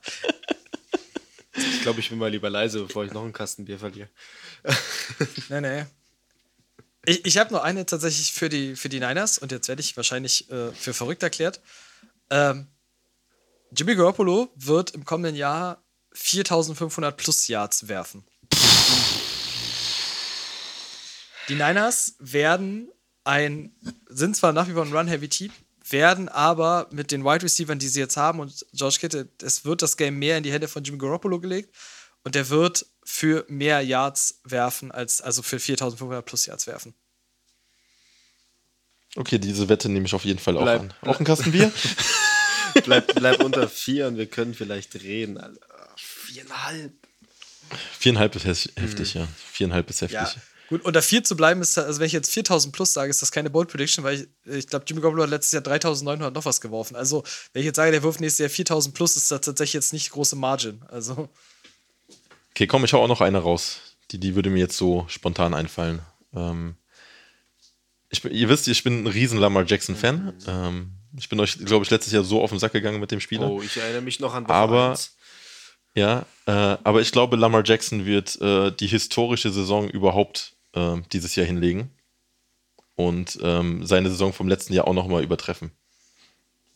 Glaube, 1.86 2.00
ich 2.00 2.08
bin 2.08 2.18
mal 2.18 2.32
lieber 2.32 2.50
leise, 2.50 2.82
bevor 2.82 3.04
ich 3.04 3.12
noch 3.12 3.22
einen 3.22 3.32
Kasten 3.32 3.64
Bier 3.64 3.78
verliere. 3.78 4.08
Nee, 5.48 5.60
nee. 5.60 5.84
Ich, 7.04 7.24
ich 7.24 7.38
habe 7.38 7.54
noch 7.54 7.62
eine 7.62 7.86
tatsächlich 7.86 8.32
für 8.32 8.48
die, 8.48 8.74
für 8.74 8.88
die 8.88 8.98
Niners 8.98 9.38
und 9.38 9.52
jetzt 9.52 9.68
werde 9.68 9.82
ich 9.82 9.96
wahrscheinlich 9.96 10.50
äh, 10.50 10.72
für 10.72 10.92
verrückt 10.92 11.22
erklärt. 11.22 11.60
Ähm, 12.28 12.66
Jimmy 13.70 13.94
Garoppolo 13.94 14.52
wird 14.56 14.96
im 14.96 15.04
kommenden 15.04 15.36
Jahr 15.36 15.80
4500 16.10 17.16
plus 17.16 17.46
Yards 17.46 17.86
werfen. 17.86 18.26
Die 21.48 21.54
Niners 21.54 22.16
werden 22.18 22.90
ein, 23.22 23.76
sind 24.08 24.36
zwar 24.36 24.52
nach 24.52 24.66
wie 24.66 24.72
vor 24.72 24.84
ein 24.84 24.92
Run-Heavy-Team, 24.92 25.52
werden 25.90 26.28
aber 26.28 26.88
mit 26.90 27.10
den 27.12 27.24
Wide 27.24 27.42
Receivers, 27.44 27.78
die 27.78 27.88
sie 27.88 28.00
jetzt 28.00 28.16
haben 28.16 28.40
und 28.40 28.66
George 28.72 28.98
Kittle, 29.00 29.28
es 29.42 29.64
wird 29.64 29.82
das 29.82 29.96
Game 29.96 30.18
mehr 30.18 30.36
in 30.36 30.42
die 30.42 30.52
Hände 30.52 30.68
von 30.68 30.82
Jimmy 30.82 30.98
Garoppolo 30.98 31.40
gelegt 31.40 31.74
und 32.24 32.34
der 32.34 32.48
wird 32.48 32.86
für 33.04 33.44
mehr 33.48 33.80
Yards 33.82 34.40
werfen, 34.44 34.90
als 34.90 35.20
also 35.20 35.42
für 35.42 35.60
4500 35.60 36.24
plus 36.24 36.46
Yards 36.46 36.66
werfen. 36.66 36.94
Okay, 39.14 39.38
diese 39.38 39.68
Wette 39.68 39.88
nehme 39.88 40.06
ich 40.06 40.14
auf 40.14 40.24
jeden 40.24 40.38
Fall 40.38 40.56
auch 40.56 40.62
Bleib- 40.62 40.80
an. 40.80 40.94
Auch 41.02 41.18
ein 41.18 41.24
Kasten 41.24 41.52
Bier? 41.52 41.72
Bleib, 42.84 43.14
bleib 43.14 43.42
unter 43.42 43.68
vier 43.70 44.06
und 44.06 44.18
wir 44.18 44.26
können 44.26 44.52
vielleicht 44.52 44.94
reden. 44.96 45.38
Also, 45.38 45.58
viereinhalb. 45.96 46.92
Viereinhalb 47.98 48.36
ist 48.36 48.44
heftig, 48.44 49.14
ja. 49.14 49.26
Viereinhalb 49.50 49.88
ist 49.88 50.02
heftig. 50.02 50.18
Ja. 50.18 50.34
Gut, 50.68 50.84
unter 50.84 51.00
4 51.00 51.22
zu 51.22 51.36
bleiben 51.36 51.62
ist, 51.62 51.78
also 51.78 52.00
wenn 52.00 52.06
ich 52.06 52.12
jetzt 52.12 52.32
4000 52.32 52.74
plus 52.74 52.92
sage, 52.92 53.08
ist 53.10 53.22
das 53.22 53.30
keine 53.30 53.50
Bold 53.50 53.68
Prediction, 53.68 54.02
weil 54.04 54.14
ich, 54.46 54.52
ich 54.52 54.66
glaube, 54.66 54.84
Jimmy 54.88 55.00
Garoppolo 55.00 55.22
hat 55.22 55.30
letztes 55.30 55.52
Jahr 55.52 55.62
3900 55.62 56.34
noch 56.34 56.44
was 56.44 56.60
geworfen. 56.60 56.96
Also, 56.96 57.22
wenn 57.52 57.60
ich 57.60 57.66
jetzt 57.66 57.76
sage, 57.76 57.92
der 57.92 58.02
wirft 58.02 58.20
nächstes 58.20 58.40
Jahr 58.40 58.50
4000 58.50 58.94
plus, 58.94 59.16
ist 59.16 59.30
das 59.30 59.42
tatsächlich 59.42 59.74
jetzt 59.74 59.92
nicht 59.92 60.10
große 60.10 60.34
Margin. 60.36 60.82
Also, 60.88 61.28
Okay, 62.50 62.66
komm, 62.66 62.84
ich 62.84 62.92
hau 62.94 63.02
auch 63.02 63.08
noch 63.08 63.20
eine 63.20 63.38
raus. 63.38 63.80
Die, 64.10 64.18
die 64.18 64.34
würde 64.34 64.48
mir 64.50 64.60
jetzt 64.60 64.78
so 64.78 65.04
spontan 65.08 65.52
einfallen. 65.52 66.00
Ähm, 66.34 66.76
ich 68.08 68.24
ihr 68.24 68.48
wisst, 68.48 68.66
ich 68.68 68.82
bin 68.82 69.02
ein 69.04 69.06
riesen 69.06 69.38
Lamar 69.38 69.64
Jackson-Fan. 69.66 70.32
Ähm, 70.46 70.92
ich 71.18 71.28
bin 71.28 71.38
euch, 71.38 71.58
glaube 71.64 71.84
ich, 71.84 71.90
letztes 71.90 72.12
Jahr 72.14 72.24
so 72.24 72.40
auf 72.42 72.50
den 72.50 72.58
Sack 72.58 72.72
gegangen 72.72 72.98
mit 72.98 73.10
dem 73.10 73.20
Spieler. 73.20 73.50
Oh, 73.50 73.60
ich 73.60 73.76
erinnere 73.76 74.00
mich 74.02 74.20
noch 74.20 74.32
an 74.34 74.44
Woche 74.44 74.54
Aber- 74.54 74.90
eins. 74.92 75.12
Ja, 75.94 76.26
äh, 76.46 76.50
aber 76.50 77.00
ich 77.00 77.10
glaube, 77.10 77.36
Lamar 77.36 77.62
Jackson 77.64 78.04
wird 78.04 78.38
äh, 78.42 78.70
die 78.70 78.86
historische 78.86 79.50
Saison 79.50 79.88
überhaupt 79.88 80.52
äh, 80.76 80.96
dieses 81.12 81.34
Jahr 81.34 81.46
hinlegen 81.46 81.90
und 82.94 83.38
ähm, 83.42 83.84
seine 83.84 84.10
Saison 84.10 84.32
vom 84.32 84.48
letzten 84.48 84.72
Jahr 84.72 84.86
auch 84.86 84.94
nochmal 84.94 85.24
übertreffen. 85.24 85.72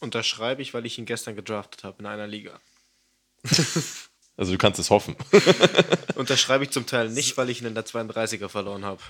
Unterschreibe 0.01 0.63
ich, 0.63 0.75
weil 0.75 0.87
ich 0.87 0.99
ihn 0.99 1.07
gestern 1.07 1.37
gedraftet 1.37 1.85
habe 1.85 1.97
in 2.01 2.07
einer 2.07 2.27
Liga. 2.27 2.61
Also 4.37 4.53
du 4.53 4.59
kannst 4.59 4.81
es 4.81 4.89
hoffen. 4.89 5.17
Unterschreibe 6.15 6.65
ich 6.65 6.71
zum 6.71 6.87
Teil 6.87 7.11
nicht, 7.11 7.37
weil 7.37 7.51
ich 7.51 7.61
ihn 7.61 7.67
in 7.67 7.75
der 7.75 7.85
32er 7.85 8.49
verloren 8.49 8.87
habe. 8.87 9.03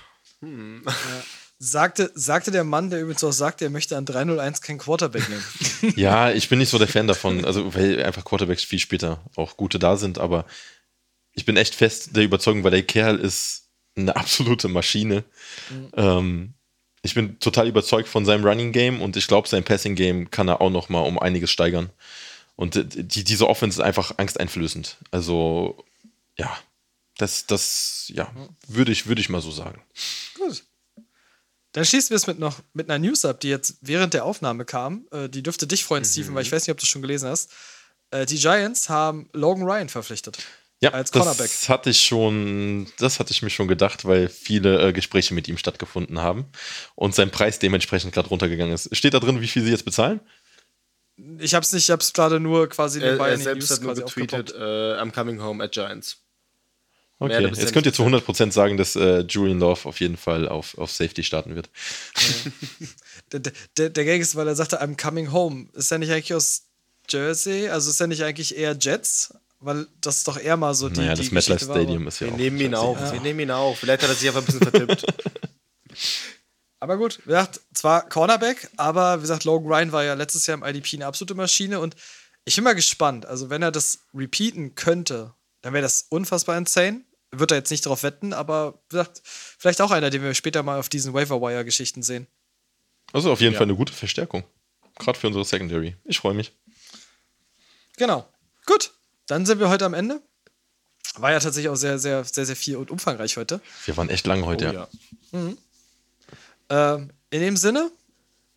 sagte, 1.57 2.11
sagte 2.15 2.51
der 2.51 2.65
Mann, 2.65 2.89
der 2.89 2.99
übrigens 2.99 3.23
auch 3.23 3.31
sagte, 3.31 3.63
er 3.63 3.69
möchte 3.69 3.95
an 3.95 4.05
301 4.05 4.61
keinen 4.61 4.79
Quarterback 4.79 5.29
nehmen. 5.29 5.45
ja, 5.95 6.31
ich 6.31 6.49
bin 6.49 6.59
nicht 6.59 6.67
so 6.67 6.77
der 6.77 6.89
Fan 6.89 7.07
davon, 7.07 7.45
also 7.45 7.73
weil 7.73 8.03
einfach 8.03 8.25
Quarterbacks 8.25 8.65
viel 8.65 8.79
später 8.79 9.23
auch 9.37 9.55
gute 9.55 9.79
da 9.79 9.95
sind, 9.95 10.17
aber 10.17 10.45
ich 11.31 11.45
bin 11.45 11.55
echt 11.55 11.75
fest 11.75 12.13
der 12.13 12.23
Überzeugung, 12.23 12.65
weil 12.65 12.71
der 12.71 12.83
Kerl 12.83 13.17
ist 13.17 13.69
eine 13.95 14.15
absolute 14.15 14.67
Maschine. 14.67 15.23
Ähm, 15.93 16.53
ich 17.03 17.13
bin 17.13 17.39
total 17.39 17.67
überzeugt 17.67 18.07
von 18.07 18.25
seinem 18.25 18.45
Running 18.45 18.71
Game 18.71 19.01
und 19.01 19.17
ich 19.17 19.27
glaube, 19.27 19.47
sein 19.47 19.63
Passing 19.63 19.95
Game 19.95 20.29
kann 20.29 20.47
er 20.47 20.61
auch 20.61 20.69
noch 20.69 20.89
mal 20.89 21.01
um 21.01 21.17
einiges 21.17 21.51
steigern. 21.51 21.89
Und 22.55 22.75
äh, 22.75 22.85
die, 22.85 23.23
diese 23.23 23.47
Offense 23.47 23.81
ist 23.81 23.85
einfach 23.85 24.17
angsteinflößend. 24.17 24.97
Also, 25.09 25.83
ja, 26.37 26.55
das, 27.17 27.47
das, 27.47 28.11
ja, 28.13 28.31
würde 28.67 28.91
ich, 28.91 29.07
würde 29.07 29.21
ich 29.21 29.29
mal 29.29 29.41
so 29.41 29.51
sagen. 29.51 29.81
Gut. 30.35 30.63
Dann 31.71 31.85
schließen 31.85 32.09
wir 32.09 32.17
es 32.17 32.27
mit 32.27 32.37
noch 32.37 32.59
mit 32.73 32.89
einer 32.89 32.99
News 32.99 33.23
ab, 33.23 33.39
die 33.39 33.47
jetzt 33.47 33.77
während 33.81 34.13
der 34.13 34.25
Aufnahme 34.25 34.65
kam. 34.65 35.07
Äh, 35.11 35.29
die 35.29 35.41
dürfte 35.41 35.67
dich 35.67 35.85
freuen, 35.85 36.03
Steven, 36.03 36.35
weil 36.35 36.43
ich 36.43 36.51
weiß 36.51 36.67
nicht, 36.67 36.71
ob 36.71 36.77
du 36.77 36.83
es 36.83 36.89
schon 36.89 37.01
gelesen 37.01 37.29
hast. 37.29 37.51
Äh, 38.11 38.25
die 38.25 38.37
Giants 38.37 38.89
haben 38.89 39.29
Logan 39.33 39.63
Ryan 39.63 39.89
verpflichtet. 39.89 40.37
Ja, 40.83 40.91
Als 40.91 41.11
Cornerback. 41.11 41.47
das 41.47 41.69
hatte 41.69 41.91
ich 41.91 42.01
schon, 42.01 42.87
das 42.97 43.19
hatte 43.19 43.31
ich 43.31 43.43
mir 43.43 43.51
schon 43.51 43.67
gedacht, 43.67 44.03
weil 44.05 44.29
viele 44.29 44.87
äh, 44.87 44.93
Gespräche 44.93 45.35
mit 45.35 45.47
ihm 45.47 45.57
stattgefunden 45.57 46.19
haben 46.19 46.45
und 46.95 47.13
sein 47.13 47.29
Preis 47.29 47.59
dementsprechend 47.59 48.13
gerade 48.13 48.29
runtergegangen 48.29 48.73
ist. 48.73 48.95
Steht 48.95 49.13
da 49.13 49.19
drin, 49.19 49.41
wie 49.41 49.47
viel 49.47 49.63
sie 49.63 49.69
jetzt 49.69 49.85
bezahlen? 49.85 50.21
Ich 51.37 51.53
hab's 51.53 51.71
nicht, 51.71 51.83
ich 51.83 51.91
hab's 51.91 52.13
gerade 52.13 52.39
nur 52.39 52.67
quasi 52.67 52.99
Er, 52.99 53.05
nebenbei 53.11 53.27
er 53.27 53.33
in 53.33 53.39
die 53.39 53.43
selbst 53.43 53.69
News 53.69 53.71
hat 53.77 53.83
nur 53.83 53.93
quasi 53.93 54.21
getweetet, 54.21 54.55
äh, 54.55 54.99
I'm 54.99 55.11
coming 55.11 55.39
home 55.39 55.63
at 55.63 55.71
Giants. 55.71 56.17
Okay, 57.19 57.33
er 57.33 57.49
jetzt 57.51 57.73
könnt 57.73 57.85
ihr 57.85 57.93
zu 57.93 58.01
100% 58.03 58.51
sagen, 58.51 58.77
dass 58.77 58.95
äh, 58.95 59.19
Julian 59.19 59.59
Love 59.59 59.87
auf 59.87 59.99
jeden 59.99 60.17
Fall 60.17 60.49
auf, 60.49 60.75
auf 60.79 60.89
Safety 60.89 61.23
starten 61.23 61.53
wird. 61.55 61.69
Der, 63.31 63.39
der, 63.77 63.89
der 63.89 64.03
Gag 64.03 64.19
ist, 64.19 64.35
weil 64.35 64.45
er 64.45 64.55
sagte, 64.55 64.81
I'm 64.81 65.01
coming 65.01 65.31
home. 65.31 65.69
Ist 65.73 65.89
er 65.89 65.99
nicht 65.99 66.11
eigentlich 66.11 66.33
aus 66.33 66.63
Jersey? 67.07 67.69
Also 67.69 67.89
ist 67.89 68.01
er 68.01 68.07
nicht 68.07 68.23
eigentlich 68.23 68.57
eher 68.57 68.75
Jets? 68.77 69.33
Weil 69.63 69.87
das 70.01 70.17
ist 70.17 70.27
doch 70.27 70.37
eher 70.39 70.57
mal 70.57 70.73
so 70.73 70.89
die. 70.89 70.99
naja, 71.01 71.13
die 71.13 71.21
das 71.23 71.31
MetLife 71.31 71.65
Stadium 71.65 72.07
ist 72.07 72.19
ja 72.19 72.27
Wir 72.27 72.33
auch. 72.33 72.37
nehmen 72.37 72.59
ihn 72.59 72.75
auf. 72.75 73.11
Wir 73.13 73.21
nehmen 73.21 73.39
ihn 73.41 73.51
auf. 73.51 73.77
Vielleicht 73.79 74.01
hat 74.01 74.09
er 74.09 74.15
sich 74.15 74.27
einfach 74.27 74.41
ein 74.41 74.45
bisschen 74.45 74.61
vertippt. 74.61 75.05
Aber 76.79 76.97
gut, 76.97 77.19
wie 77.25 77.29
gesagt, 77.29 77.61
zwar 77.75 78.09
Cornerback, 78.09 78.67
aber 78.75 79.17
wie 79.19 79.21
gesagt, 79.21 79.43
Logan 79.43 79.71
Ryan 79.71 79.91
war 79.91 80.03
ja 80.03 80.15
letztes 80.15 80.47
Jahr 80.47 80.57
im 80.57 80.63
IDP 80.63 80.95
eine 80.95 81.05
absolute 81.05 81.35
Maschine 81.35 81.79
und 81.79 81.95
ich 82.43 82.55
bin 82.55 82.63
mal 82.63 82.73
gespannt. 82.73 83.27
Also, 83.27 83.51
wenn 83.51 83.61
er 83.61 83.71
das 83.71 83.99
repeaten 84.15 84.73
könnte, 84.73 85.31
dann 85.61 85.73
wäre 85.73 85.83
das 85.83 86.07
unfassbar 86.09 86.57
insane. 86.57 87.01
Wird 87.31 87.51
er 87.51 87.57
jetzt 87.57 87.69
nicht 87.69 87.85
drauf 87.85 88.01
wetten, 88.01 88.33
aber 88.33 88.79
wie 88.89 88.93
gesagt, 88.97 89.21
vielleicht 89.23 89.79
auch 89.79 89.91
einer, 89.91 90.09
den 90.09 90.23
wir 90.23 90.33
später 90.33 90.63
mal 90.63 90.79
auf 90.79 90.89
diesen 90.89 91.13
Waiver-Wire-Geschichten 91.13 92.01
sehen. 92.01 92.25
Also 93.13 93.31
auf 93.31 93.41
jeden 93.41 93.53
Ja. 93.53 93.59
Fall 93.59 93.67
eine 93.67 93.75
gute 93.75 93.93
Verstärkung. 93.93 94.43
Gerade 94.97 95.19
für 95.19 95.27
unsere 95.27 95.45
Secondary. 95.45 95.95
Ich 96.03 96.17
freue 96.19 96.33
mich. 96.33 96.51
Genau. 97.97 98.27
Gut, 98.65 98.91
dann 99.31 99.45
sind 99.45 99.59
wir 99.59 99.69
heute 99.69 99.85
am 99.85 99.93
Ende. 99.93 100.21
War 101.15 101.31
ja 101.31 101.39
tatsächlich 101.39 101.69
auch 101.69 101.75
sehr, 101.75 101.97
sehr, 101.99 102.25
sehr, 102.25 102.45
sehr 102.45 102.55
viel 102.55 102.75
und 102.75 102.91
umfangreich 102.91 103.37
heute. 103.37 103.61
Wir 103.85 103.95
waren 103.95 104.09
echt 104.09 104.27
lang 104.27 104.45
heute. 104.45 104.87
Oh, 105.31 105.37
ja. 105.37 105.55
ja. 106.69 106.95
Ähm, 106.95 107.11
in 107.29 107.39
dem 107.39 107.55
Sinne, 107.55 107.89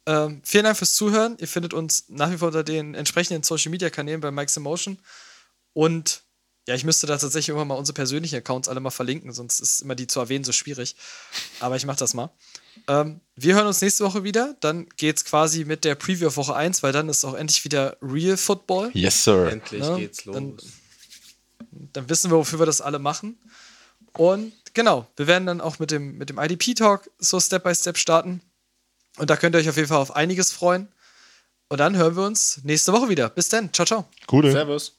ähm, 0.07 0.43
vielen 0.45 0.65
Dank 0.65 0.77
fürs 0.77 0.95
Zuhören. 0.95 1.37
Ihr 1.39 1.47
findet 1.47 1.75
uns 1.75 2.07
nach 2.09 2.29
wie 2.33 2.39
vor 2.39 2.49
unter 2.49 2.65
den 2.65 2.97
entsprechenden 2.97 3.45
Social 3.45 3.71
Media 3.71 3.89
Kanälen 3.89 4.21
bei 4.21 4.33
Mike's 4.33 4.57
Emotion. 4.57 4.99
Und 5.75 6.24
ja, 6.67 6.75
ich 6.75 6.85
müsste 6.85 7.07
da 7.07 7.17
tatsächlich 7.19 7.49
irgendwann 7.51 7.69
mal 7.69 7.75
unsere 7.75 7.95
persönlichen 7.95 8.37
Accounts 8.37 8.69
alle 8.69 8.81
mal 8.81 8.91
verlinken, 8.91 9.33
sonst 9.33 9.61
ist 9.61 9.83
immer 9.83 9.95
die 9.95 10.07
zu 10.07 10.19
erwähnen 10.21 10.45
so 10.45 10.53
schwierig. 10.53 10.97
Aber 11.61 11.77
ich 11.77 11.85
mache 11.87 11.99
das 11.99 12.15
mal. 12.15 12.31
Ähm, 12.89 13.21
wir 13.37 13.55
hören 13.55 13.67
uns 13.67 13.81
nächste 13.83 14.05
Woche 14.05 14.25
wieder. 14.25 14.57
Dann 14.61 14.89
geht's 14.97 15.25
quasi 15.25 15.65
mit 15.65 15.85
der 15.85 15.95
Preview 15.95 16.29
auf 16.29 16.37
Woche 16.37 16.55
1, 16.57 16.83
weil 16.83 16.93
dann 16.93 17.09
ist 17.09 17.25
auch 17.25 17.35
endlich 17.35 17.65
wieder 17.65 17.97
Real 18.03 18.37
Football. 18.37 18.91
Yes, 18.95 19.25
Sir. 19.25 19.49
Endlich 19.51 19.83
Ja, 19.83 19.97
geht's 19.97 20.25
los. 20.25 20.35
dann- 20.35 20.57
Dann 21.93 22.09
wissen 22.09 22.31
wir, 22.31 22.37
wofür 22.39 22.59
wir 22.61 22.67
das 22.67 22.81
alle 22.81 22.99
machen. 22.99 23.37
Und 24.13 24.53
genau, 24.75 25.07
wir 25.17 25.27
werden 25.27 25.47
dann 25.47 25.61
auch 25.61 25.79
mit 25.79 25.91
dem, 25.91 26.17
mit 26.19 26.31
dem 26.31 26.39
IDP-Talk 26.39 27.11
so 27.19 27.41
Step 27.41 27.65
by 27.65 27.75
Step 27.75 27.99
starten. 27.99 28.41
Und 29.17 29.29
da 29.31 29.37
könnt 29.37 29.55
ihr 29.55 29.59
euch 29.59 29.69
auf 29.69 29.77
jeden 29.77 29.89
Fall 29.89 29.99
auf 29.99 30.15
einiges 30.15 30.53
freuen. 30.53 30.89
Und 31.69 31.79
dann 31.79 31.97
hören 31.97 32.17
wir 32.17 32.25
uns 32.25 32.61
nächste 32.63 32.93
Woche 32.93 33.09
wieder. 33.09 33.29
Bis 33.29 33.49
dann. 33.49 33.73
Ciao, 33.73 33.87
ciao. 33.87 34.09
Gute. 34.27 34.53
Servus. 34.53 34.95